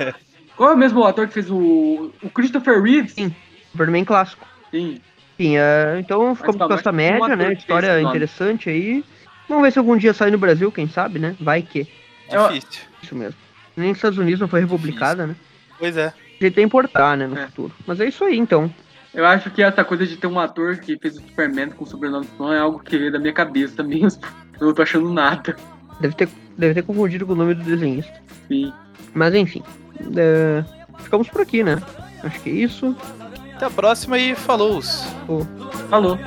qual 0.54 0.70
é 0.70 0.74
o 0.74 0.76
mesmo 0.76 1.02
ator 1.04 1.26
que 1.28 1.32
fez 1.34 1.50
o. 1.50 2.10
O 2.22 2.28
Christopher 2.28 2.82
Reeves? 2.82 3.12
Sim. 3.14 3.34
Superman 3.70 4.04
clássico. 4.04 4.46
Sim. 4.70 5.00
Enfim, 5.38 5.56
é, 5.56 5.96
então 5.98 6.34
ficamos 6.34 6.56
com 6.56 6.72
essa 6.74 6.82
tem 6.84 6.92
média, 6.92 7.36
né? 7.36 7.54
que 7.54 7.60
História 7.60 8.00
interessante 8.00 8.68
aí. 8.70 9.04
Vamos 9.48 9.64
ver 9.64 9.72
se 9.72 9.78
algum 9.78 9.96
dia 9.96 10.14
sai 10.14 10.30
no 10.30 10.38
Brasil, 10.38 10.70
quem 10.72 10.88
sabe, 10.88 11.18
né? 11.18 11.34
Vai 11.40 11.62
que. 11.62 11.86
Eu- 12.30 12.48
Difícil. 12.48 12.82
Isso 13.02 13.14
mesmo. 13.14 13.34
Nem 13.76 13.88
nos 13.88 13.98
Estados 13.98 14.18
Unidos 14.18 14.40
não 14.40 14.48
foi 14.48 14.60
republicada, 14.60 15.26
né? 15.26 15.34
Pois 15.78 15.96
é. 15.96 16.12
Jeito 16.40 16.58
é 16.58 16.62
importar, 16.62 17.16
né, 17.16 17.26
no 17.26 17.36
É. 17.38 17.46
futuro. 17.46 17.72
Mas 17.86 18.00
é 18.00 18.06
isso 18.08 18.24
aí, 18.24 18.38
então. 18.38 18.72
Eu 19.12 19.26
acho 19.26 19.50
que 19.50 19.62
essa 19.62 19.84
coisa 19.84 20.06
de 20.06 20.16
ter 20.16 20.26
um 20.26 20.38
ator 20.38 20.76
que 20.78 20.98
fez 20.98 21.16
o 21.16 21.20
Superman 21.20 21.70
com 21.70 21.84
o 21.84 21.86
sobrenome 21.86 22.26
Swan 22.36 22.54
é 22.54 22.58
algo 22.58 22.80
que 22.80 22.96
veio 22.98 23.12
da 23.12 23.18
minha 23.18 23.32
cabeça 23.32 23.82
mesmo. 23.82 24.20
Eu 24.60 24.68
não 24.68 24.74
tô 24.74 24.82
achando 24.82 25.12
nada. 25.12 25.56
Deve 26.00 26.14
ter, 26.14 26.28
deve 26.56 26.74
ter 26.74 26.82
confundido 26.82 27.26
com 27.26 27.32
o 27.32 27.36
nome 27.36 27.54
do 27.54 27.62
desenhista. 27.62 28.12
Sim. 28.48 28.72
Mas 29.12 29.34
enfim. 29.34 29.62
é, 30.16 30.64
ficamos 30.98 31.28
por 31.28 31.40
aqui, 31.42 31.62
né? 31.62 31.80
Acho 32.22 32.40
que 32.40 32.50
é 32.50 32.52
isso. 32.52 32.96
Até 33.54 33.66
a 33.66 33.70
próxima 33.70 34.18
e 34.18 34.34
falou. 34.34 34.82
Falou. 35.88 36.18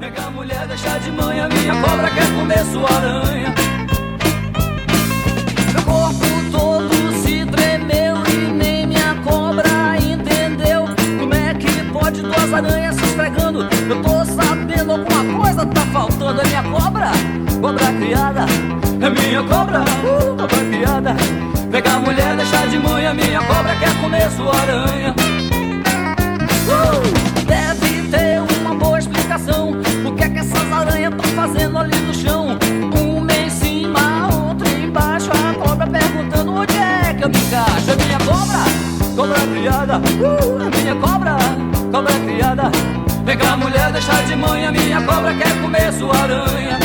Pega 0.00 0.22
a 0.22 0.30
mulher, 0.30 0.66
deixa 0.66 0.98
de 0.98 1.10
manhã, 1.10 1.46
minha 1.48 1.74
cobra 1.82 2.10
quer 2.10 2.34
comer 2.34 2.64
sua 2.64 2.90
aranha. 2.90 3.54
Meu 5.72 5.82
corpo 5.82 6.24
todo 6.50 7.12
se 7.22 7.44
tremeu 7.44 8.16
e 8.26 8.52
nem 8.52 8.86
minha 8.86 9.14
cobra 9.22 9.68
entendeu. 9.98 10.86
Como 11.18 11.34
é 11.34 11.54
que 11.54 11.92
pode 11.92 12.22
duas 12.22 12.54
aranhas 12.54 12.96
se 12.96 13.04
esfregando? 13.04 13.64
Eu 13.64 14.02
tô 14.02 14.24
sabendo 14.24 14.92
alguma 14.92 15.42
coisa 15.42 15.66
tá 15.66 15.82
faltando. 15.92 16.40
É 16.40 16.46
minha 16.46 16.62
cobra, 16.62 17.10
cobra 17.60 17.92
criada. 17.92 18.46
É 19.02 19.10
minha 19.10 19.42
cobra, 19.42 19.80
uh, 19.80 20.36
cobra 20.36 20.64
criada. 20.70 21.14
Pega 21.70 21.92
a 21.92 22.00
mulher, 22.00 22.36
deixa 22.36 22.66
de 22.68 22.78
manhã, 22.78 23.12
minha 23.12 23.42
cobra 23.42 23.76
quer 23.76 24.00
comer 24.00 24.30
sua 24.30 24.56
aranha. 24.56 25.14
Deve 27.46 28.08
ter 28.08 28.40
uma 28.60 28.74
boa 28.74 28.98
explicação. 28.98 29.72
O 30.04 30.14
que 30.14 30.24
é 30.24 30.28
que 30.30 30.38
essas 30.38 30.72
aranhas 30.72 31.12
estão 31.12 31.30
fazendo 31.32 31.78
ali 31.78 31.96
no 31.98 32.14
chão? 32.14 32.58
Uma 32.98 33.32
em 33.34 33.50
cima, 33.50 34.28
outra 34.48 34.68
embaixo. 34.70 35.30
A 35.30 35.54
cobra 35.54 35.86
perguntando 35.86 36.54
onde 36.54 36.76
é 36.76 37.14
que 37.14 37.24
eu 37.24 37.28
me 37.28 37.36
encaixo. 37.36 37.90
É 37.90 37.96
minha 37.96 38.18
cobra, 38.18 38.58
cobra 39.14 39.46
criada. 39.46 39.98
Uh, 39.98 40.76
minha 40.78 40.96
cobra, 40.96 41.36
cobra 41.92 42.14
criada. 42.20 42.70
Vem 43.24 43.36
cá, 43.36 43.56
mulher, 43.56 43.92
deixa 43.92 44.22
de 44.22 44.36
manhã. 44.36 44.70
Minha 44.72 45.02
cobra 45.02 45.34
quer 45.34 45.60
comer 45.60 45.92
sua 45.92 46.16
aranha. 46.16 46.83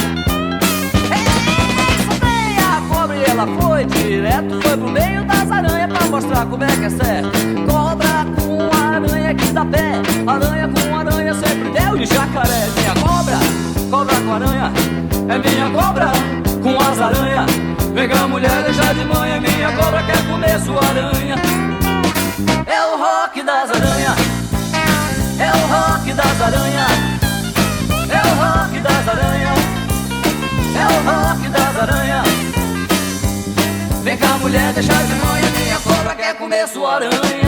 E 3.20 3.30
ela 3.30 3.46
foi 3.60 3.86
direto, 3.86 4.62
foi 4.62 4.78
pro 4.78 4.90
meio 4.90 5.24
das 5.26 5.52
aranhas 5.52 5.92
pra 5.92 6.08
mostrar 6.08 6.46
como 6.46 6.64
é 6.64 6.68
que 6.68 6.86
é 6.86 6.90
certo. 6.90 7.30
Cobra 7.70 8.26
com 8.36 8.70
aranha 8.78 9.34
que 9.36 9.46
dá 9.52 9.66
pé, 9.66 10.02
aranha 10.26 10.70
com 10.70 10.98
aranha 10.98 11.34
sempre 11.34 11.70
deu 11.70 11.98
e 11.98 12.06
jacaré. 12.06 12.68
Minha 12.78 12.94
cobra, 12.96 13.38
cobra 13.90 14.16
com 14.16 14.34
aranha, 14.34 14.72
é 15.28 15.38
minha 15.38 15.70
cobra 15.72 16.12
com 16.64 16.80
as 16.80 17.00
aranhas. 17.02 17.52
Vem 17.94 18.08
cá, 18.08 18.28
mulher, 18.28 18.64
deixa 18.64 18.94
de 18.94 19.06
manhã, 19.06 19.40
minha 19.40 19.72
cobra 19.74 20.04
quer 20.04 20.28
comer 20.30 20.60
sua 20.62 20.80
aranha. 20.80 21.36
É 22.66 22.86
o 22.86 22.98
rock 22.98 23.44
das 23.44 23.70
aranhas, 23.70 24.18
é 25.40 25.52
o 25.52 25.62
rock 25.68 26.14
das 26.14 26.42
aranhas, 26.42 26.92
é 28.10 28.22
o 28.22 28.32
rock 28.40 28.80
das 28.80 29.08
aranhas, 29.08 29.60
é 30.76 30.86
o 30.86 30.98
rock 31.10 31.50
das 31.50 31.78
aranhas. 31.78 32.29
Mulher, 34.50 34.74
deixa 34.74 34.92
de 34.92 35.14
manhã, 35.14 35.52
minha 35.60 35.80
cobra 35.80 36.16
quer 36.16 36.36
comer 36.36 36.68
sua 36.68 36.96
aranha. 36.96 37.39